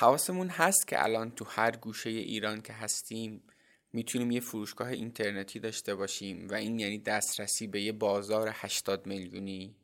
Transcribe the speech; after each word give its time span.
حواسمون 0.00 0.48
هست 0.48 0.88
که 0.88 1.04
الان 1.04 1.30
تو 1.30 1.44
هر 1.44 1.76
گوشه 1.76 2.10
ایران 2.10 2.60
که 2.60 2.72
هستیم 2.72 3.42
می‌تونیم 3.92 4.30
یه 4.30 4.40
فروشگاه 4.40 4.88
اینترنتی 4.88 5.60
داشته 5.60 5.94
باشیم 5.94 6.48
و 6.48 6.54
این 6.54 6.78
یعنی 6.78 6.98
دسترسی 6.98 7.66
به 7.66 7.80
یه 7.82 7.92
بازار 7.92 8.50
80 8.52 9.06
میلیونی 9.06 9.76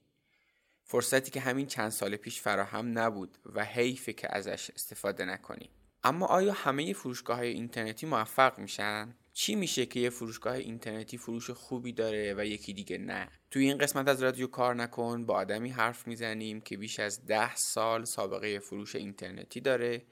فرصتی 0.84 1.30
که 1.30 1.40
همین 1.40 1.66
چند 1.66 1.88
سال 1.88 2.16
پیش 2.16 2.40
فراهم 2.40 2.98
نبود 2.98 3.38
و 3.54 3.64
حیفه 3.64 4.12
که 4.12 4.36
ازش 4.36 4.70
استفاده 4.70 5.24
نکنیم 5.24 5.70
اما 6.04 6.26
آیا 6.26 6.52
همه 6.52 6.92
فروشگاه 6.92 7.36
های 7.36 7.48
اینترنتی 7.48 8.06
موفق 8.06 8.58
میشن؟ 8.58 9.14
چی 9.36 9.54
میشه 9.54 9.86
که 9.86 10.00
یه 10.00 10.10
فروشگاه 10.10 10.54
اینترنتی 10.54 11.18
فروش 11.18 11.50
خوبی 11.50 11.92
داره 11.92 12.34
و 12.38 12.44
یکی 12.44 12.72
دیگه 12.72 12.98
نه؟ 12.98 13.28
توی 13.50 13.64
این 13.64 13.78
قسمت 13.78 14.08
از 14.08 14.22
رادیو 14.22 14.46
کار 14.46 14.74
نکن 14.74 15.26
با 15.26 15.34
آدمی 15.34 15.70
حرف 15.70 16.06
می‌زنیم 16.06 16.60
که 16.60 16.76
بیش 16.76 17.00
از 17.00 17.26
ده 17.26 17.56
سال 17.56 18.04
سابقه 18.04 18.58
فروش 18.58 18.96
اینترنتی 18.96 19.60
داره 19.60 20.02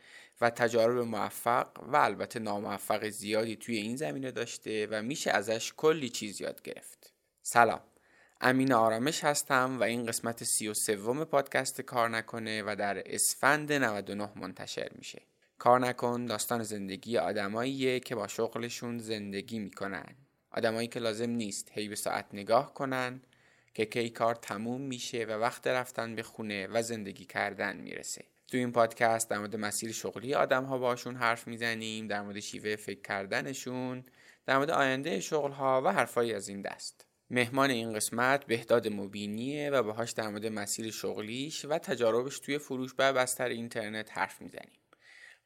و 0.40 0.50
تجارب 0.50 0.98
موفق 0.98 1.68
و 1.82 1.96
البته 1.96 2.40
ناموفق 2.40 3.08
زیادی 3.08 3.56
توی 3.56 3.76
این 3.76 3.96
زمینه 3.96 4.30
داشته 4.30 4.88
و 4.90 5.02
میشه 5.02 5.30
ازش 5.30 5.72
کلی 5.76 6.08
چیز 6.08 6.40
یاد 6.40 6.62
گرفت. 6.62 7.12
سلام. 7.42 7.80
امین 8.40 8.72
آرامش 8.72 9.24
هستم 9.24 9.80
و 9.80 9.82
این 9.82 10.06
قسمت 10.06 10.44
سی 10.44 10.68
و 10.68 10.74
سوم 10.74 11.24
پادکست 11.24 11.80
کار 11.80 12.08
نکنه 12.08 12.62
و 12.62 12.76
در 12.76 13.02
اسفند 13.06 13.72
99 13.72 14.32
منتشر 14.36 14.90
میشه. 14.94 15.22
کار 15.62 15.80
نکن 15.80 16.26
داستان 16.26 16.62
زندگی 16.62 17.18
آدماییه 17.18 18.00
که 18.00 18.14
با 18.14 18.28
شغلشون 18.28 18.98
زندگی 18.98 19.58
می‌کنن. 19.58 20.16
آدمایی 20.50 20.88
که 20.88 21.00
لازم 21.00 21.30
نیست 21.30 21.70
هی 21.72 21.88
به 21.88 21.94
ساعت 21.94 22.26
نگاه 22.32 22.74
کنن 22.74 23.22
که 23.74 23.84
کی 23.84 24.10
کار 24.10 24.34
تموم 24.34 24.80
میشه 24.80 25.24
و 25.24 25.30
وقت 25.30 25.66
رفتن 25.66 26.14
به 26.14 26.22
خونه 26.22 26.66
و 26.66 26.82
زندگی 26.82 27.24
کردن 27.24 27.76
می‌رسه. 27.76 28.24
تو 28.48 28.56
این 28.56 28.72
پادکست 28.72 29.30
در 29.30 29.38
مورد 29.38 29.56
مسیر 29.56 29.92
شغلی 29.92 30.34
آدم 30.34 30.64
ها 30.64 30.78
باشون 30.78 31.16
حرف 31.16 31.48
می‌زنیم 31.48 32.06
در 32.06 32.22
مورد 32.22 32.40
شیوه 32.40 32.76
فکر 32.76 33.00
کردنشون 33.00 34.04
در 34.46 34.56
مورد 34.56 34.70
آینده 34.70 35.20
شغل 35.20 35.50
ها 35.50 35.82
و 35.84 35.92
حرفایی 35.92 36.34
از 36.34 36.48
این 36.48 36.62
دست. 36.62 37.06
مهمان 37.30 37.70
این 37.70 37.92
قسمت 37.92 38.46
بهداد 38.46 38.88
مبینیه 38.88 39.70
و 39.70 39.82
باهاش 39.82 40.10
در 40.10 40.28
مورد 40.28 40.46
مسیر 40.46 40.90
شغلیش 40.90 41.64
و 41.64 41.78
تجاربش 41.78 42.38
توی 42.38 42.58
فروش 42.58 42.94
و 42.98 43.12
بستر 43.12 43.48
اینترنت 43.48 44.18
حرف 44.18 44.42
می‌زنیم. 44.42 44.81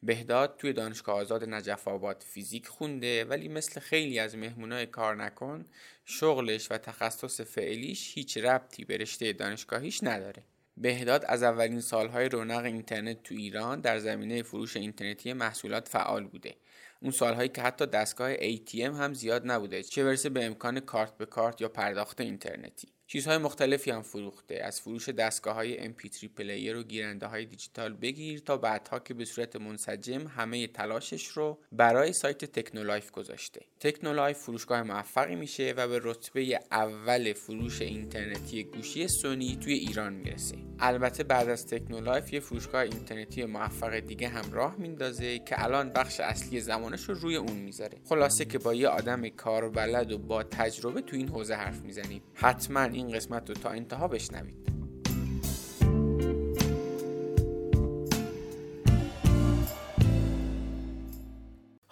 بهداد 0.03 0.57
توی 0.57 0.73
دانشگاه 0.73 1.17
آزاد 1.17 1.45
نجف 1.45 1.89
آباد 1.89 2.25
فیزیک 2.27 2.67
خونده 2.67 3.25
ولی 3.25 3.49
مثل 3.49 3.81
خیلی 3.81 4.19
از 4.19 4.37
مهمونای 4.37 4.87
کار 4.87 5.17
نکن 5.17 5.65
شغلش 6.05 6.71
و 6.71 6.79
تخصص 6.79 7.41
فعلیش 7.41 8.15
هیچ 8.15 8.39
ربطی 8.39 8.85
به 8.85 8.97
رشته 8.97 9.33
دانشگاهیش 9.33 10.03
نداره. 10.03 10.43
بهداد 10.77 11.25
از 11.29 11.43
اولین 11.43 11.81
سالهای 11.81 12.29
رونق 12.29 12.65
اینترنت 12.65 13.23
تو 13.23 13.35
ایران 13.35 13.81
در 13.81 13.99
زمینه 13.99 14.43
فروش 14.43 14.77
اینترنتی 14.77 15.33
محصولات 15.33 15.89
فعال 15.89 16.25
بوده. 16.25 16.55
اون 17.03 17.11
سالهایی 17.11 17.49
که 17.49 17.63
حتی 17.63 17.87
دستگاه 17.87 18.37
ATM 18.37 18.75
هم 18.75 19.15
زیاد 19.15 19.51
نبوده 19.51 19.83
چه 19.83 20.05
برسه 20.05 20.29
به 20.29 20.45
امکان 20.45 20.81
کارت 20.81 21.19
به 21.19 21.27
کارت 21.27 21.61
یا 21.61 21.69
پرداخت 21.69 22.21
اینترنتی. 22.21 22.89
چیزهای 23.09 23.39
مختلفی 23.39 23.91
هم 23.91 24.03
فروخته. 24.03 24.55
از 24.65 24.81
فروش 24.81 25.09
دستگاه 25.09 25.55
های 25.55 25.89
MP3 25.89 26.29
player 26.37 26.77
و 26.77 26.83
گیرنده 26.83 27.27
های 27.27 27.45
دیجیتال 27.45 27.93
بگیر 27.93 28.39
تا 28.39 28.57
بعدها 28.57 28.99
که 28.99 29.15
به 29.15 29.25
صورت 29.25 29.57
منسجم 29.57 30.27
همه 30.27 30.67
تلاشش 30.67 31.27
رو 31.27 31.59
برای 31.73 32.13
سایت 32.13 32.45
تکنولایف 32.45 33.11
گذاشته. 33.11 33.61
تکنولایف 33.81 34.39
فروشگاه 34.39 34.83
موفقی 34.83 35.37
میشه 35.37 35.75
و 35.77 35.89
به 35.89 36.01
رتبه 36.03 36.61
اول 36.71 37.33
فروش 37.33 37.83
اینترنتی 37.83 38.65
گوشی 38.65 39.09
سونی 39.09 39.57
توی 39.57 39.73
ایران 39.73 40.13
می‌رسه. 40.13 40.57
البته 40.79 41.25
بعد 41.25 41.49
از 41.49 41.67
تکنولایف 41.67 42.33
یه 42.33 42.41
فروشگاه 42.41 42.83
اینترنتی 42.83 43.45
موفق 43.45 43.99
دیگه 43.99 44.29
هم 44.29 44.53
راه 44.53 44.77
میندازه 44.79 45.39
که 45.39 45.65
الان 45.65 45.91
بخش 45.91 46.21
اصلی 46.21 46.61
زمانش 46.61 47.05
رو 47.05 47.15
روی 47.15 47.37
اون 47.37 47.57
می‌ذاره. 47.57 47.99
خلاصه 48.09 48.45
که 48.45 48.59
با 48.59 48.75
یه 48.75 48.89
آدم 48.89 49.29
کاربلد 49.29 50.13
و 50.13 50.19
با 50.19 50.43
تجربه 50.43 51.01
تو 51.01 51.17
این 51.17 51.29
حوزه 51.29 51.55
حرف 51.55 51.81
می‌زنیم. 51.81 52.23
حتما 52.35 52.96
این 52.97 53.13
قسمت 53.13 53.49
رو 53.49 53.55
تا 53.55 53.71
انتها 53.71 54.09
بشنوید. 54.09 54.67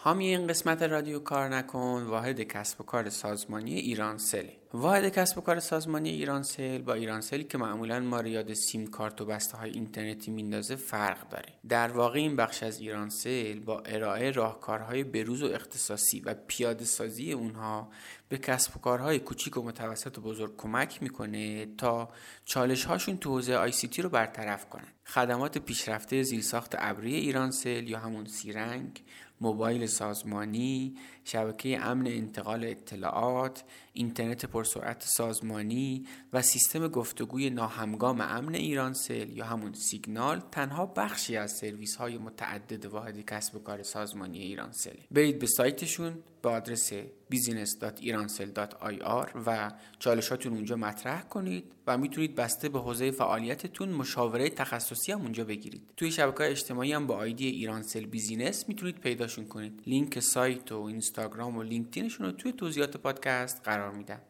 حامی 0.04 0.26
این 0.26 0.46
قسمت 0.46 0.82
رادیو 0.82 1.18
کار 1.18 1.48
نکن 1.48 2.02
واحد 2.02 2.40
کسب 2.40 2.80
و 2.80 2.84
کار 2.84 3.08
سازمانی 3.08 3.74
ایرانسل. 3.74 4.46
واحد 4.72 5.08
کسب 5.08 5.38
و 5.38 5.40
کار 5.40 5.60
سازمانی 5.60 6.08
ایرانسل 6.08 6.78
با 6.78 6.94
ایرانسلی 6.94 7.44
که 7.44 7.58
معمولا 7.58 8.00
ما 8.00 8.20
رو 8.20 8.26
یاد 8.26 8.52
سیم 8.54 8.86
کارت 8.86 9.20
و 9.20 9.26
بسته 9.26 9.56
های 9.56 9.70
اینترنتی 9.70 10.30
میندازه 10.30 10.76
فرق 10.76 11.28
داره. 11.28 11.52
در 11.68 11.88
واقع 11.92 12.18
این 12.18 12.36
بخش 12.36 12.62
از 12.62 12.80
ایرانسل 12.80 13.58
با 13.58 13.80
ارائه 13.80 14.30
راهکارهای 14.30 15.04
بروز 15.04 15.42
و 15.42 15.46
اختصاصی 15.46 16.20
و 16.20 16.34
پیاده 16.46 16.84
سازی 16.84 17.32
اونها 17.32 17.88
به 18.34 18.38
کسب 18.38 18.76
و 18.76 18.80
کارهای 18.80 19.18
کوچیک 19.18 19.56
و 19.56 19.62
متوسط 19.62 20.18
و 20.18 20.20
بزرگ 20.20 20.56
کمک 20.56 21.02
می‌کنه 21.02 21.66
تا 21.66 22.08
چالش 22.44 22.84
هاشون 22.84 23.16
تو 23.16 23.30
حوزه 23.30 23.54
ICT 23.54 24.02
رو 24.02 24.08
برطرف 24.08 24.68
کنن. 24.68 24.88
خدمات 25.06 25.58
پیشرفته 25.58 26.22
زیرساخت 26.22 26.74
ابری 26.78 27.14
ایرانسل 27.14 27.88
یا 27.88 27.98
همون 27.98 28.26
سیرنگ 28.26 29.02
موبایل 29.40 29.86
سازمانی، 29.86 30.96
شبکه 31.24 31.80
امن 31.80 32.06
انتقال 32.06 32.64
اطلاعات، 32.64 33.64
اینترنت 33.92 34.46
پرسرعت 34.46 35.04
سازمانی 35.06 36.06
و 36.32 36.42
سیستم 36.42 36.88
گفتگوی 36.88 37.50
ناهمگام 37.50 38.20
امن 38.20 38.54
ایرانسل 38.54 39.30
یا 39.30 39.44
همون 39.44 39.72
سیگنال 39.72 40.42
تنها 40.52 40.86
بخشی 40.86 41.36
از 41.36 41.52
سرویس 41.52 41.96
های 41.96 42.18
متعدد 42.18 42.86
واحد 42.86 43.26
کسب 43.26 43.56
و 43.56 43.58
کار 43.58 43.82
سازمانی 43.82 44.38
ایرانسل. 44.38 44.96
برید 45.10 45.38
به 45.38 45.46
سایتشون 45.46 46.14
به 46.42 46.50
آدرس 46.50 46.92
business.irancell.ir 47.34 49.28
و 49.46 49.72
چالشاتون 49.98 50.52
اونجا 50.52 50.76
مطرح 50.76 51.22
کنید 51.22 51.64
و 51.86 51.98
می‌تونید 51.98 52.34
بسته 52.34 52.68
به 52.68 52.78
حوزه 52.78 53.10
فعالیتتون 53.10 53.88
مشاوره 53.88 54.48
تخصصی 54.48 55.12
هم 55.12 55.20
اونجا 55.20 55.44
بگیرید 55.44 55.82
توی 55.96 56.10
شبکه 56.10 56.50
اجتماعی 56.50 56.92
هم 56.92 57.06
با 57.06 57.16
آیدی 57.16 57.46
ایرانسل 57.46 58.06
business 58.06 58.68
می‌تونید 58.68 58.98
پیداشون 59.00 59.46
کنید 59.46 59.82
لینک 59.86 60.20
سایت 60.20 60.72
و 60.72 60.74
اینستاگرام 61.18 61.56
و 61.56 61.62
لینکدینشون 61.62 62.26
رو 62.26 62.32
توی 62.32 62.52
توضیحات 62.52 62.96
پادکست 62.96 63.60
قرار 63.64 63.90
میدم. 63.90 64.20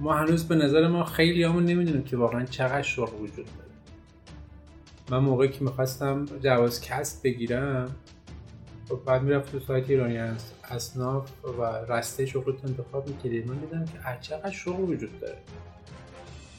ما 0.00 0.14
هنوز 0.14 0.48
به 0.48 0.54
نظر 0.54 0.88
ما 0.88 1.04
خیلی 1.04 1.44
همون 1.44 1.64
نمی‌دونیم 1.64 2.04
که 2.04 2.16
واقعا 2.16 2.44
چقدر 2.44 2.82
شغل 2.82 3.22
وجود 3.22 3.46
داره. 3.46 3.70
من 5.10 5.18
موقعی 5.18 5.48
که 5.48 5.64
می‌خواستم 5.64 6.26
جواز 6.42 6.80
کسب 6.80 7.22
بگیرم 7.22 7.96
خب 8.88 9.00
بعد 9.06 9.22
می‌رفت 9.22 9.52
تو 9.52 9.60
سایت 9.60 9.90
ایرانی 9.90 10.18
از 10.18 10.52
اصناف 10.64 11.44
و 11.44 11.62
رسته 11.92 12.26
شغلت 12.26 12.64
انتخاب 12.64 13.08
می‌کردید 13.08 13.46
من 13.46 13.56
دیدم 13.56 13.84
که 13.84 14.18
چقدر 14.20 14.50
شغل 14.50 14.82
وجود 14.82 15.20
داره. 15.20 15.38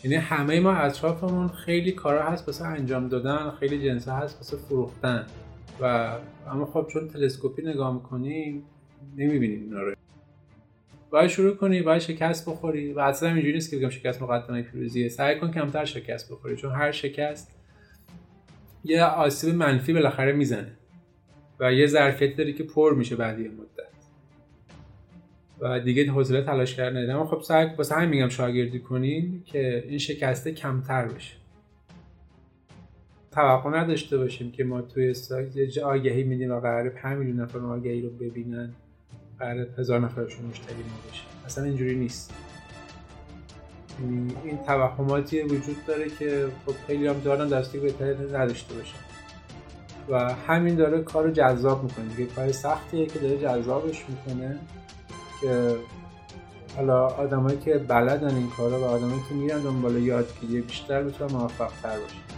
یعنی 0.03 0.15
همه 0.15 0.59
ما 0.59 0.71
اطرافمون 0.71 1.47
خیلی 1.47 1.91
کارا 1.91 2.29
هست 2.29 2.47
واسه 2.47 2.65
انجام 2.65 3.07
دادن 3.07 3.51
خیلی 3.51 3.83
جنس 3.83 4.07
هست 4.07 4.35
واسه 4.35 4.57
فروختن. 4.57 5.27
و 5.79 6.15
اما 6.47 6.65
خب 6.65 6.87
چون 6.93 7.07
تلسکوپی 7.07 7.61
نگاه 7.61 7.93
می‌کنیم 7.93 8.63
نمی‌بینیم 9.17 9.61
اینا 9.61 9.81
رو. 9.81 9.93
باید 11.09 11.29
شروع 11.29 11.55
کنی 11.55 11.81
باید 11.81 12.01
شکست 12.01 12.49
بخوری 12.49 12.93
و 12.93 12.99
اصلا 12.99 13.29
اینجوری 13.29 13.53
نیست 13.53 13.71
که 13.71 13.77
بگم 13.77 13.89
شکست 13.89 14.21
مقدمه 14.21 14.61
پیروزیه 14.61 15.09
سعی 15.09 15.39
کن 15.39 15.51
کمتر 15.51 15.85
شکست 15.85 16.31
بخوری 16.31 16.55
چون 16.55 16.71
هر 16.71 16.91
شکست 16.91 17.51
یه 18.83 19.03
آسیب 19.03 19.55
منفی 19.55 19.93
بالاخره 19.93 20.31
می‌زنه 20.31 20.71
و 21.59 21.73
یه 21.73 21.87
ظرفیتی 21.87 22.33
داری 22.35 22.53
که 22.53 22.63
پر 22.63 22.93
میشه 22.95 23.15
بعد 23.15 23.39
یه 23.39 23.49
مدت. 23.49 23.91
و 25.59 25.79
دیگه 25.79 26.11
حوصله 26.11 26.41
تلاش 26.41 26.75
کردن 26.75 26.97
نداره 26.97 27.13
اما 27.19 27.25
خب 27.25 27.41
سعی 27.41 27.67
واسه 27.77 27.95
همین 27.95 28.09
میگم 28.09 28.29
شاگردی 28.29 28.79
کنین 28.79 29.43
که 29.45 29.83
این 29.87 29.97
شکسته 29.97 30.51
کمتر 30.51 31.07
بشه. 31.07 31.40
توقع 33.31 33.69
نداشته 33.69 34.17
باشیم 34.17 34.51
که 34.51 34.63
ما 34.63 34.81
توی 34.81 35.13
سایت 35.13 35.77
آگهی 35.77 36.23
میدیم 36.23 36.51
و 36.51 36.59
قرار 36.59 36.89
5 36.89 37.17
میلیون 37.17 37.39
نفر 37.39 37.59
آگهی 37.59 38.01
رو 38.01 38.09
ببینن. 38.09 38.73
قرار 39.39 39.67
هزار 39.77 39.99
نفرشون 39.99 40.45
مشتری 40.45 40.75
ما 40.75 41.11
بشه 41.11 41.23
اصلا 41.45 41.63
اینجوری 41.63 41.95
نیست. 41.95 42.33
این 44.43 44.59
توهماتی 44.67 45.41
وجود 45.41 45.85
داره 45.87 46.09
که 46.09 46.47
خب 46.65 46.73
خیلی 46.87 47.07
هم 47.07 47.19
دارن 47.19 47.47
دستی 47.47 47.79
بهتری 47.79 48.13
نداشته 48.33 48.73
باشن. 48.73 48.97
و 50.09 50.33
همین 50.33 50.75
داره 50.75 51.01
کار 51.01 51.23
رو 51.23 51.31
جذاب 51.31 51.83
می‌کنه. 51.83 52.19
یه 52.19 52.25
کار 52.25 52.51
سختیه 52.51 53.05
که 53.05 53.19
داره 53.19 53.37
جذابش 53.37 54.05
می‌کنه 54.09 54.59
که 55.41 55.75
حالا 56.75 57.07
آدمایی 57.07 57.57
که 57.57 57.77
بلدن 57.77 58.35
این 58.35 58.49
کارا 58.49 58.79
و 58.79 58.83
آدمایی 58.83 59.21
که 59.29 59.35
میرن 59.35 59.59
دنبال 59.59 59.95
یادگیری 59.95 60.61
بیشتر 60.61 61.03
بتونن 61.03 61.31
موفق 61.31 61.71
تر 61.83 61.99
باشن. 61.99 62.30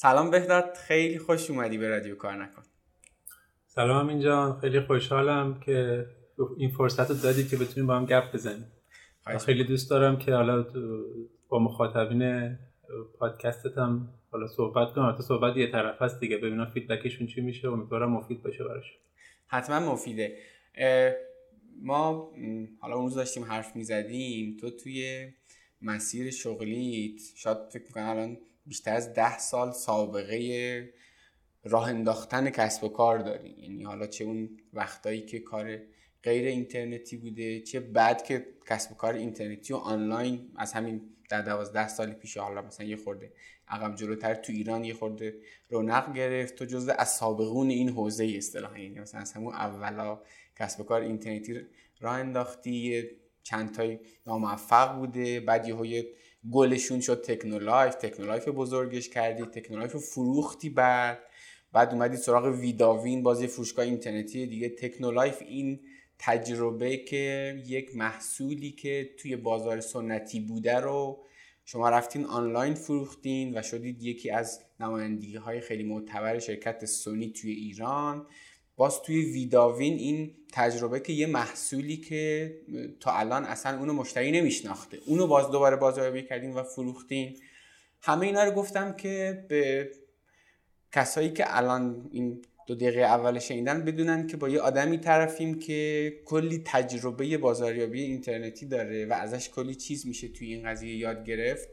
سلام 0.00 0.30
بهداد 0.30 0.74
خیلی 0.74 1.18
خوش 1.18 1.50
اومدی 1.50 1.78
به 1.78 1.88
رادیو 1.88 2.14
کار 2.14 2.34
نکن. 2.42 2.62
سلام 3.66 4.08
اینجان 4.08 4.60
خیلی 4.60 4.80
خوشحالم 4.80 5.60
که 5.60 6.06
این 6.56 6.70
فرصت 6.70 7.10
رو 7.10 7.16
دادی 7.16 7.44
که 7.44 7.56
بتونیم 7.56 7.86
با 7.86 7.96
هم 7.96 8.06
گپ 8.06 8.32
بزنیم. 8.34 8.72
خیلی 9.46 9.64
دوست 9.64 9.90
دارم 9.90 10.18
که 10.18 10.34
حالا 10.34 10.66
با 11.48 11.58
مخاطبین 11.58 12.56
پادکستت 13.18 13.78
هم 13.78 14.08
حالا 14.30 14.46
صحبت 14.46 14.94
کنم. 14.94 15.12
حتی 15.12 15.22
صحبت 15.22 15.56
یه 15.56 15.70
طرف 15.72 16.02
هست 16.02 16.20
دیگه 16.20 16.36
ببینم 16.36 16.70
فیدبکشون 16.74 17.26
چی 17.26 17.40
میشه. 17.40 17.68
امیدوارم 17.68 18.12
مفید 18.12 18.42
باشه 18.42 18.64
براش. 18.64 18.98
حتما 19.46 19.92
مفیده. 19.92 20.38
ما 21.82 22.32
حالا 22.80 22.94
اون 22.94 23.04
روز 23.04 23.14
داشتیم 23.14 23.44
حرف 23.44 23.76
می‌زدیم. 23.76 24.56
تو 24.60 24.70
توی 24.70 25.28
مسیر 25.82 26.30
شغلیت 26.30 27.20
شاید 27.36 27.58
فکر 27.72 27.84
می‌کنم 27.84 28.08
الان 28.08 28.38
بیشتر 28.68 28.94
از 28.94 29.14
ده 29.14 29.38
سال 29.38 29.72
سابقه 29.72 30.92
راه 31.64 31.88
انداختن 31.88 32.50
کسب 32.50 32.84
و 32.84 32.88
کار 32.88 33.18
داری. 33.18 33.50
یعنی 33.50 33.84
حالا 33.84 34.06
چه 34.06 34.24
اون 34.24 34.50
وقتایی 34.72 35.22
که 35.22 35.38
کار 35.38 35.78
غیر 36.22 36.46
اینترنتی 36.46 37.16
بوده 37.16 37.60
چه 37.60 37.80
بعد 37.80 38.24
که 38.24 38.46
کسب 38.66 38.92
و 38.92 38.94
کار 38.94 39.14
اینترنتی 39.14 39.72
و 39.72 39.76
آنلاین 39.76 40.52
از 40.56 40.72
همین 40.72 41.00
در 41.30 41.42
دوازده 41.42 41.88
سال 41.88 42.12
پیش 42.12 42.36
حالا 42.36 42.62
مثلا 42.62 42.86
یه 42.86 42.96
خورده 42.96 43.32
عقب 43.68 43.94
جلوتر 43.94 44.34
تو 44.34 44.52
ایران 44.52 44.84
یه 44.84 44.94
خورده 44.94 45.34
رونق 45.68 46.12
گرفت 46.12 46.54
تو 46.54 46.64
جزء 46.64 46.92
از 46.98 47.08
سابقون 47.08 47.70
این 47.70 47.88
حوزه 47.88 48.32
اصطلاحا. 48.36 48.78
یعنی 48.78 49.00
مثلا 49.00 49.20
از 49.20 49.32
همون 49.32 49.54
اولا 49.54 50.20
کسب 50.56 50.80
و 50.80 50.84
کار 50.84 51.00
اینترنتی 51.00 51.60
راه 52.00 52.14
انداختی 52.14 53.02
چند 53.42 53.74
تای 53.74 53.98
ناموفق 54.26 54.96
بوده 54.98 55.40
بعد 55.40 55.68
یه 55.68 56.06
کدومشون 56.52 57.00
شد 57.00 57.22
تکنولایف 57.22 57.94
تکنولایف 57.94 58.48
بزرگش 58.48 59.08
کردی 59.08 59.42
تکنولایف 59.42 59.96
فروختی 59.96 60.70
بعد. 60.70 61.18
بعد 61.72 61.92
اومدی 61.92 62.16
سراغ 62.16 62.44
ویداوین 62.44 63.22
بازی 63.22 63.46
فروشگاه 63.46 63.84
اینترنتی 63.84 64.46
دیگه. 64.46 64.68
تکنولایف 64.68 65.42
این 65.42 65.80
تجربه 66.18 66.96
که 66.96 67.56
یک 67.66 67.96
محصولی 67.96 68.70
که 68.70 69.10
توی 69.18 69.36
بازار 69.36 69.80
سنتی 69.80 70.40
بوده 70.40 70.76
رو 70.76 71.24
شما 71.64 71.88
رفتین 71.88 72.24
آنلاین 72.24 72.74
فروختین 72.74 73.58
و 73.58 73.62
شدید 73.62 74.02
یکی 74.02 74.30
از 74.30 74.60
نمایندگی 74.80 75.36
های 75.36 75.60
خیلی 75.60 75.82
معتبر 75.82 76.38
شرکت 76.38 76.84
سونی 76.84 77.32
توی 77.32 77.52
ایران. 77.52 78.26
باز 78.78 79.02
توی 79.02 79.32
ویداوین 79.32 79.92
این 79.92 80.34
تجربه 80.52 81.00
که 81.00 81.12
یه 81.12 81.26
محصولی 81.26 81.96
که 81.96 82.52
تا 83.00 83.12
الان 83.12 83.44
اصلا 83.44 83.78
اونو 83.78 83.92
مشتری 83.92 84.30
نمیشناخته 84.30 84.98
اونو 85.06 85.26
باز 85.26 85.50
دوباره 85.50 85.76
بازاریابی 85.76 86.22
کردین 86.22 86.52
و 86.54 86.62
فروختین 86.62 87.36
همه 88.02 88.26
اینا 88.26 88.44
رو 88.44 88.50
گفتم 88.50 88.92
که 88.92 89.44
به 89.48 89.90
کسایی 90.92 91.30
که 91.30 91.56
الان 91.56 92.08
این 92.12 92.42
دو 92.66 92.74
دقیقه 92.74 93.00
اول 93.00 93.38
شنیدن 93.38 93.84
بدونن 93.84 94.26
که 94.26 94.36
با 94.36 94.48
یه 94.48 94.60
آدمی 94.60 94.98
طرفیم 94.98 95.58
که 95.58 96.12
کلی 96.24 96.62
تجربه 96.64 97.38
بازاریابی 97.38 98.02
اینترنتی 98.02 98.66
داره 98.66 99.06
و 99.06 99.12
ازش 99.12 99.48
کلی 99.48 99.74
چیز 99.74 100.06
میشه 100.06 100.28
توی 100.28 100.54
این 100.54 100.68
قضیه 100.68 100.96
یاد 100.96 101.24
گرفت 101.24 101.68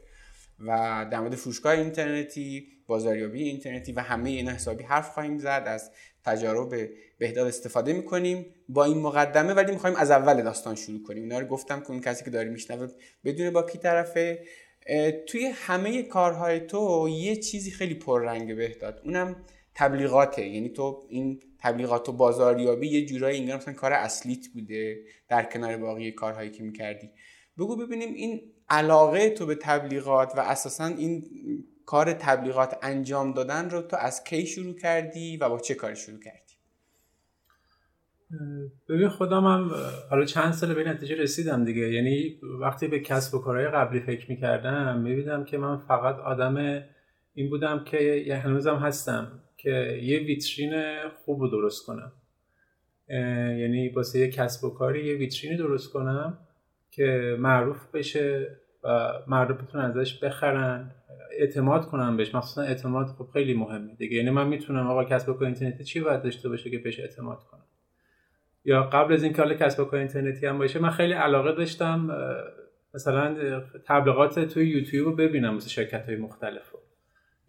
و 0.58 1.06
در 1.12 1.20
مورد 1.20 1.34
فروشگاه 1.34 1.72
اینترنتی 1.72 2.66
بازاریابی 2.86 3.42
اینترنتی 3.42 3.92
و 3.92 4.00
همه 4.00 4.30
اینا 4.30 4.50
حسابی 4.50 4.84
حرف 4.84 5.10
خواهیم 5.10 5.38
زد. 5.38 5.64
از 5.66 5.90
تجارب 6.26 6.88
بهداد 7.18 7.46
استفاده 7.46 7.92
می‌کنیم 7.92 8.46
با 8.68 8.84
این 8.84 8.98
مقدمه 8.98 9.52
ولی 9.54 9.72
می‌خوایم 9.72 9.96
از 9.96 10.10
اول 10.10 10.42
داستان 10.42 10.74
شروع 10.74 11.02
کنیم. 11.02 11.22
اینا 11.22 11.38
رو 11.38 11.46
گفتم 11.46 11.80
که 11.80 11.90
اون 11.90 12.00
کسی 12.00 12.24
که 12.24 12.30
داره 12.30 12.48
میشنوه 12.48 12.88
بدون 13.24 13.50
با 13.50 13.62
کی 13.62 13.78
طرفه. 13.78 14.44
توی 15.26 15.46
همه 15.54 16.02
کارهای 16.02 16.60
تو 16.60 17.08
یه 17.08 17.36
چیزی 17.36 17.70
خیلی 17.70 17.94
پررنگ 17.94 18.56
بهداد. 18.56 19.00
اونم 19.04 19.36
تبلیغاته. 19.74 20.46
یعنی 20.46 20.68
تو 20.68 21.06
این 21.08 21.40
تبلیغات 21.58 22.08
و 22.08 22.12
بازاریابی 22.12 22.88
یه 22.88 23.06
جورایی 23.06 23.40
انگار 23.40 23.56
مثلا 23.56 23.74
کار 23.74 23.92
اصلیت 23.92 24.48
بوده 24.54 24.98
در 25.28 25.42
کنار 25.42 25.76
باقی 25.76 26.12
کارهایی 26.12 26.50
که 26.50 26.62
می‌کردی. 26.62 27.10
بگو 27.58 27.76
ببینیم 27.76 28.14
این 28.14 28.40
علاقه 28.68 29.30
تو 29.30 29.46
به 29.46 29.54
تبلیغات 29.54 30.32
و 30.36 30.40
اساسا 30.40 30.86
این 30.86 31.24
کار 31.86 32.12
تبلیغات 32.12 32.76
انجام 32.82 33.32
دادن 33.32 33.70
رو 33.70 33.82
تو 33.82 33.96
از 33.96 34.24
کی 34.24 34.46
شروع 34.46 34.74
کردی 34.74 35.36
و 35.36 35.48
با 35.48 35.58
چه 35.58 35.74
کاری 35.74 35.96
شروع 35.96 36.20
کردی؟ 36.20 36.40
ببین 38.88 39.08
خودم 39.08 39.44
هم 39.44 39.70
حالا 40.10 40.24
چند 40.24 40.52
سال 40.52 40.74
به 40.74 40.84
نتیجه 40.84 41.14
رسیدم 41.14 41.64
دیگه. 41.64 41.92
یعنی 41.92 42.40
وقتی 42.60 42.88
به 42.88 43.00
کسب 43.00 43.34
و 43.34 43.38
کارهای 43.38 43.68
قبلی 43.68 44.00
فکر 44.00 44.30
می‌کردم 44.30 45.00
می‌بینم 45.00 45.44
که 45.44 45.58
من 45.58 45.76
فقط 45.76 46.14
آدم 46.18 46.82
این 47.34 47.50
بودم 47.50 47.84
که 47.84 48.02
یه 48.02 48.36
هنوزم 48.36 48.76
هستم 48.76 49.42
که 49.56 50.00
یه 50.02 50.18
ویترین 50.18 50.96
خوب 51.24 51.40
رو 51.40 51.48
درست 51.48 51.86
کنم. 51.86 52.12
یعنی 53.58 53.88
واسه 53.88 54.18
یه 54.18 54.30
کسب 54.30 54.64
و 54.64 54.70
کاری 54.70 55.06
یه 55.06 55.14
ویترینی 55.14 55.56
درست 55.56 55.92
کنم 55.92 56.38
که 56.90 57.36
معروف 57.38 57.90
بشه. 57.94 58.56
مردم 59.26 59.54
بتونن 59.54 59.84
ازش 59.84 60.24
بخرن 60.24 60.90
اعتماد 61.38 61.86
کنم 61.86 62.16
بهش. 62.16 62.34
مخصوصا 62.34 62.62
اعتماد 62.62 63.06
خب 63.06 63.28
خیلی 63.32 63.54
مهمه 63.54 63.94
دیگه. 63.94 64.16
یعنی 64.16 64.30
من 64.30 64.48
می‌تونم 64.48 64.86
آقا 64.86 65.04
کسب 65.04 65.32
کار 65.32 65.44
اینترنتی 65.44 65.84
چی 65.84 66.00
باید 66.00 66.22
داشته 66.22 66.48
باشه 66.48 66.70
که 66.70 66.78
بهش 66.78 67.00
اعتماد 67.00 67.38
کنم؟ 67.44 67.64
یا 68.64 68.82
قبل 68.82 69.14
از 69.14 69.22
اینکه 69.22 69.42
حالا 69.42 69.54
کسب 69.54 69.84
کار 69.84 69.98
اینترنتی 69.98 70.46
هم 70.46 70.58
باشه 70.58 70.78
من 70.78 70.90
خیلی 70.90 71.12
علاقه 71.12 71.52
داشتم 71.52 72.10
مثلا 72.94 73.60
تبلیغات 73.86 74.38
توی 74.38 74.68
یوتیوب 74.68 75.08
رو 75.08 75.16
ببینم 75.16 75.54
مثل 75.54 75.68
شرکت 75.68 76.06
های 76.06 76.16
مختلف 76.16 76.74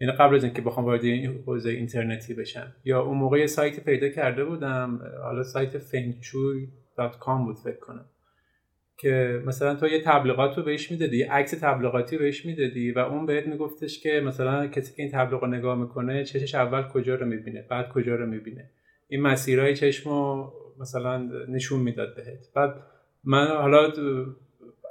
یعنی 0.01 0.13
قبل 0.13 0.35
از 0.35 0.43
اینکه 0.43 0.61
بخوام 0.61 0.85
وارد 0.85 1.03
این 1.03 1.43
حوزه 1.45 1.69
اینترنتی 1.69 2.33
بشم. 2.33 2.75
یا 2.85 3.01
اون 3.01 3.17
موقع 3.17 3.39
یه 3.39 3.47
سایت 3.47 3.85
پیدا 3.85 4.09
کرده 4.09 4.45
بودم 4.45 4.99
حالا 5.23 5.43
سایت 5.43 5.79
fengchui.com 5.79 7.45
بود 7.45 7.57
فکر 7.57 7.79
کنم. 7.79 8.05
که 8.97 9.43
مثلا 9.45 9.75
تو 9.75 9.87
یه 9.87 10.01
تبلیغات 10.01 10.57
رو 10.57 10.63
بهش 10.63 10.91
می‌دادی 10.91 11.23
عکس 11.23 11.51
تبلیغاتی 11.51 12.17
بهش 12.17 12.45
می‌دادی 12.45 12.91
و 12.91 12.99
اون 12.99 13.25
بهت 13.25 13.47
میگفتش 13.47 13.99
که 13.99 14.21
مثلا 14.25 14.67
کسی 14.67 14.95
که 14.95 15.03
این 15.03 15.11
تبلیغ 15.11 15.41
رو 15.41 15.47
نگاه 15.47 15.77
می‌کنه 15.77 16.23
چشش 16.23 16.55
اول 16.55 16.83
کجا 16.83 17.15
رو 17.15 17.25
می‌بینه 17.25 17.65
بعد 17.69 17.89
کجا 17.89 18.15
رو 18.15 18.25
می‌بینه. 18.25 18.69
این 19.07 19.21
مسیرهای 19.21 19.75
چشم 19.75 20.09
رو 20.09 20.53
مثلا 20.79 21.29
نشون 21.49 21.79
می‌داد 21.79 22.15
بهت. 22.15 22.53
بعد 22.55 22.75
من 23.23 23.47
حالا 23.47 23.91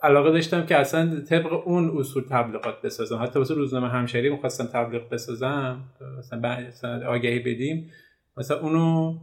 علاقه 0.02 0.30
داشتم 0.30 0.66
که 0.66 0.76
اصلا 0.76 1.20
طبق 1.20 1.68
اون 1.68 1.98
اصول 1.98 2.24
تبلیغات 2.30 2.82
بسازم. 2.82 3.22
حتی 3.22 3.38
واسه 3.38 3.54
روزنامه 3.54 3.88
همشهری 3.88 4.30
می‌خواستم 4.30 4.64
تبلیغ 4.64 5.08
بسازم 5.08 5.84
مثلا 6.18 7.08
آگهی 7.08 7.38
بدیم 7.38 7.90
مثلا 8.36 8.60
اونو 8.60 9.14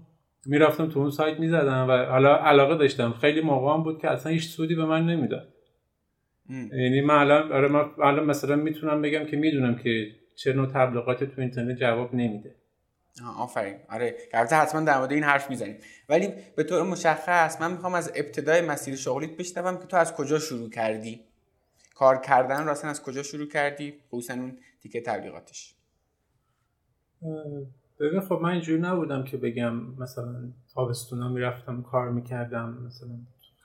می‌رفتم 0.46 0.90
تو 0.90 1.00
اون 1.00 1.10
سایت 1.10 1.40
می‌زدم 1.40 1.88
و 1.90 2.06
حالا 2.06 2.36
علاقه 2.36 2.76
داشتم. 2.76 3.14
خیلی 3.14 3.42
موقع 3.42 3.84
بود 3.84 4.02
که 4.02 4.10
اصلا 4.10 4.32
هیچ 4.32 4.50
سودی 4.50 4.76
به 4.76 4.86
من 4.86 5.06
نمی‌داد. 5.06 5.54
یعنی 6.50 7.02
من 7.02 7.16
الان 7.16 7.52
آره 7.52 7.68
من 7.68 7.92
الان 8.04 8.26
مثلا 8.26 8.56
می‌تونم 8.56 9.02
بگم 9.02 9.26
که 9.26 9.38
می‌دونم 9.38 9.76
که 9.76 10.08
چه 10.36 10.54
نوع 10.54 10.68
تبلیغات 10.68 11.24
تو 11.24 11.42
اینترنت 11.42 11.78
جواب 11.78 12.16
نمیده. 12.16 12.56
آفرین. 13.38 13.76
آره 13.90 14.16
البته 14.34 14.56
حتما 14.56 14.82
در 14.82 14.98
مورد 14.98 15.12
این 15.12 15.24
حرف 15.24 15.50
می‌زنیم. 15.50 15.78
ولی 16.10 16.30
به 16.56 16.64
طور 16.64 16.84
مشخص 16.84 17.62
من 17.62 17.72
می‌خوام 17.72 17.94
از 17.94 18.12
ابتدای 18.16 18.62
مسیر 18.62 18.96
شغلیت 18.96 19.38
بشنوم 19.38 19.78
که 19.78 19.86
تو 19.86 19.98
از 19.98 20.14
کجا 20.14 20.40
شروع 20.40 20.70
کردی؟ 20.70 21.22
کار 21.96 22.18
کردن 22.18 22.66
راستن 22.66 22.88
از 22.88 23.04
کجا 23.04 23.24
شروع 23.24 23.48
کردی؟ 23.48 23.94
خصوصا 24.12 24.34
اون 24.34 24.58
تیکه 24.82 25.02
تبلیغاتش. 25.02 25.76
ببین 28.04 28.20
خب 28.20 28.40
من 28.42 28.50
اینجوری 28.50 28.82
نبودم 28.82 29.24
که 29.24 29.38
بگم 29.38 29.74
مثلا 30.00 30.36
تابستونا 30.74 31.30
می‌رفتم 31.30 31.82
کار 31.82 32.10
می‌کردم 32.10 32.78
مثلا 32.88 33.10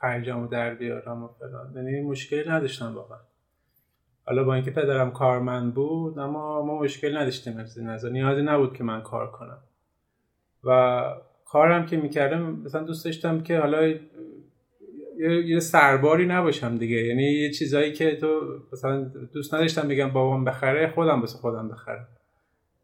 خرجم 0.01 0.43
و 0.43 0.47
در 0.47 0.75
بیارم 0.75 1.23
و 1.23 1.29
فلان. 1.29 1.73
یعنی 1.77 2.01
مشکلی 2.01 2.49
نداشتم 2.49 2.95
واقعا. 2.95 3.19
حالا 4.27 4.45
با 4.45 4.55
اینکه 4.55 4.71
پدرم 4.71 5.11
کارمند 5.11 5.75
بود 5.75 6.19
اما 6.19 6.63
ما 6.63 6.79
مشکل 6.79 7.17
نداشتیم 7.17 7.57
از 7.57 7.79
این 7.79 7.89
نظر. 7.89 8.11
نیازی 8.11 8.43
نبود 8.43 8.77
که 8.77 8.85
من 8.85 9.01
کار 9.01 9.31
کنم. 9.31 9.59
و 10.65 11.03
کارم 11.45 11.87
که 11.87 11.97
می‌کردم 11.97 12.43
مثلا 12.43 12.83
دوست 12.83 13.05
داشتم 13.05 13.41
که 13.41 13.59
حالا 13.59 13.95
یه 15.47 15.61
سرباری 15.61 16.27
نباشم 16.27 16.77
دیگه. 16.77 16.97
یعنی 16.97 17.23
یه 17.23 17.51
چیزایی 17.51 17.93
که 17.93 18.17
تو 18.17 18.41
مثلا 18.73 19.05
دوست 19.33 19.55
نداشتم 19.55 19.89
بگم 19.89 20.11
بابام 20.11 20.45
بخره 20.45 20.93
خودم 20.95 21.23
بس 21.23 21.35
خودم 21.35 21.69
بخرم. 21.69 22.09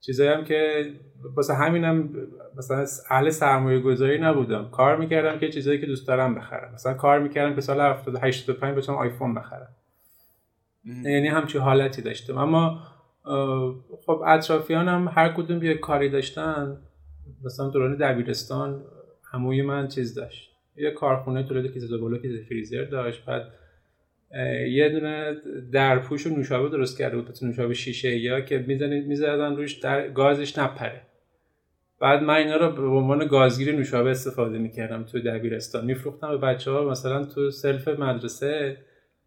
چیزایی 0.07 0.31
هم 0.31 0.45
که 0.45 0.91
واسه 1.37 1.55
همینم 1.55 2.11
مثلا 2.57 2.87
اهل 3.11 3.31
سرمایه 3.31 3.81
گذاری 3.81 4.19
نبودم. 4.19 4.69
کار 4.71 4.97
می‌کردم 4.97 5.39
که 5.39 5.49
چیزایی 5.49 5.81
که 5.81 5.87
دوست 5.87 6.09
دارم 6.09 6.35
بخرم. 6.35 6.75
مثلا 6.75 6.95
کار 6.95 7.19
می‌کردم 7.19 7.55
که 7.55 7.61
سال 7.61 7.81
85 8.23 8.79
بتونم 8.79 8.99
آیفون 8.99 9.35
بخرم. 9.35 9.69
یعنی 10.85 11.29
همچین 11.29 11.61
حالتی 11.61 12.03
داشتم. 12.03 12.39
اما 12.39 12.83
خب 14.07 14.23
اطرافیانم 14.27 15.09
هر 15.09 15.29
کدوم 15.29 15.63
یه 15.63 15.75
کاری 15.75 16.09
داشتن. 16.09 16.79
مثلا 17.45 17.69
دوران 17.69 17.97
دبیرستان 17.97 18.83
هموی 19.33 19.63
من 19.63 19.89
چیز 19.89 20.15
داشت. 20.15 20.51
یه 20.77 20.91
کارخونه 20.91 21.43
تولید 21.43 21.73
کیسه 21.73 21.87
زباله 21.87 22.19
کیسه 22.19 22.45
فریزر 22.49 22.85
داشت. 22.85 23.25
بعد 23.25 23.43
یه 24.69 24.89
دونه 24.89 25.37
درپوش 25.73 26.31
نوشابه 26.31 26.69
درست 26.69 26.99
کرده 26.99 27.17
بود 27.17 27.29
نوشابه 27.43 27.75
شیشه 27.75 28.17
یا 28.17 28.41
که 28.41 28.65
می‌زنید 28.67 29.07
می‌زدن 29.07 29.57
روش 29.57 29.73
در 29.73 30.09
گازش 30.09 30.59
نپره. 30.59 31.01
بعد 32.01 32.23
من 32.23 32.35
اینا 32.35 32.57
رو 32.57 32.73
به 32.73 32.83
عنوان 32.83 33.27
گازگیر 33.27 33.77
نوشابه 33.77 34.11
استفاده 34.11 34.59
می‌کردم 34.59 35.03
تو 35.03 35.21
دبیرستان. 35.21 35.85
میفروختم 35.85 36.29
به 36.29 36.37
بچه 36.37 36.71
ها 36.71 36.91
مثلا 36.91 37.25
تو 37.25 37.51
سلف 37.51 37.89
مدرسه 37.89 38.77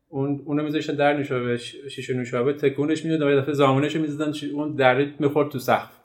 اون 0.10 0.42
اونو 0.46 0.64
میذاشتن 0.64 0.96
در 0.96 1.18
نوشابه 1.18 1.58
شیشه 1.58 2.14
نوشابه 2.14 2.54
تکونش 2.54 3.06
می‌داد 3.06 3.22
و 3.22 3.42
دفعه 3.42 3.54
ضامنش 3.54 3.96
می‌زدن 3.96 4.34
اون 4.54 4.76
در 4.76 5.08
می‌خورد 5.20 5.50
تو 5.50 5.60
سقف. 5.60 5.98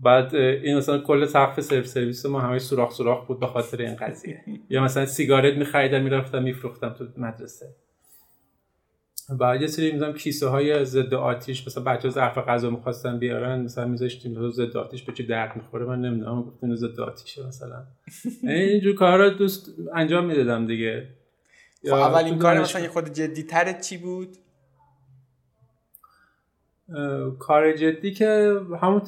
بعد 0.00 0.34
این 0.34 0.76
مثلا 0.76 0.98
کل 0.98 1.24
سقف 1.24 1.60
سرو 1.60 1.82
سرویس 1.82 2.26
ما 2.26 2.40
همه 2.40 2.58
سوراخ 2.58 2.92
سوراخ 2.92 3.26
بود 3.26 3.40
به 3.40 3.46
خاطر 3.46 3.82
این 3.82 3.96
قضیه. 3.96 4.40
یا 4.70 4.84
مثلا 4.84 5.06
سیگارت 5.06 5.54
میخریدم 5.56 6.02
می‌رفتم 6.02 6.42
میفروختم 6.42 6.88
تو 6.98 7.04
مدرسه. 7.16 7.66
بعد 9.38 9.60
یه 9.60 9.66
سری 9.66 9.92
مثلا 9.92 10.12
کیسه 10.12 10.48
های 10.48 10.84
ضد 10.84 11.14
آتیش 11.14 11.66
مثلا 11.66 11.84
بچه 11.84 12.08
ظرف 12.08 12.38
غذا 12.38 12.70
می‌خواستن 12.70 13.18
بیارن 13.18 13.60
مثلا 13.60 13.86
میذاشتیم 13.86 14.34
تو 14.34 14.50
ضد 14.50 14.76
آتیش 14.76 15.02
به 15.02 15.12
چی 15.12 15.26
درد 15.26 15.56
می‌خوره 15.56 15.86
من 15.86 16.00
نمی‌دونم 16.00 16.42
گفتیم 16.42 16.74
ضد 16.76 17.00
آتیشه 17.00 17.46
مثلا. 17.46 17.84
یعنی 18.42 18.60
اینجور 18.60 18.94
کارا 18.94 19.30
دوست 19.30 19.68
انجام 19.94 20.24
می‌دادم 20.24 20.66
دیگه. 20.66 21.08
خب 21.84 21.92
اولین 21.92 22.38
کار 22.38 22.60
مثلا 22.60 22.82
یه 22.82 22.88
خود 22.88 23.12
جدی 23.12 23.42
تر 23.42 23.80
چی 23.80 23.98
بود؟ 23.98 24.28
کار 27.38 27.72
جدی 27.72 28.12
که 28.12 28.60
همون 28.82 29.02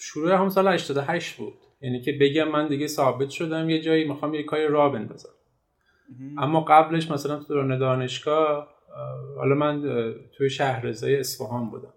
شروع 0.00 0.32
همون 0.32 0.48
سال 0.48 0.68
88 0.68 1.36
بود. 1.36 1.54
یعنی 1.80 2.00
که 2.00 2.12
بگم 2.20 2.48
من 2.48 2.68
دیگه 2.68 2.86
ثابت 2.86 3.30
شدم 3.30 3.70
یه 3.70 3.80
جایی 3.80 4.08
می‌خوام 4.08 4.34
یه 4.34 4.42
کاری 4.42 4.66
را 4.66 4.88
بندازم. 4.88 5.28
اما 6.38 6.60
قبلش 6.60 7.10
مثلا 7.10 7.36
تو 7.36 7.44
دوران 7.44 7.78
دانشگاه 7.78 8.73
حالا 9.36 9.54
من 9.54 9.82
توی 10.36 10.50
شهرزای 10.50 11.16
اصفهان 11.16 11.70
بودم. 11.70 11.92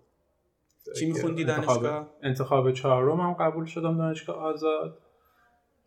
چی 0.99 1.05
میخوندی 1.05 1.43
دانشگاه؟ 1.43 2.09
انتخاب 2.23 2.71
چهارم 2.71 3.19
هم 3.19 3.33
قبول 3.33 3.65
شدم 3.65 3.97
دانشگاه 3.97 4.35
آزاد 4.35 4.97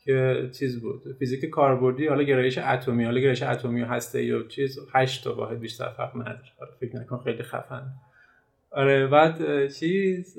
که 0.05 0.51
چیز 0.59 0.81
بود؟ 0.81 1.03
فیزیک 1.19 1.45
کاربردی 1.45 2.07
حالا 2.07 2.23
گرایش 2.23 2.59
اتمی 2.59 3.05
حالا 3.05 3.21
گرایش 3.21 3.43
اتمی 3.43 3.83
و 3.83 3.87
هسته 3.87 4.25
یا 4.25 4.43
چیز 4.43 4.79
هشت 4.93 5.25
تا 5.25 5.35
واحد 5.35 5.61
بیشتر 5.61 5.89
فرق 5.89 6.17
نداره. 6.17 6.41
فکر 6.81 6.97
نکن 6.97 7.19
خیلی 7.19 7.43
خفن. 7.43 7.83
آره 8.71 9.07
بعد 9.07 9.69
چیز 9.69 10.39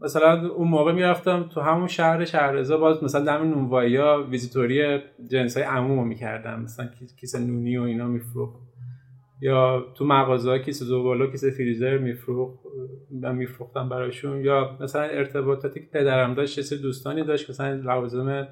مثلا 0.00 0.48
اون 0.48 0.68
موقع 0.68 0.92
می‌رفتم 0.92 1.48
تو 1.48 1.60
همون 1.60 1.88
شهر 1.88 2.24
شهرضا 2.24 2.78
باز 2.78 3.04
مثلا 3.04 3.24
دم 3.24 3.50
نونوایی 3.50 3.96
ها 3.96 4.22
ویزیتوری 4.22 4.98
جنس 5.30 5.56
های 5.56 5.66
عموم 5.66 6.06
می‌کردم. 6.06 6.60
مثلا 6.60 6.88
کیسه 7.20 7.38
نونی 7.38 7.76
و 7.78 7.82
اینا 7.82 8.06
میفروخت. 8.06 8.65
یا 9.40 9.86
تو 9.94 10.04
مغازه 10.04 10.58
کیسه 10.58 10.84
زباله 10.84 11.30
کیسه 11.30 11.50
فریزر 11.50 11.98
میفروخت 11.98 12.58
من 13.22 13.34
میفروختم 13.34 13.88
براشون. 13.88 14.44
یا 14.44 14.78
مثلا 14.80 15.02
ارتباطاتی 15.02 15.80
که 15.80 15.86
پدرم 15.92 16.34
داشت 16.34 16.60
چه 16.60 16.76
دوستانی 16.76 17.24
داشت 17.24 17.50
مثلا 17.50 17.74
لوازم 17.74 18.48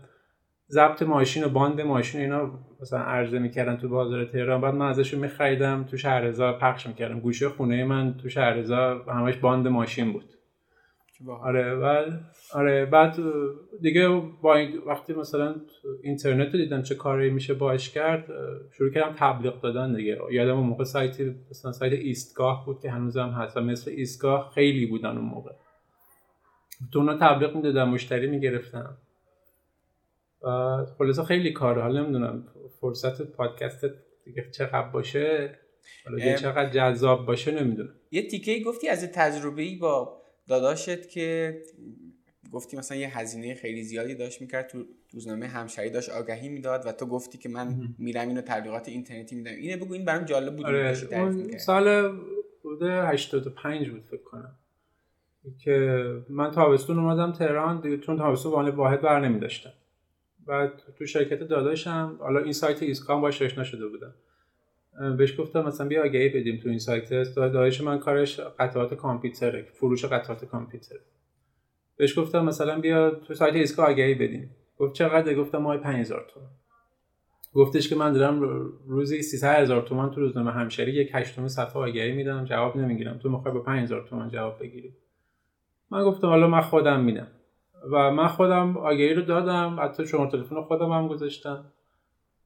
ضبط 0.71 1.03
ماشین 1.03 1.45
و 1.45 1.49
باند 1.49 1.81
ماشین 1.81 2.21
اینا 2.21 2.51
مثلا 2.81 2.99
عرضه 2.99 3.39
می‌کردن 3.39 3.77
تو 3.77 3.89
بازار 3.89 4.25
تهران. 4.25 4.61
بعد 4.61 4.75
من 4.75 4.89
ازشون 4.89 5.21
میخریدم 5.21 5.85
تو 5.85 5.97
شهرضا 5.97 6.53
پخش 6.53 6.87
می‌کردم. 6.87 7.21
گوشه 7.21 7.49
خونه 7.49 7.85
من 7.85 8.15
تو 8.15 8.29
شهرضا 8.29 9.05
همش 9.09 9.37
باند 9.37 9.69
ماشین 9.69 10.13
بود. 10.13 10.34
آره 11.29 11.77
بعد 11.77 12.21
آره 12.55 12.87
بعد 12.87 13.17
دیگه 13.81 14.09
با 14.43 14.67
وقتی 14.87 15.13
مثلا 15.13 15.55
اینترنت 16.03 16.55
رو 16.55 16.61
دیدم 16.61 16.83
چه 16.83 16.95
کاری 16.95 17.31
میشه 17.31 17.55
باش 17.55 17.91
کرد 17.91 18.25
شروع 18.73 18.91
کردم 18.91 19.15
تبلیغ 19.19 19.61
دادن 19.61 19.95
دیگه. 19.95 20.19
یادم 20.31 20.57
اون 20.57 20.67
موقع 20.67 20.85
سایتی 20.85 21.35
مثلا 21.51 21.73
سایت 21.73 21.93
ایستگاه 21.93 22.67
بود 22.67 22.81
که 22.81 22.91
هنوزم 22.91 23.29
هست 23.29 23.57
و 23.57 23.61
مثل 23.61 23.91
ایستگاه 23.91 24.51
خیلی 24.55 24.87
بودن 24.87 25.11
اون 25.11 25.25
موقع. 25.25 25.51
تو 26.93 26.99
اونا 26.99 27.17
تبلیغ 27.19 27.57
می‌دادم 27.57 27.89
مشتری 27.89 28.27
می‌گرفتم. 28.27 28.97
و 30.43 30.49
خلاصه 30.99 31.23
خیلی 31.23 31.53
کاره 31.53 31.83
حالا 31.83 32.03
نمی‌دونم 32.03 32.45
فرصت 32.81 33.23
پادکست 33.23 33.85
دیگه 34.25 34.51
چقدر 34.51 34.89
باشه؟ 34.89 35.59
حالا 36.05 36.37
چقدر 36.37 36.71
جذاب 36.71 37.27
باشه 37.27 37.63
نمی‌دونم. 37.63 37.95
یه 38.11 38.29
تیکه 38.29 38.61
گفتی 38.61 38.89
از 38.89 39.13
تجربه 39.13 39.63
ای 39.63 39.77
با 39.77 40.24
داداشت 40.49 41.09
که 41.09 41.59
گفتی 42.53 42.77
مثلا 42.77 42.99
یه 42.99 43.19
هزینه 43.19 43.55
خیلی 43.55 43.83
زیادی 43.83 44.15
داشت 44.15 44.41
می‌کرد 44.41 44.67
تو 44.67 44.85
روزنامه 45.13 45.47
همشهری 45.47 45.91
داشت 45.91 46.11
آگهی 46.11 46.49
می‌داد 46.49 46.87
و 46.87 46.93
تو 46.93 47.07
گفتی 47.07 47.39
که 47.39 47.49
من 47.49 47.95
میرم 47.99 48.29
اینو 48.29 48.41
تبلیغات 48.41 48.89
اینترنتی 48.89 49.37
میدم. 49.37 49.51
اینه 49.51 49.77
بگو 49.77 49.93
این 49.93 50.05
برام 50.05 50.25
جالب 50.25 50.57
بود 50.57 50.67
آره 50.67 50.97
اون 51.13 51.59
سال 51.59 52.19
بوده 52.63 53.07
85 53.09 53.91
بود 53.91 54.05
فکر 54.05 54.23
کنم. 54.23 54.59
که 55.59 56.07
من 56.29 56.51
تابستون 56.51 56.99
اومدم 56.99 57.33
تهران 57.33 57.81
دیگه 57.81 57.99
چون 57.99 58.19
تابستون 58.19 58.69
واحد 58.69 59.01
بر 59.01 59.21
نمیداشتم. 59.21 59.73
بعد 60.47 60.73
تو 60.99 61.07
شرکت 61.07 61.39
داداشم 61.39 62.17
حالا 62.21 62.41
این 62.41 62.53
سایت 62.53 62.83
ایسکام 62.83 63.21
باش 63.21 63.43
آشنا 63.43 63.65
شده 63.65 63.87
بودم. 63.87 64.15
بهش 65.19 65.41
گفتم 65.41 65.67
مثلا 65.67 65.89
بیا 65.89 66.05
آگهی 66.05 66.29
بدیم 66.29 66.61
تو 66.63 66.69
این 66.69 66.79
سایت. 66.79 67.09
داداش 67.37 67.81
من 67.81 67.99
کارش 67.99 68.41
قطعات 68.41 68.95
کامپیوتره 68.95 69.63
فروش 69.63 70.05
قطعات 70.05 70.45
کامپیوتر 70.45 70.97
بهش 71.97 72.19
گفتم 72.19 72.45
مثلا 72.45 72.81
بیا 72.81 73.11
تو 73.11 73.35
سایت 73.35 73.55
ایسکا 73.55 73.85
آگهی 73.85 74.15
بدیم. 74.15 74.57
گفت 74.79 74.95
چقدر 74.95 75.35
گفتم 75.35 75.59
ماه 75.59 75.77
5000 75.77 76.27
تومان 76.35 76.51
گفتش 77.55 77.89
که 77.89 77.97
من 77.97 78.13
دارم 78.13 78.41
روزی 78.87 79.23
300 79.23 79.63
هزار 79.63 79.83
تومان 79.83 80.11
تو 80.11 80.21
روزنامه 80.21 80.53
همشری 80.53 80.93
یک 80.93 81.11
هشتم 81.15 81.49
صفحه 81.49 81.83
آگهی 81.83 82.13
میدم 82.13 82.45
جواب 82.45 82.77
نمی‌گیرم. 82.77 83.19
تو 83.19 83.31
می‌خوای 83.31 83.55
با 83.55 83.61
5000 83.61 84.07
تومان 84.09 84.29
جواب 84.29 84.61
بگیری؟ 84.61 84.95
من 85.91 86.05
گفتم 86.05 86.27
حالا 86.27 86.49
من 86.49 86.61
خودم 86.61 87.01
میدم. 87.01 87.27
و 87.93 88.11
من 88.11 88.27
خودم 88.27 88.77
آگهی 88.77 89.15
رو 89.15 89.23
دادم 89.23 89.77
حتی 89.81 90.07
شما 90.07 90.27
تلفن 90.27 90.63
خودم 90.63 90.93
هم 90.93 91.09
گذاشتم. 91.09 91.73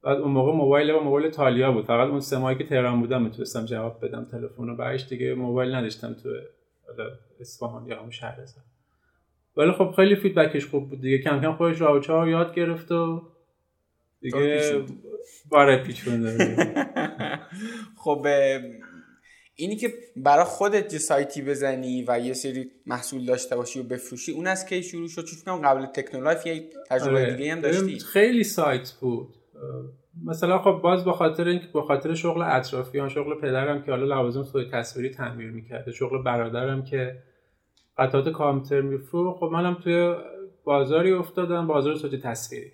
بعد 0.03 0.19
اون 0.19 0.31
موقع 0.31 0.53
موبایل 0.53 0.93
با 0.93 1.01
موبایل 1.01 1.31
تالیا 1.31 1.73
بود. 1.73 1.85
فقط 1.85 2.09
اون 2.09 2.21
سه 2.21 2.39
ماهی 2.39 2.59
که 2.59 2.65
تهران 2.65 3.01
بودم 3.01 3.23
می‌تونستم 3.23 3.65
جواب 3.65 4.05
بدم. 4.05 4.25
تلفن 4.25 4.67
رو 4.67 4.77
بعدش 4.77 5.09
دیگه 5.09 5.35
موبایل 5.35 5.75
نداشتم 5.75 6.15
تو 6.15 6.29
اصفهان 7.41 7.87
یا 7.87 7.99
همون 7.99 8.11
شهر 8.11 8.39
ولی 9.57 9.73
خب 9.73 9.93
خیلی 9.97 10.17
feedback 10.17 10.57
ش 10.57 10.67
خوب 10.67 10.89
بود 10.89 11.01
دیگه. 11.01 11.19
کم 11.19 11.41
کم 11.41 11.53
خودش 11.53 11.81
راهشو 11.81 12.13
یاد 12.13 12.55
گرفت 12.55 12.93
و 12.93 13.23
دیگه 14.21 14.85
باره 15.51 15.83
پیش 15.83 16.05
خب 18.05 18.27
اینی 19.55 19.77
که 19.77 19.95
برای 20.17 20.45
خودت 20.45 20.93
یه 20.93 20.99
سایتی 20.99 21.43
بزنی 21.43 22.05
و 22.09 22.21
یه 22.21 22.33
سری 22.33 22.71
محصول 22.87 23.27
داشته 23.27 23.57
باشی 23.57 23.81
و 23.81 23.83
بفروشی 23.83 24.33
اون 24.33 24.47
از 24.47 24.67
کی 24.67 24.83
شروع 24.83 25.09
شد؟ 25.09 25.25
چون 25.45 25.63
قبل 25.63 25.87
تکنولایف 25.87 26.47
یه 26.47 26.71
تجربه 26.91 27.21
آره. 27.21 27.35
دیگه 27.35 27.53
هم 27.53 27.61
داشتی. 27.61 27.99
خیلی 27.99 28.45
سایت 28.45 28.91
بود. 28.91 29.38
مثلا 30.25 30.59
خب 30.59 30.81
باز 30.83 31.05
به 31.05 31.13
خاطر 31.13 31.49
اینکه 31.49 31.67
به 31.75 31.83
خاطر 31.83 32.15
شغل 32.15 32.43
اطرافیان 32.43 33.09
شغل 33.09 33.35
پدرم 33.35 33.83
که 33.83 33.91
حالا 33.91 34.05
لوازم 34.05 34.45
صوتی 34.45 34.71
تصویری 34.71 35.11
تعمیر 35.11 35.51
می‌کرده 35.51 35.93
شغل 35.93 36.23
برادرم 36.23 36.85
که 36.85 37.23
قطعات 37.99 38.29
کامپیوتر 38.29 38.81
میفروخت 38.81 39.41
خب 39.41 39.47
منم 39.53 39.75
توی 39.75 40.15
بازاری 40.65 41.13
افتادم 41.13 41.67
بازار 41.67 41.95
صوتی 41.95 42.19
تصویری. 42.19 42.73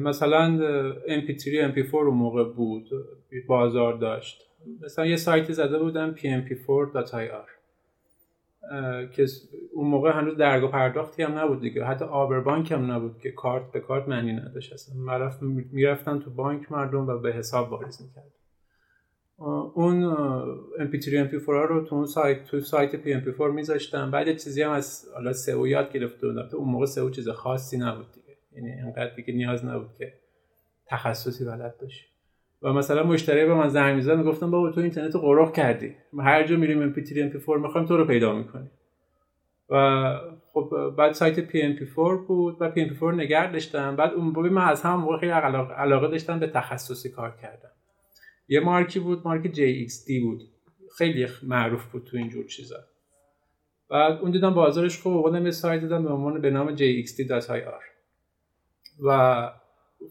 مثلا 0.00 0.58
MP3 1.06 1.42
MP4 1.42 1.94
اون 1.94 2.14
موقع 2.14 2.44
بود 2.44 2.88
بازار 3.46 3.94
داشت. 3.94 4.42
مثلا 4.84 5.06
یه 5.06 5.16
سایتی 5.16 5.52
زده 5.52 5.78
بودم 5.78 6.14
pmp4.ir 6.14 7.55
که 9.12 9.26
اون 9.74 9.88
موقع 9.88 10.10
هنوز 10.10 10.36
درگاه 10.36 10.70
پرداختی 10.70 11.22
هم 11.22 11.38
نبود 11.38 11.60
دیگه. 11.60 11.84
حتی 11.84 12.04
آبربانک 12.04 12.72
هم 12.72 12.92
نبود 12.92 13.18
که 13.18 13.30
کارت 13.30 13.72
به 13.72 13.80
کارت 13.80 14.08
معنی 14.08 14.32
نداشت 14.32 14.72
اصلا. 14.72 14.94
می‌رفتن 15.72 16.18
تو 16.18 16.30
بانک 16.30 16.72
مردم 16.72 17.06
و 17.06 17.18
به 17.18 17.32
حساب 17.32 17.72
واریز 17.72 18.02
می‌کرد 18.02 18.32
اون 19.74 20.14
MP3 20.78 21.06
MP4 21.06 21.46
رو 21.46 21.84
تو 21.84 21.94
اون 21.94 22.06
سایت 22.06 22.44
تو 22.44 22.60
سایت 22.60 23.04
PMP4 23.04 23.40
میذاشتم. 23.40 24.10
بعد 24.10 24.36
چیزی 24.36 24.62
هم 24.62 24.70
از 24.70 25.08
حالا 25.14 25.32
سئو 25.32 25.66
یاد 25.66 25.92
گرفته 25.92 26.26
بودم. 26.26 26.48
اون 26.56 26.68
موقع 26.68 26.86
سئو 26.86 27.10
چیز 27.10 27.28
خاصی 27.28 27.78
نبود 27.78 28.12
دیگه. 28.12 28.38
یعنی 28.52 28.70
اینقدر 28.70 29.14
دیگه 29.14 29.34
نیاز 29.34 29.64
نبود 29.64 29.94
که 29.98 30.12
تخصصی 30.86 31.44
بلد 31.44 31.74
باشی. 31.80 32.04
و 32.62 32.72
مثلا 32.72 33.02
مشتری 33.02 33.46
به 33.46 33.54
من 33.54 33.68
زنگ 33.68 33.94
می‌زد 33.94 34.18
می‌گفتم 34.18 34.50
بابا 34.50 34.70
تو 34.70 34.80
اینترنت 34.80 35.14
رو 35.14 35.20
قرق 35.20 35.52
کردی. 35.52 35.94
هر 36.18 36.46
جا 36.46 36.56
میریم 36.56 36.94
MP3 36.94 37.08
MP4 37.08 37.48
می‌خوایم 37.48 37.86
تو 37.86 37.96
رو 37.96 38.04
پیدا 38.04 38.32
می‌کنیم. 38.32 38.70
و 39.70 40.14
خب 40.52 40.94
بعد 40.98 41.12
سایت 41.12 41.50
PMP4 41.50 42.26
بود 42.26 42.56
و 42.60 42.72
PMP4 42.72 43.02
نگرد 43.02 43.52
داشتم. 43.52 43.96
بعد 43.96 44.12
اون 44.12 44.24
موقع 44.24 44.48
من 44.48 44.68
از 44.68 44.82
همون 44.82 45.00
موقع 45.00 45.18
خیلی 45.18 45.32
علاقه 45.32 46.08
داشتم 46.08 46.38
به 46.38 46.46
تخصصی 46.46 47.10
کار 47.10 47.34
کردم. 47.42 47.70
یه 48.48 48.60
مارکی 48.60 49.00
بود 49.00 49.22
مارک 49.24 49.54
JXD 49.54 50.22
بود. 50.22 50.42
خیلی 50.98 51.26
معروف 51.42 51.86
بود 51.86 52.04
تو 52.04 52.16
اینجور 52.16 52.44
چیزا. 52.46 52.76
بعد 53.90 54.18
اون 54.18 54.30
دیدم 54.30 54.54
بازارش 54.54 54.98
خوب 54.98 55.16
اومدم 55.16 55.44
یه 55.44 55.50
سایت 55.50 55.80
دیدم 55.80 56.02
به 56.02 56.10
عنوان 56.10 56.40
به 56.40 56.50
نام 56.50 56.76
jxd.ir 56.76 57.82
و 59.04 59.50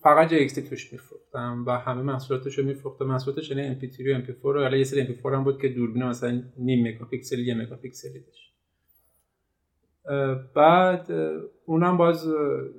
فقط 0.02 0.30
JXT 0.30 0.70
توش 0.70 0.94
میفروختم 0.94 1.64
و 1.68 1.72
همه 1.72 2.02
محصولاتش 2.02 2.58
رو 2.58 2.66
میفروختم. 2.66 3.06
محصولاتش 3.06 3.50
یعنی 3.50 3.80
MP3 3.80 4.00
و 4.00 4.22
MP4 4.26 4.42
رو. 4.44 4.62
حالا 4.62 4.78
یه 4.78 4.84
سری 4.84 5.06
MP4 5.06 5.26
هم 5.26 5.44
بود 5.44 5.62
که 5.62 5.70
دوربین 5.70 6.04
مثلا 6.04 6.44
نیم 6.58 6.88
مگاپیکسل 6.88 7.40
یه 7.40 7.56
مگاپیکسلی 7.56 8.20
داشت 8.20 8.56
بعد 10.56 11.12
اونم 11.66 11.98
باز 11.98 12.28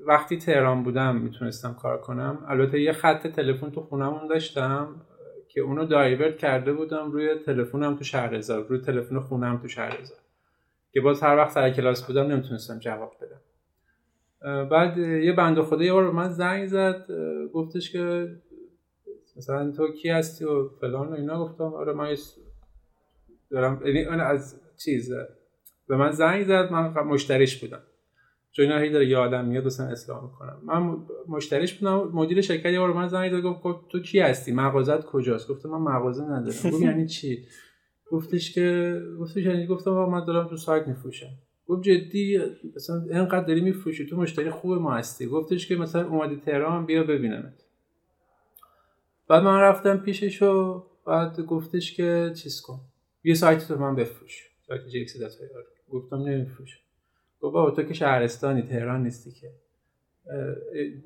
وقتی 0.07 0.37
تهران 0.37 0.83
بودم 0.83 1.17
می‌تونستم 1.17 1.75
کار 1.75 2.01
کنم. 2.01 2.45
البته 2.49 2.81
یه 2.81 2.93
خط 2.93 3.27
تلفن 3.27 3.71
تو 3.71 3.81
خونمون 3.81 4.27
داشتم 4.27 5.07
که 5.49 5.61
اونو 5.61 5.85
دایورت 5.85 6.39
کرده 6.39 6.73
بودم 6.73 7.11
روی 7.11 7.35
تلفنم 7.47 7.97
تو 7.97 8.05
شهرزار 8.05 8.67
روی 8.67 8.81
تلفن 8.81 9.21
خونم 9.21 9.59
تو 9.59 9.69
شهرزار 9.69 10.19
که 10.93 11.01
باز 11.01 11.23
هر 11.23 11.37
وقت 11.37 11.51
سر 11.51 11.71
کلاس 11.71 12.07
بودم 12.07 12.27
نمی‌تونستم 12.27 12.79
جواب 12.79 13.13
بدم. 13.21 13.41
بعد 14.71 14.99
یه 14.99 15.33
بنده 15.33 15.63
خدا 15.63 15.85
یه 15.85 15.93
بار 15.93 16.11
من 16.11 16.29
زنگ 16.29 16.67
زد 16.67 17.07
گفتش 17.53 17.93
که 17.93 18.29
مثلا 19.37 19.71
تو 19.71 19.93
کی 19.93 20.09
هستی 20.09 20.45
و 20.45 20.69
فلان 20.81 21.09
و 21.09 21.13
اینا. 21.13 21.45
گفتم 21.45 21.65
آره 21.65 21.93
من 21.93 22.17
دارم 23.51 23.83
یعنی 23.87 24.05
از 24.05 24.61
چیز 24.85 25.13
به 25.89 25.97
من 25.97 26.11
زنگ 26.11 26.45
زد 26.45 26.73
من 26.73 26.89
مشتریش 26.89 27.65
بودم. 27.65 27.83
چون 28.53 28.65
اینا 28.65 28.79
هی 28.79 28.91
داره 28.91 29.07
یه 29.09 29.17
آدم 29.17 29.45
میاد 29.45 29.63
دوستان 29.63 29.89
اصلاح 29.89 30.25
می‌کنم 30.25 30.61
من 30.65 30.97
مشتریش 31.29 31.75
بودم 31.75 32.11
مدیر 32.13 32.41
شرکت 32.41 32.67
یه 32.67 32.81
من 32.81 33.09
زنگ 33.09 33.31
زد 33.31 33.43
گفت 33.43 33.89
تو 33.89 34.01
کی 34.01 34.21
هستی؟ 34.21 34.53
مغازت 34.53 35.05
کجاست؟ 35.05 35.49
گفتم 35.49 35.69
من 35.69 35.95
مغازه 35.95 36.25
ندارم. 36.25 36.71
گفت 36.73 36.83
یعنی 36.83 37.07
چی؟ 37.07 37.47
گفتش 38.11 38.55
که 38.55 39.01
گفتش 39.21 39.37
یعنی 39.45 39.67
گفتم 39.67 39.91
من 39.91 40.25
دارم 40.25 40.49
تو 40.49 40.57
سایت 40.57 40.89
میفروشم. 40.89 41.31
گفت 41.67 41.83
جدی 41.83 42.41
مثلا 42.77 43.03
اینقدر 43.11 43.45
داری 43.45 43.61
میفروشی 43.61 44.07
تو 44.07 44.17
مشتری 44.17 44.51
خوب 44.51 44.73
ما 44.73 44.95
هستی. 44.95 45.27
گفتش 45.27 45.69
که 45.69 45.77
مثلا 45.77 46.09
اومدی 46.09 46.37
تهران 46.37 46.87
بیا 46.87 47.05
ببینمت. 47.05 47.65
بعد 49.29 49.43
من 49.43 49.61
رفتم 49.61 49.97
پیشش 49.97 50.43
و 50.43 50.85
بعد 51.07 51.41
گفتش 51.41 51.97
که 51.97 52.33
چیز 52.37 52.61
کن. 52.61 52.81
بیا 53.23 53.35
سایت 53.35 53.69
تو 53.69 53.79
من 53.79 53.95
بفروش. 53.97 54.51
سایت 54.67 54.87
جی 54.89 54.99
ایکس 54.99 55.17
گفتم 55.91 56.17
نمیفروشم 56.17 56.81
گفت 57.41 57.55
بابا 57.55 57.71
تو 57.71 57.83
که 57.83 57.95
شهرستانی 57.95 58.63
تهران 58.63 59.03
نیستی 59.03 59.31
که. 59.31 59.51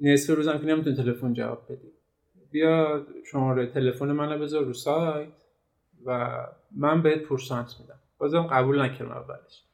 نصف 0.00 0.37
روزم 0.37 0.59
که 0.59 0.67
نمی‌تونی 0.67 0.97
تلفن 0.97 1.33
جواب 1.33 1.67
بدی. 1.69 1.93
بیا 2.50 3.07
شماره 3.31 3.67
تلفن 3.67 4.12
منو 4.12 4.38
بذار 4.38 4.64
رو 4.64 4.73
سایت 4.73 5.29
و 6.05 6.38
من 6.76 7.02
بهت 7.02 7.23
پورسانت 7.23 7.75
میدم. 7.81 7.99
بازم 8.19 8.43
قبول 8.43 8.83
نکردم 8.83 9.11
اولش. 9.11 9.64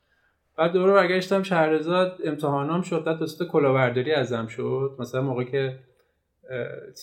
بعد 0.56 0.72
دوباره 0.72 0.92
برگشتم 0.92 1.42
شهرزاد 1.42 2.18
امتحانام 2.24 2.82
شد 2.82 3.04
بعد 3.04 3.18
دوست 3.18 3.42
کلاورداری 3.42 4.12
ازم 4.12 4.46
شد. 4.46 4.96
مثلا 4.98 5.22
موقع 5.22 5.44
که 5.44 5.78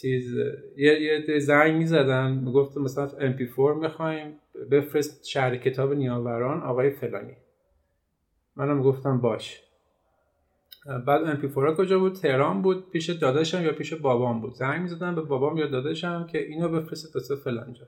چیز 0.02 0.36
یه, 0.78 1.24
یه 1.28 1.40
زنگ 1.40 1.76
می‌زدن 1.76 2.32
می‌گفت 2.32 2.78
مثلا 2.78 3.08
MP4 3.08 3.76
می‌خوایم 3.82 4.40
بفرست 4.72 5.26
شهر 5.26 5.58
کتاب 5.58 5.94
نیاوران 5.94 6.64
آقای 6.64 6.90
فلانی. 6.90 7.36
منم 8.56 8.82
گفتم 8.82 9.22
باش. 9.22 9.64
بعد 11.06 11.42
MP4 11.42 11.76
کجا 11.78 12.00
بود؟ 12.00 12.14
تهران 12.14 12.62
بود 12.62 12.90
پیش 12.92 13.10
داداشم 13.10 13.64
یا 13.64 13.72
پیش 13.72 13.94
بابام 13.94 14.42
بود. 14.42 14.54
زنگ 14.54 14.82
می‌زدن 14.82 15.16
به 15.16 15.22
بابام 15.22 15.58
یا 15.58 15.68
داداشم 15.68 16.28
که 16.32 16.44
اینو 16.44 16.70
بفرست 16.70 17.28
تا 17.30 17.36
فلانجا. 17.36 17.86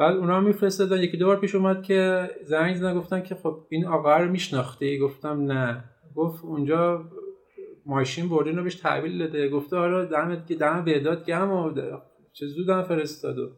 بعد 0.00 0.16
اونا 0.16 0.40
میفرستادن. 0.40 1.02
یکی 1.02 1.16
دو 1.16 1.26
بار 1.26 1.40
پیش 1.40 1.54
اومد 1.54 1.82
که 1.82 2.30
زنگ 2.42 2.76
زدن 2.76 2.94
گفتن 2.98 3.22
که 3.22 3.34
خب 3.34 3.66
این 3.68 3.86
آقا 3.86 4.16
رو 4.16 4.30
میشناختی؟ 4.30 4.98
گفتم 4.98 5.52
نه. 5.52 5.84
گفت 6.16 6.44
اونجا 6.44 7.04
ماشین 7.86 8.28
بردین 8.28 8.56
رو 8.56 8.62
بهش 8.62 8.74
تحویل 8.74 9.18
داده. 9.18 9.48
گفته 9.48 9.76
آره 9.76 10.06
دمت 10.06 10.46
که 10.46 10.54
دم 10.54 10.84
بهداد 10.84 11.26
گم 11.26 11.50
و 11.50 11.72
چه 12.32 12.46
زودم 12.46 12.82
فرستاد 12.82 13.38
و 13.38 13.50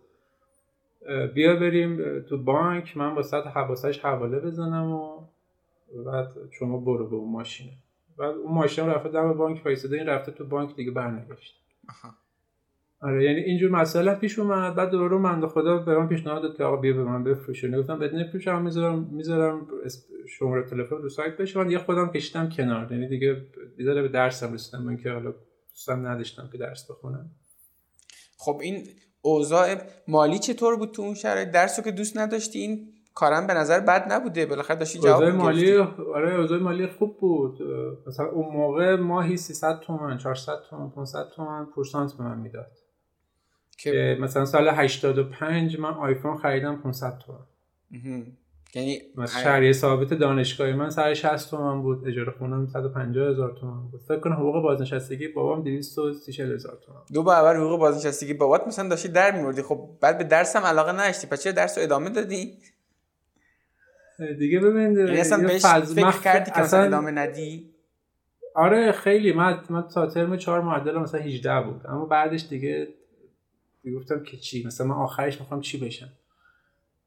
بیا 1.34 1.56
بریم 1.56 2.20
تو 2.20 2.42
بانک. 2.42 2.96
من 2.96 3.14
با 3.14 3.22
صد 3.22 3.46
حواسش 3.46 3.98
حواله 3.98 4.40
بزنم 4.40 4.90
و 4.90 5.20
بعد 6.06 6.28
شما 6.58 6.78
برو 6.78 7.08
به 7.10 7.16
اون 7.16 7.32
ماشینه 7.32 7.72
بعد 8.18 8.34
اون 8.34 8.54
ماشین 8.54 8.86
رفته 8.86 9.08
دم 9.08 9.32
بانک 9.32 9.62
وایساده 9.64 9.96
این 9.96 10.06
رفته 10.06 10.32
تو 10.32 10.44
بانک 10.44 10.76
دیگه 10.76 10.90
برنگشت. 10.90 11.54
آره 13.02 13.24
یعنی 13.24 13.40
اینجور 13.40 13.70
مسئله 13.70 14.14
پیش 14.14 14.38
اومد. 14.38 14.74
بعد 14.74 14.90
دوباره 14.90 15.16
من 15.16 15.46
خدا 15.46 15.76
به 15.76 15.98
من 15.98 16.08
پیشنهاد 16.08 16.42
داد 16.42 16.56
که 16.56 16.64
آقا 16.64 16.76
بیا 16.76 16.92
به 16.92 17.04
من 17.04 17.24
بفروش 17.24 17.64
گفتم 17.64 17.98
بد 17.98 18.14
نفروشم 18.14 18.62
می‌ذارم 18.62 19.08
می‌ذارم 19.10 19.66
شماره 20.28 20.62
تلفن 20.62 20.96
رو 20.96 21.08
سایت 21.08 21.36
بشه. 21.36 21.58
من 21.58 21.70
یه 21.70 21.78
خودم 21.78 22.08
کشیدم 22.08 22.48
کنار. 22.48 22.92
یعنی 22.92 23.08
دیگه 23.08 23.36
دیگه 23.76 23.94
به 23.94 24.08
درسم 24.08 24.54
رسیدم. 24.54 24.82
من 24.82 24.96
که 24.96 25.10
حالا 25.10 25.34
دوستم 25.70 26.06
نداشتم 26.06 26.48
که 26.52 26.58
درس 26.58 26.90
بخونم. 26.90 27.30
خب 28.38 28.58
این 28.62 28.86
اوضاع 29.22 29.74
مالی 30.08 30.38
چطور 30.38 30.76
بود 30.76 30.92
تو 30.92 31.02
اون 31.02 31.14
شرایط؟ 31.14 31.48
درسو 31.48 31.82
که 31.82 31.92
دوست 31.92 32.18
نداشتی 32.18 32.58
این 32.58 32.88
کارم 33.14 33.46
به 33.46 33.54
نظر 33.54 33.80
بد 33.80 34.12
نبوده. 34.12 34.46
بالاخره 34.46 34.76
داشتی 34.76 34.98
جواب 34.98 35.24
مالی 35.24 35.76
آره 36.14 36.40
اوضاع 36.40 36.58
مالی 36.58 36.86
خوب 36.86 37.16
بود. 37.20 37.58
مثلا 38.06 38.26
اون 38.26 38.56
موقع 38.56 38.96
ماهی 38.96 39.36
300 39.36 39.80
تومن 39.80 40.18
400 40.18 40.52
تومن 40.70 40.90
500 40.90 41.28
تومن 41.36 41.66
پورسانت 41.74 42.12
به 42.12 42.24
من 42.24 42.38
می‌داد. 42.38 42.78
که 43.82 44.18
مثلا 44.20 44.44
سال 44.44 44.68
85 44.68 45.78
من 45.78 45.94
آیفون 45.94 46.36
خریدم 46.36 46.76
500 46.76 47.18
تومن. 47.18 47.38
یعنی 48.74 49.00
شهریه 49.42 49.72
ثابت 49.72 50.14
دانشگاهی 50.14 50.72
من 50.72 50.90
سر 50.90 51.14
60 51.14 51.50
تومن 51.50 51.82
بود 51.82 52.08
اجاره 52.08 52.32
خونم 52.38 52.66
150 52.66 53.28
هزار 53.28 53.56
تومن 53.60 53.88
بود. 53.90 54.00
فکر 54.08 54.20
کنم 54.20 54.32
حقوق 54.32 54.62
بازنشستگی 54.62 55.28
بابام 55.28 55.62
230 55.62 56.42
هزار 56.42 56.78
تومن. 56.86 57.00
دو 57.14 57.22
برابر 57.22 57.56
حقوق 57.56 57.80
بازنشستگی 57.80 58.34
بابات 58.34 58.66
مثلا 58.66 58.88
داشتی 58.88 59.08
در 59.08 59.36
میوردی. 59.36 59.62
خب 59.62 59.88
بعد 60.00 60.18
به 60.18 60.24
درسم 60.24 60.60
علاقه 60.60 60.92
نداشتی. 60.92 61.26
پس 61.26 61.42
چرا 61.42 61.52
درس 61.52 61.78
رو 61.78 61.84
ادامه 61.84 62.10
دادی؟ 62.10 62.58
دیگه 64.38 64.60
ببین 64.60 64.98
یعنی 64.98 65.20
اصلا 65.20 65.38
بهش 65.38 65.66
فکر 65.66 66.20
کردی 66.20 66.50
که 66.50 66.60
اصلا 66.60 66.82
ادامه 66.82 67.10
ندی؟ 67.10 67.70
آره 68.54 68.92
خیلی. 68.92 69.32
من 69.32 69.60
من 69.70 69.82
تا 69.82 70.06
ترم 70.06 70.36
4 70.36 70.60
معدل 70.60 70.98
مثلا 70.98 71.20
18 71.20 71.60
بود. 71.60 71.80
اما 71.88 72.04
بعدش 72.04 72.46
دیگه 72.48 72.88
گفتم 73.90 74.22
که 74.22 74.36
چی؟ 74.36 74.66
مثلا 74.66 74.86
من 74.86 74.94
آخرش 74.94 75.40
می‌خوام 75.40 75.60
چی 75.60 75.78
بشم؟ 75.78 76.08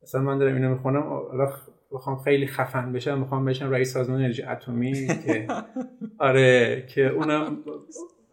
مثلا 0.04 0.22
من 0.22 0.38
دارم 0.38 0.56
اینو 0.56 0.70
می‌خونم 0.70 1.04
حالا 1.04 1.54
بخوام 1.92 2.18
خیلی 2.18 2.48
خفن 2.48 2.94
بشم 2.94 3.20
می‌خوام 3.20 3.46
بشم 3.46 3.70
رئیس 3.70 3.94
سازمان 3.94 4.20
انرژی 4.20 4.44
اتمی 4.44 5.08
که 5.08 5.48
آره 6.20 6.86
که 6.90 7.08
اونم 7.08 7.58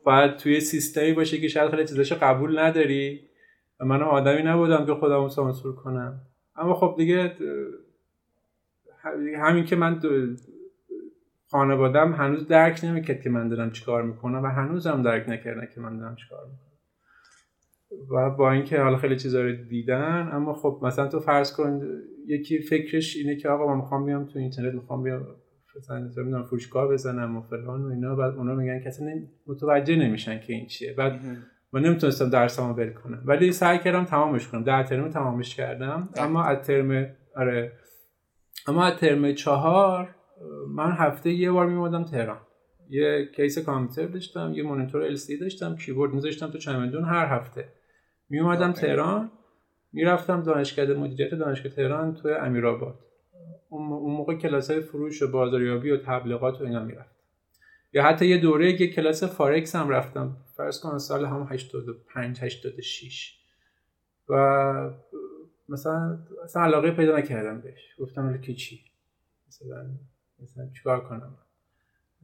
باید 0.05 0.37
توی 0.37 0.61
سیستمی 0.61 1.13
باشه 1.13 1.41
که 1.41 1.49
شاید 1.49 1.71
خیلی 1.71 1.85
چیزاشو 1.85 2.15
قبول 2.21 2.59
نداری 2.59 3.21
و 3.81 3.85
من 3.85 4.03
آدمی 4.03 4.43
نبودم 4.43 4.87
که 4.87 4.95
خودمو 4.95 5.29
سانسور 5.29 5.75
کنم. 5.75 6.21
اما 6.57 6.75
خب 6.75 6.95
دیگه 6.99 7.37
همین 9.39 9.65
که 9.65 9.77
من 9.77 10.01
خانوادم 11.51 12.13
هنوز 12.13 12.49
درک 12.49 12.81
نمی‌کرد 12.85 13.21
که 13.21 13.31
من 13.31 13.49
دارم 13.49 13.71
چیکار 13.71 14.03
می‌کنم 14.03 14.43
و 14.43 14.47
هنوزم 14.47 15.03
درک 15.03 15.29
نکردن 15.29 15.69
که 15.75 15.81
من 15.81 15.99
دارم 15.99 16.17
چیکار 16.17 16.45
می‌کنم. 16.45 16.72
و 18.11 18.31
با 18.31 18.53
اینکه 18.53 18.81
حالا 18.81 18.97
خیلی 18.97 19.17
چیزا 19.17 19.43
رو 19.43 19.53
دیدن 19.53 20.29
اما 20.33 20.55
خب 20.55 20.81
مثلا 20.83 21.09
تو 21.09 21.21
فرض 21.21 21.53
کن 21.57 21.81
یکی 22.27 22.59
فکرش 22.59 23.17
اینه 23.17 23.37
که 23.37 23.49
آقا 23.49 23.67
من 23.67 23.77
می‌خوام 23.77 24.07
بیام 24.07 24.27
تو 24.27 24.39
اینترنت 24.39 24.75
می‌خوام 24.75 25.03
بیام 25.03 25.27
مثلا 25.77 26.43
فروشگاه 26.43 26.89
بزنم 26.89 27.37
و 27.37 27.43
فلان 27.43 27.83
و 27.83 27.87
اینا. 27.87 28.15
بعد 28.15 28.35
اونا 28.35 28.55
میگن 28.55 28.81
که 28.81 28.89
اصلا 28.89 29.07
متوجه 29.47 29.97
نمیشن 29.97 30.41
که 30.41 30.53
این 30.53 30.67
چیه. 30.67 30.93
بعد 30.93 31.21
من 31.73 31.83
نمی‌تونستم 31.83 32.31
درسامو 32.31 32.75
بل 32.75 32.91
کنم. 32.91 33.23
ولی 33.27 33.53
سعی 33.53 33.79
کردم 33.79 34.05
تمامش 34.05 34.49
کنم. 34.49 34.65
در 34.65 34.83
ترم 34.83 35.09
تمامش 35.09 35.55
کردم. 35.55 36.09
اما 36.17 36.45
از 36.45 36.67
ترم 36.67 37.07
آره. 37.37 37.73
اما 38.67 38.85
از 38.85 38.97
ترم 38.97 39.33
چهار 39.33 40.15
من 40.69 40.93
هفته 40.93 41.31
یه 41.31 41.53
بار 41.53 41.67
میمادم 41.67 42.05
تهران. 42.05 42.39
یه 42.91 43.29
کیس 43.37 43.59
کامپیوتر 43.59 44.13
داشتم 44.13 44.53
یه 44.55 44.63
مانیتور 44.63 45.17
LCD 45.17 45.41
داشتم 45.41 45.77
کیبورد 45.77 46.15
میذاشتم 46.15 46.51
تو 46.51 46.59
چمدون 46.59 47.05
هر 47.05 47.27
هفته. 47.27 47.65
می 48.33 48.41
اومدم 48.41 48.73
تهران 48.73 49.31
می‌رفتم 49.93 50.43
دانشکده 50.43 50.95
مدیریت 50.95 51.35
دانشگاه 51.35 51.73
تهران 51.73 52.15
توی 52.15 52.33
امیرآباد. 52.33 52.99
اون 53.69 54.13
موقع 54.13 54.35
کلاس 54.35 54.71
های 54.71 54.81
فروش 54.81 55.23
و 55.23 55.31
بازاریابی 55.31 55.91
و 55.91 55.97
تبلیغات 55.97 56.61
و 56.61 56.65
اینا 56.65 56.85
می‌رفت 56.85 57.17
یا 57.93 58.03
حتی 58.03 58.27
یه 58.27 58.39
دوره 58.39 58.81
یه 58.81 58.93
کلاس 58.93 59.25
فارکس 59.25 59.77
هم 59.77 59.89
رفتم. 59.89 60.37
فرض 60.57 60.81
کن 60.81 60.99
سال 60.99 61.25
هم 61.25 61.47
85 61.51 62.41
86 62.41 63.39
و 64.29 64.35
مثلا 65.69 66.19
مثلا 66.45 66.63
علاقه 66.63 66.91
پیدا 66.91 67.19
نکردم 67.19 67.61
بهش. 67.61 67.97
گفتم 67.99 68.29
ولی 68.29 68.39
که 68.39 68.55
چی؟ 68.55 68.81
مثلا 69.49 69.87
مثلا 70.43 70.69
چیکار 70.77 71.09
کنم؟ 71.09 71.39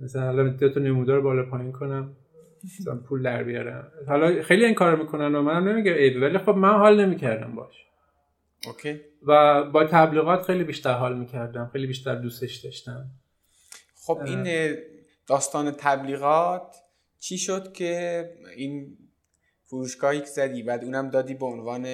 مثلا 0.00 0.22
حالا 0.22 0.48
دو 0.48 0.68
تا 0.68 0.80
نمودار 0.80 1.20
بالا 1.20 1.50
پایین 1.50 1.72
کنم. 1.72 2.16
مثلا 2.64 2.96
پول 2.96 3.22
در 3.22 3.42
بیارم. 3.42 3.92
حالا 4.06 4.42
خیلی 4.42 4.64
این 4.64 4.74
کار 4.74 4.96
می‌کنن 4.96 5.34
و 5.34 5.42
منم 5.42 5.68
نمیگم 5.68 5.92
عیبه 5.92 6.20
ولی 6.20 6.38
خب 6.38 6.50
من 6.50 6.78
حال 6.78 7.06
نمی‌کردم 7.06 7.54
باش. 7.54 7.74
اوکی. 8.66 9.00
و 9.22 9.64
با 9.64 9.84
تبلیغات 9.84 10.42
خیلی 10.42 10.64
بیشتر 10.64 10.92
حال 10.92 11.18
می‌کردم 11.18 11.70
خیلی 11.72 11.86
بیشتر 11.86 12.14
دوستش 12.14 12.56
داشتم. 12.56 13.06
خب 14.06 14.18
این 14.24 14.74
داستان 15.26 15.70
تبلیغات 15.70 16.76
چی 17.18 17.38
شد 17.38 17.72
که 17.72 18.24
این 18.56 18.98
فروشگاهی 19.64 20.20
که 20.20 20.26
زدی؟ 20.26 20.62
بعد 20.62 20.84
اونم 20.84 21.10
دادی 21.10 21.34
به 21.34 21.46
عنوان 21.46 21.86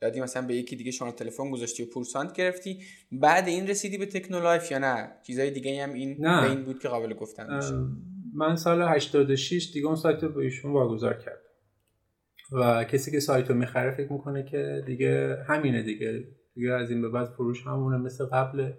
دادی 0.00 0.20
مثلا 0.20 0.46
به 0.46 0.54
یکی 0.54 0.76
دیگه 0.76 0.90
شما 0.90 1.12
تلفن 1.12 1.50
گذاشتی 1.50 1.82
و 1.82 1.86
پورسانت 1.86 2.32
گرفتی. 2.32 2.80
بعد 3.12 3.48
این 3.48 3.66
رسیدی 3.66 3.98
به 3.98 4.06
تکنولایف 4.06 4.70
یا 4.70 4.78
نه؟ 4.78 5.12
چیزای 5.22 5.50
دیگه 5.50 5.82
هم 5.82 5.92
این 5.92 6.16
نه. 6.20 6.40
به 6.40 6.50
این 6.50 6.64
بود 6.64 6.78
که 6.78 6.88
قابل 6.88 7.14
گفتن 7.14 7.46
باشه 7.46 7.74
من 8.34 8.56
سال 8.56 8.82
86 8.82 9.70
دیگه 9.74 9.86
اون 9.86 9.96
سایت 9.96 10.22
رو 10.22 10.28
به 10.28 10.40
ایشون 10.40 10.72
واگذار 10.72 11.14
کردم. 11.14 11.38
و 12.52 12.84
کسی 12.84 13.10
که 13.10 13.20
سایت 13.20 13.50
رو 13.50 13.56
می‌خره 13.56 13.90
فکر 13.90 14.12
می‌کنه 14.12 14.42
که 14.44 14.82
دیگه 14.86 15.44
همینه 15.48 15.82
دیگه. 15.82 16.24
دیگه 16.54 16.72
از 16.72 16.90
این 16.90 17.02
به 17.02 17.08
بعد 17.08 17.26
فروش 17.26 17.66
همونه 17.66 17.96
مثل 17.96 18.26
قبله 18.26 18.78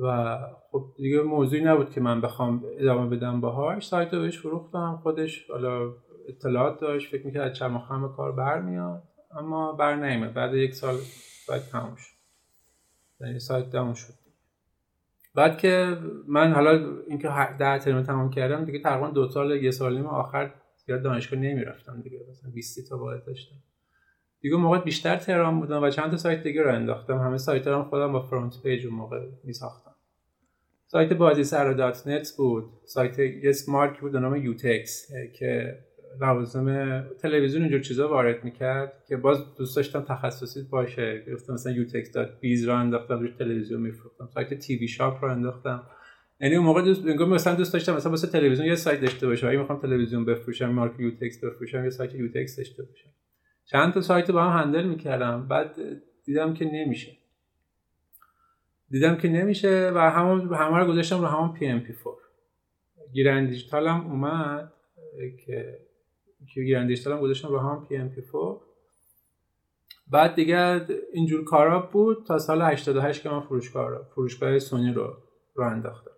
و 0.00 0.38
خب 0.70 0.94
دیگه 0.96 1.22
موضوعی 1.22 1.64
نبود 1.64 1.90
که 1.90 2.00
من 2.00 2.20
بخوام 2.20 2.64
ادامه 2.78 3.16
بدم 3.16 3.40
باهاش. 3.40 3.86
سایت 3.86 4.14
رو 4.14 4.20
بهش 4.20 4.38
فروختم 4.38 5.00
خودش 5.02 5.50
حالا 5.50 5.92
اطلاعات 6.28 6.80
داشت 6.80 7.10
فکر 7.10 7.26
می‌کرد 7.26 7.50
از 7.50 7.56
چماخم 7.56 8.12
کار 8.16 8.32
برمیاد 8.32 9.02
اما 9.38 9.72
بر 9.72 9.96
نیامد. 9.96 10.34
بعد 10.34 10.54
یک 10.54 10.74
سال 10.74 10.96
سایت 11.46 11.62
تموم 11.62 11.96
شد. 11.96 12.16
یعنی 13.20 13.38
سایت 13.38 13.70
تموم 13.70 13.94
شد. 13.94 14.25
بعد 15.36 15.58
که 15.58 15.96
من 16.28 16.52
حالا 16.52 17.00
اینقدر 17.08 17.78
ترم 17.78 18.02
تمام 18.02 18.30
کردم 18.30 18.64
دیگه 18.64 18.78
تقریبا 18.78 19.10
دو 19.10 19.28
سال 19.28 19.50
یه 19.50 19.70
سال 19.70 19.96
نیم 19.96 20.06
آخر 20.06 20.54
زیاد 20.86 21.02
دانشگاه 21.02 21.40
نمی‌رفتم 21.40 22.00
دیگه 22.00 22.20
مثلا 22.30 22.50
20 22.50 22.88
تا 22.88 22.98
واحد 22.98 23.24
داشتم. 23.24 23.56
دیگه 24.40 24.56
موقع 24.56 24.78
بیشتر 24.78 25.16
تهران 25.16 25.60
بودم 25.60 25.82
و 25.82 25.90
چند 25.90 26.10
تا 26.10 26.16
سایت 26.16 26.42
دیگه 26.42 26.62
راه 26.62 26.74
انداختم. 26.74 27.18
همه 27.18 27.38
سایت 27.38 27.66
هم 27.66 27.84
خودم 27.84 28.12
با 28.12 28.20
FrontPage 28.20 28.86
اون 28.86 28.94
موقع 28.94 29.20
می 29.44 29.52
ساختم 29.52 29.94
سایت 30.86 31.12
بازی 31.12 31.44
سر 31.44 31.72
dot 31.72 32.06
net 32.06 32.32
بود. 32.36 32.64
سایت 32.84 33.18
یه 33.18 33.52
مارک 33.68 34.00
بود 34.00 34.12
به 34.12 34.20
نام 34.20 34.36
یوتکس 34.36 35.08
که 35.38 35.78
لوازم 36.20 37.00
تلویزیون 37.18 37.62
اینجور 37.62 37.80
چیزا 37.80 38.08
وارد 38.08 38.44
می‌کرد 38.44 39.04
که 39.08 39.16
باز 39.16 39.54
دوست 39.54 39.76
داشتم 39.76 40.00
تخصصی 40.00 40.62
باشه. 40.62 41.24
گفتم 41.34 41.52
مثلا 41.52 41.72
یوتکس 41.72 42.12
dot 42.12 42.40
biz 42.40 42.68
راه 42.68 42.74
انداختم 42.74 43.18
روی 43.18 43.32
تلویزیون 43.38 43.80
میفروختم. 43.80 44.28
سایت 44.34 44.54
TV 44.54 44.88
Shop 44.88 45.24
راه 45.24 45.30
انداختم. 45.30 45.82
یعنی 46.40 46.54
اون 46.56 46.66
موقع 46.66 46.82
دوست 46.82 47.06
مثلا 47.06 47.54
دوست 47.54 47.72
داشتم 47.72 47.96
مثلا 47.96 48.10
واسه 48.10 48.26
تلویزیون 48.26 48.68
یه 48.68 48.74
سایت 48.74 49.00
داشته 49.00 49.26
باشم. 49.26 49.48
اگه 49.48 49.58
می‌خوام 49.58 49.78
تلویزیون 49.78 50.24
بفروشم 50.24 50.68
مارک 50.68 51.00
یوتکس 51.00 51.44
بفروشم 51.44 51.84
یه 51.84 51.90
سایت 51.90 52.14
یوتکس 52.14 52.56
داشته 52.56 52.82
باشم. 52.82 53.10
چند 53.64 53.92
تا 53.92 54.00
سایت 54.00 54.30
با 54.30 54.44
هم 54.44 54.62
handle 54.62 54.84
می‌کردم. 54.84 55.48
بعد 55.48 55.76
دیدم 56.24 56.54
که 56.54 56.64
نمیشه. 56.64 57.12
دیدم 58.90 59.16
که 59.16 59.28
نمیشه 59.28 59.92
و 59.94 59.98
همون 59.98 60.54
همه 60.54 60.78
رو 60.78 60.86
گذاشتم 60.86 61.20
رو 61.20 61.26
همون 61.26 61.52
پی 61.52 61.66
ام 61.66 61.80
پی 61.80 61.92
4 62.04 62.14
گیرن 63.12 63.46
دیجیتال 63.46 63.86
هم 63.86 64.06
اومد 64.06 64.72
که 65.46 65.78
که 66.54 66.62
گرین 66.62 66.86
دیجیتال 66.86 67.12
هم 67.12 67.20
گذاشتم 67.20 67.48
رو 67.48 67.58
همون 67.58 67.84
PMP4 67.84 68.60
بعد 70.10 70.34
دیگه 70.34 70.86
اینجور 71.12 71.44
کارا 71.44 71.80
بود 71.92 72.24
تا 72.26 72.38
سال 72.38 72.62
88 72.62 73.22
که 73.22 73.28
من 73.28 73.40
فروشگاه 73.40 74.08
فروشگاه 74.14 74.58
سونی 74.58 74.92
رو 74.92 75.16
رو 75.54 75.64
انداختم. 75.64 76.10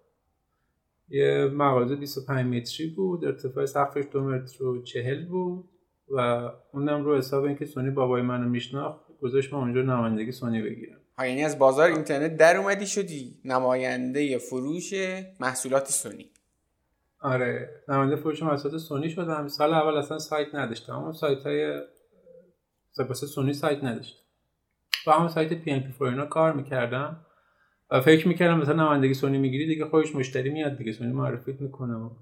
یه 1.09 1.51
مغازه 1.55 1.97
25 1.97 2.47
متری 2.47 2.87
بود 2.87 3.25
ارتفاع 3.25 3.67
سقفش 3.67 4.05
دو 4.13 4.21
متر 4.21 4.65
و 4.65 4.83
چهل 4.83 5.27
بود 5.27 5.69
و 6.11 6.51
اونم 6.73 7.05
رو 7.05 7.17
حساب 7.17 7.45
اینکه 7.45 7.65
سونی 7.65 7.91
بابای 7.91 8.23
منو 8.23 8.49
میشناخت 8.49 9.01
گذاشت 9.21 9.53
من 9.53 9.59
اونجا 9.59 9.83
نمایندگی 9.83 10.33
سونی 10.33 10.63
بگیرم. 10.63 10.99
ها 11.19 11.27
یعنی 11.27 11.45
از 11.45 11.59
بازار 11.59 11.91
اینترنت 11.91 12.37
در 12.37 12.57
اومدی 12.57 12.87
شدی 12.87 13.41
نماینده 13.45 14.39
فروش 14.39 14.95
محصولات 15.41 15.89
سونی. 15.89 16.31
آره 17.21 17.83
نماینده 17.89 18.17
فروش 18.17 18.43
محصولات 18.43 18.77
سونی 18.77 19.11
شدم 19.11 19.49
سال 19.49 19.75
اول 19.75 19.97
اصلا 19.97 20.19
سایت 20.19 20.55
نداشتم 20.55 20.93
اون 20.93 21.13
سایت 21.13 21.47
های 21.47 21.83
واسه 22.99 23.27
سونی 23.27 23.53
سایت 23.53 23.85
نداشتم 23.85 24.23
با 25.07 25.13
همون 25.13 25.29
سایت 25.29 25.53
PMP 25.53 26.05
اینا 26.05 26.27
کار 26.27 26.53
می‌کردم. 26.53 27.27
و 27.91 28.01
فکر 28.01 28.29
می‌کردم 28.29 28.59
مثلا 28.59 28.75
نمایندگی 28.75 29.15
سونی 29.15 29.39
می‌گیری 29.39 29.67
دیگه 29.67 29.85
خودش 29.85 30.15
مشتری 30.15 30.51
میاد 30.51 30.77
دیگه. 30.77 30.93
سونی 30.93 31.13
معرفیت 31.13 31.61
می‌کنم 31.61 32.17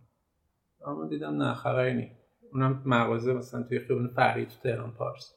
اما 0.86 1.08
دیدم 1.08 1.42
نه 1.42 1.54
خبری 1.54 1.94
نیست. 1.94 2.14
اونم 2.52 2.82
مغازه 2.84 3.32
مثلا 3.32 3.62
توی 3.62 3.78
خیابون 3.78 4.08
فرعی 4.08 4.46
تو 4.46 4.54
تهران 4.62 4.92
پارس. 4.92 5.34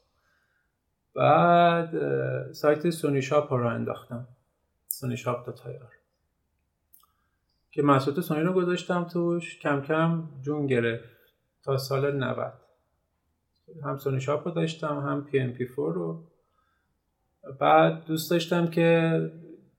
بعد 1.16 1.92
سایت 2.52 2.90
Sony 2.90 3.22
Shop 3.22 3.54
رو 3.54 3.68
انداختم. 3.68 4.28
Sony 4.88 5.18
Shop 5.18 5.46
dot 5.46 5.52
IR 5.52 5.92
که 7.72 7.82
محصولات 7.82 8.22
سونی 8.22 8.42
رو 8.42 8.54
گذاشتم 8.54 9.04
توش 9.04 9.60
کم 9.60 9.82
کم 9.82 10.30
جون 10.42 10.68
گرفت 10.68 11.10
تا 11.64 11.78
سال 11.78 12.18
90 12.18 12.54
هم 13.84 13.98
Sony 13.98 14.22
Shop 14.22 14.48
رو 14.48 14.54
داشتم 14.54 15.00
هم 15.00 15.26
PMP 15.26 15.68
4 15.76 15.94
رو. 15.94 16.24
بعد 17.60 18.06
دوست 18.06 18.32
داشتم 18.32 18.68
که 18.68 19.20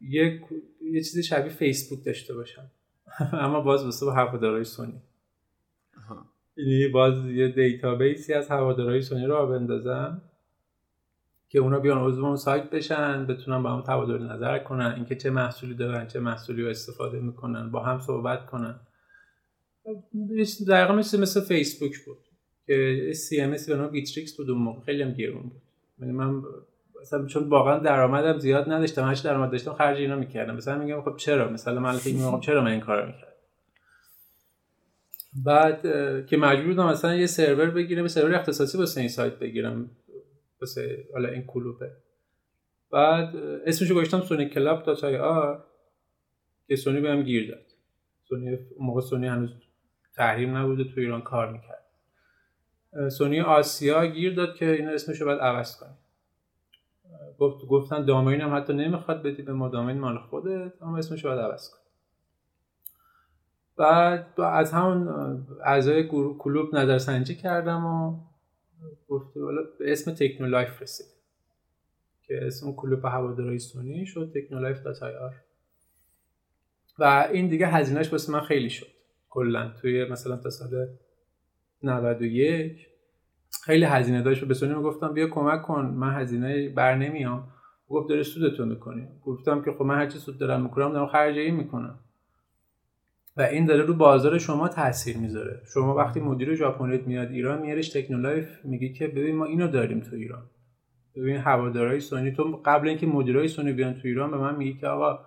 یک 0.01 0.41
یه 0.81 1.03
چیزی 1.03 1.23
شبیه 1.23 1.53
فیسبوک 1.53 2.05
داشته 2.05 2.35
باشم. 2.35 2.71
اما 3.33 3.61
باز 3.61 3.85
واسه 3.85 4.07
با 4.07 4.13
هوادارهای 4.13 4.65
سونی 4.65 5.03
یعنی 6.57 6.89
باز 6.89 7.27
یه 7.27 7.49
database 7.49 8.25
ی 8.25 8.35
از 8.35 8.49
هوادارهای 8.49 9.03
سونی 9.03 9.27
رو 9.27 9.47
بندازم 9.47 10.23
که 11.51 11.59
اونا 11.59 11.79
بیان 11.79 11.99
عضو 11.99 12.25
اون 12.25 12.37
سایت 12.37 12.71
بشن 12.71 13.27
بتونن 13.27 13.63
با 13.63 13.71
هم 13.71 13.81
تبادل 13.81 14.23
نظر 14.23 14.59
کنن 14.59 14.93
اینکه 14.97 15.17
چه 15.17 15.31
محصولی 15.31 15.75
دارن 15.75 16.07
چه 16.07 16.21
محصولی 16.21 16.63
رو 16.63 16.69
استفاده 16.69 17.21
می‌کنن 17.21 17.71
با 17.71 17.83
هم 17.83 18.01
صحبت 18.01 18.47
کنن. 18.47 18.81
دقیقا 20.69 20.95
مثل 20.95 21.21
مثل 21.21 21.41
فیسبوک 21.41 21.99
بود 22.05 22.19
که 22.67 23.13
CMS 23.15 23.69
به 23.69 23.77
نام 23.77 23.91
Bitrix 23.91 24.37
بود 24.37 24.51
اون 24.51 24.59
موقع. 24.63 24.85
خیلی 24.85 25.03
هم 25.03 25.13
گرون 25.13 25.43
بود. 25.43 25.63
یعنی 25.99 26.13
من 26.13 26.43
مثلا 27.01 27.27
چون 27.27 27.49
واقعا 27.49 27.79
درآمدم 27.79 28.39
زیاد 28.39 28.71
نداشتم 28.71 29.05
هرچی 29.05 29.25
درآمد 29.25 29.51
داشتم 29.51 29.73
خرج 29.73 29.99
اینا 29.99 30.17
می‌کردم. 30.17 30.57
مثلا 30.57 30.79
میگم 30.85 31.03
خب 31.03 31.17
چرا؟ 31.17 31.49
مثلا 31.49 31.81
من 31.81 31.93
فکر 31.93 32.15
می‌کنم 32.15 32.41
چرا 32.41 32.63
من 32.63 32.71
این 32.71 32.81
کارو 32.81 33.07
می‌کردم؟ 33.07 33.27
بعد 35.45 35.83
که 36.27 36.37
مجبور 36.37 36.67
بودم 36.67 36.87
مثلا 36.87 37.15
یه 37.15 37.27
سرور 37.27 37.71
بگیرم 37.71 38.03
یه 38.03 38.09
سرور 38.09 38.35
اختصاصی 38.35 38.79
واسه 38.79 39.01
این 39.01 39.09
سایت 39.09 39.39
بگیرم. 39.39 39.91
واسه 40.61 41.09
حالا 41.13 41.29
این 41.29 41.45
کلوبه 41.47 41.93
بعد 42.91 43.37
اسمشو 43.37 43.95
گذاشتم 43.95 44.21
Sony 44.21 44.49
Club 44.49 44.83
dot 44.83 45.05
IR 45.05 45.65
که 46.69 46.77
سونی 46.77 47.01
بهم 47.01 47.23
گیر 47.23 47.51
داد. 47.51 47.67
سونی 48.29 48.59
موقع 48.81 49.01
سونی 49.01 49.27
هنوز 49.27 49.51
تحریم 50.17 50.57
نبوده 50.57 50.85
تو 50.85 51.01
ایران 51.01 51.23
کار 51.23 51.53
می‌کرد. 51.53 51.81
سونی 53.11 53.41
آسیا 53.41 54.07
گیر 54.07 54.35
داد 54.35 54.55
که 54.55 54.71
اینا 54.71 54.91
اسمشو 54.91 55.25
باید 55.25 55.41
عوض 55.41 55.77
کنی 55.77 55.95
گفت 57.39 57.67
گفتن 57.67 58.05
دامین 58.05 58.41
هم 58.41 58.57
حتی 58.57 58.73
نمی‌خواد 58.73 59.23
بدی 59.23 59.43
به 59.43 59.53
ما 59.53 59.69
دامین 59.69 59.99
مال 59.99 60.19
خودت 60.19 60.83
اما 60.83 60.99
اسمشو 60.99 61.29
باید 61.29 61.41
عوض 61.41 61.71
کنی 61.71 61.81
بعد 63.77 64.41
از 64.41 64.73
همون 64.73 65.09
اعضای 65.65 66.09
کلوب 66.39 66.75
نظرسنجی 66.75 67.35
کردم 67.35 67.87
و 67.87 68.30
گفته 69.09 69.41
والا 69.41 69.63
به 69.79 69.93
اسم 69.93 70.15
تکنولایف 70.15 70.83
رسید 70.83 71.07
که 72.23 72.47
اسم 72.47 72.73
کلوب 72.73 73.05
هوادارهای 73.05 73.59
سونی 73.59 74.07
شد 74.07 74.33
تکنولایف 74.35 74.83
dot 74.83 75.03
IR. 75.03 75.35
و 76.99 77.29
این 77.33 77.49
دیگه 77.49 77.67
هزینهش 77.67 78.13
واسه 78.13 78.33
من 78.33 78.41
خیلی 78.41 78.71
شد. 78.71 78.87
کلا 79.29 79.69
توی 79.81 80.05
مثلا 80.05 80.37
تا 80.37 80.51
سال 80.51 80.89
91 81.83 82.89
خیلی 83.65 83.85
هزینه 83.85 84.23
داشت. 84.23 84.43
و 84.43 84.47
به 84.47 84.55
سونی 84.55 84.75
گفتم 84.75 85.15
بیا 85.15 85.29
کمک 85.29 85.63
کن 85.63 85.85
من 85.85 86.15
هزینه 86.15 86.69
بر 86.69 86.95
نمیام. 86.95 87.53
گفت 87.89 88.09
داره 88.09 88.23
سودتو 88.23 88.67
می‌کنی. 88.67 89.09
گفتم 89.23 89.63
که 89.63 89.73
خب 89.73 89.83
من 89.83 89.99
هرچی 89.99 90.19
سود 90.19 90.39
دارم 90.39 90.63
می‌کنم 90.63 90.93
دارم 90.93 91.07
خرجی 91.07 91.51
می‌کنم. 91.51 91.99
و 93.41 93.43
این 93.43 93.67
داره 93.67 93.83
رو 93.83 93.95
بازار 93.95 94.39
شما 94.39 94.69
تاثیر 94.69 95.17
می‌ذاره. 95.17 95.61
شما 95.75 95.95
وقتی 95.95 96.21
مدیر 96.21 96.55
ژاپنیت 96.55 97.07
میاد 97.07 97.31
ایران 97.31 97.63
میارش 97.63 97.89
تکنولایف 97.89 98.65
میگی 98.65 98.93
که 98.93 99.09
ببین 99.09 99.37
ما 99.37 99.45
اینو 99.45 99.69
داریم 99.69 100.01
تو 100.01 100.17
ایران. 100.17 100.43
ببین 101.17 101.37
هوادارهای 101.37 102.01
سونی 102.01 102.33
تو 102.33 102.61
قبل 102.65 102.89
اینکه 102.89 103.07
مدیرای 103.07 103.49
سونی 103.49 103.73
بیان 103.73 103.95
تو 103.95 104.09
ایران 104.09 104.31
به 104.31 104.37
من 104.37 104.57
میگی 104.57 104.75
که 104.81 104.87
آقا 104.87 105.19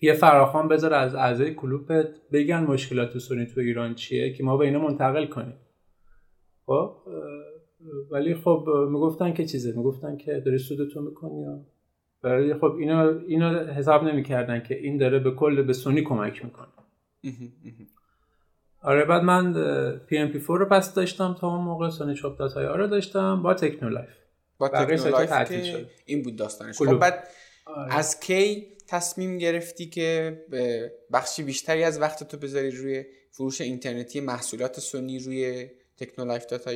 یه 0.00 0.12
فراخوان 0.12 0.68
بذار 0.68 0.94
از 0.94 1.14
اعضای 1.14 1.54
کلوبت 1.54 2.06
بگن 2.32 2.64
مشکلات 2.64 3.18
سونی 3.18 3.46
تو 3.46 3.60
ایران 3.60 3.94
چیه 3.94 4.32
که 4.32 4.44
ما 4.44 4.56
به 4.56 4.64
اینا 4.64 4.78
منتقل 4.78 5.26
کنیم. 5.26 5.54
خب؟ 6.66 6.96
ولی 8.10 8.34
خب 8.34 8.68
می‌گفتن 8.90 9.32
که 9.32 9.44
چیزه؟ 9.44 9.76
می‌گفتن 9.76 10.16
که 10.16 10.42
داری 10.46 10.58
سودتو 10.58 11.02
می‌کنی 11.02 11.44
ولی 12.22 12.54
خب 12.54 12.76
اینا 12.78 13.08
اینا 13.08 13.72
حساب 13.72 14.04
نمی‌کردن 14.04 14.62
که 14.62 14.74
این 14.74 14.98
داره 14.98 15.18
به 15.18 15.30
کل 15.30 15.62
به 15.62 15.72
سونی 15.72 16.02
کمک 16.02 16.44
می‌کنه. 16.44 16.66
آره 18.82 19.04
بعد 19.04 19.22
من 19.22 19.52
PMP 19.98 20.40
4 20.46 20.58
رو 20.58 20.66
پس 20.66 20.94
داشتم 20.94 21.36
تا 21.40 21.48
اون 21.48 21.64
موقع 21.64 21.90
Sony 21.90 22.14
Shop 22.14 22.38
dot 22.38 22.56
رو 22.56 22.86
داشتم 22.86 23.42
با 23.42 23.54
تکنولایف 23.54 24.08
با 24.58 24.68
تکنولایف 24.68 25.48
که 25.48 25.86
این 26.04 26.22
بود 26.22 26.36
داستانش. 26.36 26.78
خب 26.78 26.98
بعد 26.98 27.28
آره. 27.66 27.94
از 27.94 28.20
کی 28.20 28.66
تصمیم 28.88 29.38
گرفتی 29.38 29.86
که 29.86 30.38
بخشی 31.12 31.42
بیشتری 31.42 31.84
از 31.84 32.00
وقت 32.00 32.24
تو 32.24 32.36
بذاری 32.36 32.70
روی 32.70 33.04
فروش 33.30 33.60
اینترنتی 33.60 34.20
محصولات 34.20 34.80
سونی 34.80 35.18
روی 35.18 35.70
تکنولایف 35.96 36.46
dot 36.46 36.68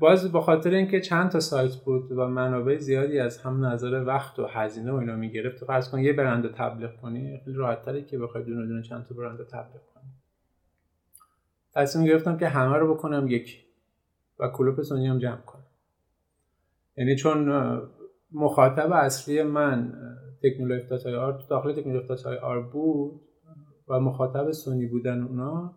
باز 0.00 0.32
به 0.32 0.40
خاطر 0.40 0.70
اینکه 0.70 1.00
چند 1.00 1.30
تا 1.30 1.40
سایت 1.40 1.76
بود 1.76 2.12
و 2.12 2.28
منابع 2.28 2.78
زیادی 2.78 3.18
از 3.18 3.38
هم 3.38 3.64
نظر 3.66 4.04
وقت 4.06 4.38
و 4.38 4.46
هزینه 4.46 4.92
و 4.92 4.94
اینا 4.94 5.16
می‌گرفت 5.16 5.64
فرض 5.64 5.90
کن 5.90 5.98
یه 5.98 6.12
برند 6.12 6.54
تبلیغ 6.54 6.96
کنی 6.96 7.40
خیلی 7.44 7.56
راحت 7.56 8.06
که 8.06 8.18
بخوای 8.18 8.44
دونه 8.44 8.66
دونه 8.66 8.82
چند 8.82 9.04
تا 9.04 9.14
برند 9.14 9.38
تبلیغ 9.38 9.82
کنی. 9.94 10.10
تصمیم 11.74 12.06
گرفتم 12.06 12.36
که 12.36 12.48
همه 12.48 12.76
رو 12.76 12.94
بکنم 12.94 13.28
یکی 13.28 13.58
و 14.38 14.48
کلوپ 14.48 14.82
سونی 14.82 15.06
هم 15.06 15.18
جمع 15.18 15.36
کنم. 15.36 15.62
یعنی 16.96 17.16
چون 17.16 17.52
مخاطب 18.32 18.92
اصلی 18.92 19.42
من 19.42 19.92
تکنولایف 20.42 20.86
dot 20.86 21.14
IR 21.14 21.42
داخل 21.48 21.72
تکنولایف 21.72 22.28
IR 22.42 22.60
بود 22.60 23.20
و 23.88 24.00
مخاطب 24.00 24.50
سونی 24.50 24.86
بودن 24.86 25.22
اونا 25.22 25.74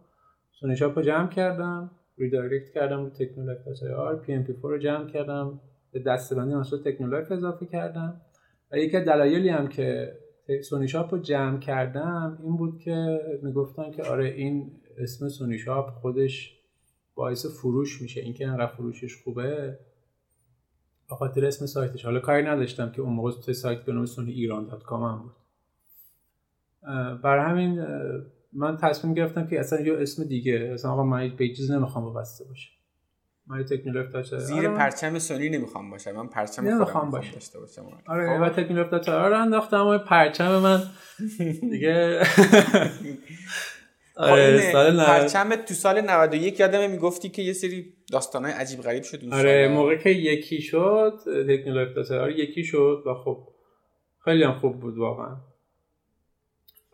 Sony 0.51 0.75
Shop 0.75 0.97
رو 0.97 1.03
جمع 1.03 1.27
کردم. 1.27 1.91
redirect 2.19 2.73
کردم 2.73 3.03
رو 3.03 3.09
تکنولایف 3.09 3.63
dot 3.65 3.93
IR 3.93 4.15
PMP 4.15 4.53
4 4.61 4.71
رو 4.71 4.77
جمع 4.77 5.07
کردم 5.07 5.59
به 5.91 5.99
دسته‌بندی 5.99 6.55
محصول 6.55 6.81
تکنولایف 6.81 7.33
اضافه 7.33 7.65
کردم. 7.65 8.21
و 8.71 8.77
یکی 8.77 8.97
از 8.97 9.05
دلایلی 9.05 9.49
هم 9.49 9.67
که 9.67 10.17
Sony 10.63 10.87
Shop 10.87 11.13
رو 11.13 11.19
جمع 11.19 11.59
کردم 11.59 12.39
این 12.43 12.57
بود 12.57 12.79
که 12.79 13.19
می‌گفتن 13.43 13.91
که 13.91 14.03
آره 14.03 14.25
این 14.25 14.71
اسم 14.97 15.29
سونی 15.29 15.57
شاپ 15.57 15.89
خودش 15.89 16.59
باعث 17.15 17.45
فروش 17.45 18.01
میشه. 18.01 18.21
اینکه 18.21 18.47
انقدر 18.47 18.67
فروشش 18.67 19.23
خوبه 19.23 19.79
به 21.09 21.15
خاطر 21.15 21.45
اسم 21.45 21.65
سایتش. 21.65 22.05
حالا 22.05 22.19
کاری 22.19 22.43
نداشتم 22.43 22.91
که 22.91 23.01
اون 23.01 23.13
موقع 23.13 23.53
سایت 23.53 23.79
به 23.85 23.93
نام 23.93 24.05
سونی 24.05 24.31
ایران 24.31 24.65
دات 24.65 24.83
کام 24.83 25.03
هم 25.03 25.21
بود. 25.21 25.31
برای 27.21 27.45
همین 27.45 27.85
من 28.53 28.77
تصمیم 28.77 29.13
گرفتم 29.13 29.47
که 29.47 29.59
اصلا 29.59 29.81
یه 29.81 29.93
اسم 29.93 30.23
دیگه 30.23 30.71
اصلا 30.73 30.91
آقا 30.91 31.03
من 31.03 31.35
به 31.37 31.53
چیز 31.53 31.71
نمی‌خوام 31.71 32.05
وابسته 32.05 32.45
باشه 32.45 32.69
من 33.47 33.65
تکنولوژی 33.65 34.11
داشته 34.11 34.37
زیر 34.37 34.67
آره. 34.67 34.77
پرچم 34.77 35.19
سونی 35.19 35.49
نمی‌خوام 35.49 35.89
باشه 35.89 36.11
من 36.11 36.27
پرچم 36.27 36.67
نمی‌خوام 36.67 37.11
باشه 37.11 37.33
داشته 37.33 37.59
باشم. 37.59 37.85
آره 38.07 38.37
خب. 38.37 38.41
و 38.41 38.49
تکنولوژی 38.49 38.89
داشته 38.89 39.11
رو 39.11 39.41
انداختم 39.41 39.87
و 39.87 39.97
پرچم 39.97 40.59
من. 40.59 40.83
دیگه. 41.71 42.21
آره 44.15 44.71
سال 44.71 45.05
پرچم 45.05 45.55
تو 45.55 45.73
سال 45.73 46.01
91 46.01 46.59
یادم 46.59 46.91
می‌گفتی 46.91 47.29
که 47.29 47.41
یه 47.41 47.53
سری 47.53 47.93
داستانای 48.11 48.51
عجیب 48.51 48.81
غریب 48.81 49.03
شد 49.03 49.19
اون 49.23 49.33
آره 49.33 49.67
موقع 49.67 49.95
که 49.95 50.09
یکی 50.09 50.61
شد 50.61 51.19
تکنولوژی 51.25 51.93
داتا 51.93 52.29
یکی 52.29 52.63
شد 52.63 53.03
و 53.05 53.13
خب 53.13 53.47
خیلی 54.25 54.43
هم 54.43 54.53
خوب 54.53 54.79
بود 54.79 54.97
واقعا. 54.97 55.35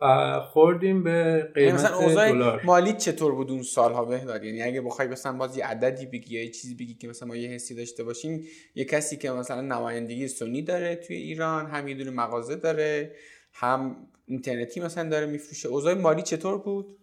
و 0.00 0.40
خوردیم 0.40 1.02
به 1.02 1.10
یعنی 1.10 1.42
قیمت 1.42 1.74
مثلا 1.74 1.96
اوضاع 1.96 2.64
مالی 2.64 2.92
چطور 2.92 3.34
بود 3.34 3.50
اون 3.50 3.62
سالها 3.62 4.04
بهدار 4.04 4.44
یعنی 4.44 4.62
اگه 4.62 4.80
بخوای 4.80 5.08
مثلا 5.08 5.32
باز 5.32 5.56
یه 5.56 5.66
عددی 5.66 6.06
بگی 6.06 6.34
یا 6.34 6.42
یه 6.42 6.50
چیزی 6.50 6.74
بگی 6.74 6.94
که 6.94 7.08
مثلا 7.08 7.28
ما 7.28 7.36
یه 7.36 7.48
حسی 7.48 7.74
داشته 7.74 8.04
باشیم 8.04 8.44
یه 8.74 8.84
کسی 8.84 9.16
که 9.16 9.30
مثلا 9.30 9.60
نمایندگی 9.60 10.28
سونی 10.28 10.62
داره 10.62 10.96
توی 10.96 11.16
ایران 11.16 11.66
هم 11.66 11.88
یه 11.88 11.94
دونه 11.94 12.10
مغازه 12.10 12.56
داره 12.56 13.12
هم 13.52 13.96
اینترنتی 14.26 14.80
مثلا 14.80 15.08
داره 15.08 15.26
میفروشه. 15.26 15.68
اوضاع 15.68 15.94
مالی 15.94 16.22
چطور 16.22 16.58
بود؟ 16.58 16.98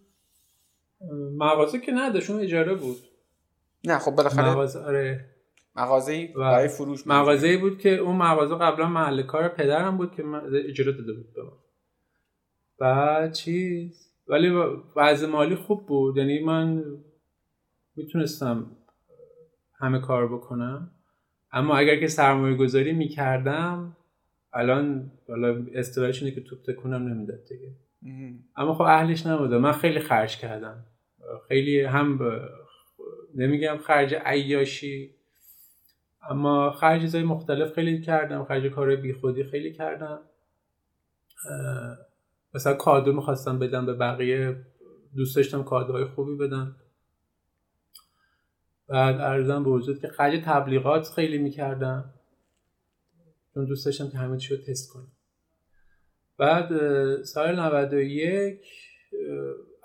مغازه 1.36 1.80
که 1.80 1.92
نه 1.92 2.10
داشون 2.10 2.40
اجاره 2.40 2.74
بود. 2.74 2.96
نه 3.84 3.98
خب 3.98 4.10
بالاخره 4.10 4.50
مغازه 4.50 4.78
آره. 4.78 5.24
مغازه 5.76 6.26
برای 6.36 6.68
فروش 6.68 7.06
مغازه 7.06 7.56
بود 7.56 7.78
که 7.78 7.96
اون 7.96 8.16
مغازه 8.16 8.54
قبلا 8.54 8.88
محل 8.88 9.22
کار 9.22 9.48
پدرم 9.48 9.96
بود 9.96 10.14
که 10.14 10.24
اجاره 10.68 10.92
داده 10.92 11.12
بود 11.12 11.34
به 11.34 11.42
بعد 12.78 13.32
چیز؟ 13.32 14.10
ولی 14.28 14.48
وضع 14.96 15.26
مالی 15.26 15.54
خوب 15.54 15.86
بود. 15.86 16.16
یعنی 16.16 16.44
من 16.44 16.84
می‌تونستم 17.96 18.66
همه 19.78 20.00
کار 20.00 20.28
بکنم. 20.28 20.90
اما 21.52 21.76
اگر 21.76 22.00
که 22.00 22.06
سرمایه 22.06 22.56
گذاری 22.56 22.92
می‌کردم 22.92 23.96
الان 24.52 25.12
حالا 25.28 25.66
اصطلاحش 25.74 26.22
اینه 26.22 26.34
که 26.34 26.40
توپ 26.40 26.58
تکونم 26.62 27.08
نمی‌داد 27.08 27.44
دیگه. 27.48 27.72
اما 28.56 28.74
خب 28.74 28.82
اهلش 28.82 29.26
نبوده 29.26 29.58
من 29.58 29.72
خیلی 29.72 30.00
خرج 30.00 30.36
کردم. 30.36 30.84
خیلی 31.48 31.80
هم 31.80 32.18
نمیگم 33.34 33.78
خرج 33.78 34.14
عیاشی 34.14 35.14
اما 36.30 36.70
خرج 36.70 37.00
چیزای 37.00 37.22
مختلف 37.22 37.72
خیلی 37.72 38.00
کردم. 38.00 38.44
خرج 38.44 38.66
کار 38.66 38.96
بیخودی 38.96 39.44
خیلی 39.44 39.72
کردم. 39.72 40.20
مثلا 42.54 42.74
کادو 42.74 43.12
می‌خواستم 43.12 43.58
بدم 43.58 43.86
به 43.86 43.94
بقیه 43.94 44.56
دوست 45.16 45.36
داشتم 45.36 45.62
کادوهای 45.62 46.04
خوبی 46.04 46.36
بدم. 46.36 46.76
بعد 48.88 49.20
ارزم 49.20 49.64
به 49.64 49.70
وجود 49.70 50.00
که 50.00 50.08
خرج 50.08 50.42
تبلیغات 50.44 51.08
خیلی 51.08 51.38
می‌کردم. 51.38 52.14
چون 53.54 53.64
دوست 53.64 53.86
داشتم 53.86 54.10
که 54.10 54.18
همه 54.18 54.38
رو 54.50 54.56
تست 54.56 54.92
کنم. 54.92 55.12
بعد 56.38 56.70
سال 57.22 57.60
91 57.60 58.60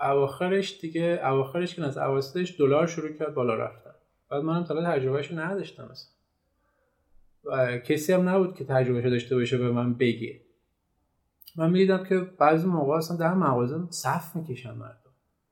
اواخرش 0.01 0.79
دیگه 0.81 1.19
اواخرش 1.23 1.75
که 1.75 1.83
از 1.83 1.97
اواسطش 1.97 2.59
دلار 2.59 2.87
شروع 2.87 3.11
کرد 3.11 3.33
بالا 3.33 3.55
رفتن 3.55 3.91
بعد 4.31 4.43
منم 4.43 4.63
تا 4.63 4.83
تجربهشو 4.83 5.39
نداشتم 5.39 5.89
مثلا 5.91 6.11
و 7.43 7.77
کسی 7.77 8.13
هم 8.13 8.29
نبود 8.29 8.55
که 8.55 8.65
تجربهشو 8.65 9.09
داشته 9.09 9.35
باشه 9.35 9.57
به 9.57 9.71
من 9.71 9.93
بگه. 9.93 10.41
من 11.57 11.69
می‌دیدم 11.69 12.03
که 12.03 12.19
بعضی 12.19 12.67
موقع 12.67 12.93
اصلا 12.93 13.17
در 13.17 13.33
مغازه 13.33 13.87
صف 13.89 14.35
می‌کشن 14.35 14.71
مردم 14.71 15.09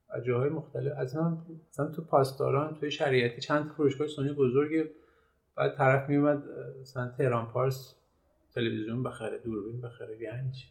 از 0.09 0.23
جاهای 0.23 0.49
مختلف. 0.49 1.15
من 1.15 1.37
مثلا 1.69 1.87
تو 1.91 2.01
پاسداران 2.01 2.75
توی 2.75 2.91
شریعتی 2.91 3.41
چند 3.41 3.71
فروشگاه 3.71 4.07
سونی 4.07 4.33
بزرگ 4.33 4.89
بعد 5.55 5.75
طرف 5.75 6.09
میومد 6.09 6.43
مثلا 6.81 7.11
تهران 7.17 7.45
پارس 7.45 7.95
تلویزیون 8.55 9.03
بخره 9.03 9.37
دوربین 9.37 9.81
بخره 9.81 10.21
یعنی 10.21 10.51
چی؟ 10.51 10.67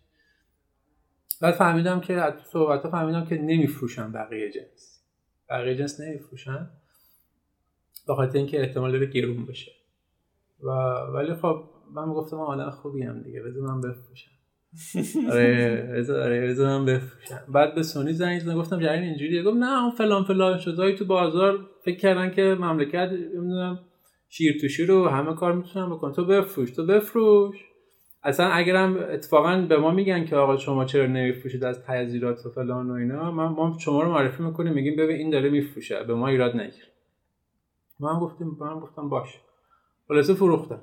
بعد 1.41 1.55
فهمیدم 1.55 2.01
که 2.01 2.15
از 2.15 2.35
صحبت 2.45 2.83
ها 2.83 2.91
فهمیدم 2.91 3.25
که 3.25 3.39
نمیفروشن 3.39 4.13
بقیه 4.13 4.51
جنس. 4.51 5.03
بقیه 5.51 5.77
جنس 5.77 6.01
نمیفروشن 6.01 6.71
به 8.07 8.15
خاطر 8.15 8.39
اینکه 8.39 8.61
احتمال 8.61 8.93
داره 8.93 9.07
گرون 9.07 9.47
بشه. 9.47 9.73
و 10.63 10.71
ولی 11.15 11.35
خب 11.35 11.65
من 11.95 12.13
گفتم 12.13 12.37
آدم 12.37 12.71
خوبی 12.71 13.03
هم 13.03 13.23
دیگه 13.23 13.43
بذار 13.43 13.63
من 13.63 13.81
بفروشم. 13.81 14.36
آره 15.33 15.93
بذار 15.97 16.23
آره 16.23 16.55
من 16.59 16.85
بفروشم. 16.85 17.41
بعد 17.49 17.75
به 17.75 17.83
سونی 17.83 18.13
زنگ 18.13 18.41
زدم 18.41 18.55
گفتم 18.55 18.81
جریان 18.81 19.03
اینجوریه. 19.03 19.43
گفت 19.43 19.57
نه 19.57 19.83
اون 19.83 19.91
فلان 19.91 20.25
فلان 20.25 20.59
شدایی 20.59 20.95
تو 20.95 21.05
بازار 21.05 21.59
فکر 21.85 21.97
کردن 21.99 22.31
که 22.31 22.43
مملکت 22.61 23.11
نمی‌دونم 23.13 23.79
شیر 24.29 24.61
تو 24.61 24.69
شیر 24.69 24.89
رو 24.89 25.09
همه 25.09 25.35
کار 25.35 25.53
می‌تونن 25.53 25.91
بکن 25.91 26.13
تو 26.13 26.25
بفروش 26.25 26.71
تو 26.71 26.87
بفروش. 26.87 27.57
اصلا 28.23 28.47
اگرم 28.47 28.97
اتفاقا 29.11 29.67
به 29.69 29.77
ما 29.77 29.91
میگن 29.91 30.25
که 30.25 30.37
آقا 30.37 30.57
شما 30.57 30.85
چرا 30.85 31.07
نمیفروشید 31.07 31.65
از 31.65 31.83
تزیرات 31.83 32.47
و 32.47 32.51
فلان 32.51 32.91
و 32.91 32.93
اینا 32.93 33.31
من 33.33 33.47
ما 33.47 33.77
شما 33.81 34.03
رو 34.03 34.13
معرفی 34.13 34.43
می‌کنیم 34.43 34.73
میگیم 34.73 34.97
ببین 34.97 35.17
این 35.17 35.31
داره 35.31 35.51
میفروشه 35.51 36.05
به 36.05 36.15
ما 36.15 36.29
ایراد 36.29 36.57
نگیر 36.57 36.85
من 38.01 38.19
گفتیم 38.21 38.57
من 38.61 38.81
گفتم 38.81 39.09
باش 39.09 39.29
خلاصه 40.09 40.35
فروختم. 40.35 40.81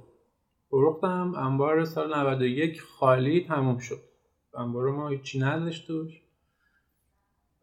فروختم. 0.73 1.33
انبار 1.37 1.85
سال 1.85 2.15
91 2.15 2.81
خالی 2.81 3.45
تموم 3.47 3.77
شد. 3.77 3.99
انبار 4.57 4.91
ما 4.91 5.09
هیچی 5.09 5.39
نداشت 5.39 5.87
توش. 5.87 6.21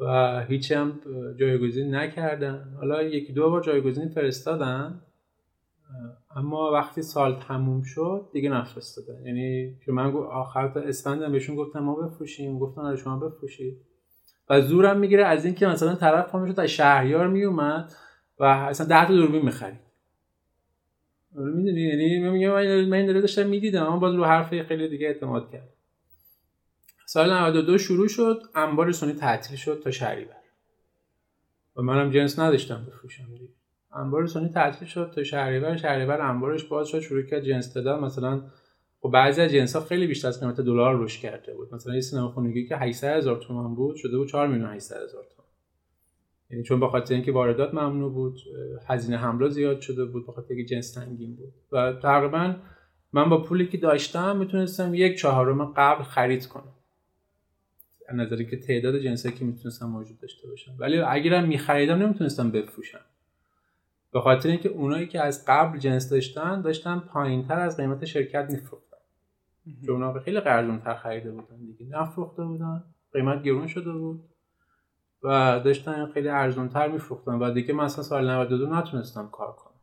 و 0.00 0.40
هیچی 0.48 0.74
هم 0.74 1.00
جایگزین 1.40 1.94
نکردن. 1.94 2.74
حالا 2.80 3.02
یکی 3.02 3.32
دو 3.32 3.50
بار 3.50 3.62
جایگزین 3.62 4.08
فرستادن. 4.08 5.02
اما 6.36 6.70
وقتی 6.72 7.02
سال 7.02 7.40
تموم 7.40 7.82
شد 7.82 8.28
دیگه 8.32 8.50
نفرستادن. 8.50 9.26
یعنی 9.26 9.76
که 9.84 9.92
من 9.92 10.12
آخر 10.14 10.68
تا 10.68 10.80
اسفندم 10.80 11.32
بهشون 11.32 11.56
گفتم 11.56 11.80
ما 11.80 11.94
بفروشیم. 11.94 12.58
گفتن 12.58 12.80
آره 12.80 12.96
شما 12.96 13.18
بفروشید. 13.18 13.80
و 14.50 14.60
زورم 14.60 14.98
می‌گیره 14.98 15.24
از 15.24 15.44
اینکه 15.44 15.66
مثلا 15.66 15.94
طرف 15.94 16.30
پا 16.30 16.62
از 16.62 16.68
شهریار 16.68 17.28
میومد 17.28 17.92
و 18.38 18.44
اصلا 18.44 18.86
ده 18.86 19.06
تا 19.08 19.14
دوربین 19.14 19.44
می‌خرید. 19.44 19.89
آره 21.38 21.52
می‌دونی 21.52 21.80
یعنی 21.80 22.18
من 22.18 22.30
میگم 22.30 22.50
من 22.84 22.96
این 22.96 23.06
داره 23.06 23.20
داشتم 23.20 23.46
می‌دیدم 23.46 23.86
اما 23.86 23.98
باز 23.98 24.14
رو 24.14 24.24
حرف 24.24 24.62
خیلی 24.62 24.88
دیگه 24.88 25.06
اعتماد 25.06 25.50
کرد. 25.50 25.68
سال 27.06 27.32
92 27.32 27.78
شروع 27.78 28.08
شد 28.08 28.42
انبار 28.54 28.92
سونی 28.92 29.12
تعطیل 29.12 29.56
شد 29.56 29.80
تا 29.84 29.90
شهریور. 29.90 30.36
و 31.76 31.82
منم 31.82 32.10
جنس 32.10 32.38
نداشتم 32.38 32.86
بفروشم 32.88 33.24
دیگه. 33.32 33.52
انبار 33.92 34.26
سونی 34.26 34.48
تعطیل 34.48 34.88
شد 34.88 35.12
تا 35.14 35.24
شهریور 35.24 35.76
شهریور 35.76 36.20
انبارش 36.20 36.64
باز 36.64 36.88
شد 36.88 37.00
شروع 37.00 37.22
کرد 37.22 37.44
جنس 37.44 37.74
دادن. 37.74 38.04
مثلا 38.04 38.42
خب 39.00 39.10
بعضی 39.10 39.42
از 39.42 39.50
جنس 39.50 39.76
ها 39.76 39.82
خیلی 39.82 40.06
بیشتر 40.06 40.28
از 40.28 40.40
قیمت 40.40 40.60
دلار 40.60 41.04
رشد 41.04 41.20
کرده 41.20 41.54
بود. 41.54 41.74
مثلا 41.74 41.94
یه 41.94 42.00
سینما 42.00 42.28
خونگی 42.28 42.66
که 42.66 42.76
800 42.76 43.16
هزار 43.16 43.36
تومان 43.36 43.74
بود 43.74 43.96
شده 43.96 44.18
بود 44.18 44.28
4 44.28 44.48
میلیون 44.48 44.70
800 44.70 44.96
هزار 44.96 45.24
تومان. 45.24 45.39
یعنی 46.50 46.62
چون 46.62 46.80
به 46.80 46.88
خاطر 46.88 47.14
اینکه 47.14 47.32
واردات 47.32 47.74
ممنوع 47.74 48.12
بود 48.12 48.38
هزینه 48.86 49.16
حمله 49.16 49.48
زیاد 49.48 49.80
شده 49.80 50.04
بود 50.04 50.26
به 50.26 50.32
خاطر 50.32 50.54
اینکه 50.54 50.74
جنس 50.74 50.94
تنگین 50.94 51.36
بود. 51.36 51.52
و 51.72 51.92
تقریبا 51.92 52.56
من 53.12 53.28
با 53.28 53.42
پولی 53.42 53.66
که 53.66 53.78
داشتم 53.78 54.36
می‌تونستم 54.36 54.94
یک 54.94 55.18
چهارم 55.18 55.64
قبل 55.64 56.02
خرید 56.02 56.46
کنم. 56.46 56.72
از 58.08 58.16
نظری 58.16 58.46
که 58.46 58.56
تعداد 58.56 58.98
جنسایی 58.98 59.34
که 59.34 59.44
می‌تونستم 59.44 59.86
موجود 59.86 60.20
داشته 60.20 60.48
باشم. 60.48 60.72
ولی 60.78 60.98
اگرم 60.98 61.48
میخریدم 61.48 62.02
نمی‌تونستم 62.02 62.50
بفروشم. 62.50 63.00
به 64.12 64.20
خاطر 64.20 64.48
اینکه 64.48 64.68
اونایی 64.68 65.06
که 65.06 65.20
از 65.20 65.44
قبل 65.48 65.78
جنس 65.78 66.10
داشتن 66.10 66.60
داشتن 66.62 66.98
پایینتر 66.98 67.60
از 67.60 67.76
قیمت 67.76 68.04
شرکت 68.04 68.50
میفروختن. 68.50 68.96
چون 69.86 70.02
اونا 70.02 70.20
خیلی 70.20 70.40
تر 70.40 70.94
خریده 70.94 71.30
بودن 71.30 71.56
دیگه. 71.66 71.86
نفروخته 71.86 72.42
بودن. 72.42 72.84
قیمت 73.12 73.42
گرون 73.42 73.66
شده 73.66 73.92
بود. 73.92 74.24
و 75.22 75.60
داشتن 75.64 76.06
خیلی 76.06 76.28
ارزونتر 76.28 76.88
میفروختن 76.88 77.32
و 77.32 77.50
دیگه 77.50 77.74
مثلا 77.74 78.04
سال 78.04 78.30
92 78.30 78.66
نتونستم 78.66 79.28
کار 79.32 79.52
کنم. 79.52 79.80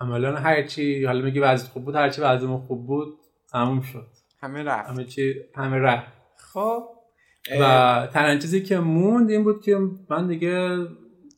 عملا 0.00 0.36
هرچی 0.36 1.04
حالا 1.04 1.24
میگی 1.24 1.40
وضع 1.40 1.68
خوب 1.68 1.84
بود 1.84 1.94
هرچی 1.94 2.20
وضع 2.20 2.46
خوب 2.46 2.86
بود 2.86 3.18
تموم 3.52 3.80
شد. 3.80 4.06
همه 4.40 4.62
رفت. 4.62 4.90
همه 4.90 5.04
چی 5.04 5.34
همه 5.54 5.76
رفت. 5.76 6.12
خب 6.38 6.88
و 7.60 8.08
تنها 8.12 8.38
چیزی 8.38 8.62
که 8.62 8.78
موند 8.78 9.30
این 9.30 9.44
بود 9.44 9.62
که 9.62 9.78
من 10.10 10.26
دیگه 10.26 10.86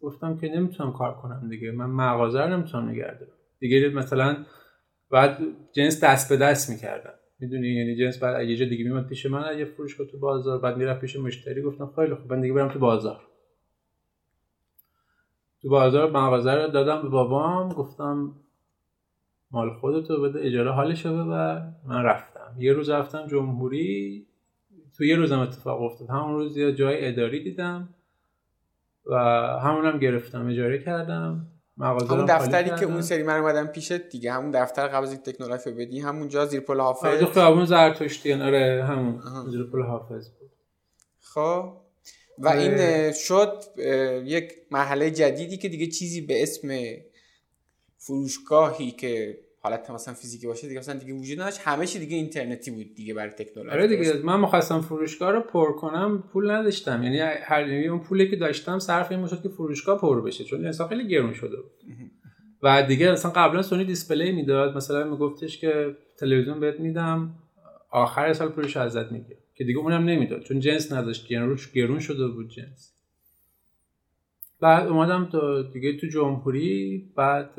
گفتم 0.01 0.39
که 0.39 0.49
نمی‌تونم 0.49 0.93
کار 0.93 1.15
کنم 1.15 1.49
دیگه. 1.49 1.71
من 1.71 1.87
مغازه 1.87 2.41
رو 2.41 2.49
نمی‌تونم 2.49 2.89
نگه 2.89 3.19
دیگه 3.59 3.89
مثلا 3.89 4.45
بعد 5.11 5.39
جنس 5.73 6.05
دست 6.05 6.29
به 6.29 6.37
دست 6.37 6.71
می‌کردم. 6.71 7.18
می‌دونی 7.39 7.69
یعنی 7.69 7.97
جنس 7.97 8.19
بعد 8.19 8.49
یه 8.49 8.57
جا 8.57 8.65
دیگه 8.65 8.85
میمد 8.85 9.07
پیش 9.07 9.27
من 9.27 9.59
یه 9.59 9.65
فروشگاه 9.65 10.07
تو 10.07 10.19
بازار 10.19 10.59
بعد 10.59 10.77
می‌رفت 10.77 11.01
پیش 11.01 11.17
مشتری 11.17 11.63
گفتم 11.63 11.93
خیلی 11.97 12.15
خوب 12.15 12.33
من 12.33 12.41
دیگه 12.41 12.55
برم 12.55 12.69
تو 12.69 12.79
بازار. 12.79 13.21
تو 15.63 15.69
بازار 15.69 16.11
مغازه 16.11 16.55
رو 16.55 16.69
دادم 16.69 17.03
به 17.03 17.09
بابام 17.09 17.69
گفتم 17.69 18.35
مال 19.51 19.71
خودتو 19.71 20.23
بده 20.23 20.41
اجاره 20.41 20.71
حالشو 20.71 21.25
ببر. 21.25 21.73
من 21.85 22.03
رفتم. 22.03 22.55
یه 22.59 22.73
روز 22.73 22.91
رفتم 22.91 23.27
جمهوری 23.27 24.27
تو 24.97 25.05
یه 25.05 25.17
روزم 25.17 25.39
اتفاق 25.39 25.83
افتاد. 25.83 26.11
همون 26.11 26.35
روز 26.35 26.57
یه 26.57 26.73
جای 26.75 27.09
اداری 27.09 27.43
دیدم 27.43 27.89
و 29.07 29.15
همونم 29.63 29.99
گرفتم 29.99 30.47
اجاره 30.47 30.79
کردم. 30.79 31.47
مغازه 31.79 32.15
همون 32.15 32.25
دفتری 32.25 32.71
که 32.71 32.85
اون 32.85 33.03
سری 33.03 33.23
من 33.23 33.41
اومدم 33.41 33.67
پیشت 33.67 34.09
دیگه 34.09 34.33
همون 34.33 34.51
دفتر 34.51 34.89
قبل 34.89 35.05
از 35.05 35.23
تکنولوژی 35.23 35.71
بدی 35.71 36.01
همونجا 36.01 36.47
زیر 36.47 36.61
پل 36.61 36.81
حافظ. 36.81 37.05
آره 37.05 37.27
خیابون 37.27 37.65
زرتشتی 37.65 38.33
آره 38.33 38.85
همون 38.89 39.21
زیر 39.51 39.65
پل 39.65 39.83
حافظ 39.83 40.31
بود. 40.31 40.51
خب. 41.21 41.73
و 42.39 42.49
این 42.49 42.73
آره. 42.73 43.13
شد 43.13 43.65
یک 44.25 44.53
مرحله 44.71 45.11
جدیدی 45.11 45.57
که 45.57 45.69
دیگه 45.69 45.87
چیزی 45.87 46.21
به 46.21 46.43
اسم 46.43 46.69
فروشگاهی 47.97 48.91
که 48.91 49.39
حالت 49.61 49.91
مثلا 49.91 50.15
فیزیکی 50.15 50.47
باشه 50.47 50.69
دیگه 50.69 50.81
مثلا 50.81 50.99
دیگه 50.99 51.13
وجود 51.13 51.41
نداشت. 51.41 51.59
همه 51.63 51.87
چی 51.87 51.99
دیگه 51.99 52.17
اینترنتی 52.17 52.71
بود 52.71 52.95
دیگه 52.95 53.15
برای 53.15 53.31
تکنولوژی. 53.31 53.75
آره 53.77 53.89
دیگه 53.89 54.13
من 54.25 54.37
مخواستم 54.37 54.81
فروشگاه 54.81 55.31
رو 55.31 55.41
پر 55.41 55.73
کنم 55.73 56.25
پول 56.33 56.51
نداشتم. 56.51 57.03
یعنی 57.03 57.19
هر 57.19 57.69
یعنی 57.69 57.89
اون 57.89 58.01
پولی 58.01 58.31
که 58.31 58.37
داشتم 58.37 58.79
صرف 58.79 59.11
این 59.11 59.21
می‌شد 59.21 59.43
که 59.43 59.49
فروشگاه 59.49 60.01
پر 60.01 60.21
بشه 60.21 60.45
چون 60.45 60.67
اصلا 60.67 60.89
خیلی 60.89 61.09
گرون 61.09 61.33
شده 61.33 61.57
بود. 61.57 61.73
و 62.63 62.83
دیگه 62.83 63.13
مثلا 63.13 63.31
قبلا 63.31 63.63
سونی 63.63 63.85
دیسپلی 63.85 64.33
می‌داد. 64.33 64.77
مثلا 64.77 65.05
میگفتش 65.05 65.59
که 65.59 65.97
تلویزیون 66.19 66.61
بهت 66.61 66.81
میدم 66.81 67.35
آخر 67.91 68.33
سال 68.33 68.49
پولش 68.49 68.77
ازت 68.77 69.13
میگه 69.13 69.37
که 69.55 69.65
دیگه 69.65 69.79
اونم 69.79 70.05
نمی‌داد 70.05 70.43
چون 70.43 70.61
جنس 70.61 70.93
نداشت. 70.93 71.31
یعنی 71.31 71.47
روش 71.47 71.73
گرون 71.73 71.99
شده 71.99 72.29
بود 72.29 72.49
جنس. 72.49 72.93
بعد 74.61 74.87
اومدم 74.87 75.29
تو 75.33 75.63
دیگه 75.63 75.97
تو 75.97 76.07
جمهوری 76.07 77.05
بعد 77.17 77.51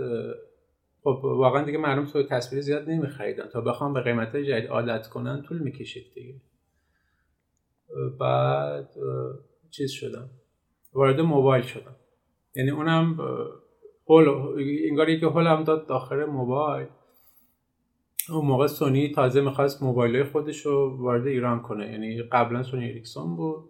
خب 1.03 1.19
واقعا 1.23 1.63
دیگه 1.63 1.77
مردم 1.77 2.05
تو 2.05 2.23
تصویر 2.23 2.61
زیاد 2.61 2.89
نمیخریدن. 2.89 3.47
تا 3.47 3.61
بخوام 3.61 3.93
به 3.93 4.01
قیمت 4.01 4.35
جدید 4.35 4.69
عادت 4.69 5.07
کنن 5.07 5.41
طول 5.41 5.59
می‌کشید 5.59 6.13
دیگه. 6.15 6.35
بعد 8.19 8.89
چیز 9.69 9.91
شدم. 9.91 10.29
وارد 10.93 11.19
موبایل 11.19 11.63
شدم. 11.63 11.95
یعنی 12.55 12.69
اونم 12.69 13.19
هول 14.07 14.27
انگار 14.89 15.15
که 15.15 15.25
هولم 15.25 15.63
داد 15.63 15.87
داخل 15.87 16.25
موبایل. 16.25 16.87
اون 18.29 18.45
موقع 18.45 18.67
سونی 18.67 19.11
تازه 19.11 19.41
می‌خواست 19.41 19.83
موبایل 19.83 20.23
خودش 20.23 20.65
رو 20.65 20.97
وارد 20.97 21.27
ایران 21.27 21.61
کنه. 21.61 21.91
یعنی 21.91 22.21
قبلا 22.21 22.63
سونی 22.63 22.89
اریکسون 22.89 23.35
بود. 23.35 23.69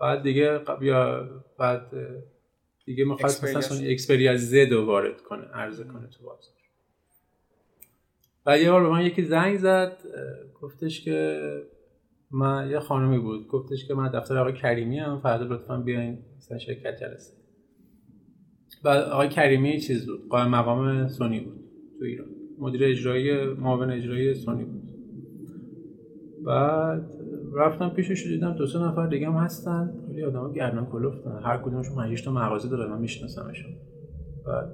بعد 0.00 0.22
دیگه 0.22 0.60
یا 0.80 1.28
بعد 1.58 1.90
دیگه 2.84 3.04
می‌خواست 3.04 3.44
مثلا 3.44 3.88
اکسپریا 3.88 4.36
زد 4.36 4.72
رو 4.72 4.84
وارد 4.84 5.22
کنه 5.22 5.44
عرضه 5.44 5.84
کنه 5.84 6.08
تو 6.08 6.24
بازار. 6.24 6.54
و 8.46 8.58
یه 8.58 8.70
بار 8.70 8.82
به 8.82 8.88
من 8.88 9.06
یکی 9.06 9.22
زنگ 9.22 9.56
زد 9.56 9.96
گفتش 10.60 11.04
که 11.04 11.40
من 12.30 12.70
یه 12.70 12.80
خانمی 12.80 13.18
بود 13.18 13.48
گفتش 13.48 13.88
که 13.88 13.94
من 13.94 14.08
دفتر 14.08 14.38
آقای 14.38 14.52
کریمی 14.52 14.98
هم 14.98 15.20
فردا 15.20 15.44
لطفا 15.44 15.76
بیاین 15.76 16.18
مثلا 16.36 16.58
شرکت 16.58 17.00
جلسه. 17.00 17.36
بعد 18.84 19.02
آقای 19.02 19.28
کریمی 19.28 19.80
چیز 19.80 20.06
بود 20.06 20.28
قائم 20.28 20.50
مقام 20.50 21.08
سونی 21.08 21.40
بود 21.40 21.60
تو 21.98 22.04
ایران. 22.04 22.28
مدیر 22.58 22.84
اجرایی 22.84 23.44
معاون 23.44 23.90
اجرایی 23.90 24.34
سونی 24.34 24.64
بود. 24.64 24.82
بعد 26.44 27.23
رفتم 27.54 27.88
پیشش 27.88 28.24
دیدم 28.26 28.52
دو 28.52 28.66
سه 28.66 28.78
نفر 28.78 29.06
دیگه 29.06 29.26
هم 29.26 29.36
هستن. 29.36 29.92
خیلی 30.06 30.24
آدم 30.24 30.52
گردن 30.52 30.84
کلفتن 30.84 31.38
هر 31.44 31.56
کدومشون 31.56 31.96
5 31.96 32.24
تا 32.24 32.32
مغازه 32.32 32.68
داره 32.68 32.90
من 32.90 32.98
میشناسمشون. 32.98 33.72
بعد 34.46 34.68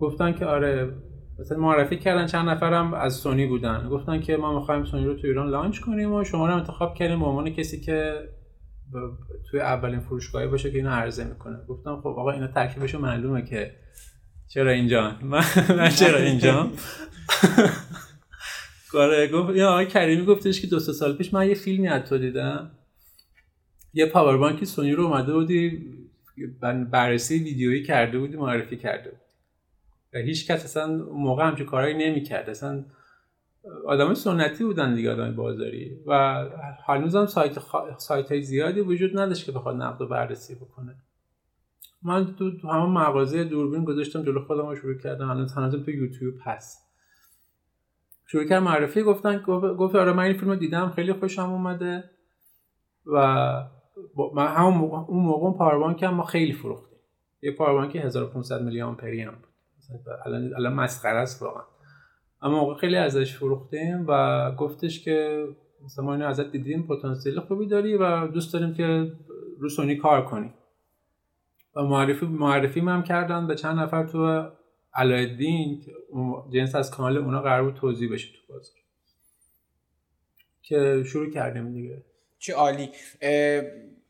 گفتن 0.00 0.32
که 0.32 0.46
آره 0.46 0.92
مثلا 1.38 1.58
معرفی 1.58 1.96
کردن 1.96 2.26
چند 2.26 2.48
نفرم 2.48 2.94
از 2.94 3.14
سونی 3.14 3.46
بودن. 3.46 3.88
گفتن 3.88 4.20
که 4.20 4.36
ما 4.36 4.58
می‌خوایم 4.58 4.84
سونی 4.84 5.04
رو 5.04 5.14
تو 5.14 5.26
ایران 5.26 5.48
لانچ 5.48 5.80
کنیم 5.80 6.12
و 6.12 6.24
شما 6.24 6.46
رو 6.46 6.56
انتخاب 6.56 6.94
کردیم 6.94 7.18
به 7.18 7.26
عنوان 7.26 7.50
کسی 7.50 7.80
که 7.80 8.14
توی 9.50 9.60
اولین 9.60 10.00
فروشگاهی 10.00 10.46
باشه 10.46 10.70
که 10.70 10.76
اینو 10.76 10.90
عرضه 10.90 11.24
می‌کنه. 11.24 11.56
گفتم 11.68 12.00
خب 12.00 12.06
آقا 12.06 12.30
اینا 12.30 12.46
ترکیبش 12.46 12.94
معلومه 12.94 13.42
که 13.42 13.70
چرا 14.48 14.70
اینجا؟ 14.70 15.12
من 15.22 15.88
چرا 15.88 16.18
اینجا؟ 16.18 16.66
آره 18.96 19.28
گفت 19.28 19.56
یا 19.56 19.70
آقای 19.70 19.86
کریمی 19.86 20.26
گفتش 20.26 20.60
که 20.60 20.66
دو 20.66 20.78
سه 20.78 20.92
سال 20.92 21.16
پیش 21.16 21.34
من 21.34 21.48
یه 21.48 21.54
فیلمی 21.54 21.88
از 21.88 22.08
تو 22.08 22.18
دیدم. 22.18 22.70
یه 23.94 24.06
پاور 24.06 24.36
بانک 24.36 24.64
سونی 24.64 24.92
رو 24.92 25.04
اومده 25.04 25.32
بودی 25.32 25.84
بررسی 26.90 27.38
ویدیویی 27.38 27.82
کرده 27.82 28.18
بودی 28.18 28.36
معرفی 28.36 28.76
کرده 28.76 29.10
بود 29.10 29.20
و 30.14 30.18
هیچ 30.18 30.50
کس 30.50 30.64
اصلا 30.64 30.96
موقع 31.12 31.46
همچین 31.46 31.66
کارهایی 31.66 31.94
نمی‌کرد. 31.94 32.50
اصلا 32.50 32.84
آدم 33.86 34.14
سنتی 34.14 34.64
بودن 34.64 34.94
دیگه 34.94 35.12
آدم 35.12 35.36
بازاری. 35.36 35.96
و 36.06 36.44
هنوز 36.86 37.16
هم 37.16 37.26
سایت, 37.26 37.58
سایت 37.98 38.32
های 38.32 38.42
زیادی 38.42 38.80
وجود 38.80 39.18
نداشت 39.18 39.46
که 39.46 39.52
بخواد 39.52 39.76
نقد 39.76 40.00
و 40.02 40.06
بررسی 40.06 40.54
بکنه. 40.54 40.94
من 42.02 42.34
تو, 42.34 42.50
همون 42.68 42.90
مغازه 42.90 43.44
دوربین 43.44 43.84
گذاشتم 43.84 44.22
جلو 44.22 44.44
خودم 44.44 44.66
رو 44.66 44.76
شروع 44.76 44.98
کردم. 44.98 45.30
الان 45.30 45.48
هنوزم 45.48 45.82
تو 45.82 45.90
یوتیوب 45.90 46.34
هست. 46.42 46.85
شروع 48.26 48.44
کرد 48.44 48.62
معرفی 48.62 49.02
گفتن 49.02 49.38
گفت 49.78 49.94
آره 49.94 50.12
من 50.12 50.22
این 50.22 50.32
فیلم 50.32 50.50
رو 50.50 50.56
دیدم 50.56 50.92
خیلی 50.96 51.12
خوشم 51.12 51.50
اومده. 51.50 52.10
و 53.06 53.18
من 54.34 54.46
همون 54.46 54.74
موقع 54.74 54.98
اون 54.98 55.22
موقع 55.22 55.58
پاوربانک 55.58 56.02
هم 56.02 56.14
ما 56.14 56.24
خیلی 56.24 56.52
فروختیم. 56.52 56.98
یه 57.42 57.52
پاوربانک 57.52 57.96
1500 57.96 58.62
میلی 58.62 58.82
آمپری 58.82 59.22
هم 59.22 59.34
بود. 59.34 59.50
الان 60.26 60.54
الان 60.56 60.72
مسخره 60.72 61.18
است 61.18 61.42
واقعا. 61.42 61.62
اما 62.42 62.60
موقع 62.60 62.74
خیلی 62.74 62.96
ازش 62.96 63.36
فروختیم 63.36 64.04
و 64.08 64.52
گفتش 64.52 65.04
که 65.04 65.46
مثلا 65.84 66.04
ما 66.04 66.12
اینو 66.12 66.26
ازت 66.26 66.52
دیدیم 66.52 66.86
پتانسیل 66.86 67.40
خوبی 67.40 67.66
داری 67.66 67.96
و 67.96 68.26
دوست 68.26 68.52
داریم 68.52 68.74
که 68.74 69.12
رو 69.58 69.68
سونی 69.68 69.96
کار 69.96 70.24
کنی. 70.24 70.52
و 71.76 71.82
معرفی 71.82 72.26
معرفی 72.26 72.80
هم 72.80 73.02
کردن 73.02 73.46
به 73.46 73.54
چند 73.54 73.78
نفر 73.78 74.06
تو 74.06 74.48
علایالدین 74.96 75.84
جنس 76.50 76.74
از 76.74 76.90
کانال 76.90 77.16
اونا 77.16 77.42
قرار 77.42 77.62
بود 77.62 77.74
توضیح 77.74 78.12
بشه 78.12 78.28
تو 78.28 78.52
بازار. 78.52 78.76
که 80.62 81.02
شروع 81.06 81.30
کردیم 81.30 81.72
دیگه. 81.72 82.04
چه 82.38 82.54
عالی. 82.54 82.90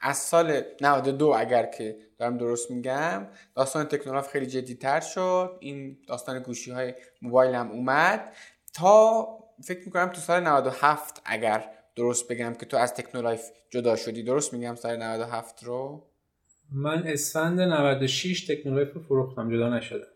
از 0.00 0.16
سال 0.16 0.60
92 0.80 1.34
اگر 1.36 1.66
که 1.66 1.96
دارم 2.18 2.36
درست 2.38 2.70
میگم 2.70 3.26
داستان 3.54 3.84
تکنولوژی 3.84 4.28
خیلی 4.28 4.46
جدی 4.46 4.74
تر 4.74 5.00
شد. 5.00 5.56
این 5.60 5.98
داستان 6.08 6.42
گوشی 6.42 6.70
های 6.70 6.94
موبایل 7.22 7.54
هم 7.54 7.70
اومد. 7.70 8.32
تا 8.74 9.28
فکر 9.64 9.86
می‌کنم 9.86 10.08
تو 10.08 10.20
سال 10.20 10.42
97 10.42 11.22
اگر 11.24 11.70
درست 11.96 12.28
بگم 12.28 12.54
که 12.54 12.66
تو 12.66 12.76
از 12.76 12.94
تکنولوژی 12.94 13.42
جدا 13.70 13.96
شدی. 13.96 14.22
درست 14.22 14.52
میگم 14.52 14.74
سال 14.74 14.96
97 14.96 15.64
رو؟ 15.64 16.06
من 16.72 17.02
اسفند 17.06 17.60
96 17.60 18.46
تکنولوژی 18.46 18.90
رو 18.90 19.00
فروختم. 19.00 19.50
جدا 19.50 19.76
نشدم. 19.76 20.06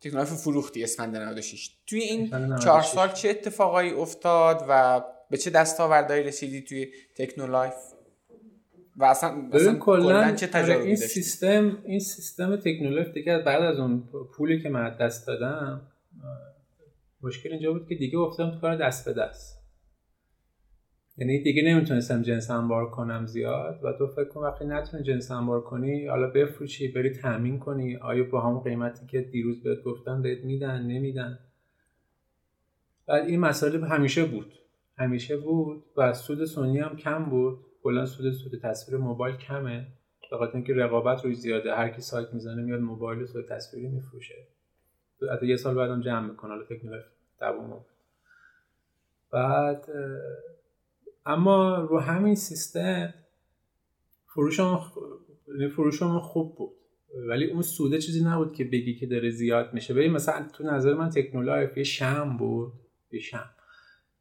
تکنولایف 0.00 0.34
فروختی 0.34 0.82
اسفند 0.82 1.16
96 1.16 1.70
توی 1.86 2.00
این 2.00 2.30
چهار 2.58 2.82
سال 2.82 3.08
چه 3.08 3.28
اتفاقایی 3.30 3.90
افتاد 3.90 4.64
و 4.68 5.02
به 5.30 5.36
چه 5.36 5.50
دستاوردهایی 5.50 6.22
رسیدی 6.22 6.60
توی 6.62 6.92
تکنولایف؟ 7.16 7.74
و 8.96 9.04
اصلا, 9.04 9.48
اصلا 9.52 9.74
کلا 9.74 10.32
چه 10.32 10.46
تجربه 10.46 10.84
این 10.84 10.96
سیستم 10.96 11.78
این 11.84 12.00
سیستم 12.00 12.56
تکنولایف 12.56 13.12
دیگه 13.12 13.38
بعد 13.38 13.62
از 13.62 13.78
اون 13.78 14.08
پولی 14.36 14.62
که 14.62 14.68
من 14.68 14.96
دست 15.00 15.26
دادم 15.26 15.82
مشکل 17.22 17.52
اینجا 17.52 17.72
بود 17.72 17.88
که 17.88 17.94
دیگه 17.94 18.18
افتادم 18.18 18.50
تو 18.50 18.60
کار 18.60 18.76
دست 18.76 19.04
به 19.04 19.12
دست. 19.12 19.61
یعنی 21.22 21.42
دیگه 21.42 21.62
نمی‌تونستم 21.62 22.22
جنس 22.22 22.50
انبار 22.50 22.90
کنم 22.90 23.26
زیاد 23.26 23.80
و 23.82 23.92
تو 23.92 24.06
فکر 24.06 24.24
کن 24.24 24.40
وقتی 24.40 24.64
نتونی 24.64 25.02
جنس 25.02 25.30
انبار 25.30 25.60
کنی 25.60 26.06
حالا 26.06 26.30
بفروشی 26.30 26.88
بری 26.88 27.10
تامین 27.10 27.58
کنی 27.58 27.96
آیا 27.96 28.24
با 28.24 28.40
همون 28.40 28.60
قیمتی 28.60 29.06
که 29.06 29.20
دیروز 29.20 29.62
بهت 29.62 29.82
گفتن 29.82 30.22
بهت 30.22 30.44
میدن 30.44 30.82
نمیدن؟ 30.82 31.38
بعد 33.06 33.26
این 33.26 33.40
مسئله 33.40 33.86
همیشه 33.86 34.24
بود 34.24 34.52
همیشه 34.98 35.36
بود 35.36 35.84
و 35.96 36.12
سود 36.12 36.44
سونی 36.44 36.78
هم 36.78 36.96
کم 36.96 37.24
بود. 37.24 37.58
کلا 37.82 38.06
سود 38.06 38.32
سود 38.32 38.60
تصویر 38.62 38.98
موبایل 38.98 39.36
کمه. 39.36 39.86
به 40.30 40.36
خاطر 40.36 40.54
اینکه 40.54 40.74
رقابت 40.74 41.24
روی 41.24 41.34
زیاده 41.34 41.74
هر 41.74 41.88
کی 41.88 42.00
سایت 42.00 42.34
می‌زنه 42.34 42.62
میاد 42.62 42.80
موبایل 42.80 43.26
سود 43.26 43.48
تصویری 43.48 43.88
میفروشه. 43.88 44.34
حتی 45.32 45.46
یه 45.46 45.56
سال 45.56 45.74
بعدم 45.74 46.00
جمع 46.00 46.30
می‌کنه 46.30 46.50
حالا 46.50 46.64
فکر 46.64 47.04
دووم 47.40 47.84
بعد 49.32 49.86
اما 51.26 51.76
رو 51.76 52.00
همین 52.00 52.34
سیستم 52.34 53.14
فروشم 54.34 54.80
یعنی 55.48 55.68
فروشم 55.68 56.18
خوب 56.18 56.56
بود. 56.56 56.72
ولی 57.28 57.44
اون 57.44 57.62
سوده 57.62 57.98
چیزی 57.98 58.24
نبود 58.24 58.54
که 58.54 58.64
بگی 58.64 58.94
که 58.94 59.06
داره 59.06 59.30
زیاد 59.30 59.74
میشه. 59.74 59.94
ببین 59.94 60.12
مثلا 60.12 60.48
تو 60.52 60.64
نظر 60.64 60.94
من 60.94 61.10
تکنولوژی 61.10 61.72
یه 61.76 61.84
شم 61.84 62.36
بود. 62.36 62.72
یه 63.12 63.20
شم. 63.20 63.50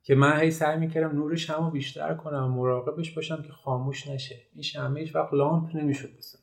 که 0.04 0.16
من 0.16 0.40
هی 0.40 0.52
سعی 0.52 0.80
می‌کردم 0.80 1.16
نور 1.16 1.36
شم 1.36 1.66
رو 1.66 1.72
بیشتر 1.72 2.14
کنم 2.14 2.52
مراقبش 2.52 3.12
باشم 3.12 3.42
که 3.42 3.52
خاموش 3.52 4.08
نشه. 4.08 4.42
این 4.54 4.64
شمه 4.64 5.00
هیچ 5.00 5.16
وقت 5.16 5.34
لامپ 5.34 5.76
نمی‌شد 5.76 6.18
بسن 6.18 6.40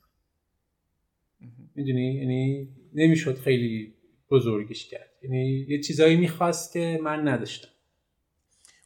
می‌دونی؟ 1.75 2.15
یعنی 2.15 2.69
نمی‌شد 2.95 3.39
خیلی 3.39 3.95
بزرگش 4.31 4.89
کرد. 4.89 5.11
یعنی 5.23 5.67
یه 5.69 5.81
چیزایی 5.81 6.17
می‌خواست 6.17 6.73
که 6.73 7.01
من 7.03 7.29
نداشتم. 7.29 7.69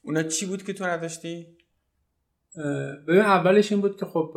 اونا 0.03 0.23
چی 0.23 0.47
بود 0.47 0.63
که 0.63 0.73
تو 0.73 0.85
نداشتی؟ 0.85 1.47
ببین 3.09 3.21
اولش 3.21 3.73
این 3.73 3.81
بود 3.81 3.97
که 3.97 4.07
خب 4.07 4.35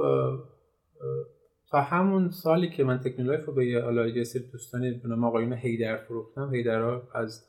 تا 1.71 1.81
همون 1.81 2.29
سالی 2.29 2.69
که 2.69 2.83
من 2.83 2.99
تکنولوژی 2.99 3.43
رو 3.43 3.53
به 3.53 3.67
یه 4.15 4.23
سری 4.23 4.43
دوستانی 4.51 4.91
به 4.91 5.09
نام 5.09 5.23
آقایون 5.23 5.53
هیدر 5.53 5.97
فروختم 5.97 6.53
هیدر 6.53 6.81
از 7.13 7.45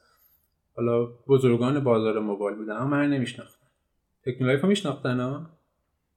حالا 0.77 1.07
بزرگان 1.29 1.85
بازار 1.85 2.19
موبایل 2.21 2.57
بودن 2.57 2.77
اما 2.77 2.87
من 2.87 3.11
نمیشناختم 3.11 3.67
تکنولوژی 4.27 4.62
رو 4.62 4.69
میشناختن 4.69 5.21
ها؟ 5.21 5.47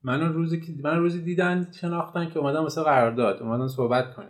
من 0.04 0.34
روزی 0.34 0.60
که 0.62 0.74
من 0.84 1.00
روزی 1.00 1.22
دیدن 1.22 1.68
شناختن 1.72 2.30
که 2.30 2.40
اومدن 2.40 2.60
واسه 2.60 2.84
قرارداد 2.84 3.42
اومدن 3.42 3.68
صحبت 3.68 4.14
کنیم 4.14 4.30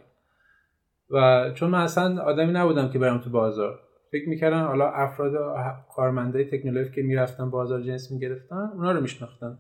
و 1.09 1.51
چون 1.53 1.69
من 1.69 1.81
اصلا 1.81 2.21
آدمی 2.21 2.51
نبودم 2.51 2.89
که 2.89 2.99
برم 2.99 3.17
تو 3.17 3.29
بازار. 3.29 3.79
فکر 4.11 4.29
می‌کردن 4.29 4.63
حالا 4.63 4.89
افراد 4.89 5.33
کارمندای 5.95 6.45
تکنولوژی 6.45 6.91
که 6.91 7.01
می‌رفتن 7.01 7.49
بازار 7.49 7.81
جنس 7.81 8.11
می‌گرفتن 8.11 8.71
اونا 8.73 8.91
رو 8.91 9.01
میشناختن. 9.01 9.57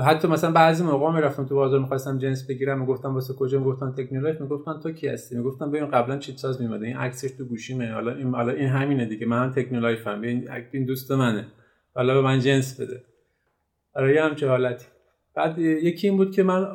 حتی 0.00 0.28
مثلا 0.28 0.52
بعضی 0.52 0.84
موقع 0.84 1.12
می‌رفتم 1.12 1.44
تو 1.44 1.54
بازار 1.54 1.80
می‌خواستم 1.80 2.18
جنس 2.18 2.46
بگیرم 2.46 2.80
می‌گفتم 2.80 3.14
واسه 3.14 3.34
کجا؟ 3.34 3.58
می‌گفتن 3.58 3.92
تکنولوژی. 3.92 4.42
می‌گفتن 4.42 4.80
تو 4.82 4.92
کی 4.92 5.08
هستی؟ 5.08 5.36
می‌گفتم 5.36 5.70
ببین 5.70 5.86
قبلا 5.86 6.18
چیت 6.18 6.36
ساز 6.36 6.60
میمده 6.60 6.86
این 6.86 6.96
عکسش 6.96 7.30
تو 7.30 7.44
گوشیمه. 7.44 7.92
حالا 7.92 8.14
این 8.14 8.34
حالا 8.34 8.52
این 8.52 8.68
همینه 8.68 9.04
دیگه. 9.04 9.26
من 9.26 9.52
تکنولوژی 9.52 10.02
فهم 10.02 10.22
این 10.72 10.84
دوست 10.86 11.10
منه. 11.10 11.46
حالا 11.94 12.14
به 12.14 12.20
من 12.20 12.40
جنس 12.40 12.80
بده. 12.80 13.02
برای 13.94 14.18
همچه 14.18 14.48
حالتی. 14.48 14.86
بعد 15.34 15.58
یکی 15.58 16.08
این 16.08 16.16
بود 16.16 16.30
که 16.34 16.42
من 16.42 16.66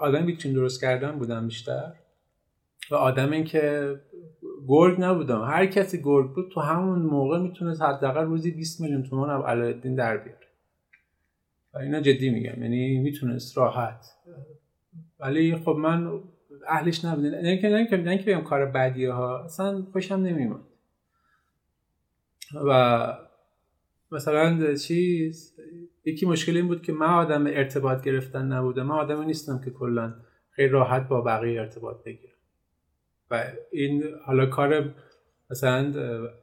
آدم 0.00 0.26
بیتچین 0.26 0.52
درست 0.52 0.80
کردن 0.80 1.12
بودم 1.12 1.46
بیشتر. 1.46 1.92
و 2.90 2.94
آدم 2.94 3.30
این 3.30 3.44
که 3.44 3.94
گرگ 4.68 5.00
نبودم. 5.00 5.42
هر 5.42 5.66
کسی 5.66 6.02
گرگ 6.02 6.34
بود 6.34 6.50
تو 6.54 6.60
همون 6.60 6.98
موقع 6.98 7.38
می‌تونست 7.38 7.82
حداقل 7.82 8.24
روزی 8.24 8.50
20 8.50 8.80
میلیون 8.80 9.02
تومان 9.02 9.30
از 9.30 9.42
علایالدین 9.44 9.94
در 9.94 10.16
بیاره 10.16 10.43
اینا 11.80 12.00
جدی 12.00 12.30
میگم 12.30 12.62
یعنی 12.62 12.98
می‌تونست 12.98 13.58
راحت. 13.58 14.06
ولی 15.20 15.56
خب 15.56 15.76
من 15.78 16.20
اهلش 16.68 17.04
نبودم 17.04 17.28
نه 17.28 17.58
که 17.58 17.68
نه 17.68 17.86
که 17.86 17.96
نه 17.96 18.18
که 18.18 18.24
بگم 18.24 18.42
کار 18.42 18.66
بدیه 18.66 19.12
ها 19.12 19.44
اصلا 19.44 19.82
خوشم 19.92 20.14
نمیومد 20.14 20.60
و 22.66 23.12
مثلا 24.12 24.74
چیز 24.74 25.54
یکی 26.04 26.26
مشکل 26.26 26.56
این 26.56 26.66
بود 26.66 26.82
که 26.82 26.92
من 26.92 27.06
آدم 27.06 27.46
ارتباط 27.46 28.04
گرفتن 28.04 28.52
نبودم. 28.52 28.82
من 28.82 28.94
آدمی 28.94 29.26
نیستم 29.26 29.60
که 29.64 29.70
کلا 29.70 30.14
خیلی 30.50 30.68
راحت 30.68 31.08
با 31.08 31.20
بقیه 31.20 31.60
ارتباط 31.60 32.04
بگیرم. 32.04 32.34
و 33.30 33.44
این 33.72 34.02
حالا 34.24 34.46
کار 34.46 34.94
مثلا 35.50 35.92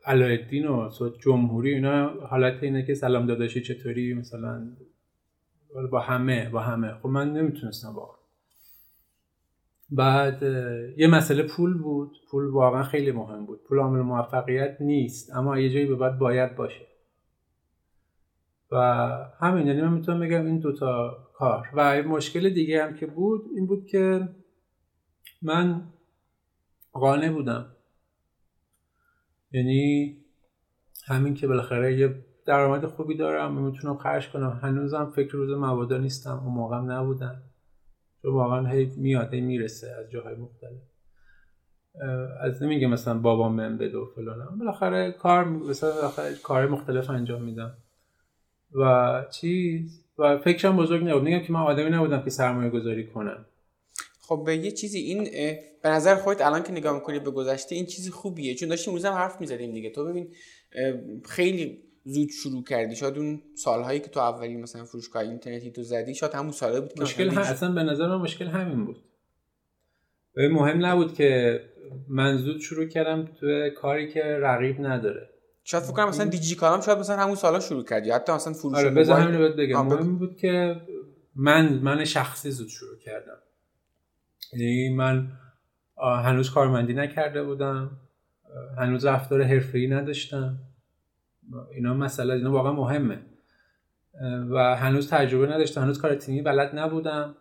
علایالدین 0.06 0.68
و 0.68 0.90
جمهوری 1.20 1.74
اینا 1.74 2.10
حالت 2.10 2.64
اینه 2.64 2.86
که 2.86 2.94
سلام 2.94 3.26
داداشی 3.26 3.62
چطوری؟ 3.62 4.14
مثلا 4.14 4.68
با 5.92 6.00
همه 6.00 6.50
با 6.50 6.60
همه. 6.60 6.94
خب 6.94 7.08
من 7.08 7.34
نمی‌تونستم 7.34 7.96
واقعا. 7.96 8.22
بعد 9.90 10.44
یه 10.98 11.08
مسئله 11.08 11.44
پول 11.44 11.78
بود. 11.78 12.18
پول 12.32 12.46
واقعا 12.46 12.84
خیلی 12.84 13.12
مهم 13.12 13.46
بود. 13.46 13.64
پول 13.64 13.80
عامل 13.80 14.00
موفقیت 14.00 14.78
نیست 14.82 15.36
اما 15.36 15.60
یه 15.60 15.70
جایی 15.70 15.86
به 15.86 15.96
بعد 15.96 16.20
باید 16.20 16.56
باشه. 16.56 16.88
و 18.72 18.78
همین 19.40 19.68
یعنی 19.68 19.82
من 19.82 19.94
می‌تونم 19.94 20.20
بگم 20.20 20.46
این 20.46 20.60
دوتا 20.60 21.18
کار. 21.34 21.70
و 21.74 22.04
مشکل 22.04 22.50
دیگه 22.50 22.84
هم 22.84 22.94
که 22.94 23.06
بود 23.06 23.42
این 23.56 23.68
بود 23.68 23.86
که 23.86 24.30
من 25.42 25.84
قانع 26.92 27.30
بودم. 27.30 27.76
یعنی 29.52 30.18
همین 31.08 31.34
که 31.34 31.48
بالاخره 31.48 32.00
یه 32.00 32.26
درآمد 32.46 32.86
خوبی 32.86 33.18
دارم 33.18 33.62
می‌تونم 33.62 33.98
خرج 33.98 34.30
کنم. 34.30 34.60
هنوزم 34.64 35.12
فکر 35.16 35.32
روز 35.32 35.58
مبادا 35.58 35.98
نیستم. 35.98 36.42
اون 36.46 36.54
موقعم 36.54 36.92
نبودم. 36.92 37.42
چون 38.22 38.34
واقعا 38.34 38.68
هی 38.68 38.86
میاد 38.98 39.36
می‌رسه 39.36 39.92
از 39.92 40.12
جاهای 40.12 40.36
مختلف. 40.36 40.82
از 42.42 42.64
نمیگه 42.64 42.88
مثلا 42.88 43.20
بابام 43.20 43.56
من 43.56 43.78
بده 43.78 43.98
و 43.98 44.06
فلان 44.16 44.58
بالاخره 44.60 45.12
کار 45.12 45.46
مثلا 45.46 45.92
بالاخره 45.92 46.36
کار 46.44 46.68
مختلف 46.68 47.10
انجام 47.10 47.44
میدم. 47.44 47.78
و 48.72 49.26
چیز 49.32 50.06
و 50.18 50.38
فکرم 50.38 50.78
بزرگ 50.78 51.04
نبود. 51.04 51.24
میگم 51.24 51.40
که 51.40 51.54
من 51.54 51.60
آدمی 51.60 51.90
نبودم 51.90 52.22
که 52.24 52.30
سرمایه 52.30 52.70
گذاری 52.70 53.08
کنم. 53.08 53.46
خب 54.22 54.44
به 54.46 54.58
یه 54.58 54.72
چیزی 54.72 55.00
این 55.00 55.24
به 55.84 55.90
نظر 55.90 56.16
خودت 56.16 56.42
الان 56.42 56.64
که 56.64 56.72
نگاه 56.72 56.96
می‌کنی 56.96 57.20
به 57.20 57.32
گذشته 57.32 57.76
این 57.76 57.86
چیزی 57.86 58.12
خوبیه. 58.12 58.56
چون 58.56 58.70
داشتیم 58.70 58.94
روزم 58.94 59.12
حرف 59.12 59.42
می‌زدیم 59.42 59.74
دیگه. 59.74 59.90
تو 59.90 60.06
ببین 60.06 60.34
خیلی 61.26 61.84
زود 62.04 62.30
شروع 62.30 62.64
کردی. 62.64 62.96
شاید 62.96 63.18
اون 63.18 63.42
سالهایی 63.56 64.00
که 64.00 64.08
تو 64.08 64.20
اولی 64.20 64.58
مثلا 64.58 64.86
فروشگاه 64.86 65.22
اینترنتی 65.22 65.72
تو 65.72 65.84
زدی 65.84 66.16
شاید 66.16 66.36
همون 66.36 66.52
ساله 66.52 66.82
بود 66.82 66.94
که 66.94 67.02
مشکل 67.02 67.30
هم 67.30 67.38
اصلا 67.38 67.72
به 67.72 67.84
نظر 67.84 68.08
من 68.08 68.18
مشکل 68.18 68.48
همین 68.48 68.86
بود. 68.86 68.98
مهم 70.38 70.86
نبود 70.86 71.14
که 71.14 71.60
من 72.08 72.38
زود 72.38 72.60
شروع 72.60 72.86
کردم 72.86 73.26
تو 73.26 73.70
کاری 73.70 74.14
که 74.14 74.24
رقیب 74.24 74.76
نداره. 74.80 75.30
شاید 75.64 75.84
فکر 75.84 75.94
کنم 75.94 76.08
مثلا 76.08 76.26
دیجی 76.26 76.56
کالام 76.56 76.82
شاید 76.82 76.98
مثلا 76.98 77.18
همون 77.18 77.36
سالا 77.36 77.60
شروع 77.60 77.84
کردی. 77.84 78.12
حتی 78.12 78.32
مثلا 78.32 78.54
فروش 78.54 78.78
آره 78.78 78.90
بذار 78.90 79.20
همین 79.20 79.42
رو 79.42 79.54
بگم. 79.54 79.86
مهم 79.86 80.18
بود 80.18 80.38
که 80.38 80.82
من 81.36 81.74
من 81.74 82.06
شخصی 82.06 82.52
زود 82.52 82.68
شروع 82.68 82.98
کردم. 83.00 83.38
یعنی 84.54 84.96
من 84.96 85.32
هنوز 86.24 86.52
کارمندی 86.52 86.94
نکرده 86.94 87.44
بودم. 87.44 87.92
هنوز 88.78 89.06
رفتار 89.06 89.44
حرفه‌ای 89.44 89.88
نداشتم. 89.88 90.58
اینا 91.76 91.94
مسئله 91.94 92.34
اینا 92.34 92.52
واقعا 92.52 92.72
مهمه. 92.72 93.20
و 94.50 94.76
هنوز 94.76 95.10
تجربه 95.10 95.48
نداشتم. 95.48 95.82
هنوز 95.82 96.02
کار 96.02 96.16
تیمی 96.16 96.42
بلد 96.42 96.80
نبودم. 96.80 97.36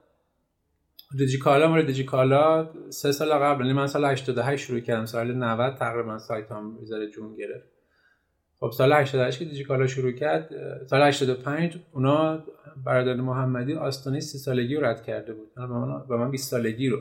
دیجیکالا 1.18 1.68
مورد 1.68 1.86
دیجیکالا 1.86 2.70
سه 2.90 3.12
سال 3.12 3.32
قبل 3.32 3.60
یعنی 3.60 3.72
من 3.72 3.86
سال 3.86 4.04
88 4.04 4.66
شروع 4.66 4.80
کردم. 4.80 5.06
سال 5.06 5.34
90 5.34 5.74
تقریبا 5.74 6.18
سایت 6.18 6.52
هم 6.52 6.76
می‌ذاره 6.80 7.10
جون 7.10 7.36
گرفت. 7.36 7.66
خب 8.60 8.70
سال 8.70 8.92
88 8.92 9.38
که 9.38 9.44
دیجیکالا 9.44 9.86
شروع 9.86 10.12
کرد 10.12 10.50
سال 10.86 11.02
85 11.02 11.78
اونا 11.92 12.44
برادر 12.84 13.14
محمدی 13.14 13.74
آستانه 13.74 14.20
سی 14.20 14.38
سالگی 14.38 14.74
رو 14.74 14.84
رد 14.84 15.02
کرده 15.02 15.32
بود. 15.32 15.50
و 16.08 16.16
من 16.16 16.30
20 16.30 16.50
سالگی 16.50 16.88
رو. 16.88 16.98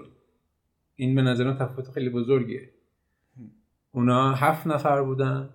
این 0.96 1.16
به 1.16 1.22
نظرم 1.22 1.58
تفاوت 1.58 1.92
خیلی 1.92 2.10
بزرگیه. 2.10 2.70
اونا 3.92 4.34
هفت 4.34 4.68
نفر 4.68 5.02
بودن. 5.02 5.50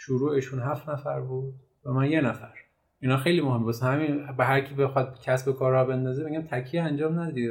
شروعشون 0.00 0.60
هفت 0.60 0.88
نفر 0.88 1.20
بود 1.20 1.54
و 1.84 1.92
من 1.92 2.10
یه 2.10 2.20
نفر. 2.20 2.52
اینا 3.00 3.16
خیلی 3.16 3.40
مهم 3.40 3.64
واسه 3.64 3.86
همین 3.86 4.36
به 4.36 4.44
هر 4.44 4.60
کی 4.60 4.74
بخواد 4.74 5.20
کسب 5.24 5.52
کار 5.52 5.72
را 5.72 5.84
بندازه 5.84 6.24
میگم 6.24 6.42
تکیه 6.42 6.82
انجام 6.82 7.20
ندید 7.20 7.50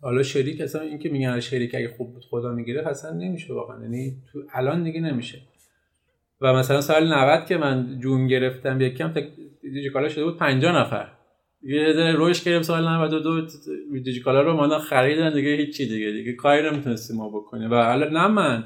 حالا 0.00 0.22
شریک 0.22 0.60
اصلا 0.60 0.80
این 0.80 0.98
که 0.98 1.08
میگن 1.08 1.40
شریک 1.40 1.74
اگه 1.74 1.88
خوب 1.88 2.12
بود 2.12 2.24
خدا 2.30 2.52
می‌گیره 2.52 2.88
اصلا 2.88 3.10
نمیشه 3.10 3.54
واقعا. 3.54 3.82
یعنی 3.82 4.16
تو 4.32 4.42
الان 4.52 4.82
دیگه 4.82 5.00
نمیشه. 5.00 5.38
و 6.40 6.52
مثلا 6.52 6.80
سال 6.80 7.12
90 7.12 7.46
که 7.46 7.56
من 7.56 7.98
جون 7.98 8.26
گرفتم 8.26 8.80
یکم 8.80 9.12
تا 9.12 9.20
دیجیکالا 9.62 10.08
شده 10.08 10.24
بود 10.24 10.36
50 10.36 10.76
نفر. 10.76 11.08
یه 11.62 11.92
ذره 11.92 12.12
روش 12.12 12.42
کردیم 12.44 12.62
سال 12.62 12.88
92 12.88 13.46
دیجیکالا 14.04 14.42
رو 14.42 14.52
ما 14.52 14.78
خریدن 14.78 15.34
دیگه 15.34 15.56
هیچی 15.56 15.88
دیگه. 15.88 16.10
دیگه 16.10 16.32
کاری 16.32 16.70
نمی‌تونستیم 16.70 17.16
ما 17.16 17.28
بکنیم. 17.28 17.70
و 17.70 17.74
حالا 17.74 18.08
نه 18.08 18.26
من. 18.26 18.64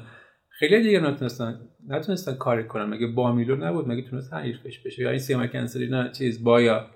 خیلی 0.59 0.83
دیگه 0.83 0.99
نتونستن 0.99 1.59
نتونستن 1.87 2.33
کاری 2.33 2.63
کنن. 2.63 2.85
مگه 2.85 3.07
بامیلو 3.07 3.55
نبود؟ 3.55 3.87
مگه 3.87 4.09
تونست 4.09 4.33
حریفش 4.33 4.79
بشه؟ 4.79 5.01
یا 5.01 5.09
این 5.09 5.19
سیما 5.19 5.47
کنسلی 5.47 5.89
نه 5.89 6.11
چیز 6.17 6.43
بایا. 6.43 6.87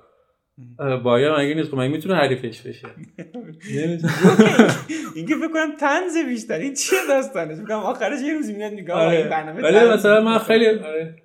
بایا 1.03 1.37
مگه 1.39 1.53
نیست؟ 1.53 1.71
خب 1.71 1.77
مگه 1.77 1.87
می‌تونه 1.87 2.15
حریفش 2.15 2.61
بشه؟ 2.61 2.87
اینکه 5.15 5.35
فکر 5.35 5.47
کنم 5.53 5.75
تنز 5.79 6.17
بیشتر. 6.29 6.59
این 6.59 6.73
چیه 6.73 6.99
داستانش؟ 7.09 7.57
میگم 7.57 7.79
آخرش 7.79 8.21
یه 8.21 8.33
روزی 8.33 8.53
میاد 8.53 8.73
میگه 8.73 8.93
آره. 8.93 9.29
برنامه 9.29 9.61
ولی 9.61 9.93
مثلا 9.93 10.23
من. 10.23 10.37
خیلی 10.37 10.67
آره. 10.67 11.15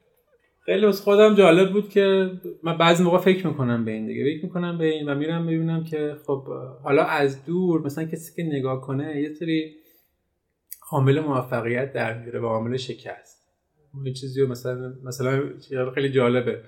خیلی 0.65 0.87
واسه 0.87 1.03
خودم 1.03 1.35
جالب 1.35 1.73
بود 1.73 1.89
که 1.89 2.31
من 2.63 2.79
بعضی 2.79 3.05
موقع 3.05 3.19
فکر 3.19 3.47
می‌کنم 3.47 3.85
به 3.85 3.91
این 3.91 4.07
دیگه. 4.07 4.37
فکر 4.37 4.45
می‌کنم 4.45 4.79
به 4.79 4.85
این 4.85 5.09
و 5.09 5.15
میرم 5.15 5.47
ببینم 5.47 5.85
که 5.85 6.17
خب 6.27 6.45
حالا 6.85 7.05
از 7.05 7.45
دور 7.45 7.81
مثلا 7.81 8.05
کسی 8.05 8.43
که 8.43 8.57
نگاه 8.57 8.81
کنه 8.81 9.21
یه 9.21 9.33
سری 9.33 9.75
عامل 10.93 11.21
موفقیت 11.21 11.93
در 11.93 12.19
میاره 12.19 12.41
و 12.41 12.47
عامل 12.47 12.77
شکست. 12.77 13.43
اون 13.95 14.13
چیزی 14.13 14.41
رو 14.41 14.49
مثلا 14.49 14.95
مثلا 15.05 15.43
خیلی 15.95 16.11
جالبه. 16.11 16.63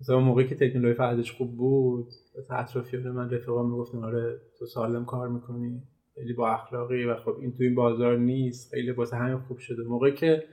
مثلا 0.00 0.20
موقعی 0.20 0.48
که 0.48 0.54
تکنولوژی 0.54 0.94
فردش 0.94 1.32
خوب 1.32 1.56
بود 1.56 2.06
اطرافیان 2.50 3.10
من 3.10 3.30
رفیقام 3.30 3.70
می‌گفتن 3.70 4.04
آره 4.04 4.40
تو 4.58 4.66
سالم 4.66 5.04
کار 5.04 5.28
می‌کنی 5.28 5.82
خیلی 6.14 6.32
با 6.32 6.50
اخلاقی 6.50 7.04
و 7.04 7.16
خب 7.16 7.36
این 7.40 7.52
تو 7.52 7.62
این 7.62 7.74
بازار 7.74 8.18
نیست 8.18 8.70
خیلی 8.70 8.90
واسه 8.90 9.16
همین 9.16 9.38
خوب 9.38 9.58
شده. 9.58 9.82
موقعی 9.82 10.14
که 10.14 10.44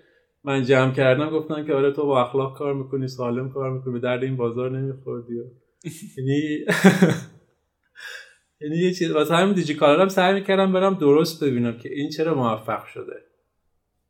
من 0.43 0.63
جمع 0.63 0.93
کردم 0.93 1.29
گفتن 1.29 1.65
که 1.65 1.73
آره 1.73 1.91
تو 1.91 2.05
با 2.05 2.21
اخلاق 2.21 2.57
کار 2.57 2.73
می‌کنی 2.73 3.07
سالم 3.07 3.49
کار 3.49 3.71
می‌کنی 3.71 3.93
به 3.93 3.99
درد 3.99 4.23
این 4.23 4.37
بازار 4.37 4.79
نمیخوردی. 4.79 5.33
یعنی 6.17 6.65
یعنی 8.61 8.75
یه 8.77 8.93
چیز 8.93 9.11
واسه 9.11 9.35
همین 9.35 9.53
دیجیکالا 9.53 10.01
هم 10.01 10.07
سعی 10.07 10.33
می‌کردم 10.33 10.73
برم 10.73 10.93
درست 10.93 11.43
ببینم 11.43 11.77
که 11.77 11.89
این 11.93 12.09
چرا 12.09 12.33
موفق 12.33 12.85
شده. 12.85 13.23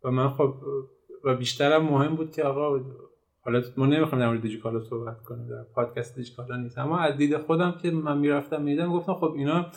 و 0.03 0.11
من 0.11 0.29
خب 0.29 0.55
و 1.23 1.35
بیشترم 1.35 1.83
مهم 1.83 2.15
بود 2.15 2.31
که 2.31 2.43
آقا 2.43 2.85
حالا 3.41 3.63
ما 3.77 3.85
نمی‌خوایم 3.85 4.23
در 4.23 4.29
مورد 4.29 4.41
دیجیکالا 4.41 4.79
صحبت 4.79 5.23
کنیم 5.23 5.47
در 5.47 5.63
پادکست 5.75 6.15
دیجیکالا 6.15 6.55
نیست. 6.55 6.77
اما 6.77 6.99
از 6.99 7.17
دید 7.17 7.37
خودم 7.37 7.71
که 7.81 7.91
من 7.91 8.17
می‌رفتم 8.17 8.61
می‌دیدم 8.61 8.93
گفتم 8.93 9.13
خب 9.13 9.33
اینا 9.37 9.71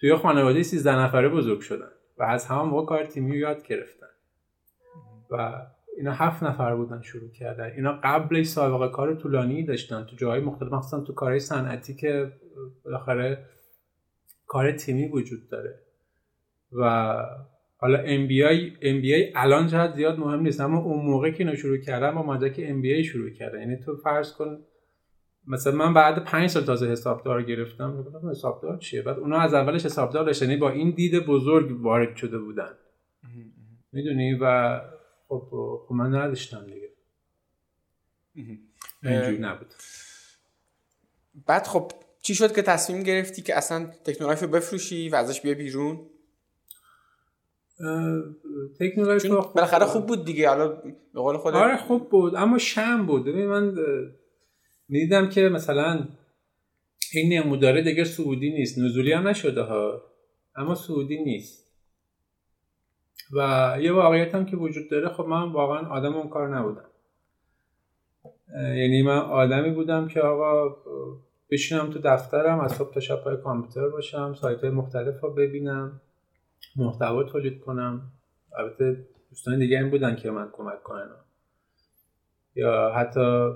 توی 0.00 0.16
خانواده 0.16 0.62
13 0.62 0.98
نفره 0.98 1.28
بزرگ 1.28 1.60
شدن 1.60 1.90
و 2.18 2.22
از 2.22 2.46
همه 2.46 2.62
موقع 2.62 2.86
کار 2.86 3.04
تیمی 3.04 3.36
یاد 3.36 3.66
گرفتن. 3.66 4.06
و 5.30 5.66
اینا 5.96 6.12
هفت 6.12 6.42
نفر 6.42 6.74
بودن 6.76 7.02
شروع 7.02 7.30
کردن. 7.30 7.70
اینا 7.76 8.00
قبلش 8.04 8.46
سابقه 8.46 8.92
کار 8.92 9.14
طولانی 9.14 9.64
داشتن 9.64 10.04
تو 10.04 10.16
جاهای 10.16 10.40
مختلف 10.40 10.72
مخصوصا 10.72 11.00
تو 11.00 11.12
کارهای 11.12 11.40
صنعتی 11.40 11.94
که 11.94 12.32
بالاخره 12.84 13.44
کار 14.52 14.72
تیمی 14.72 15.08
وجود 15.08 15.48
داره. 15.48 15.78
و 16.72 17.14
حالا 17.76 17.98
MBA 17.98 18.72
MBA 18.80 19.32
الان 19.34 19.68
شاید 19.68 19.92
زیاد 19.94 20.18
مهم 20.18 20.40
نیست 20.40 20.60
اما 20.60 20.78
اون 20.78 21.06
موقع 21.06 21.30
که 21.30 21.44
اینو 21.44 21.56
شروع 21.56 21.76
کردم 21.76 22.14
با 22.14 22.22
مدرک 22.22 22.56
MBA 22.56 23.06
شروع 23.06 23.30
کردن 23.30 23.60
یعنی 23.60 23.76
تو 23.76 23.96
فرض 23.96 24.32
کن 24.32 24.58
مثلا 25.46 25.72
من 25.72 25.94
بعد 25.94 26.24
پنج 26.24 26.50
سال 26.50 26.64
تازه 26.64 26.86
حسابدار 26.86 27.42
گرفتم. 27.42 27.96
گفتم 27.96 28.30
حسابدار 28.30 28.78
چیه؟ 28.78 29.02
بعد 29.02 29.18
اونا 29.18 29.38
از 29.38 29.54
اولش 29.54 29.84
حسابدار 29.84 30.24
داشتن 30.24 30.46
یعنی 30.46 30.56
با 30.56 30.70
این 30.70 30.90
دید 30.90 31.26
بزرگ 31.26 31.80
وارد 31.80 32.16
شده 32.16 32.38
بودن. 32.38 32.72
می‌دونی؟ 33.92 34.34
و 34.34 34.80
خب 35.28 35.48
خب 35.88 35.94
من 35.94 36.14
نداشتم 36.14 36.66
دیگه. 36.66 36.88
اینجوری 39.02 39.38
نبود. 39.38 39.74
بعد 41.46 41.66
خب 41.66 41.92
چی 42.22 42.34
شد 42.34 42.54
که 42.54 42.62
تصمیم 42.62 43.02
گرفتی 43.02 43.42
که 43.42 43.56
اصلا 43.56 43.90
تکنولوژی 44.04 44.46
رو 44.46 44.50
بفروشی 44.50 45.08
و 45.08 45.14
ازش 45.14 45.40
بیا 45.40 45.54
بیرون؟ 45.54 46.00
تکنولوژی 48.80 49.28
چون 49.28 49.40
بالاخره 49.54 49.86
خوب 49.86 50.06
بود 50.06 50.24
دیگه 50.24 50.48
حالا 50.48 50.68
به 51.14 51.20
قول 51.20 51.36
خودت 51.36 51.56
آره 51.56 51.76
خوب 51.76 52.10
بود 52.10 52.34
اما 52.34 52.58
شم 52.58 53.06
بود. 53.06 53.24
ببین 53.24 53.46
من 53.46 53.74
دیدم 54.88 55.28
که 55.28 55.40
مثلا 55.40 56.08
این 57.12 57.32
نموداره 57.32 57.82
دیگه 57.82 58.04
سعودی 58.04 58.50
نیست. 58.50 58.78
نزولی 58.78 59.12
هم 59.12 59.28
نشده 59.28 59.62
ها 59.62 60.02
اما 60.56 60.74
سعودی 60.74 61.24
نیست. 61.24 61.72
و 63.36 63.76
یه 63.80 63.92
واقعیت 63.92 64.34
هم 64.34 64.46
که 64.46 64.56
وجود 64.56 64.90
داره 64.90 65.08
خب 65.08 65.24
من 65.24 65.52
واقعا 65.52 65.88
آدم 65.88 66.14
اون 66.14 66.28
کار 66.28 66.58
نبودم. 66.58 66.88
یعنی 68.54 69.02
من 69.02 69.18
آدمی 69.18 69.70
بودم 69.70 70.08
که 70.08 70.20
آقا 70.20 70.76
بشینم 71.52 71.90
تو 71.90 71.98
دفترم 71.98 72.60
از 72.60 72.72
صبح 72.72 72.94
تا 72.94 73.00
شب 73.00 73.16
پای 73.16 73.36
کامپیوتر 73.36 73.88
باشم 73.88 74.34
سایت 74.34 74.64
مختلف 74.64 75.20
رو 75.20 75.34
ببینم 75.34 76.00
محتوا 76.76 77.22
تولید 77.22 77.60
کنم. 77.60 78.12
البته 78.58 79.06
دوستان 79.30 79.58
دیگه 79.58 79.84
بودن 79.84 80.16
که 80.16 80.30
من 80.30 80.48
کمک 80.52 80.82
کنن. 80.82 81.10
یا 82.54 82.92
حتی 82.96 83.50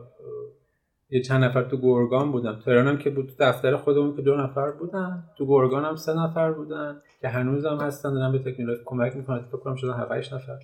یه 1.10 1.22
چند 1.22 1.44
نفر 1.44 1.62
تو 1.62 1.76
گورگان 1.76 2.32
بودن. 2.32 2.60
تهران 2.60 2.86
هم 2.86 2.98
که 2.98 3.10
بود 3.10 3.26
تو 3.26 3.34
دفتر 3.38 3.76
خودمون 3.76 4.16
که 4.16 4.22
دو 4.22 4.36
نفر 4.36 4.70
بودن. 4.70 5.24
تو 5.38 5.46
گورگان 5.46 5.84
هم 5.84 5.96
سه 5.96 6.14
نفر 6.14 6.52
بودن 6.52 7.02
که 7.20 7.28
هنوز 7.28 7.66
هم 7.66 7.76
هستن 7.76 8.14
دارن 8.14 8.32
به 8.32 8.38
تکنولوژی 8.38 8.82
کمک 8.84 9.16
می‌کنن. 9.16 9.42
فکر 9.42 9.56
کنم 9.56 9.76
شدن 9.76 9.92
7 9.92 10.32
نفر. 10.32 10.58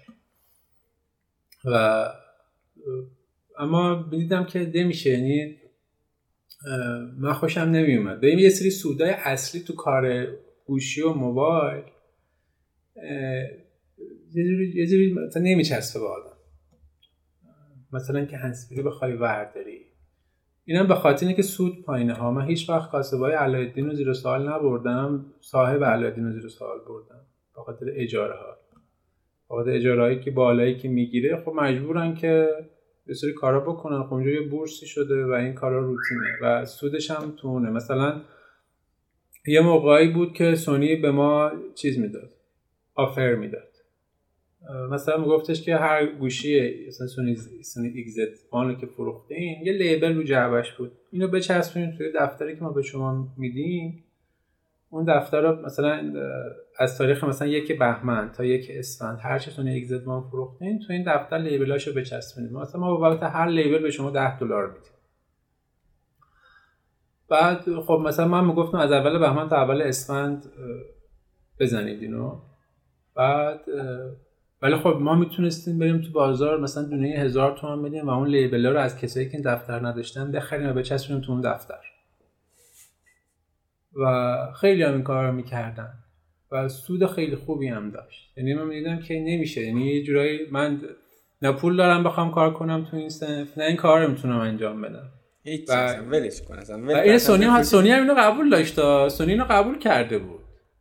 و 1.64 2.06
اما 3.58 4.06
دیدم 4.10 4.44
که 4.44 4.72
نمیشه. 4.74 5.10
یعنی 5.10 5.56
من 7.18 7.32
خوشم 7.32 7.60
نمیومد. 7.60 8.18
ببین 8.20 8.38
یه 8.38 8.48
سری 8.48 8.70
سودای 8.70 9.10
اصلی 9.10 9.60
تو 9.60 9.74
کار 9.74 10.26
گوشی 10.66 11.02
و 11.02 11.12
موبایل. 11.12 11.82
یه 14.74 14.86
جوری 14.86 15.14
مثلا 15.26 15.42
نمیچسبه 15.42 16.00
به 16.00 16.06
آدم. 16.06 16.36
مثلا 17.92 18.24
که 18.24 18.36
هنسفری 18.36 18.82
بخوای 18.82 19.12
ورداری. 19.12 19.86
اینم 20.64 20.88
به 20.88 20.94
خاطر 20.94 21.26
اینه 21.26 21.36
که 21.36 21.42
سود 21.42 21.82
پایینه 21.82 22.14
ها. 22.14 22.30
من 22.30 22.46
هیچ 22.46 22.70
وقت 22.70 22.90
کاسبای 22.90 23.32
علایالدین 23.32 23.86
رو 23.86 23.94
زیر 23.94 24.12
سوال 24.12 24.48
نبردم. 24.48 25.26
صاحب 25.40 25.84
علایالدین 25.84 26.24
رو 26.24 26.32
زیر 26.32 26.48
سوال 26.48 26.78
بردم. 26.88 27.26
به 27.54 27.62
خاطر 27.62 27.86
اجاره 27.88 28.34
ها. 28.34 28.56
به 29.48 29.54
خاطر 29.54 29.70
اجاره 29.70 30.02
هایی 30.02 30.20
که 30.20 30.30
بالایی 30.30 30.76
که 30.76 30.88
می‌گیره 30.88 31.36
خب 31.36 31.52
مجبورن 31.52 32.14
که 32.14 32.48
یه 33.06 33.14
سری 33.14 33.32
کارا 33.32 33.60
بکنن. 33.60 34.02
خب 34.02 34.14
اونجا 34.14 34.30
یه 34.30 34.48
بورسی 34.48 34.86
شده 34.86 35.26
و 35.26 35.30
این 35.30 35.54
کارا 35.54 35.78
روتینه 35.78 36.38
و 36.42 36.64
سودش 36.64 37.10
هم 37.10 37.34
تونه. 37.36 37.70
مثلا 37.70 38.20
یه 39.46 39.60
موقعی 39.60 40.08
بود 40.08 40.32
که 40.32 40.54
سونی 40.54 40.96
به 40.96 41.10
ما 41.10 41.52
چیز 41.74 41.98
می‌داد 41.98 42.30
آفر 42.94 43.34
می‌داد. 43.34 43.68
مثلا 44.90 45.16
میگفتش 45.16 45.62
که 45.62 45.76
هر 45.76 46.06
گوشی 46.06 46.86
مثلا 46.88 47.06
سونی 47.06 47.36
سونی 47.62 47.88
ایگزت 47.88 48.80
که 48.80 48.86
فروختین 48.86 49.62
یه 49.62 49.72
لیبل 49.72 50.14
رو 50.14 50.22
جعبش 50.22 50.72
بود. 50.72 50.92
اینو 51.10 51.28
بچسبونید 51.28 51.96
توی 51.96 52.12
دفتری 52.14 52.56
که 52.56 52.62
ما 52.62 52.72
به 52.72 52.82
شما 52.82 53.34
میدیم. 53.38 54.04
اون 54.92 55.04
دفتر 55.04 55.40
رو 55.40 55.66
مثلا 55.66 56.12
از 56.78 56.98
تاریخ 56.98 57.24
مثلا 57.24 57.48
یک 57.48 57.78
بهمن 57.78 58.32
تا 58.32 58.44
یک 58.44 58.66
اسفند 58.70 59.18
هر 59.22 59.38
چه 59.38 59.50
سونی 59.50 59.70
ایگزت 59.70 60.06
وان 60.06 60.22
فروختین 60.22 60.78
تو 60.78 60.92
این 60.92 61.02
دفتر 61.06 61.38
لیبلاشو 61.38 61.94
بچسبونید 61.94 62.52
مثلا 62.52 62.80
ما 62.80 62.96
بابت 62.96 63.22
هر 63.22 63.46
لیبل 63.46 63.82
به 63.82 63.90
شما 63.90 64.10
10 64.10 64.38
دلار 64.38 64.66
میدیم. 64.66 64.92
بعد 67.28 67.80
خب 67.80 68.02
مثلا 68.06 68.28
من 68.28 68.44
می‌گفتم 68.44 68.78
از 68.78 68.92
اول 68.92 69.18
بهمن 69.18 69.48
تا 69.48 69.56
اول 69.56 69.82
اسفند 69.82 70.44
بزنید 71.60 72.02
اینو. 72.02 72.40
بعد 73.16 73.60
ولی 74.62 74.76
خب 74.76 74.96
ما 75.00 75.14
می‌تونستیم 75.14 75.78
بریم 75.78 76.00
تو 76.00 76.12
بازار 76.12 76.60
مثلا 76.60 76.82
دونه 76.82 77.08
هزار 77.08 77.56
تومن 77.56 77.82
بدیم 77.82 78.06
و 78.06 78.10
اون 78.10 78.28
لیبل 78.28 78.66
رو 78.66 78.78
از 78.78 78.98
کسایی 78.98 79.28
که 79.28 79.38
دفتر 79.44 79.86
نداشتن 79.86 80.32
بخریم 80.32 80.70
و 80.70 80.72
بچسبونیم 80.72 81.22
تو 81.22 81.32
اون 81.32 81.40
دفتر. 81.40 81.91
و 83.96 84.36
خیلی 84.60 84.82
هم 84.82 84.92
این 84.92 85.02
کار 85.02 85.26
رو 85.26 85.32
می‌کردن. 85.32 85.92
و 86.52 86.68
سود 86.68 87.06
خیلی 87.06 87.36
خوبی 87.36 87.68
هم 87.68 87.90
داشت. 87.90 88.32
یعنی 88.36 88.54
من 88.54 88.66
می‌دیدم 88.66 88.98
که 88.98 89.14
نمیشه. 89.14 89.60
یعنی 89.60 89.86
یه 89.86 90.02
جورایی 90.02 90.40
من 90.50 90.80
نه 91.42 91.52
پول 91.52 91.76
دارم 91.76 92.04
بخوام 92.04 92.30
کار 92.30 92.52
کنم 92.52 92.84
تو 92.90 92.96
این 92.96 93.08
صنف 93.08 93.58
نه 93.58 93.64
این 93.64 93.76
کار 93.76 94.02
رو 94.02 94.10
می‌تونم 94.10 94.38
انجام 94.38 94.80
بدم. 94.80 95.08
هیچ 95.44 95.70
ولش 96.10 96.42
کن 96.42 96.58
اصلا 96.58 96.82
و 96.86 96.90
این 96.90 97.18
سونی 97.18 97.44
هم 97.44 97.62
سونی 97.62 97.90
هم 97.90 98.02
اینو 98.02 98.14
قبول 98.14 98.50
داشت 98.50 99.08
سونی 99.08 99.32
اینو 99.32 99.44
قبول 99.50 99.78
کرده 99.78 100.18
بود. 100.18 100.40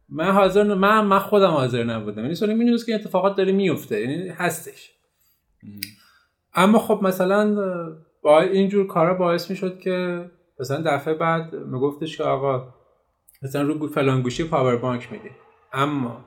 من 0.10 0.32
حاضر 0.32 0.64
ن... 0.64 0.74
من 0.74 1.06
من 1.06 1.20
خودم 1.20 1.50
حاضر 1.50 1.84
نبودم. 1.84 2.22
یعنی 2.22 2.36
سونی 2.36 2.54
می‌دونست 2.54 2.86
که 2.86 2.96
اتفاقات 2.96 3.36
داره 3.38 3.52
میفته 3.52 4.02
یعنی 4.02 4.30
هستش. 4.30 4.92
اما 6.54 6.80
خب 6.80 7.00
مثلا 7.04 7.56
با 8.22 8.42
اینجور 8.42 8.88
کارا 8.88 9.14
باعث 9.14 9.50
می‌شد 9.50 9.80
که 9.80 10.26
مثلا 10.60 10.82
دفعه 10.86 11.14
بعد 11.14 11.56
میگفتش 11.56 12.18
که 12.18 12.24
آقا 12.24 12.74
مثلا 13.42 13.62
رو 13.62 13.88
فلان 13.88 14.22
گوشی 14.22 14.44
پاور 14.44 14.76
بانک 14.76 15.12
میده 15.12 15.30
اما 15.74 16.26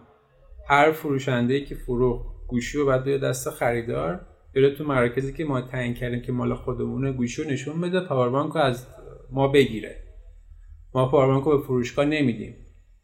هر 0.68 0.92
فروشنده 0.92 1.64
که 1.64 1.74
فروخت 1.74 2.26
گوشی 2.48 2.78
رو 2.78 2.86
بعد 2.86 3.20
دست 3.20 3.50
خریدار 3.50 4.26
بره 4.54 4.74
تو 4.74 4.84
مراکزی 4.84 5.32
که 5.32 5.44
ما 5.44 5.60
تعیین 5.60 5.94
کردیم 5.94 6.22
که 6.22 6.32
مال 6.32 6.54
خودمونه 6.54 7.12
گوشی 7.12 7.42
رو 7.42 7.50
نشون 7.50 7.80
بده 7.80 8.00
پاور 8.00 8.28
بانک 8.28 8.52
رو 8.52 8.60
از 8.60 8.86
ما 9.30 9.48
بگیره. 9.48 9.96
ما 10.94 11.08
پاور 11.08 11.26
بانک 11.26 11.44
رو 11.44 11.58
به 11.58 11.64
فروشگاه 11.64 12.04
نمیدیم. 12.04 12.56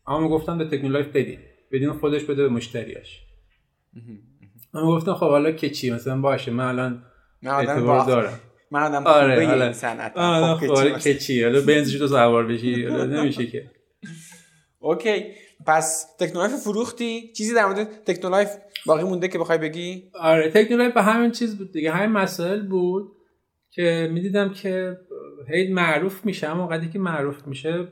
اما 0.06 0.28
گفتم 0.28 0.58
به 0.58 0.64
تکنولایف 0.64 1.08
بدین. 1.08 1.38
بدین 1.72 1.92
خودش 1.92 2.24
بده 2.24 2.42
به 2.42 2.48
مشتریاش. 2.48 3.26
من 4.74 4.82
گفتم 4.82 5.14
خب 5.14 5.28
حالا 5.28 5.52
که 5.52 5.70
چی؟ 5.70 5.90
مثلا 5.90 6.20
باشه 6.20 6.52
من 6.52 6.64
الان 6.64 7.02
اعتبار 7.42 7.98
با... 7.98 8.04
دارم. 8.04 8.40
من 8.70 8.82
آدم 8.82 9.06
آره، 9.06 9.72
آه 10.14 10.60
خب 10.60 10.98
که 10.98 11.14
چی 11.14 11.42
حالا 11.42 11.60
بنزش 11.60 11.98
تو 11.98 12.06
سوار 12.06 12.46
بشی 12.46 12.86
نمیشه 12.86 13.46
که. 13.46 13.70
OK 14.78 15.34
پس 15.66 16.16
تکنولایف 16.18 16.56
فروختی؟ 16.56 17.32
چیزی 17.32 17.54
در 17.54 17.66
مورد 17.66 18.04
تکنولایف 18.04 18.56
باقی 18.86 19.04
مونده 19.04 19.28
که 19.28 19.38
بخوای 19.38 19.58
بگی؟ 19.58 20.10
آره 20.14 20.50
تکنولایف 20.50 20.92
به 20.92 21.02
همین 21.02 21.30
چیز 21.30 21.58
بود 21.58 21.72
دیگه 21.72 21.92
همین 21.92 22.10
مسائل 22.10 22.66
بود 22.66 23.12
که 23.70 24.10
می‌دیدم 24.12 24.52
که 24.52 24.98
هی 25.48 25.72
معروف 25.72 26.24
میشه 26.24 26.48
اما 26.48 26.68
وقتی 26.68 26.88
که 26.88 26.98
معروف 26.98 27.46
میشه 27.46 27.88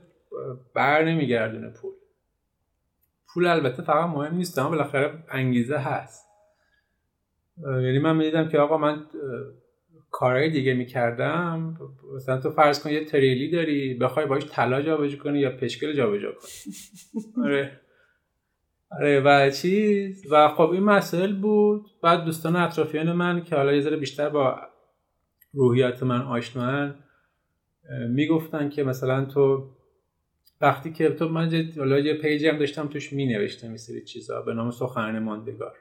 بر 0.75 1.05
نمیگردونه 1.05 1.71
پول. 1.71 1.93
پول 3.29 3.47
البته 3.47 3.83
فقط 3.83 4.09
مهم 4.09 4.35
نیست 4.35 4.59
اما 4.59 4.69
بالاخره 4.69 5.25
انگیزه 5.31 5.77
هست. 5.77 6.29
یعنی 7.67 7.99
من 7.99 8.17
می‌دیدم 8.17 8.49
که 8.49 8.59
آقا 8.59 8.79
من 8.79 9.07
کارهای 10.11 10.51
دیگه 10.51 10.75
می‌کردم. 10.75 11.79
مثلا 12.17 12.41
تو 12.41 12.51
فرض 12.51 12.83
کن 12.83 12.91
یه 12.91 13.05
تریلی 13.05 13.51
داری 13.51 13.95
بخوای 13.95 14.27
باش 14.27 14.43
طلا 14.51 14.83
جابجا 14.83 15.17
کنی 15.17 15.39
یا 15.39 15.57
پشکل 15.57 15.93
جابجا 15.93 16.33
کنی. 16.33 16.43
آره. 17.45 17.81
آره 18.91 19.21
و 19.21 19.51
چیز 19.51 20.33
و 20.33 20.49
خب 20.49 20.71
این 20.71 20.83
مسائل 20.83 21.33
بود. 21.37 21.87
بعد 22.03 22.25
دوستان 22.25 22.57
اطرافیان 22.57 23.13
من 23.13 23.45
که 23.45 23.57
حالا 23.57 23.73
یه 23.73 23.81
ذره 23.81 23.97
بیشتر 23.97 24.29
با 24.29 24.61
روحیات 25.53 26.03
من 26.03 26.21
آشنان 26.23 26.95
می‌گفتن 28.09 28.69
که 28.69 28.83
مثلا 28.85 29.25
تو 29.25 29.71
وقتی 30.61 30.93
که 30.93 31.11
تو 31.11 31.29
من 31.29 31.53
یه- 31.53 31.73
حالا 31.79 31.99
یه 31.99 32.15
page 32.15 32.42
ی 32.42 32.49
هم 32.49 32.59
داشتم 32.59 32.87
توش 32.89 33.13
می 33.13 33.27
نوشتم 33.27 33.67
این 33.69 33.77
سری 33.77 34.05
چیزا 34.05 34.43
به 34.43 34.55
نام 34.55 34.71
سخنران 34.71 35.19
ماندگار. 35.19 35.77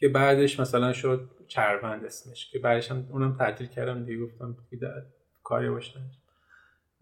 که 0.00 0.08
بعدش 0.08 0.60
مثلا 0.60 0.92
شد 0.92 1.30
چربند 1.48 2.04
اسمش 2.04 2.50
که 2.50 2.58
بعدش 2.58 2.90
هم 2.90 3.06
اونم 3.10 3.36
تعطیل 3.36 3.66
کردم 3.66 4.04
دیگه 4.04 4.24
گفتم 4.24 4.56
کاری 5.42 5.70
باشن 5.70 6.00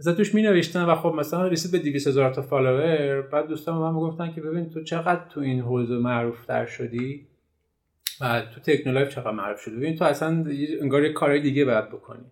مثلا 0.01 0.15
توش 0.15 0.35
می 0.35 0.43
نوشتن 0.43 0.85
و 0.85 0.95
خب 0.95 1.15
مثلا 1.19 1.49
رسید 1.49 1.73
به 1.73 1.79
200 1.79 2.07
هزار 2.07 2.35
تا 2.35 2.43
follower 2.43 3.23
بعد 3.23 3.47
دوستان 3.47 3.79
من 3.79 3.93
گفتن 3.93 4.33
که 4.33 4.41
ببین 4.41 4.71
تو 4.71 4.85
چقدر 4.85 5.29
تو 5.29 5.41
این 5.41 5.61
حوزه 5.61 5.95
معروف 5.95 6.45
تر 6.45 6.67
شدی؟ 6.67 7.29
و 8.21 8.43
تو 8.55 8.61
تکنولایف 8.61 9.11
چقدر 9.11 9.31
معروف 9.31 9.61
شدی؟ 9.61 9.77
ببین 9.77 9.97
تو 9.97 10.05
اصلا 10.05 10.45
انگار 10.81 11.05
یه 11.05 11.13
کارهای 11.13 11.41
دیگه 11.41 11.65
باید 11.65 11.89
بکنی. 11.89 12.25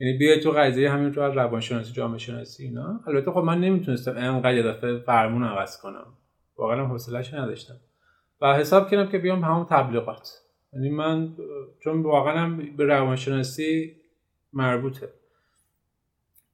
یعنی 0.00 0.18
بیای 0.18 0.40
تو 0.40 0.50
قضیه 0.50 0.90
همین 0.90 1.14
رو 1.14 1.22
روانشناسی 1.22 1.92
جامعه 1.92 2.18
شناسی 2.18 2.64
اینا. 2.64 3.00
البته 3.06 3.30
خب 3.30 3.40
من 3.40 3.60
نمی‌تونستم 3.60 4.14
انقدر 4.16 4.54
یه 4.54 4.62
دفعه 4.62 4.98
فرمون 4.98 5.44
عوض 5.44 5.80
کنم. 5.80 6.06
واقعا 6.56 6.86
حوصله‌اش 6.86 7.34
نداشتم. 7.34 7.80
و 8.40 8.54
حساب 8.54 8.90
کردم 8.90 9.10
که 9.10 9.18
بیام 9.18 9.44
همون 9.44 9.66
تبلیغات. 9.70 10.30
یعنی 10.72 10.90
من 10.90 11.36
چون 11.84 12.02
واقعا 12.02 12.38
هم 12.38 12.76
به 12.76 12.84
روانشناسی 12.84 13.96
مربوطه. 14.52 15.08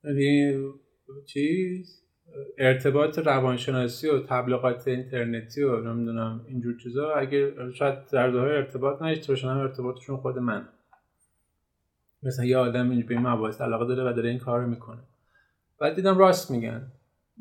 یعنی 0.05 0.57
چیز؟ 1.27 2.03
ارتباط 2.59 3.19
روانشناسی 3.19 4.09
و 4.09 4.23
تبلیغات 4.23 4.89
اینترنتی 4.89 5.63
و 5.63 5.81
نمی‌دونم 5.81 6.45
اینجور 6.49 6.79
چیزا 6.83 7.15
اگه 7.15 7.55
شاید 7.73 8.07
در 8.13 8.37
ارتباط 8.37 9.03
نداشته 9.03 9.33
باشن 9.33 9.49
ارتباطشون 9.49 10.17
خود 10.17 10.39
من 10.39 10.69
مثلا 12.23 12.45
یه 12.45 12.57
آدم 12.57 12.91
اینجور 12.91 13.09
به 13.09 13.15
این 13.15 13.27
مباحث 13.27 13.61
علاقه 13.61 13.85
داره 13.85 14.11
و 14.11 14.13
داره 14.13 14.31
این 14.31 14.39
کار 14.39 14.61
رو 14.61 14.67
می‌کنه. 14.67 15.03
بعد 15.81 15.95
دیدم 15.95 16.19
راست 16.19 16.51
میگن. 16.51 16.93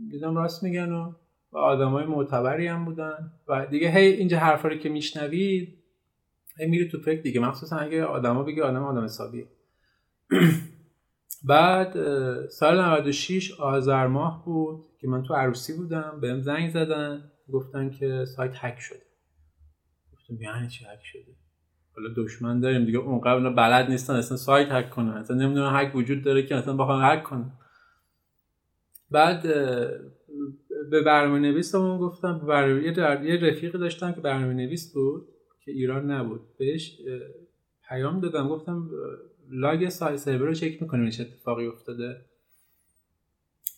دیدم 0.10 0.36
راست 0.36 0.64
میگن 0.64 0.92
و 0.92 1.14
و 1.56 1.58
آدمای 1.58 2.06
معتبری 2.06 2.68
هم 2.68 2.86
بودن. 2.86 3.32
و 3.48 3.66
دیگه 3.66 3.90
هی 3.90 4.06
اینجا 4.06 4.38
حرفا 4.40 4.68
رو 4.68 4.76
که 4.76 4.90
میشنوید 4.90 5.84
هی 6.60 6.68
میری 6.68 6.90
تو 6.90 7.00
فکر 7.00 7.22
دیگه. 7.22 7.40
مخصوصا 7.40 7.78
اگه 7.78 8.04
آدما 8.04 8.44
بگی 8.44 8.62
آدم 8.62 8.84
آدم 8.84 9.04
حسابیه. 9.04 9.48
بعد 11.48 11.94
سال 12.48 12.82
96 12.82 13.60
آذر 13.60 14.08
ماه 14.08 14.46
بود 14.46 14.86
که 15.00 15.08
من 15.08 15.24
تو 15.24 15.34
عروسی 15.34 15.74
بودم. 15.74 16.20
بهم 16.22 16.42
زنگ 16.42 16.70
زدن. 16.70 17.32
گفتن 17.54 17.90
که 17.90 18.26
سایت 18.26 18.52
هک 18.56 18.80
شده. 18.80 19.02
گفتم 20.14 20.42
یعنی 20.42 20.68
چی 20.68 20.86
هک 20.86 21.04
شده؟ 21.04 21.36
حالا 21.96 22.10
دشمن 22.18 22.60
داریم 22.60 22.86
دیگه. 22.86 22.98
اون 22.98 23.22
قبل 23.22 23.50
بلد 23.50 23.90
نیستن 23.90 24.14
اصلا 24.14 24.38
سایت 24.38 24.72
هک 24.72 24.90
کنن. 24.90 25.10
اصلا 25.10 25.38
نمی‌دونن 25.38 25.76
هک 25.76 25.96
وجود 25.96 26.24
داره 26.24 26.44
که 26.44 26.56
اصلا 26.56 26.78
بخوان 26.78 27.04
هک 27.04 27.24
کنن. 27.24 27.52
بعد 29.12 29.46
به 30.92 31.02
برنامه 31.02 31.40
نویسمون 31.40 31.98
گفتم 31.98 32.40
برنامه 32.40 32.84
یه 33.26 33.38
رفیقی 33.38 33.78
داشتم 33.78 34.12
که 34.12 34.22
برنامه 34.22 34.54
نویس 34.54 34.94
بود 34.94 35.28
که 35.66 35.72
ایران 35.72 36.12
نبود. 36.12 36.42
بهش 36.58 36.98
پیام 37.90 38.20
دادم. 38.20 38.48
گفتم 38.48 38.90
لاگ 39.52 39.90
سرور 39.90 40.48
رو 40.48 40.54
چک 40.54 40.82
می‌کنیم 40.82 41.10
چه 41.10 41.24
اتفاقی 41.24 41.68
افتاده؟ 41.68 42.26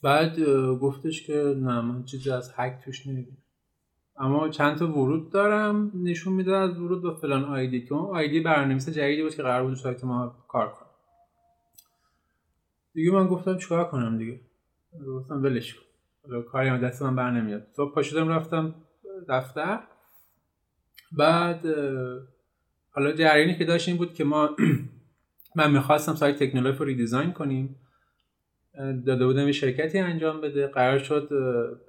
بعد 0.04 0.40
گفتش 0.82 1.28
که 1.28 1.34
نه 1.58 1.82
من 1.82 2.04
چیزی 2.04 2.32
از 2.32 2.54
هک 2.56 2.82
توش 2.86 3.08
نمی‌بینم. 3.08 3.38
اما 4.18 4.50
چند 4.50 4.78
تا 4.78 4.92
ورود 4.92 5.32
دارم. 5.32 5.92
نشون 5.96 6.34
میده 6.34 6.56
از 6.56 6.80
ورود 6.80 7.02
با 7.02 7.16
فلان 7.16 7.44
آیدی 7.44 7.86
که 7.86 7.94
اون 7.94 8.16
آیدی 8.16 8.40
برنامه‌نویس 8.40 8.90
جدیدی 8.90 9.24
بود 9.24 9.36
که 9.36 9.44
قرار 9.44 9.64
بود 9.68 9.76
سایت 9.76 10.04
ما 10.04 10.46
کار 10.48 10.70
کنه. 10.70 10.88
دیگه 12.94 13.12
من 13.12 13.28
گفتم 13.28 13.58
چیکار 13.58 13.90
کنم 13.90 14.18
دیگه؟ 14.18 14.40
گفتم 15.08 15.44
ولش 15.44 15.74
کن. 15.74 15.87
کاری 16.52 16.70
هم 16.70 16.78
دست 16.78 17.02
من 17.02 17.16
بر 17.16 17.32
نمیاد. 17.32 17.68
صبح 17.74 17.94
پا 17.94 18.02
شدم 18.02 18.30
رفتم 18.30 18.76
دفتر. 19.30 19.80
بعد 21.12 21.66
حالا 22.92 23.12
جریانی 23.12 23.56
که 23.56 23.66
داشت 23.66 23.88
این 23.88 23.98
بود 23.98 24.14
که 24.14 24.24
ما 24.24 24.50
من 25.56 25.72
می‌خواستم 25.72 26.16
سایت 26.16 26.44
تکنولوژی 26.44 26.78
رو 26.78 26.86
ریدیزاین 26.86 27.32
کنیم. 27.32 27.76
داده 29.06 29.26
بودم 29.26 29.46
یه 29.46 29.52
شرکتی 29.52 30.00
انجام 30.00 30.42
بده. 30.42 30.68
قرار 30.68 31.00
شد 31.00 31.30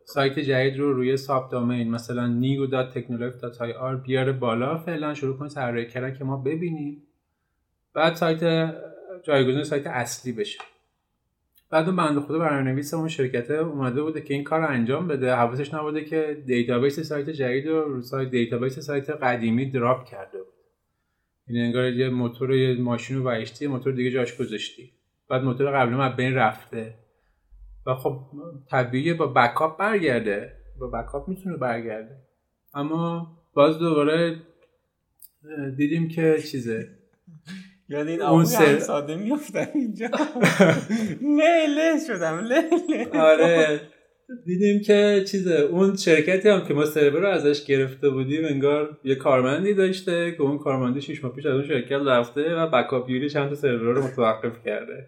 سایت 0.05 0.39
جدید 0.39 0.79
رو 0.79 0.93
روی 0.93 1.17
subdomain 1.17 1.91
مثلا 1.91 2.41
new.technolife.ir 2.41 4.03
بیاره 4.07 4.33
بالا 4.33 4.79
فعلا 4.79 5.15
شروع 5.15 5.37
کنیم 5.37 5.51
طراحی 5.51 5.87
کردن 5.87 6.15
که 6.15 6.25
ما 6.25 6.37
ببینیم. 6.37 7.03
بعد 7.95 8.15
سایت 8.15 8.75
جایگزین 9.23 9.65
سایت 9.65 9.87
اصلی 9.87 10.33
بشه. 10.33 10.59
بعد 11.71 11.87
اون 11.87 11.97
بنده 11.97 12.21
خدا 12.21 12.39
برنامه‌نویس 12.39 12.95
اون 12.95 13.09
شرکته 13.09 13.55
اومده 13.55 14.03
بوده 14.03 14.21
که 14.21 14.35
این 14.35 14.45
کار 14.45 14.61
رو 14.61 14.69
انجام 14.69 15.09
بده. 15.09 15.35
حواسش 15.35 15.75
نبوده 15.75 16.05
که 16.05 16.43
database 16.47 17.01
سایت 17.01 17.31
جدید 17.31 17.67
رو 17.67 18.03
سایت 18.03 18.31
database 18.31 18.79
سایت 18.79 19.11
قدیمی 19.11 19.71
drop 19.71 20.05
کرده 20.05 20.39
بود. 20.39 20.55
یعنی 21.49 21.67
انگار 21.67 21.93
یه 21.93 22.09
موتور 22.09 22.55
یه 22.55 22.81
ماشین 22.81 23.17
رو 23.19 23.43
یه 23.61 23.69
موتور 23.69 23.93
دیگه 23.93 24.11
جاش 24.11 24.37
گذاشتی. 24.37 24.93
بعد 25.29 25.43
موتور 25.43 25.71
قبلی 25.71 25.95
هم 25.95 26.01
از 26.01 26.17
بین 26.17 26.35
رفته. 26.35 26.95
و 27.87 27.95
خب 27.95 28.21
طبیعیه 28.71 29.15
با 29.15 29.27
بکاپ 29.27 29.79
برگرده. 29.79 30.53
با 30.81 30.87
بکاپ 30.87 31.29
می‌تونه 31.29 31.57
برگرده. 31.57 32.17
اما 32.75 33.33
باز 33.55 33.79
دوباره 33.79 34.37
دیدیم 35.77 36.09
که 36.09 36.39
چیزه. 36.39 36.98
یاد 37.89 38.09
این 38.09 38.23
اون 38.23 38.45
سر- 38.45 38.79
ساده 38.79 39.17
میفتم 39.17 39.67
اینجا. 39.75 40.09
له 41.39 41.67
له 41.77 41.99
شدم 42.07 42.39
له 42.39 43.09
آره. 43.21 43.81
دیدیم 44.47 44.81
که 44.83 45.25
چیزه 45.31 45.55
اون 45.55 45.97
شرکتی 45.97 46.49
هم 46.49 46.65
که 46.69 46.75
ما 46.75 46.85
سرور 46.85 47.21
رو 47.21 47.29
ازش 47.29 47.65
گرفته 47.65 48.11
بودیم 48.11 48.45
انگار 48.45 48.99
یه 49.05 49.15
کارمندی 49.15 49.75
داشته 49.75 50.33
که 50.33 50.43
اون 50.43 50.59
کارمندی 50.59 51.01
شش 51.01 51.25
ماه 51.25 51.33
پیش 51.33 51.47
از 51.47 51.53
اون 51.53 51.67
شرکت 51.69 51.93
رفته 52.07 52.55
و 52.55 52.67
بکاپ 52.67 53.11
یوری 53.11 53.31
چند 53.31 53.49
تا 53.49 53.55
سرور 53.55 53.95
رو 53.95 54.05
متوقف 54.05 54.65
کرده. 54.65 55.07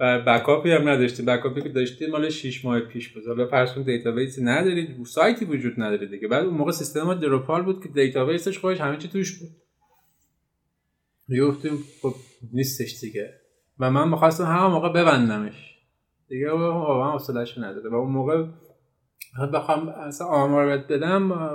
و 0.00 0.20
backup 0.26 0.64
ی 0.64 0.70
هم 0.70 0.88
نداشتیم. 0.88 1.26
backup 1.26 1.57
ی 1.57 1.62
که 1.62 1.68
داشتیم 1.68 2.10
مال 2.10 2.28
6 2.28 2.64
ماه 2.64 2.80
پیش 2.80 3.08
بود. 3.08 3.26
حالا 3.26 3.46
فرض 3.46 3.72
کن 3.72 3.82
database 3.82 4.37
ی 4.37 4.44
ندارید 4.44 4.96
سایتی 5.06 5.44
وجود 5.44 5.74
نداره 5.76 6.06
دیگه. 6.06 6.28
بعد 6.28 6.44
اون 6.44 6.54
موقع 6.54 6.72
سیستم 6.72 7.02
ما 7.02 7.14
Drupal 7.14 7.62
بود 7.62 7.82
که 7.82 7.88
database 7.88 8.44
ش 8.44 8.58
خودش 8.58 8.80
همه 8.80 8.96
چی 8.96 9.08
توش 9.08 9.38
بود. 9.38 9.48
دیگه 11.28 11.46
گفتیم 11.46 11.78
خب 12.02 12.14
نیستش 12.52 13.00
دیگه. 13.00 13.34
و 13.78 13.90
من 13.90 14.08
می‌خواستم 14.08 14.44
همون 14.44 14.70
موقع 14.70 14.88
ببندمش. 14.92 15.74
دیگه 16.28 16.50
واقعا 16.50 17.12
حوصله‌اش 17.12 17.58
نداره 17.58 17.90
و 17.90 17.94
اون 17.94 18.12
موقع 18.12 18.46
بخوام 19.54 19.88
اصلا 19.88 20.26
آمار 20.26 20.76
بدم 20.76 21.50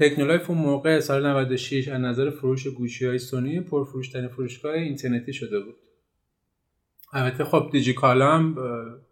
تکنولایف 0.00 0.44
اون 0.48 0.58
موقع 0.58 1.00
سال 1.00 1.26
96 1.26 1.88
از 1.88 2.00
نظر 2.00 2.30
فروش 2.30 2.66
گوشی 2.66 3.06
های 3.06 3.18
سونی 3.18 3.60
پرفروشترین 3.60 4.28
فروشگاه 4.28 4.74
اینترنتی 4.74 5.32
شده 5.32 5.60
بود. 5.60 5.74
البته 7.12 7.44
خب 7.44 7.68
دیجیکالا 7.72 8.32
هم 8.32 8.58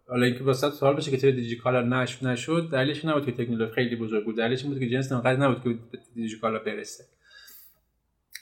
حالا 0.07 0.25
اینکه 0.25 0.43
واسه 0.43 0.69
سوال 0.69 0.95
بشه 0.95 1.11
که 1.11 1.17
چرا 1.17 1.31
دیجیکالا 1.31 1.81
نش 1.81 2.23
نشد 2.23 2.69
دلیلش 2.71 3.05
نبود 3.05 3.25
که 3.25 3.31
تکنولوژی 3.31 3.71
خیلی 3.71 3.95
بزرگ 3.95 4.25
بود. 4.25 4.37
دلیلش 4.37 4.63
بود 4.63 4.79
که 4.79 4.89
جنس 4.89 5.11
انقدر 5.11 5.35
نبود 5.35 5.63
که 5.63 5.79
دیجیکالا 6.15 6.59
برسه. 6.59 7.03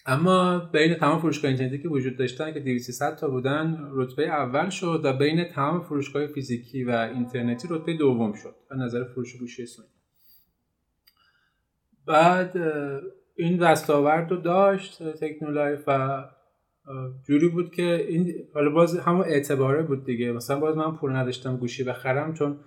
اما 0.09 0.59
بین 0.59 0.95
تمام 0.95 1.19
فروشگاه 1.19 1.49
اینترنتی 1.49 1.79
که 1.79 1.89
وجود 1.89 2.17
داشتن 2.17 2.53
که 2.53 2.59
200 2.59 3.15
تا 3.15 3.29
بودن 3.29 3.89
رتبه 3.91 4.27
اول 4.27 4.69
شد 4.69 5.01
و 5.03 5.13
بین 5.13 5.43
تمام 5.43 5.81
فروشگاه 5.81 6.27
فیزیکی 6.27 6.83
و 6.83 6.91
اینترنتی 6.91 7.67
رتبه 7.71 7.93
دوم 7.93 8.33
شد 8.33 8.55
از 8.71 8.79
نظر 8.79 9.03
فروش 9.03 9.37
گوشی 9.37 9.65
سونی. 9.65 9.87
بعد 12.05 12.57
این 13.35 13.57
دستاورد 13.57 14.31
رو 14.31 14.37
داشت 14.37 15.03
تکنولایف 15.03 15.83
و 15.87 16.23
جوری 17.27 17.47
بود 17.47 17.71
که 17.71 18.05
این 18.09 18.33
حالا 18.53 18.69
باز 18.69 18.99
همون 18.99 19.25
اعتباره 19.25 19.83
بود 19.83 20.05
دیگه. 20.05 20.31
مثلا 20.31 20.59
باز 20.59 20.77
من 20.77 20.95
پول 20.95 21.15
نداشتم 21.15 21.57
گوشی 21.57 21.83
بخرم 21.83 22.33
چون 22.33 22.59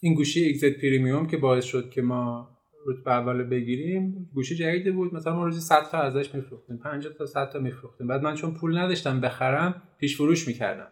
این 0.00 0.14
گوشی 0.14 0.48
اگزت 0.48 0.80
پریمیوم 0.80 1.26
که 1.26 1.36
باعث 1.36 1.64
شد 1.64 1.90
که 1.90 2.02
ما 2.02 2.51
رتبه 2.86 3.10
اول 3.10 3.42
بگیریم 3.42 4.30
گوشی 4.34 4.54
جدیدی 4.54 4.90
بود. 4.90 5.14
مثلا 5.14 5.36
ما 5.36 5.44
روزی 5.44 5.60
100 5.60 5.90
تا 5.90 5.98
ازش 5.98 6.34
میفروختیم 6.34 6.78
50 6.78 7.12
تا 7.12 7.26
100 7.26 7.50
تا 7.52 7.58
میفروختیم. 7.58 8.06
بعد 8.06 8.22
من 8.22 8.34
چون 8.34 8.54
پول 8.54 8.78
نداشتم 8.78 9.20
بخرم 9.20 9.82
پیش 9.98 10.16
فروش 10.16 10.48
می‌کردم. 10.48 10.88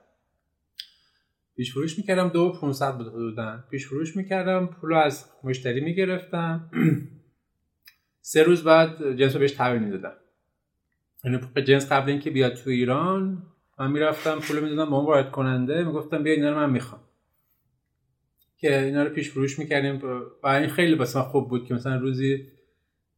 پیش 1.56 1.72
فروش 1.72 1.98
می‌کردم 1.98 2.28
دو 2.28 2.52
500 2.60 2.96
بود 2.96 3.06
حدودا. 3.06 3.64
پیش 3.70 3.86
فروش 3.86 4.16
می‌کردم 4.16 4.66
پول 4.66 4.92
از 4.94 5.24
مشتری 5.44 5.80
می‌گرفتم. 5.80 6.70
سه 8.20 8.42
روز 8.42 8.64
بعد 8.64 9.16
جنس 9.16 9.34
رو 9.34 9.40
بهش 9.40 9.52
تحویل 9.52 9.82
می‌دادم. 9.82 10.16
یعنی 11.24 11.40
جنس 11.66 11.92
قبل 11.92 12.10
اینکه 12.10 12.30
بیاد 12.30 12.54
تو 12.54 12.70
ایران 12.70 13.42
من 13.78 13.90
می‌رفتم 13.90 14.38
پول 14.38 14.60
می‌دادم 14.60 14.90
به 14.90 14.96
اون 14.96 15.06
وارد 15.06 15.30
کننده 15.30 15.84
می‌گفتم 15.84 16.22
بیا 16.22 16.32
اینا 16.32 16.50
رو 16.50 16.56
من 16.56 16.70
می‌خوام. 16.70 17.00
که 18.60 18.82
اینا 18.82 19.02
رو 19.02 19.10
پیش 19.10 19.30
فروش 19.30 19.58
می‌کردیم. 19.58 20.02
و 20.42 20.46
این 20.46 20.68
خیلی 20.68 20.94
بس 20.94 21.16
خوب 21.16 21.48
بود 21.48 21.66
که 21.66 21.74
مثلا 21.74 21.96
روزی 21.96 22.46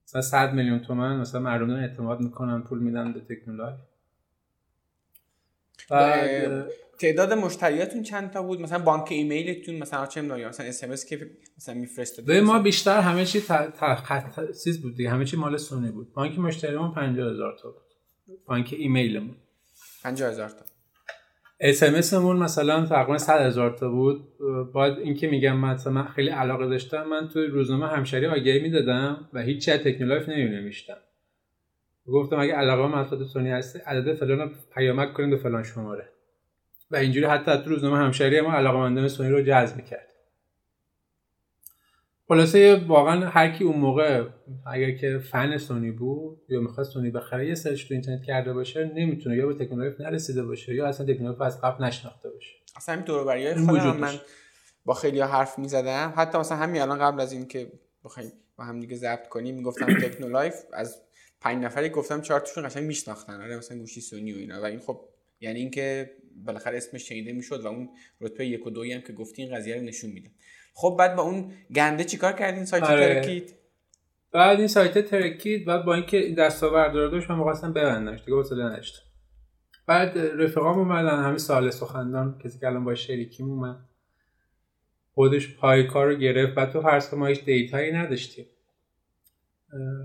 مثلا 0.05 0.23
100 0.23 0.55
میلیون 0.55 0.79
تومن 0.79 1.17
مثلا 1.21 1.41
مردم 1.41 1.71
اعتماد 1.71 2.21
می‌کنن 2.21 2.63
پول 2.63 2.79
میدن 2.79 3.13
به 3.13 3.21
تکنولوژی. 3.21 3.77
بعد 5.91 6.67
تعداد 6.99 7.33
مشتریاتون 7.33 8.03
چند 8.03 8.31
تا 8.31 8.43
بود؟ 8.43 8.61
مثلا 8.61 8.79
بانک 8.79 9.09
ایمیلتون 9.11 9.75
مثلا 9.75 10.07
چه 10.07 10.23
می‌دونم 10.23 10.49
مثلا 10.49 10.67
اس 10.67 10.85
ام 10.85 10.95
که 11.09 11.31
مثلا 11.57 11.75
میفرستاد 11.75 12.25
به 12.25 12.41
ما 12.41 12.59
بیشتر 12.59 13.01
همه 13.01 13.25
چی 13.25 13.43
چیز 14.65 14.83
بود 14.83 14.97
دیگه 14.97 15.11
همه 15.11 15.25
چی 15.25 15.37
مال 15.37 15.57
سونی 15.57 15.91
بود. 15.91 16.13
بانک 16.13 16.39
مشتریمون 16.39 16.95
50000 16.95 17.59
تا 17.63 17.71
بود. 17.71 17.83
بانک 18.47 18.75
ایمیلمون. 18.79 19.37
50000 20.03 20.49
تا. 20.49 20.65
اس 21.65 22.15
مون 22.15 22.37
مثلا 22.37 22.87
تقریبا 22.87 23.19
100 23.19 23.41
هزار 23.41 23.71
تا 23.71 23.89
بود. 23.89 24.25
بعد 24.75 24.99
اینکه 24.99 25.29
میگم 25.29 25.57
مثلا 25.57 25.93
من 25.93 26.05
خیلی 26.05 26.29
علاقه 26.29 26.67
داشتم 26.67 27.03
من 27.03 27.29
توی 27.29 27.47
روزنامه 27.47 27.87
همشری 27.87 28.27
آگهی 28.27 28.61
می‌دادم 28.61 29.29
و 29.33 29.43
هیچ 29.43 29.65
چه 29.65 29.79
تکنولوژی 29.79 30.31
نمی‌نوشتم. 30.31 30.97
گفتم 32.07 32.41
اگه 32.41 32.53
علاقه 32.53 32.97
محصولات 32.97 33.27
سونی 33.27 33.51
هست 33.51 33.89
عدد 33.89 34.15
فلان 34.15 34.51
پیامک 34.75 35.13
کنید 35.13 35.31
به 35.31 35.37
فلان 35.37 35.63
شماره. 35.63 36.09
و 36.91 36.97
اینجوری 36.97 37.27
حتی 37.27 37.57
تو 37.57 37.71
روزنامه 37.71 37.99
همشری 37.99 38.41
ما 38.41 38.53
علاقه 38.53 38.79
مندان 38.79 39.09
سونی 39.09 39.31
رو 39.31 39.43
جذب 39.43 39.77
می‌کرد. 39.77 40.12
خلاصه 42.33 42.75
واقعا 42.75 43.29
هر 43.29 43.51
کی 43.51 43.65
اون 43.65 43.77
موقع 43.77 44.29
اگر 44.67 44.91
که 44.91 45.19
فن 45.19 45.59
سونی 45.59 45.91
بود 45.91 46.41
یا 46.49 46.61
می‌خواست 46.61 46.93
سونی 46.93 47.11
بخره 47.11 47.49
یه 47.49 47.55
سرچ 47.55 47.89
تو 47.89 47.95
اینترنت 47.95 48.23
کرده 48.23 48.53
باشه 48.53 48.93
نمی‌تونه. 48.95 49.37
یا 49.37 49.47
به 49.47 49.55
تکنولوژی 49.55 50.03
نرسیده 50.03 50.43
باشه 50.43 50.75
یا 50.75 50.87
اصلا 50.87 51.07
تکنولوژی 51.07 51.43
از 51.43 51.61
قبل 51.61 51.85
نشناخته 51.85 52.31
باشه. 52.31 52.55
اصلا 52.77 52.95
این 52.95 53.05
دور 53.05 53.55
خودم. 53.67 53.97
من 53.97 54.15
با 54.85 54.95
خیلی 54.95 55.21
حرف 55.21 55.59
می‌زدم. 55.59 56.15
حتی 56.17 56.39
مثلا 56.39 56.59
همین 56.59 56.83
الان 56.83 56.99
قبل 56.99 57.21
از 57.21 57.33
اینکه 57.33 57.73
بخوایم 58.05 58.33
با 58.57 58.65
هم 58.65 58.81
دیگه 58.81 58.97
ضبط 58.97 59.29
کنیم 59.29 59.55
می‌گفتم 59.55 59.87
تکنولایف 60.09 60.55
از 60.73 61.03
پنج 61.41 61.65
نفری 61.65 61.89
گفتم 61.89 62.21
چهار 62.21 62.41
تاشون 62.41 62.69
قشنگ 62.69 62.85
میشناختن. 62.85 63.41
آره 63.41 63.57
مثلا 63.57 63.79
گوشی 63.79 64.01
سونی 64.01 64.33
و 64.33 64.37
اینا. 64.37 64.63
و 64.63 64.65
این 64.65 64.79
خب 64.79 65.01
یعنی 65.41 65.61
اینکه 65.61 66.11
بالاخره 66.45 66.77
اسمش 66.77 67.09
شنیده 67.09 67.33
می‌شد 67.33 67.61
و 67.65 67.67
اون 67.67 67.89
رتبه 68.21 68.47
یک 68.47 68.67
و 68.67 68.71
دویی 68.71 68.93
هم 68.93 69.01
که 69.01 69.13
گفتی 69.13 69.43
این 69.43 69.55
قضیه 69.55 69.77
رو 69.77 69.83
نشون 69.83 70.11
میده. 70.11 70.31
خب 70.73 70.97
بعد 70.99 71.17
با 71.17 71.23
اون 71.23 71.53
گنده 71.75 72.05
چیکار 72.05 72.33
کردین؟ 72.33 72.65
سایت 72.65 72.83
آره. 72.83 73.15
ترکید. 73.15 73.55
بعد 74.33 74.59
این 74.59 74.69
سایت 74.69 74.99
ترکید 74.99 75.65
بعد 75.65 75.85
با 75.85 75.95
اینکه 75.95 76.17
این 76.17 76.35
دستاورد 76.35 76.95
رو 76.95 77.09
داشت 77.09 77.31
من 77.31 77.37
می‌خواستم 77.37 77.73
ببندمش 77.73 78.21
دیگه 78.21 78.35
واسه 78.35 78.55
نداشتم. 78.55 79.03
بعد 79.87 80.19
رفقام 80.19 80.79
اومدن 80.79 81.23
همین 81.23 81.39
سال 81.39 81.71
سخندان 81.71 82.39
کسی 82.45 82.59
که 82.59 82.67
الان 82.67 82.85
با 82.85 82.95
شریکیم 82.95 83.51
اومد. 83.51 83.77
خودش 85.15 85.57
پای 85.57 85.87
کار 85.87 86.07
رو 86.07 86.15
گرفت 86.15 86.55
بعد 86.55 86.73
تو 86.73 86.81
فرض 86.81 87.11
که 87.11 87.17
ما 87.17 87.27
هیچ 87.27 87.45
data 87.45 87.77
یی 87.77 87.93
نداشتیم. 87.93 88.47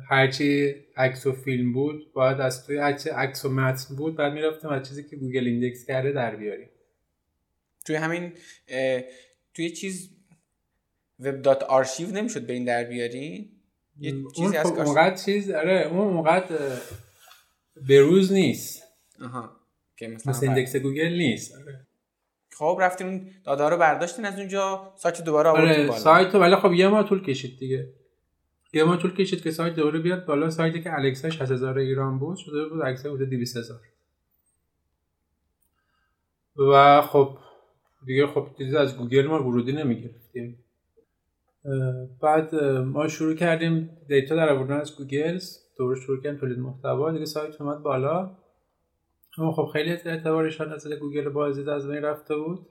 هرچی 0.10 0.76
عکس 0.98 1.28
و 1.28 1.32
فیلم 1.32 1.74
بود 1.74 2.14
باید 2.14 2.40
از 2.40 2.66
توی 2.66 2.78
عکس 2.78 3.46
و 3.46 3.50
متن 3.50 3.96
بود 3.96 4.16
بعد 4.16 4.34
می‌رفتیم 4.34 4.70
از 4.70 4.88
چیزی 4.88 5.04
که 5.04 5.16
گوگل 5.16 5.48
index 5.48 5.86
کرده 5.86 6.12
در 6.12 6.36
بیاریم. 6.36 6.70
توی 7.86 7.96
همین 7.96 8.34
توی 9.54 9.70
چیز 9.70 10.17
web 11.20 11.42
dot 11.42 11.64
archive 11.64 12.12
نمی‌شد 12.12 12.48
به 12.48 12.54
این 12.54 12.66
در 12.66 12.84
بیاری؟ 12.84 13.52
یه 14.00 14.24
چیزی 14.36 14.58
از 14.58 14.66
اونقدر 14.66 15.16
چیز 15.16 15.52
آره 15.52 15.88
اون 15.92 16.00
اونقدر 16.00 16.56
بروز 17.90 18.32
نیست. 18.32 18.84
آها 19.22 19.52
که 19.98 20.08
مثلا 20.08 20.32
مثل 20.32 20.46
index 20.46 20.76
گوگل 20.76 21.14
نیست. 21.14 21.56
آره. 21.56 21.88
خب 22.52 22.78
رفتین 22.82 23.08
اون 23.08 23.32
داده 23.44 23.70
رو 23.70 23.78
برداشتین 23.78 24.26
از 24.26 24.40
اونجا 24.40 24.94
سایت 24.98 25.24
دوباره 25.24 25.50
آوردین 25.50 25.70
آره 25.70 25.88
بالا. 25.88 26.00
سایت 26.00 26.36
ولی 26.36 26.56
خب 26.56 26.74
یه 26.74 26.88
ماه 26.88 27.08
طول 27.08 27.24
کشید 27.24 27.60
دیگه. 27.60 27.94
یه 28.74 28.84
ماه 28.84 28.98
طول 28.98 29.14
کشید 29.14 29.44
که 29.44 29.52
سایت 29.52 29.76
دوباره 29.76 30.00
بیاد 30.00 30.26
بالا. 30.26 30.50
سایتی 30.50 30.82
که 30.82 30.94
الکساش 30.94 31.42
8000 31.42 31.78
ایران 31.78 32.20
بود 32.20 32.38
شده 32.38 32.66
بود 32.70 32.82
الکسا 32.82 33.10
بوده 33.10 33.26
200000 33.26 33.80
و 36.58 37.02
خب 37.02 37.38
دیگه 38.06 38.28
خب 38.28 38.48
دیگه 38.58 38.80
از 38.80 38.98
گوگل 38.98 39.28
ما 39.28 39.44
ورودی 39.44 39.72
نمی‌گرفتیم. 39.72 40.64
بعد 42.22 42.56
ما 42.86 43.08
شروع 43.08 43.36
کردیم 43.36 43.90
data 44.08 44.36
در 44.36 44.50
آوردن 44.50 44.80
از 44.80 44.96
گوگل 44.98 45.40
دوباره 45.78 46.00
شروع 46.00 46.22
کردیم 46.24 46.40
تولید 46.40 46.60
محتوا 46.60 47.12
دیگه 47.12 47.26
سایت 47.26 47.62
اومد 47.62 47.80
بالا. 47.80 48.38
اما 49.38 49.52
خب 49.52 49.70
خیلی 49.74 49.92
اعتبارشان 49.92 50.74
از 50.74 50.88
گوگل 50.88 51.30
بازدید 51.30 51.70
از 51.70 51.88
بین 51.88 52.02
رفته 52.04 52.36
بود. 52.36 52.68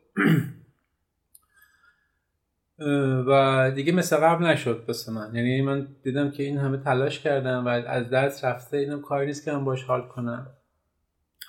و 3.28 3.72
دیگه 3.74 3.92
مثل 3.92 4.16
قبل 4.16 4.44
نشد 4.44 4.86
واسه 4.88 5.08
من. 5.08 5.34
یعنی 5.34 5.62
من 5.62 5.88
دیدم 6.02 6.30
که 6.30 6.42
این 6.42 6.58
همه 6.58 6.76
تلاش 6.76 7.20
کردم 7.20 7.64
و 7.66 7.68
از 7.68 8.10
دست 8.10 8.44
رفته 8.44 8.76
اینم 8.76 9.00
کاری 9.00 9.26
نیست 9.26 9.44
که 9.44 9.52
من 9.52 9.64
باش 9.64 9.84
حال 9.84 10.08
کنم. 10.08 10.46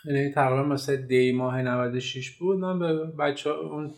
یعنی 0.06 0.32
تقریبا 0.32 0.64
مثل 0.64 0.96
دی 0.96 1.32
ماه 1.32 1.62
96 1.62 2.38
بود. 2.38 2.60
من 2.60 2.80
به 2.80 2.94
بچه 3.06 3.50
اون 3.50 3.94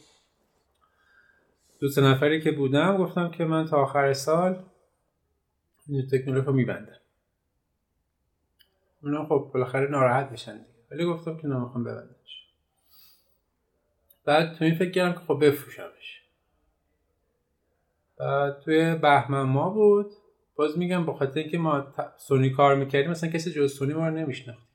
دو 1.80 1.90
سه 1.90 2.02
نفری 2.02 2.42
که 2.42 2.52
بودم 2.52 2.98
گفتم 2.98 3.32
که 3.32 3.46
من 3.46 3.66
تا 3.66 3.78
آخر 3.78 4.14
سال 4.14 4.64
این 5.88 6.08
تکنولوژی 6.08 6.46
رو 6.46 6.54
میبندم. 6.54 7.00
اونا 9.04 9.26
خب 9.26 9.52
بالاخره 9.54 9.90
ناراحت 9.90 10.32
میشن 10.32 10.58
دیگه. 10.58 10.80
ولی 10.92 11.06
گفتم 11.06 11.38
که 11.38 11.48
نمی‌خوام 11.48 11.84
ببندمش. 11.84 12.48
بعد 14.26 14.56
تو 14.56 14.66
این 14.66 14.76
فکر 14.76 14.92
کردم 14.92 15.14
که 15.14 15.20
خب 15.20 15.46
بفروشمش. 15.46 16.22
توی 18.64 18.96
بهمن 18.96 19.42
ما 19.42 19.70
بود. 19.70 20.12
باز 20.56 20.78
میگم 20.78 21.06
با 21.06 21.14
خاطر 21.14 21.40
اینکه 21.40 21.58
ما 21.58 21.94
سونی 22.18 22.50
کار 22.50 22.76
می‌کردیم 22.76 23.12
مثلا 23.12 23.30
کسی 23.30 23.52
جز 23.52 23.74
سونی 23.74 23.94
ما 23.94 24.08
رو 24.08 24.16
نمیشناخت 24.16 24.68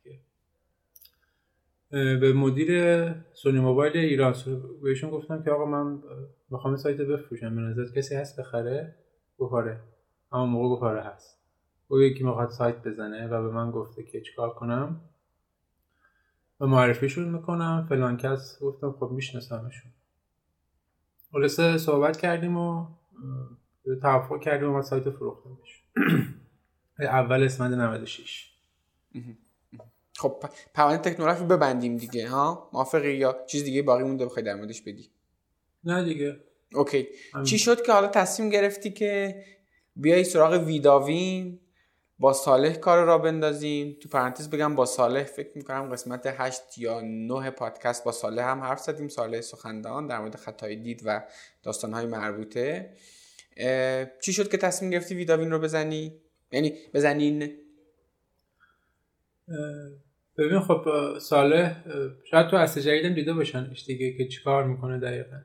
به 1.95 2.33
مدیر 2.33 2.71
سونی 3.33 3.61
موبایل 3.61 3.97
ایران. 3.97 4.35
بهشون 4.83 5.11
گفتم 5.11 5.43
که 5.43 5.51
آقا 5.51 5.65
من 5.65 6.03
می‌خوام 6.51 6.77
سایت 6.77 6.97
بفروشم. 6.97 7.57
به 7.57 7.63
نظر 7.63 7.85
کسی 7.97 8.15
هست 8.15 8.41
بخره؟ 8.41 8.97
گفاره. 9.39 9.81
اما 10.33 10.47
موقع 10.47 10.77
گفاره 10.77 11.03
هست. 11.03 11.41
او 11.89 12.01
یکی 12.03 12.25
می‌خواد 12.25 12.51
سایت 12.51 12.83
بزنه 12.83 13.27
و 13.29 13.43
به 13.43 13.51
من 13.51 13.71
گفته 13.71 14.03
که 14.03 14.21
چیکار 14.21 14.55
کنم. 14.55 15.01
و 16.61 16.67
معرفیشون 16.67 17.29
می‌کنم. 17.29 17.87
فلان 17.89 18.17
کس 18.17 18.59
گفتم 18.63 18.93
خب 18.93 19.11
میشناسمشون. 19.11 19.93
خلاصه 21.33 21.79
صحبت 21.79 22.17
کردیم 22.17 22.57
و 22.57 22.87
توافق 24.03 24.41
کردیم 24.41 24.75
و 24.75 24.83
سایت 24.83 25.11
فروخته 25.11 25.49
بشه 25.63 25.85
اول 27.19 27.43
اسمند 27.43 27.75
96 27.75 28.55
خب 30.17 30.45
پروانه 30.75 30.99
تکنولوژی 30.99 31.45
ببندیم 31.45 31.97
دیگه 31.97 32.29
ها؟ 32.29 32.71
موافقی 32.73 33.13
یا 33.13 33.45
چیز 33.47 33.65
دیگه 33.65 33.83
باقی 33.83 34.03
مونده 34.03 34.27
بخوای 34.27 34.45
در 34.45 34.55
موردش 34.55 34.83
بدی؟ 34.83 35.11
نه 35.85 36.05
دیگه. 36.05 36.37
اوکی. 36.75 37.09
چی 37.45 37.59
شد 37.59 37.83
که 37.83 37.93
حالا 37.93 38.09
تصمیم 38.09 38.51
گرفتی 38.51 38.91
که 38.91 39.43
بیای 39.97 40.25
سراغ 40.25 40.53
ویداوین 40.67 41.61
با 42.19 42.33
صالح 42.33 42.75
کار 42.75 43.05
را 43.05 43.19
بندازیم؟ 43.19 43.97
تو 44.01 44.09
پرانتز 44.09 44.51
بگم 44.51 44.75
با 44.75 44.87
صالح 44.87 45.23
فکر 45.23 45.51
می‌کنم 45.55 45.93
قسمت 45.93 46.27
8 46.27 46.79
یا 46.79 47.01
9 47.01 47.51
پادکست 47.51 48.05
با 48.05 48.13
صالح 48.13 48.43
هم 48.43 48.61
حرف 48.61 48.81
زدیم. 48.81 49.09
صالح 49.09 49.41
سخندان 49.41 50.07
در 50.07 50.19
مورد 50.19 50.37
خطای 50.37 50.77
دید 50.77 51.03
و 51.05 51.25
داستانهای 51.63 52.07
مربوطه. 52.07 52.91
چی 54.23 54.33
شد 54.33 54.51
که 54.51 54.57
تصمیم 54.57 54.91
گرفتی 54.91 55.15
ویداوین 55.15 55.51
رو 55.51 55.59
بزنی؟ 55.59 56.21
یعنی 56.53 56.75
بزنین 56.95 57.64
ببین 60.39 60.61
خب 60.61 60.85
صالح 61.19 61.77
شاید 62.31 62.47
تو 62.47 62.57
اصل 62.57 62.81
جدیدم 62.81 63.15
دیده 63.15 63.33
باشنش 63.33 63.85
دیگه 63.85 64.13
که 64.13 64.29
چیکار 64.29 64.65
می‌کنه 64.65 64.99
دقیقا. 64.99 65.41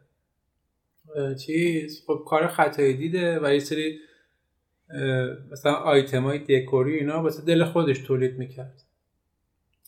چیز؟ 1.45 2.04
خب 2.08 2.24
کار 2.28 2.47
خطای 2.47 2.93
دیده 2.93 3.39
و 3.39 3.54
یه 3.54 3.60
سری 3.60 4.00
مثلا 5.52 5.74
آیتم 5.74 6.24
های 6.24 6.39
دکوری 6.39 6.95
اینا 6.95 7.24
واسه 7.24 7.45
دل 7.45 7.64
خودش 7.64 8.00
تولید 8.00 8.38
می‌کرد. 8.38 8.84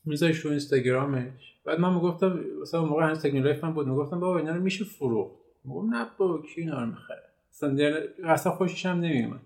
میذاش 0.05 0.38
رو 0.38 0.49
اینستاگرامش. 0.49 1.55
بعد 1.66 1.80
من 1.80 1.93
می‌گفتم 1.93 2.39
مثلا 2.62 2.86
موقع 2.86 3.03
هنوز 3.03 3.22
تکنولوژی 3.22 3.59
بود 3.62 3.88
می‌گفتم 3.88 4.20
بابا 4.20 4.38
اینا 4.38 4.55
رو 4.55 4.62
میشه 4.62 4.86
فروخت. 4.86 5.36
میگم 5.66 5.93
نه 5.95 6.07
بابا 6.18 6.41
کی 6.41 6.62
اینا 6.62 6.82
رو 6.82 6.86
می‌خره؟ 6.86 7.24
اصلا 7.51 7.78
اصلا 8.24 8.51
خوشش 8.51 8.86
هم 8.86 8.99
نمیومد 8.99 9.41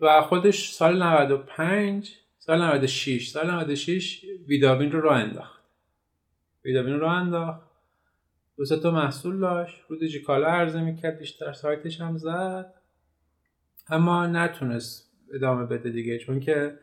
و 0.00 0.22
خودش 0.22 0.70
سال 0.70 1.02
95 1.02 2.16
سال 2.48 2.62
96 2.62 3.28
سال 3.28 3.50
96 3.50 4.24
ویدابین 4.46 4.92
رو 4.92 5.00
راه 5.00 5.16
انداخت. 5.16 5.62
ویدابین 6.64 7.00
رو 7.00 7.06
انداخت. 7.06 7.60
دو 8.56 8.64
تا 8.80 8.90
محصول 8.90 9.40
داشت. 9.40 9.76
رو 9.88 9.96
دیجیکالا 9.96 10.46
عرضه 10.46 10.80
می‌کرد 10.80 11.18
بیشتر 11.18 11.52
سایتش 11.52 12.00
هم 12.00 12.18
زد. 12.18 12.74
اما 13.88 14.26
نتونست 14.26 15.12
ادامه 15.34 15.66
بده 15.66 15.90
دیگه 15.90 16.18
چون 16.18 16.40
که 16.40 16.78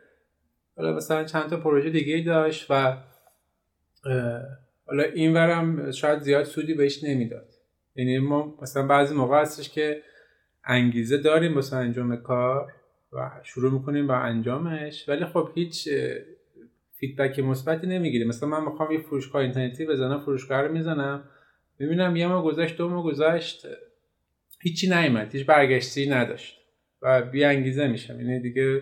حالا 0.78 0.96
مثلا 0.96 1.24
چند 1.24 1.50
تا 1.50 1.58
پروژه 1.58 1.90
دیگه 1.90 2.24
داشت 2.26 2.66
و 2.70 2.98
حالا 4.88 5.04
این 5.04 5.34
ورم 5.34 5.92
شاید 5.92 6.20
زیاد 6.20 6.44
سودی 6.44 6.74
بهش 6.74 7.04
نمی‌داد. 7.04 7.50
یعنی 7.96 8.20
ما 8.20 8.58
مثلا 8.62 8.88
بعضی 8.88 9.16
موقع 9.16 9.42
هستش 9.42 9.70
که 9.70 10.02
انگیزه 10.64 11.18
داریم 11.18 11.54
مثلا 11.54 11.80
انجام 11.80 12.16
کار. 12.16 12.74
و 13.14 13.32
شروع 13.44 13.72
می‌کنیم 13.72 14.08
با 14.08 14.16
انجامش. 14.16 15.10
ولی 15.10 15.26
خب 15.26 15.50
هیچ 15.56 15.90
feedback 16.94 17.40
مثبتی 17.40 17.88
نمی‌گیریم. 17.88 18.28
مثلا 18.28 18.50
من 18.50 18.72
می‌خوام 18.72 18.92
یه 18.92 19.00
فروشگاه 19.00 19.42
اینترنتی 19.42 19.86
بزنم 19.86 20.20
فروشگاه 20.20 20.62
رو 20.62 20.72
می‌زنم. 20.72 21.24
ببینم 21.80 22.16
یه 22.16 22.28
ماه 22.28 22.42
گذشت 22.42 22.78
دو 22.78 22.90
ماه 22.90 23.04
گذشت 23.04 23.68
هیچی 24.62 24.90
نیومد 24.90 25.36
هیچ 25.36 25.46
برگشتی 25.46 26.10
نداشت 26.10 26.62
و 27.02 27.22
بی 27.22 27.44
انگیزه 27.44 27.88
میشم. 27.88 28.22
یعنی 28.22 28.40
دیگه 28.40 28.82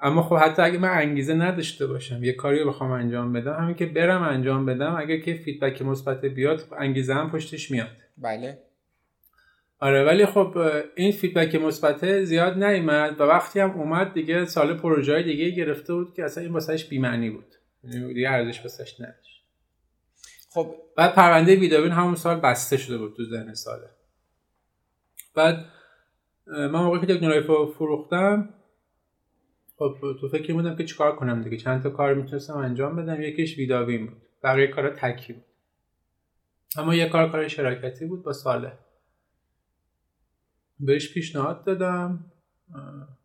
اما 0.00 0.22
خب 0.22 0.36
حتی 0.36 0.62
اگه 0.62 0.78
من 0.78 0.88
انگیزه 0.88 1.34
نداشته 1.34 1.86
باشم 1.86 2.24
یه 2.24 2.32
کاری 2.32 2.58
رو 2.58 2.68
بخوام 2.68 2.90
انجام 2.90 3.32
بدم 3.32 3.52
همین 3.52 3.74
که 3.74 3.86
برم 3.86 4.22
انجام 4.22 4.66
بدم 4.66 4.96
اگر 4.98 5.16
که 5.16 5.34
feedback 5.34 5.82
مثبت 5.82 6.24
بیاد 6.24 6.68
انگیزه 6.78 7.14
هم 7.14 7.30
پشتش 7.30 7.70
میاد. 7.70 7.90
بله. 8.18 8.58
آره 9.84 10.04
ولی 10.04 10.26
خب 10.26 10.58
این 10.96 11.12
فیدبک 11.12 11.54
مثبت 11.54 12.22
زیاد 12.22 12.64
نیومد 12.64 13.20
و 13.20 13.22
وقتی 13.22 13.60
هم 13.60 13.70
اومد 13.70 14.12
دیگه 14.12 14.44
سال 14.44 14.74
پروژه 14.74 15.22
دیگه 15.22 15.50
گرفته 15.50 15.94
بود 15.94 16.14
که 16.14 16.24
اصلا 16.24 16.42
این 16.42 16.52
واسهش 16.52 16.84
بی‌معنی 16.84 17.30
بود. 17.30 17.54
یعنی 17.84 18.14
دیگه 18.14 18.30
ارزش 18.30 18.60
واسش 18.60 19.00
نداشت. 19.00 19.44
خب 20.50 20.74
بعد 20.96 21.14
پرونده 21.14 21.56
ویداوین 21.56 21.92
همون 21.92 22.14
سال 22.14 22.40
بسته 22.40 22.76
شده 22.76 22.98
بود 22.98 23.16
تو 23.16 23.24
ذهن 23.24 23.54
ساله 23.54 23.90
بعد 25.34 25.64
من 26.46 26.70
موقعی 26.70 27.06
که 27.06 27.14
تکنولوژی 27.14 27.46
فروختم 27.78 28.54
خب 29.78 29.96
تو 30.20 30.28
فکر 30.28 30.52
بودم 30.52 30.76
که 30.76 30.84
چیکار 30.84 31.16
کنم 31.16 31.42
دیگه؟ 31.42 31.56
چند 31.56 31.82
تا 31.82 31.90
کار 31.90 32.14
می‌تونستم 32.14 32.56
انجام 32.56 32.96
بدم 32.96 33.22
یکیش 33.22 33.58
ویداوین 33.58 34.06
بود. 34.06 34.22
بقیه 34.42 34.66
کارا 34.66 34.90
تکی 34.90 35.32
بود. 35.32 35.44
اما 36.78 36.94
یه 36.94 37.08
کار 37.08 37.30
کار 37.30 37.48
شراکتی 37.48 38.06
بود 38.06 38.22
با 38.22 38.32
ساله. 38.32 38.72
بهش 40.80 41.14
پیشنهاد 41.14 41.64
دادم. 41.64 42.24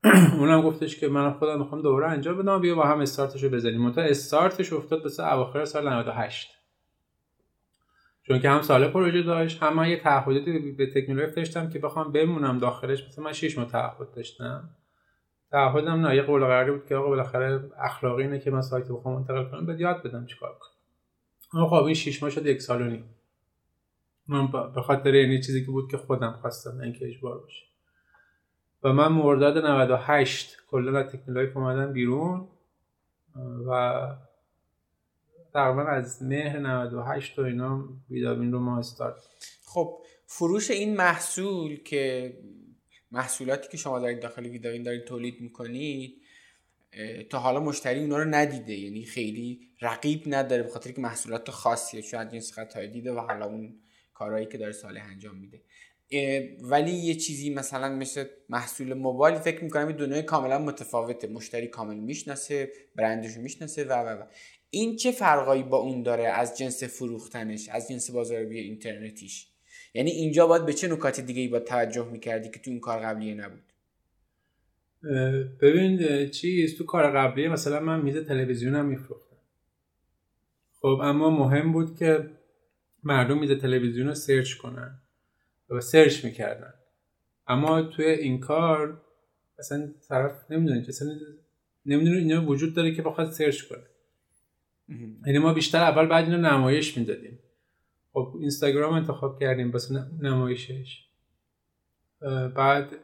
اونم 0.39 0.61
گفتش 0.61 0.99
که 0.99 1.07
من 1.07 1.31
خودم 1.31 1.59
می‌خوام 1.59 1.81
دوباره 1.81 2.07
انجام 2.07 2.37
بدم. 2.37 2.61
بیا 2.61 2.75
با 2.75 2.85
هم 2.85 2.99
استارتش 2.99 3.43
رو 3.43 3.49
بزنیم. 3.49 3.81
منتها 3.81 4.03
استارتش 4.03 4.73
افتاد 4.73 5.03
به 5.03 5.33
اواخر 5.33 5.65
سال 5.65 5.89
98 5.89 6.49
چون 8.29 8.39
که 8.39 8.49
هم 8.49 8.61
سال 8.61 8.87
پروژه 8.87 9.21
داشت 9.21 9.63
هم 9.63 9.75
من 9.75 9.89
یه 9.89 9.99
تعهداتی 9.99 10.71
به 10.71 10.85
تکنولوژی 10.85 11.35
داشتم 11.35 11.69
که 11.69 11.79
بخوام 11.79 12.11
بمونم 12.11 12.59
داخلش. 12.59 13.07
مثلا 13.07 13.23
من 13.23 13.33
6 13.33 13.57
ماه 13.57 13.67
تعهد 13.67 14.11
داشتم. 14.15 14.69
تعهدم 15.51 16.05
نه 16.05 16.15
یه 16.15 16.21
قول 16.21 16.45
قراری 16.45 16.71
بود 16.71 16.85
که 16.85 16.95
آقا 16.95 17.07
بالاخره 17.07 17.71
اخلاقی 17.77 18.23
اینه 18.23 18.39
که 18.39 18.51
من 18.51 18.61
سایت 18.61 18.87
بخوام 18.87 19.15
منتقل 19.15 19.45
کنم 19.51 19.65
بعد 19.65 19.79
یاد 19.79 20.03
بدم 20.03 20.25
چیکار 20.25 20.55
کنم. 20.59 21.67
خب 21.67 21.83
این 21.83 21.95
6 21.95 22.23
ماه 22.23 22.31
شد 22.31 22.45
یک 22.45 22.61
سال 22.61 22.81
و 22.81 22.85
نیم. 22.85 23.05
من 24.29 24.51
به 24.75 24.81
خاطر 24.81 25.15
یعنی 25.15 25.41
چیزی 25.41 25.65
که 25.65 25.71
بود 25.71 25.91
که 25.91 25.97
خودم 25.97 26.37
خواستم 26.41 26.77
نه 26.77 26.83
اینکه 26.83 27.07
اجبار 27.07 27.39
باشه 27.39 27.65
و 28.83 28.93
من 28.93 29.07
مرداد 29.07 29.65
98 29.65 30.57
کلا 30.67 30.99
از 30.99 31.11
تکنولوژی 31.11 31.51
اومدم 31.55 31.93
بیرون 31.93 32.47
و 33.67 34.01
تقریبا 35.53 35.83
از 35.83 36.23
مهر 36.23 36.59
98 36.59 37.39
و 37.39 37.41
اینا 37.41 37.89
ویدابین 38.09 38.51
رو 38.51 38.59
ما 38.59 38.79
استارت 38.79 39.15
خب 39.65 40.03
فروش 40.25 40.71
این 40.71 40.97
محصول 40.97 41.83
که 41.83 42.33
محصولاتی 43.11 43.69
که 43.71 43.77
شما 43.77 43.99
دارید 43.99 44.21
داخل 44.21 44.45
ویدابین 44.45 44.83
دارید 44.83 45.05
تولید 45.05 45.41
می‌کنید 45.41 46.21
تا 47.29 47.39
حالا 47.39 47.59
مشتری 47.59 47.99
اونا 47.99 48.17
رو 48.17 48.25
ندیده. 48.25 48.73
یعنی 48.73 49.05
خیلی 49.05 49.69
رقیب 49.81 50.23
نداره 50.25 50.63
به 50.63 50.69
خاطر 50.69 50.91
که 50.91 51.01
محصولات 51.01 51.51
خاصیه. 51.51 52.01
شاید 52.01 52.31
جنس 52.31 52.53
خطایی 52.53 52.87
دیده 52.87 53.13
و 53.13 53.19
حالا 53.19 53.45
اون 53.45 53.79
کارهایی 54.19 54.45
که 54.45 54.57
داره 54.57 54.71
ساله 54.71 55.01
انجام 55.01 55.35
میده. 55.35 55.61
ولی 56.61 56.91
یه 56.91 57.15
چیزی 57.15 57.49
مثلا 57.53 57.95
مثل 57.95 58.25
محصول 58.49 58.93
موبایل 58.93 59.35
فکر 59.35 59.63
می‌کنم 59.63 59.91
دنیای 59.91 60.23
کاملا 60.23 60.59
متفاوته. 60.59 61.27
مشتری 61.27 61.67
کامل 61.67 61.95
می‌شناسه 61.95 62.71
برندش 62.95 63.37
می‌شناسه 63.37 63.83
و 63.83 63.93
و 63.93 64.21
و. 64.21 64.23
این 64.69 64.95
چه 64.95 65.11
فرقایی 65.11 65.63
با 65.63 65.77
اون 65.77 66.03
داره 66.03 66.23
از 66.23 66.57
جنس 66.57 66.83
فروختنش 66.83 67.69
از 67.69 67.89
جنس 67.89 68.11
بازاریابی 68.11 68.59
اینترنتیش؟ 68.59 69.47
یعنی 69.93 70.11
اینجا 70.11 70.47
باید 70.47 70.65
به 70.65 70.73
چه 70.73 70.87
نکات 70.87 71.19
دیگه 71.19 71.41
ای 71.41 71.47
با 71.47 71.59
توجه 71.59 72.09
می‌کردی 72.11 72.49
که 72.49 72.59
تو 72.59 72.71
این 72.71 72.79
کار 72.79 72.99
قبلیه 72.99 73.35
نبود؟ 73.35 73.63
ببین 75.61 76.29
چیز 76.29 76.77
تو 76.77 76.85
کار 76.85 77.11
قبلیه 77.11 77.49
مثلا 77.49 77.79
من 77.79 78.01
میز 78.01 78.17
تلویزیونم 78.17 78.85
میفروختم. 78.85 79.37
خب 80.81 80.99
اما 81.03 81.29
مهم 81.29 81.71
بود 81.71 81.97
که 81.99 82.38
مردم 83.03 83.39
میز 83.39 83.51
تلویزیون 83.51 84.07
رو 84.07 84.13
search 84.13 84.53
کنن 84.53 84.99
و 85.69 85.81
search 85.81 86.25
می‌کردن. 86.25 86.73
اما 87.47 87.81
توی 87.81 88.05
این 88.05 88.39
کار 88.39 89.01
اصلا 89.59 89.93
طرف 90.09 90.51
نمی‌دونه 90.51 90.81
که 90.81 90.87
اصلا 90.87 91.07
نمی‌دونه 91.85 92.17
اینا 92.17 92.45
وجود 92.45 92.75
داره 92.75 92.95
که 92.95 93.01
بخواد 93.01 93.31
search 93.31 93.61
کنه. 93.61 93.83
یعنی 95.25 95.39
ما 95.39 95.53
بیشتر 95.53 95.77
اول 95.77 96.07
باید 96.07 96.25
اینو 96.25 96.37
نمایش 96.37 96.97
می‌دادیم. 96.97 97.39
خب 98.13 98.35
اینستاگرام 98.39 98.93
انتخاب 98.93 99.39
کردیم 99.39 99.71
واسه 99.71 99.95
نمایشش. 100.21 101.05
بعد 102.55 102.95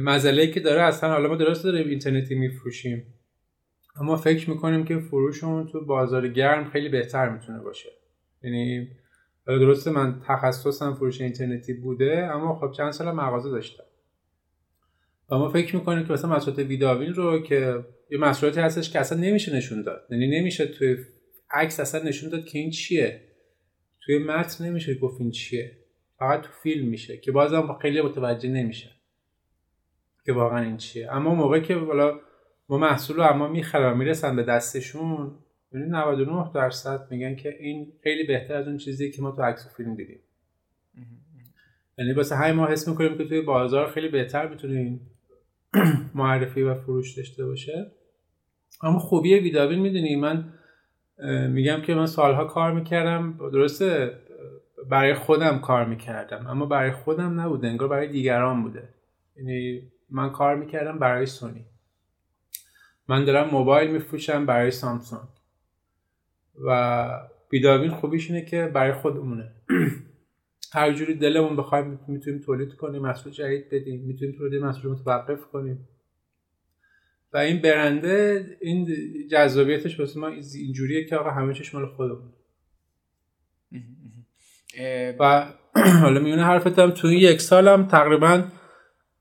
مسئله 0.00 0.46
که 0.46 0.60
داره 0.60 0.82
اصلا 0.82 1.10
حالا 1.10 1.28
ما 1.28 1.36
درست 1.36 1.64
داریم 1.64 1.88
اینترنتی 1.88 2.34
میفروشیم. 2.34 3.14
اما 3.96 4.16
فکر 4.16 4.50
می‌کنیم 4.50 4.84
که 4.84 4.98
فروشمون 4.98 5.66
تو 5.66 5.84
بازار 5.84 6.28
گرم 6.28 6.70
خیلی 6.70 6.88
بهتر 6.88 7.28
می‌تونه 7.28 7.58
باشه. 7.58 7.88
یعنی 8.42 8.88
درسته 9.46 9.90
من 9.90 10.20
تخصصم 10.26 10.94
فروش 10.94 11.20
اینترنتی 11.20 11.72
بوده 11.72 12.30
اما 12.32 12.54
خب 12.54 12.72
چند 12.76 12.90
سال 12.90 13.14
مغازه 13.14 13.50
داشتم. 13.50 13.84
و 15.30 15.38
ما 15.38 15.48
فکر 15.48 15.76
می‌کنیم 15.76 16.06
که 16.06 16.12
مثلا 16.12 16.30
محصولات 16.30 16.58
ویداوین 16.58 17.14
رو 17.14 17.42
که 17.42 17.84
یه 18.10 18.18
محصولاتی 18.18 18.60
هستش 18.60 18.90
که 18.90 19.00
اصلا 19.00 19.18
نمیشه 19.18 19.56
نشون 19.56 19.82
داد. 19.82 20.06
یعنی 20.10 20.40
نمیشه 20.40 20.66
توی 20.66 20.96
عکس 21.50 21.80
اصلا 21.80 22.02
نشون 22.02 22.30
داد 22.30 22.44
که 22.44 22.58
این 22.58 22.70
چیه. 22.70 23.20
توی 24.00 24.18
متن 24.18 24.64
نمیشه 24.64 24.94
گفت 24.94 25.20
این 25.20 25.30
چیه. 25.30 25.72
فقط 26.18 26.42
تو 26.42 26.48
فیلم 26.62 26.88
میشه 26.88 27.16
که 27.16 27.32
بازم 27.32 27.78
خیلی 27.82 28.02
متوجه 28.02 28.48
نمیشه 28.48 28.90
که 30.26 30.32
واقعا 30.32 30.64
این 30.64 30.76
چیه. 30.76 31.12
اما 31.12 31.34
موقع 31.34 31.60
که 31.60 31.76
بالا 31.76 32.20
ما 32.68 32.78
محصول 32.78 33.16
رو 33.16 33.22
اما 33.22 33.48
می‌خرم 33.48 33.98
می‌رسن 33.98 34.36
به 34.36 34.42
دستشون 34.42 35.38
یعنی 35.72 35.86
99 35.86 36.50
درصد 36.54 37.06
میگن 37.10 37.36
که 37.36 37.56
این 37.60 37.92
خیلی 38.02 38.26
بهتر 38.26 38.54
از 38.54 38.68
اون 38.68 38.76
چیزی 38.76 39.10
که 39.10 39.22
ما 39.22 39.30
تو 39.30 39.42
عکس 39.42 39.66
و 39.66 39.68
فیلم 39.68 39.94
دیدیم. 39.94 40.20
یعنی 41.98 42.12
واسه 42.12 42.36
همین 42.36 42.54
ما 42.54 42.66
حس 42.66 42.88
می‌کنیم 42.88 43.18
که 43.18 43.24
توی 43.24 43.40
بازار 43.40 43.90
خیلی 43.90 44.08
بهتر 44.08 44.48
می‌تونیم 44.48 45.00
معرفی 46.14 46.62
و 46.62 46.74
فروش 46.74 47.14
داشته 47.18 47.46
باشه. 47.46 47.90
اما 48.82 48.98
خوبی 48.98 49.34
ویداوین 49.34 49.78
می‌دونی 49.78 50.16
من 50.16 50.52
میگم 51.48 51.82
که 51.82 51.94
من 51.94 52.06
سالها 52.06 52.44
کار 52.44 52.72
می‌کردم. 52.72 53.38
درسته 53.52 54.18
برای 54.90 55.14
خودم 55.14 55.58
کار 55.58 55.84
می‌کردم 55.84 56.46
اما 56.46 56.66
برای 56.66 56.90
خودم 56.92 57.40
نبوده 57.40 57.68
انگار 57.68 57.88
برای 57.88 58.08
دیگران 58.08 58.62
بوده. 58.62 58.88
یعنی 59.36 59.82
من 60.10 60.30
کار 60.30 60.56
می‌کردم 60.56 60.98
برای 60.98 61.26
سونی. 61.26 61.64
من 63.08 63.24
دارم 63.24 63.50
موبایل 63.50 63.90
میفروشم 63.90 64.46
برای 64.46 64.70
سامسونگ. 64.70 65.28
و 66.64 67.08
بیداوین 67.50 67.90
خوبیش 67.90 68.30
اینه 68.30 68.44
که 68.44 68.70
برای 68.74 68.92
خودمونه. 68.92 69.52
هر 70.72 70.92
جوری 70.92 71.14
دلمون 71.14 71.56
بخوایم 71.56 72.00
می‌تونیم 72.08 72.40
تولید 72.40 72.74
کنیم 72.74 73.02
محصول 73.02 73.32
جدید 73.32 73.70
بدیم 73.70 74.00
می‌تونیم 74.00 74.34
تولید 74.38 74.62
محصول 74.62 74.90
متوقف 74.90 75.46
کنیم. 75.46 75.88
و 77.32 77.38
این 77.38 77.62
برنده 77.62 78.46
این 78.60 78.88
جذابیتش 79.30 80.00
واسه 80.00 80.20
ما 80.20 80.28
اینجوریه 80.54 81.04
که 81.04 81.16
آقا 81.16 81.30
همه 81.30 81.54
چیش 81.54 81.74
مال 81.74 81.86
خودمون 81.86 82.32
و 85.20 85.46
حالا 86.02 86.20
میونه 86.20 86.44
حرفتم 86.44 86.90
تو 86.90 87.08
این 87.08 87.18
یک 87.18 87.40
سالم 87.40 87.86
تقریبا 87.86 88.44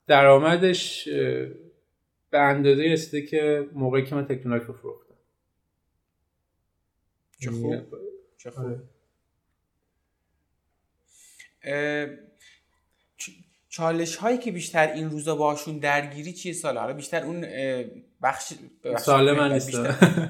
درآمدش 0.07 1.07
به 2.31 2.39
اندازه 2.39 2.83
رسیده 2.83 3.27
که 3.27 3.67
موقعی 3.73 4.03
که 4.03 4.15
من 4.15 4.25
تکنولوژی 4.25 4.65
رو 4.65 4.73
فروختم 4.73 5.06
چه 7.39 7.51
خوب؟ 7.51 7.75
چه 8.37 8.51
خوب. 8.51 8.75
چالش 13.69 14.15
هایی 14.15 14.37
که 14.37 14.51
بیشتر 14.51 14.93
این 14.93 15.09
روزا 15.09 15.35
باشون 15.35 15.77
درگیری 15.77 16.33
چیه 16.33 16.53
سال؟ 16.53 16.77
حالا 16.77 16.93
بیشتر 16.93 17.23
اون 17.23 17.45
بخش 18.21 18.53
سال 18.97 19.31
من 19.31 19.53
نیست. 19.53 19.75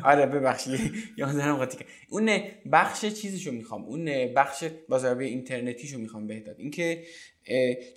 آره 0.03 0.25
ببخشید. 0.25 0.93
یادم 1.17 1.55
قاطی 1.55 1.85
اون 2.09 2.39
بخش 2.71 3.05
چیزشو 3.05 3.51
می‌خوام. 3.51 3.83
اون 3.83 4.33
بخش 4.33 4.63
بازاریابی 4.89 5.25
اینترنتیشو 5.25 5.97
می‌خوام 5.97 6.27
بهداد 6.27 6.59
اینکه 6.59 7.03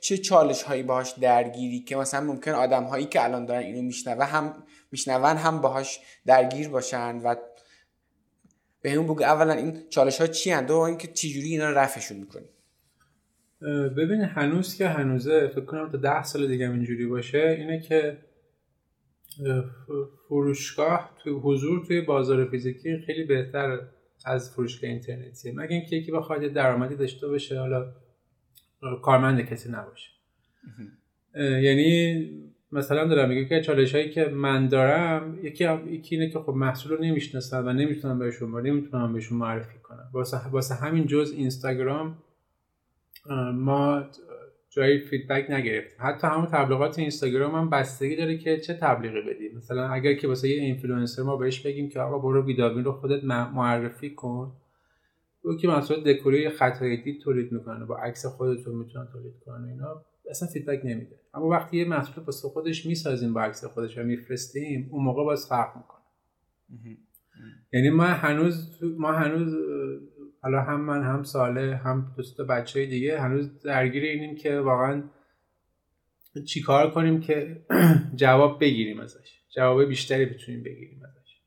چه 0.01 0.19
چالش 0.19 0.63
هایی 0.63 0.83
باهاش 0.83 1.11
درگیری 1.11 1.81
که 1.81 1.97
مثلا 1.97 2.21
ممکن 2.21 2.51
آدم 2.51 2.85
هایی 2.85 3.07
که 3.07 3.25
الان 3.25 3.47
دارن 3.47 3.63
اینو 3.63 3.83
میشنوه 3.83 4.25
هم 4.25 4.65
میشنون 4.93 5.37
هم 5.37 5.61
باهاش 5.61 6.01
درگیر 6.27 6.69
باشن 6.69 7.17
و 7.17 7.35
به 8.83 8.91
همون 8.93 9.05
بگو 9.05 9.23
اولا 9.23 9.53
این 9.53 9.89
چالش 9.89 10.21
ها 10.21 10.27
چی 10.27 10.51
هن 10.51 10.67
دو 10.67 10.77
اینکه 10.77 11.09
چجوری 11.09 11.49
اینا 11.49 11.71
رو 11.71 11.79
رفعشون 11.79 12.17
می‌کنی؟ 12.17 12.47
ببین 13.97 14.21
هنوز 14.21 14.77
که 14.77 14.89
هنوزه 14.89 15.49
فکر 15.49 15.65
کنم 15.65 15.91
تا 15.91 15.99
ده 15.99 16.23
سال 16.23 16.49
دیگه 16.49 16.71
اینجوری 16.71 17.07
باشه 17.07 17.57
اینه 17.59 17.81
که 17.81 18.19
فروشگاه 20.29 21.17
توی 21.23 21.33
حضور 21.33 21.87
توی 21.87 22.01
بازار 22.01 22.51
فیزیکی 22.51 22.99
خیلی 22.99 23.25
بهتر 23.25 23.79
از 24.25 24.51
فروشگاه 24.51 24.91
اینترنتیه 24.91 25.53
مگه 25.53 25.75
اینکه 25.75 25.97
یکی 25.97 26.13
بخواد 26.13 26.41
درآمدی 26.41 26.97
داشته 26.97 27.29
باشه 27.29 27.59
حالا 27.59 27.93
کارمند 29.03 29.41
کسی 29.41 29.69
نباشه. 29.73 30.11
یعنی 31.37 32.31
مثلا 32.73 33.05
دارم 33.05 33.29
میگم 33.29 33.49
که 33.49 33.61
چالش 33.61 33.95
هایی 33.95 34.11
که 34.11 34.25
من 34.25 34.69
دارم 34.69 35.39
یکی 35.43 35.69
یکی 35.87 36.17
اینه 36.17 36.31
که 36.31 36.39
خب 36.39 36.53
محصول 36.53 36.93
رو 36.93 37.05
نمی‌شناسم 37.05 37.67
و 37.67 37.73
نمی‌تونم 37.73 38.19
بهشون 38.19 38.67
نمی‌تونم 38.67 39.13
بهشون 39.13 39.39
معرفی 39.39 39.79
کنم. 39.83 40.11
واسه 40.13 40.49
واسه 40.49 40.75
همین 40.75 41.07
جز 41.07 41.33
اینستاگرام 41.37 42.19
ما 43.55 44.05
جایی 44.71 44.99
feedback 44.99 45.51
نگرفتیم. 45.51 45.99
حتی 45.99 46.27
همون 46.27 46.47
تبلیغات 46.47 46.99
اینستاگرام 46.99 47.55
هم 47.55 47.71
بستگی 47.71 48.17
داره 48.17 48.39
که 48.39 48.59
چه 48.59 48.75
تبلیغی 48.75 49.21
بدیم 49.21 49.57
مثلا 49.57 49.89
اگر 49.89 50.15
که 50.15 50.29
واسه 50.29 50.49
یه 50.49 50.63
اینفلوئنسر 50.63 51.23
ما 51.23 51.37
بهش 51.37 51.61
بگیم 51.61 51.89
که 51.89 52.01
آقا 52.01 52.19
برو 52.19 52.47
ویداوین 52.47 52.85
رو 52.85 52.93
خودت 52.93 53.25
معرفی 53.25 54.11
کن. 54.11 54.53
او 55.43 55.57
که 55.57 55.69
مثلا 55.69 55.97
دکوری 55.97 56.51
خطای 56.51 56.97
دید 56.97 57.21
تولید 57.21 57.53
می‌کنه 57.53 57.85
با 57.85 57.97
عکس 57.97 58.27
خودتون 58.27 58.75
می‌تونن 58.75 59.09
تولید 59.13 59.35
کنن 59.47 59.65
اینا. 59.65 60.05
اصلا 60.31 60.49
فیدبک 60.49 60.81
نمیده. 60.85 61.21
اما 61.35 61.49
وقتی 61.49 61.77
یه 61.77 61.85
محصول 61.85 62.25
واسه 62.25 62.49
خودش 62.49 62.87
می‌سازیم 62.87 63.35
با 63.35 63.43
عکس 63.43 63.65
خودش 63.65 63.99
و 63.99 64.03
میفرستیم 64.03 64.89
اون 64.91 65.05
موقع 65.05 65.25
باز 65.25 65.47
فرق 65.49 65.77
می‌کنه. 65.77 66.01
یعنی 67.73 67.91
ما 67.91 68.05
هنوز 68.05 68.79
ما 68.99 69.13
هنوز 69.13 69.55
حالا 70.43 70.61
هم 70.63 70.81
من 70.81 71.03
هم 71.03 71.23
ساله 71.23 71.77
هم 71.77 72.13
دوست 72.17 72.41
بچه 72.41 72.87
دیگه 72.87 73.21
هنوز 73.21 73.63
درگیر 73.63 74.03
اینیم 74.03 74.37
که 74.37 74.59
واقعا 74.59 75.03
چیکار 76.47 76.91
کنیم 76.91 77.21
که 77.21 77.65
جواب 78.17 78.61
بگیریم 78.61 79.01
ازش. 79.01 79.41
جواب 79.57 79.85
بیشتری 79.85 80.27
بتونیم 80.27 80.63
بگیریم 80.63 81.03
ازش. 81.05 81.41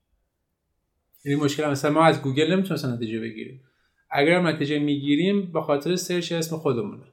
یعنی 1.25 1.41
مشکل 1.41 1.69
مثلا 1.69 1.91
ما 1.91 2.05
از 2.05 2.21
گوگل 2.21 2.53
نمی‌تونیم 2.53 2.95
نتیجه 2.95 3.19
بگیریم. 3.19 3.63
اگر 4.11 4.39
هم 4.39 4.47
نتیجه 4.47 4.79
می‌گیریم 4.79 5.51
به 5.51 5.61
خاطر 5.61 5.95
search 5.95 6.31
اسم 6.31 6.57
خودمونه. 6.57 7.12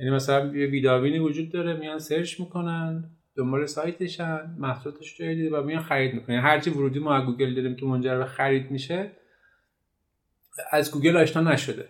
یعنی 0.00 0.10
مثلا 0.10 0.56
یه 0.56 0.66
ویداوینی 0.66 1.18
وجود 1.18 1.52
داره 1.52 1.76
میان 1.76 1.98
search 1.98 2.40
می‌کنن 2.40 3.10
دنبال 3.36 3.66
سایتشن 3.66 4.54
محصولاتش 4.58 5.20
رو 5.20 5.26
دیده 5.26 5.56
و 5.56 5.62
میان 5.62 5.82
خرید 5.82 6.14
می‌کنن. 6.14 6.40
هرچی 6.40 6.70
ورودی 6.70 6.98
ما 6.98 7.14
از 7.14 7.24
گوگل 7.24 7.54
داریم 7.54 7.76
که 7.76 7.86
منجر 7.86 8.18
به 8.18 8.24
خرید 8.24 8.70
میشه 8.70 9.10
از 10.70 10.92
گوگل 10.92 11.16
آشنا 11.16 11.52
نشده. 11.52 11.88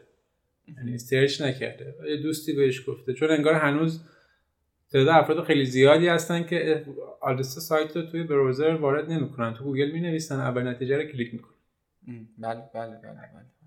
یعنی 0.76 0.98
search 0.99 1.41
نکرده. 1.40 1.94
یه 2.08 2.16
دوستی 2.16 2.52
بهش 2.52 2.88
گفته. 2.88 3.12
چون 3.12 3.30
انگار 3.30 3.54
هنوز 3.54 4.04
تعداد 4.92 5.08
افراد 5.08 5.44
خیلی 5.44 5.64
زیادی 5.64 6.08
هستن 6.08 6.42
که 6.42 6.84
آدرس 7.20 7.58
سایت 7.58 7.96
رو 7.96 8.02
توی 8.02 8.22
browser 8.22 8.74
وارد 8.74 9.12
نمی‌کنن. 9.12 9.54
تو 9.54 9.64
گوگل 9.64 9.90
می‌نویسن 9.90 10.40
اول 10.40 10.68
نتیجه 10.68 10.96
رو 10.96 11.02
کلیک 11.02 11.34
می‌کنن. 11.34 11.56
بله 12.38 12.62
بله 12.74 12.96
بله 12.96 13.12
بله. 13.12 13.59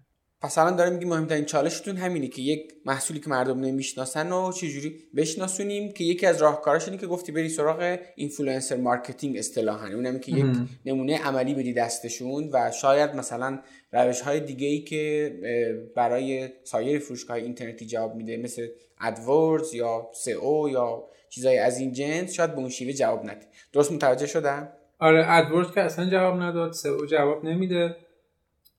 پس 0.43 0.57
الان 0.57 0.75
داره 0.75 0.89
میگیم 0.89 1.09
مهمترین 1.09 1.45
چالشتون 1.45 1.97
همینه 1.97 2.27
که 2.27 2.41
یک 2.41 2.73
محصولی 2.85 3.19
که 3.19 3.29
مردم 3.29 3.59
نمی‌شناسن 3.59 4.31
و 4.31 4.51
چجوری 4.51 4.95
بشناسونیم 5.15 5.91
که 5.91 6.03
یکی 6.03 6.25
از 6.25 6.41
راهکاراش 6.41 6.85
اینه 6.87 6.97
که 6.97 7.07
گفتی 7.07 7.31
بری 7.31 7.49
سراغ 7.49 7.99
influencer 8.15 8.75
marketing 8.75 9.37
اصطلاحا. 9.37 9.87
اونم 9.87 10.19
که 10.19 10.31
یک 10.31 10.45
نمونه 10.85 11.17
عملی 11.17 11.53
بدی 11.53 11.73
دستشون 11.73 12.49
و 12.53 12.71
شاید 12.71 13.15
مثلا 13.15 13.59
روش 13.91 14.21
های 14.21 14.39
دیگه 14.39 14.67
ای 14.67 14.79
که 14.79 15.33
برای 15.95 16.49
سایر 16.63 16.99
فروشگاه 16.99 17.37
اینترنتی 17.37 17.85
جواب 17.85 18.15
میده 18.15 18.37
مثل 18.37 18.67
AdWords 19.01 19.73
یا 19.73 20.09
SEO 20.13 20.69
یا 20.69 21.03
چیزای 21.29 21.57
از 21.57 21.79
این 21.79 21.93
جنس 21.93 22.33
شاید 22.33 22.51
به 22.51 22.57
اون 22.57 22.69
شیوه 22.69 22.93
جواب 22.93 23.23
نده. 23.23 23.47
درست 23.73 23.91
متوجه 23.91 24.27
شدم؟ 24.27 24.69
آره 24.99 25.25
AdWords 25.27 25.71
که 25.71 25.81
اصلا 25.81 26.09
جواب 26.09 26.41
نداد 26.41 26.73
SEO 26.73 27.05
جواب 27.05 27.45
نمیده. 27.45 27.95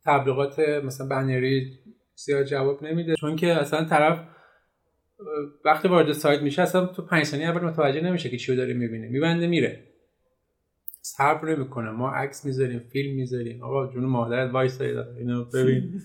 تبلیغات 0.04 0.58
مثلا 0.58 1.08
بنری 1.08 1.78
زیاد 2.14 2.44
جواب 2.44 2.84
نمیده. 2.84 3.14
چون 3.14 3.36
که 3.36 3.52
اصلا 3.52 3.84
طرف 3.84 4.18
وقتی 5.64 5.88
وارد 5.88 6.12
سایت 6.12 6.42
میشه 6.42 6.62
اصلا 6.62 6.86
تو 6.86 7.02
5 7.02 7.24
ثانیه 7.24 7.48
اول 7.48 7.64
متوجه 7.64 8.00
نمیشه 8.00 8.28
که 8.28 8.36
چی 8.36 8.56
داره 8.56 8.74
می‌بینه. 8.74 9.08
میبنده 9.08 9.46
میره. 9.46 9.84
صبر 11.02 11.48
نمی‌کنه. 11.48 11.90
ما 11.90 12.10
عکس 12.10 12.44
می‌ذاریم 12.44 12.78
فیلم 12.78 13.14
می‌ذاریم. 13.14 13.62
آقا 13.62 13.92
جون 13.92 14.04
مادرت 14.04 14.52
وایسا 14.52 14.80
اینو 14.80 15.44
ببین. 15.44 16.00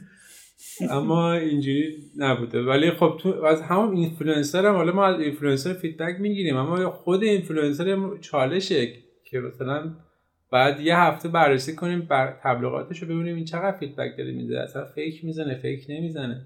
اما 0.89 1.34
اینجوری 1.34 1.95
نبوده. 2.18 2.62
ولی 2.62 2.91
خب 2.91 3.18
تو 3.22 3.43
از 3.43 3.62
همون 3.62 3.95
اینفلوئنسر 3.97 4.66
هم 4.66 4.76
حالا 4.76 4.91
ما 4.91 5.06
از 5.06 5.20
influencer 5.20 5.74
feedback 5.74 6.20
می‌گیریم. 6.20 6.58
اما 6.58 6.89
خود 6.89 7.24
اینفلوئنسر 7.24 8.18
چالشه 8.22 8.93
که 9.24 9.39
مثلا 9.39 9.95
بعد 10.52 10.80
یه 10.80 10.97
هفته 10.97 11.30
بررسی 11.30 11.76
کنیم 11.76 12.02
بر 12.02 12.39
تبلیغاتش 12.43 13.02
رو 13.02 13.08
ببینیم 13.08 13.36
این 13.36 13.45
چقدر 13.45 13.78
feedback 13.78 14.18
داره 14.18 14.32
میده. 14.32 14.62
اصلا 14.62 14.86
fake 14.86 15.26
می‌زنه 15.26 15.56
fake 15.56 15.86
نمی‌زنه. 15.89 16.45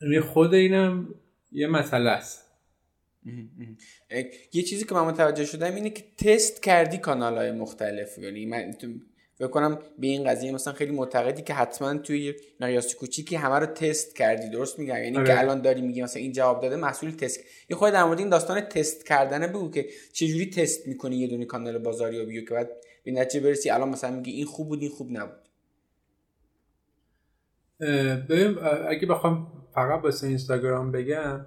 یعنی 0.00 0.20
خود 0.20 0.54
اینم 0.54 1.14
یه 1.52 1.66
مسئله 1.66 2.10
است. 2.10 2.46
یه 4.52 4.62
چیزی 4.62 4.84
که 4.84 4.94
من 4.94 5.04
متوجه 5.04 5.44
شدم 5.44 5.74
اینه 5.74 5.90
که 5.90 6.04
تست 6.18 6.62
کردی 6.62 6.98
کانال 6.98 7.36
های 7.36 7.52
مختلف. 7.52 8.18
یعنی 8.18 8.46
من 8.46 8.58
فکر 9.38 9.48
کنم 9.48 9.78
به 9.98 10.06
این 10.06 10.24
قضیه 10.24 10.52
مثلا 10.52 10.72
خیلی 10.72 10.92
معتقدی 10.92 11.42
که 11.42 11.54
حتما 11.54 11.98
توی 11.98 12.34
مقیاس 12.60 12.94
کوچیکی 12.94 13.36
همه 13.36 13.58
رو 13.58 13.66
تست 13.66 14.16
کردی 14.16 14.50
درست 14.50 14.78
میگم؟ 14.78 14.96
یعنی 14.96 15.12
که 15.12 15.20
آره. 15.20 15.38
الان 15.38 15.62
داری 15.62 15.80
میگی 15.80 16.02
مثلا 16.02 16.22
این 16.22 16.32
جواب 16.32 16.62
داده 16.62 16.76
محصول 16.76 17.10
تست. 17.10 17.40
یه 17.70 17.76
خود 17.76 17.92
در 17.92 18.04
مورد 18.04 18.18
این 18.18 18.28
داستان 18.28 18.60
تست 18.60 19.06
کردن 19.06 19.46
بگو 19.46 19.70
که 19.70 19.86
چجوری 20.12 20.50
تست 20.50 20.88
می‌کنی 20.88 21.16
یه 21.16 21.28
دونه 21.28 21.44
کانال 21.44 21.78
بازاریابی 21.78 22.44
که 22.44 22.54
بعد 22.54 22.70
به 23.04 23.12
نتیجه 23.12 23.44
برسی 23.44 23.70
الان 23.70 23.88
مثلا 23.88 24.16
میگی 24.16 24.30
این 24.30 24.46
خوب 24.46 24.68
بود 24.68 24.82
این 24.82 24.90
خوب 24.90 25.08
نبود. 25.10 25.48
ببین 28.28 28.58
اگه 28.88 29.06
بخوام 29.06 29.52
فقط 29.74 30.04
واسه 30.04 30.26
اینستاگرام 30.26 30.92
بگم 30.92 31.46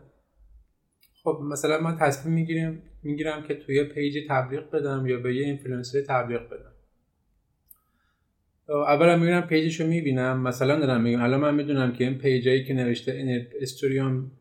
خب 1.24 1.40
مثلا 1.52 1.80
من 1.80 1.98
تصمیم 1.98 2.36
می‌گیرم 2.36 2.82
می‌گیرم 3.04 3.44
که 3.44 3.56
توی 3.56 3.84
page 3.84 4.18
تبلیغ 4.30 4.72
بدم 4.72 5.08
یا 5.08 5.20
به 5.20 5.36
یه 5.36 5.46
اینفلوئنسر 5.46 6.02
تبلیغ 6.02 6.50
بدم. 6.50 6.74
اولا 8.70 9.18
می‌بینم 9.18 9.42
page 9.42 9.67
ش 9.67 9.80
رو 9.80 9.88
می‌بینم 9.88 10.42
مثلا 10.42 10.80
دارم 10.80 11.02
میگم 11.02 11.22
الان 11.22 11.40
من 11.40 11.56
می‌دونم 11.56 11.94
که 11.94 12.04
این 12.04 12.18
page 12.18 12.49
ایی 12.49 12.64
که 12.64 12.74
نوشته 12.74 13.48
استوریوم 13.62 14.32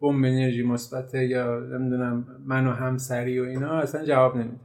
بوم 0.00 0.24
انرژی 0.24 0.62
مثبته 0.62 1.26
یا 1.26 1.58
نمی‌دونم 1.58 2.26
من 2.46 2.66
و 2.66 2.70
همسری 2.70 3.40
و 3.40 3.44
اینا 3.44 3.78
اصلا 3.78 4.04
جواب 4.04 4.36
نمیده. 4.36 4.60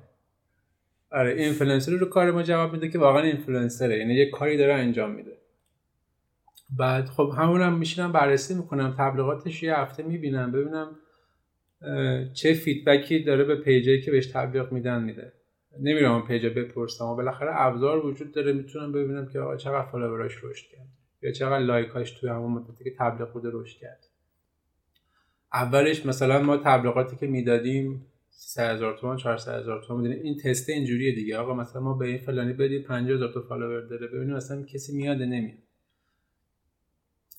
آره 1.11 1.33
اینفلوئنسر 1.33 1.91
رو 1.91 2.05
کار 2.05 2.31
ما 2.31 2.43
جواب 2.43 2.73
میده 2.73 2.89
که 2.89 2.99
واقعا 2.99 3.21
اینفلوئنسره 3.21 3.97
یعنی 3.97 4.13
یه 4.13 4.29
کاری 4.29 4.57
داره 4.57 4.73
انجام 4.73 5.11
میده. 5.11 5.37
بعد 6.77 7.05
خب 7.05 7.33
همونم 7.37 7.77
میشینم 7.77 8.11
بررسی 8.11 8.53
می‌کنم 8.53 8.95
تبلیغاتش 8.97 9.63
یه 9.63 9.75
هفته 9.75 10.03
می‌بینم 10.03 10.51
ببینم 10.51 10.95
چه 12.33 12.53
feedback 12.53 13.15
ی 13.15 13.23
داره 13.23 13.43
به 13.43 13.55
page 13.55 13.92
ی 13.92 14.01
که 14.01 14.11
بهش 14.11 14.27
تبلیغ 14.27 14.71
میدن 14.71 15.03
میده. 15.03 15.33
نمیرم 15.79 16.11
اون 16.11 16.27
page 16.27 16.45
بپرسم. 16.45 17.05
و 17.05 17.15
بالاخره 17.15 17.51
ابزار 17.53 18.05
وجود 18.05 18.31
داره 18.31 18.53
می‌تونم 18.53 18.91
ببینم 18.91 19.29
که 19.29 19.39
آقا 19.39 19.57
چقدر 19.57 19.85
follower 19.85 20.32
اش 20.32 20.43
رشد 20.43 20.67
کرد 20.71 20.87
یا 21.21 21.31
چقدر 21.31 21.59
like 21.59 21.94
اش 21.94 22.11
توی 22.11 22.29
همون 22.29 22.51
مدتی 22.51 22.83
که 22.83 22.95
تبلیغ 22.99 23.33
بوده 23.33 23.49
رشد 23.53 23.79
کرد. 23.79 24.05
اولش 25.53 26.05
مثلا 26.05 26.41
ما 26.41 26.57
تبلیغاتی 26.57 27.15
که 27.15 27.27
می‌دادیم 27.27 28.05
3000 28.29 28.97
تومان 28.97 29.17
400 29.17 29.59
هزار 29.59 29.83
تومان 29.83 30.03
می‌دونیم 30.03 30.23
این 30.23 30.37
تست 30.37 30.69
اینجوریه 30.69 31.15
دیگه. 31.15 31.37
آقا 31.37 31.53
مثلا 31.53 31.81
ما 31.81 31.93
به 31.93 32.07
این 32.07 32.17
فلانی 32.17 32.53
بدیم 32.53 32.83
50000 32.83 33.33
تا 33.33 33.41
follower 33.41 33.81
داره. 33.81 34.07
ببینیم 34.07 34.35
مثلا 34.35 34.63
کسی 34.63 34.95
میاد 34.95 35.21
نمیاد. 35.21 35.57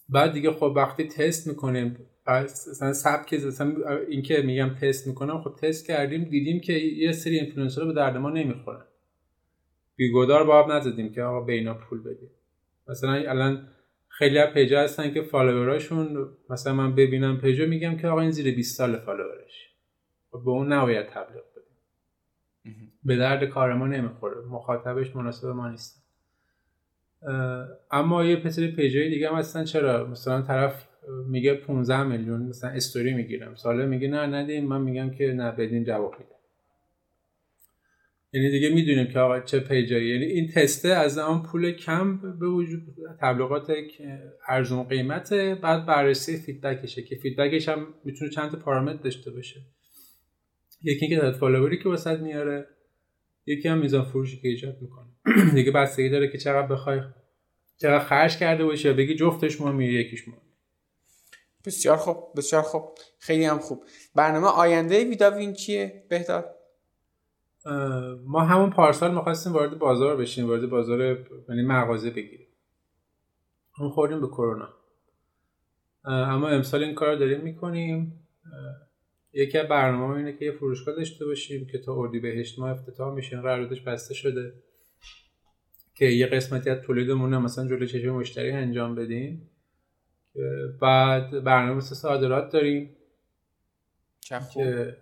بعد 0.08 0.32
دیگه 0.32 0.52
خب 0.52 0.72
وقتی 0.76 1.08
تست 1.08 1.46
می‌کنیم 1.46 1.98
مثلا 2.28 2.92
سبک 2.92 3.34
مثلا 3.34 3.98
این 4.08 4.22
که 4.22 4.42
میگم 4.42 4.74
تست 4.80 5.06
می‌کنم 5.06 5.42
خب 5.42 5.56
تست 5.62 5.86
کردیم 5.86 6.24
دیدیم 6.24 6.60
که 6.60 6.72
یه 6.72 7.12
سری 7.12 7.38
اینفلوئنسر 7.38 7.84
به 7.84 7.92
درد 7.92 8.16
ما 8.16 8.30
نمی‌خورن 8.30 8.84
بیگودار 9.96 10.44
باب 10.44 10.72
نزدیم 10.72 11.12
که 11.12 11.22
آقا 11.22 11.40
بینا 11.40 11.74
پول 11.74 12.02
بدیم. 12.02 12.30
مثلا 12.88 13.12
الان 13.12 13.68
خیلی 14.08 14.38
از 14.38 14.54
پیجا 14.54 14.80
هستن 14.80 15.14
که 15.14 15.22
فالووراشون 15.22 16.28
مثلا 16.50 16.72
من 16.72 16.94
ببینم 16.94 17.40
پیجا 17.40 17.66
میگم 17.66 17.96
که 17.96 18.08
آقا 18.08 18.20
این 18.20 18.30
زیر 18.30 18.54
20 18.54 18.76
سال 18.78 18.96
فالوورش. 18.96 19.70
خب 20.30 20.42
به 20.44 20.50
اون 20.50 20.72
نباید 20.72 21.06
تبلیغ 21.06 21.44
بدیم. 21.56 22.92
به 23.04 23.16
درد 23.16 23.44
کار 23.44 23.74
ما 23.74 23.86
نمی‌خوره. 23.86 24.40
مخاطبش 24.40 25.16
مناسب 25.16 25.48
ما 25.48 25.68
نیست. 25.68 26.06
اما 27.90 28.24
یه 28.24 28.36
پسر 28.36 28.66
پیجای 28.66 29.10
دیگه 29.10 29.28
هم 29.30 29.34
هستن. 29.34 29.64
چرا؟ 29.64 30.06
مثلا 30.06 30.42
طرف 30.42 30.85
میگه 31.28 31.54
15 31.54 32.02
میلیون 32.02 32.42
مثلا 32.42 32.70
استوری 32.70 33.14
می‌گیرم. 33.14 33.54
ساله 33.54 33.86
میگه 33.86 34.08
نه 34.08 34.26
ندیم 34.26 34.64
من 34.64 34.80
میگم 34.80 35.10
که 35.10 35.26
نه 35.26 35.52
بدین 35.52 35.84
جواب 35.84 36.14
میده. 36.18 36.30
یعنی 38.32 38.50
دیگه 38.50 38.68
می‌دونیم 38.68 39.06
که 39.06 39.18
آقا 39.18 39.40
چه 39.40 39.60
page 39.60 39.88
ایی. 39.88 40.08
یعنی 40.08 40.24
این 40.24 40.48
تسته 40.54 40.88
از 40.88 41.18
اون 41.18 41.42
پول 41.42 41.72
کم 41.72 42.20
به 42.38 42.46
وجود 42.46 42.82
تبلیغات 43.20 43.72
ارزون 44.48 44.82
قیمته 44.82 45.54
بعد 45.54 45.86
بررسی 45.86 46.36
feedback 46.36 46.84
شه 46.84 47.02
که 47.02 47.16
feedback 47.16 47.58
ش 47.58 47.68
هم 47.68 47.86
می‌تونه 48.04 48.30
چند 48.30 48.50
تا 48.50 48.58
پارامتر 48.58 49.02
داشته 49.02 49.30
باشه. 49.30 49.60
یکی 50.82 51.06
اینکه 51.06 51.20
تعداد 51.20 51.34
follower 51.34 51.73
ی 51.73 51.78
که 51.78 51.88
وسط 51.88 52.20
میاره 52.20 52.66
یکی 53.46 53.68
هم 53.68 53.78
میزان 53.78 54.04
فروشی 54.04 54.40
که 54.40 54.48
ایجاد 54.48 54.76
می‌کنه. 54.82 55.06
دیگه 55.54 55.70
بستگی 55.70 56.08
داره 56.08 56.28
که 56.28 56.38
چقدر 56.38 56.66
بخوای 56.66 57.00
چقدر 57.76 58.04
خرج 58.04 58.36
کرده 58.36 58.64
باشه 58.64 58.92
بگی 58.92 59.14
جفتش 59.14 59.60
مهمه 59.60 59.86
یکیش 59.92 60.28
مهمه 60.28 60.45
بسیار 61.66 61.96
خوب 61.96 62.16
بسیار 62.36 62.62
خوب. 62.62 62.98
خیلی 63.18 63.44
هم 63.44 63.58
خوب. 63.58 63.84
برنامه 64.14 64.46
آینده 64.46 65.04
ویداوین 65.04 65.52
چیه 65.52 66.06
بهداد 66.08 66.56
ما 68.24 68.40
همون 68.40 68.70
پارسال 68.70 69.14
می‌خواستیم 69.14 69.52
وارد 69.52 69.78
بازار 69.78 70.16
بشیم 70.16 70.48
وارد 70.48 70.70
بازار 70.70 71.00
یعنی 71.48 71.62
مغازه 71.62 72.10
بگیریم. 72.10 72.46
اون 73.78 73.90
خوردیم 73.90 74.20
به 74.20 74.26
کرونا. 74.26 74.68
اما 76.04 76.48
امسال 76.48 76.84
این 76.84 76.94
کار 76.94 77.12
رو 77.12 77.18
داریم 77.18 77.40
می‌کنیم. 77.40 78.26
یکی 79.32 79.58
از 79.58 79.68
برنامه 79.68 80.16
اینه 80.16 80.32
که 80.32 80.44
یه 80.44 80.52
فروشگاه 80.52 80.94
داشته 80.94 81.24
باشیم 81.24 81.66
که 81.66 81.78
تا 81.78 81.94
اردی 81.94 82.20
بهشت 82.20 82.58
ما 82.58 82.68
افتتاح 82.68 83.14
میشه. 83.14 83.36
قراردادش 83.36 83.80
بسته 83.80 84.14
شده. 84.14 84.52
که 85.94 86.04
یه 86.04 86.26
قسمتی 86.26 86.70
از 86.70 86.78
تولیدمون 86.80 87.38
مثلا 87.38 87.68
جلوی 87.68 87.86
چشم 87.86 88.10
مشتری 88.10 88.50
انجام 88.50 88.94
بدیم. 88.94 89.50
بعد 90.80 91.44
برنامه 91.44 91.74
مثل 91.74 91.94
صادرات 91.94 92.52
داریم. 92.52 92.96
که 94.54 94.96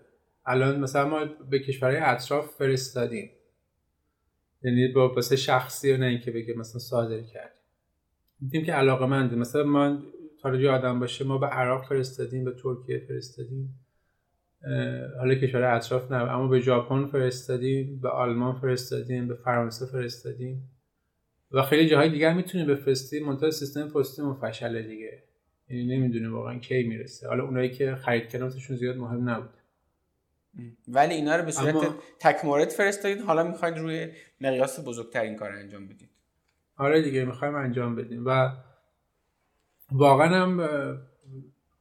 الان 0.46 0.80
مثلا 0.80 1.08
ما 1.08 1.24
به 1.50 1.58
کشورهای 1.58 1.96
اطراف 1.96 2.50
فرستادیم. 2.50 3.30
یعنی 4.62 4.88
با 4.88 5.08
بسه 5.08 5.36
شخصی 5.36 5.92
و 5.92 5.96
نه 5.96 6.06
اینکه 6.06 6.30
بگه 6.30 6.54
مثلا 6.54 6.78
صادر 6.78 7.20
کردیم. 7.22 7.60
دیدیم 8.40 8.64
که 8.64 8.72
علاقه 8.72 9.06
منده 9.06 9.36
مثلا 9.36 9.64
ما 9.64 10.02
تاریجی 10.42 10.68
آدم 10.68 11.00
باشه 11.00 11.24
ما 11.24 11.38
به 11.38 11.46
عراق 11.46 11.88
فرستادیم 11.88 12.44
به 12.44 12.52
ترکیه 12.52 12.98
فرستادیم. 13.08 13.80
حالا 15.18 15.34
کشور 15.34 15.64
اطراف 15.64 16.12
نه 16.12 16.16
اما 16.16 16.48
به 16.48 16.60
ژاپن 16.60 17.06
فرستادیم 17.06 18.00
به 18.00 18.08
آلمان 18.08 18.60
فرستادیم 18.60 19.28
به 19.28 19.34
فرانسه 19.34 19.86
فرستادیم. 19.86 20.70
و 21.52 21.62
خیلی 21.62 21.88
جاهای 21.88 22.10
دیگر 22.10 22.34
می‌تونیم 22.34 22.66
بفرستیم 22.66 23.26
منتها 23.26 23.50
سیستم 23.50 23.88
پستیمون 23.88 24.34
فشله 24.34 24.82
دیگه. 24.82 25.23
یعنی 25.68 25.96
نمی‌دونیم 25.96 26.34
واقعا 26.34 26.58
کی 26.58 26.82
می‌رسه. 26.82 27.28
حالا 27.28 27.44
اونایی 27.44 27.70
که 27.70 27.94
خرید 27.94 28.28
کردنشون 28.28 28.76
زیاد 28.76 28.96
مهم 28.96 29.28
نبود. 29.28 29.50
ولی 30.88 31.14
اینا 31.14 31.36
رو 31.36 31.44
به 31.44 31.50
صورت 31.50 31.74
اما... 31.74 31.94
تک 32.20 32.44
مورد 32.44 32.68
فرستادید 32.68 33.20
حالا 33.20 33.44
می‌خواید 33.44 33.78
روی 33.78 34.12
مقیاس 34.40 34.86
بزرگتر 34.86 35.20
این 35.20 35.36
کار 35.36 35.52
انجام 35.52 35.88
بدید. 35.88 36.10
آره 36.76 37.02
دیگه 37.02 37.24
می‌خوایم 37.24 37.54
انجام 37.54 37.96
بدیم. 37.96 38.26
و 38.26 38.52
واقعا 39.92 40.42
هم 40.42 40.68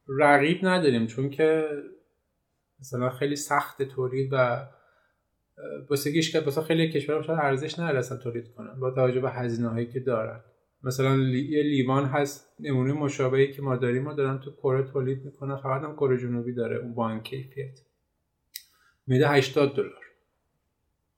رقیب 0.08 0.58
نداریم 0.62 1.06
چون 1.06 1.30
که 1.30 1.68
مثلا 2.80 3.10
خیلی 3.10 3.36
سخت 3.36 3.82
تولید 3.82 4.28
و 4.32 4.66
واسه 5.90 6.22
که 6.22 6.40
واسه 6.40 6.62
خیلی 6.62 6.92
کشورها 6.92 7.22
شاید 7.22 7.38
ارزش 7.38 7.78
نداره 7.78 7.98
اصلا 7.98 8.18
تولید 8.18 8.54
کنن 8.54 8.80
با 8.80 8.90
توجه 8.90 9.20
به 9.20 9.30
هزینه 9.30 9.68
هایی 9.68 9.86
که 9.86 10.00
دارن. 10.00 10.40
مثلا 10.84 11.16
یه 11.16 11.62
لیوان 11.62 12.04
هست 12.04 12.54
نمونه 12.60 12.92
مشابهی 12.92 13.52
که 13.52 13.62
ما 13.62 13.76
داریم 13.76 14.02
ما 14.02 14.12
دارن 14.14 14.38
تو 14.38 14.50
کره 14.50 14.82
تولید 14.82 15.24
می‌کنن. 15.24 15.56
فقط 15.56 15.82
هم 15.82 15.96
کره 15.96 16.18
جنوبی 16.18 16.54
داره 16.54 16.76
اون 16.76 16.94
با 16.94 17.18
کیفیت. 17.18 17.80
میده 19.06 19.28
80 19.28 19.76
دلار. 19.76 20.04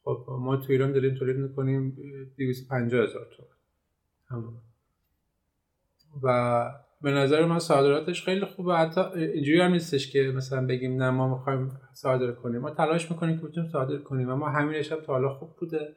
خب 0.05 0.27
ما 0.29 0.57
تو 0.57 0.73
ایران 0.73 0.93
داریم 0.93 1.15
تولید 1.15 1.37
می‌کنیم 1.37 1.97
250 2.37 3.05
هزار 3.05 3.27
تومن 3.37 4.53
و 6.23 6.71
به 7.03 7.11
نظر 7.11 7.45
من 7.45 7.59
صادراتش 7.59 8.25
خیلی 8.25 8.45
خوبه. 8.45 8.77
حتی 8.77 9.01
اینجوری 9.01 9.61
هم 9.61 9.73
نیستش 9.73 10.13
که 10.13 10.33
مثلا 10.37 10.67
بگیم 10.67 11.03
نه 11.03 11.11
ما 11.11 11.39
می‌خوایم 11.39 11.81
صادر 11.93 12.33
کنیم. 12.33 12.61
ما 12.61 12.71
تلاش 12.71 13.11
می‌کنیم 13.11 13.39
که 13.39 13.47
بتونیم 13.47 13.71
صادر 13.71 13.99
کنیم 13.99 14.31
اما 14.31 14.49
همینش 14.49 14.93
هم 14.93 15.01
تا 15.01 15.13
حالا 15.13 15.35
خوب 15.35 15.57
بوده. 15.57 15.97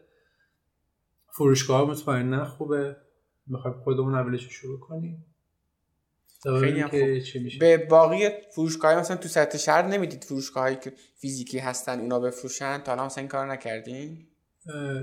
فروشگاه 1.34 1.89
مطمئنا 1.89 2.45
خوبه. 2.45 2.95
می‌خوایم 3.50 3.78
خودمون 3.78 4.16
اولش 4.16 4.50
شروع 4.50 4.80
کنیم؟ 4.80 5.26
خیلی 6.60 6.84
خوب. 6.84 7.60
به 7.60 7.78
باقی 7.78 8.30
فروشگاه 8.56 8.95
مثلا 8.95 9.18
تو 9.18 9.28
سطح 9.28 9.58
شهر 9.58 9.88
نمی‌دید 9.88 10.24
فروشگاه 10.24 10.76
که 10.76 10.93
فیزیکی 11.16 11.60
هستن 11.60 12.00
اونا 12.00 12.20
بفروشن؟ 12.20 12.78
تا 12.78 12.91
الان 12.91 13.06
مثلا 13.06 13.22
این 13.22 13.28
کار 13.28 13.52
نکردین؟ 13.52 14.28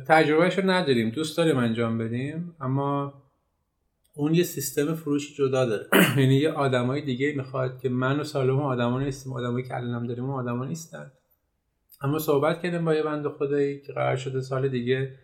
تجربهش 0.08 0.58
رو 0.58 0.70
نداریم. 0.70 1.10
دوست 1.10 1.36
داریم 1.36 1.56
انجام 1.58 1.98
بدیم 1.98 2.56
اما 2.60 3.14
اون 4.14 4.34
یه 4.34 4.44
سیستم 4.44 4.94
فروشی 4.94 5.34
جدا 5.34 5.64
داره. 5.64 5.88
یعنی 6.20 6.34
یه 6.34 6.50
آدمای 6.50 7.00
دیگه 7.00 7.32
می‌خواد 7.36 7.80
که 7.80 7.88
من 7.88 8.20
و 8.20 8.24
سالم 8.24 8.60
آدما 8.60 9.00
نیستیم 9.00 9.32
آدمایی 9.32 9.64
که 9.64 9.76
الانم 9.76 10.06
داریم 10.06 10.30
آدما 10.30 10.64
نیستن. 10.64 11.12
اما 12.00 12.18
صحبت 12.18 12.62
کردیم 12.62 12.84
با 12.84 12.94
یه 12.94 13.02
بند 13.02 13.28
خدایی 13.28 13.80
که 13.80 13.92
قرار 13.92 14.16
شده 14.16 14.40
سال 14.40 14.68
دیگه 14.68 15.18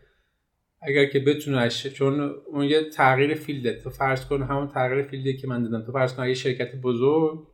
اگر 0.83 1.05
که 1.05 1.21
بتونه 1.21 1.69
چون 1.69 2.21
اون 2.47 2.65
یه 2.65 2.91
تغییر 2.91 3.35
فیلده. 3.35 3.81
تو 3.81 3.91
فرض 3.91 4.27
کن 4.27 4.43
همون 4.43 4.69
تغییر 4.69 5.03
فیلدی 5.03 5.37
که 5.37 5.47
من 5.47 5.63
دادم. 5.63 5.87
تو 5.87 5.93
فرض 5.93 6.15
کن 6.15 6.35
شرکت 6.35 6.77
بزرگ 6.77 7.47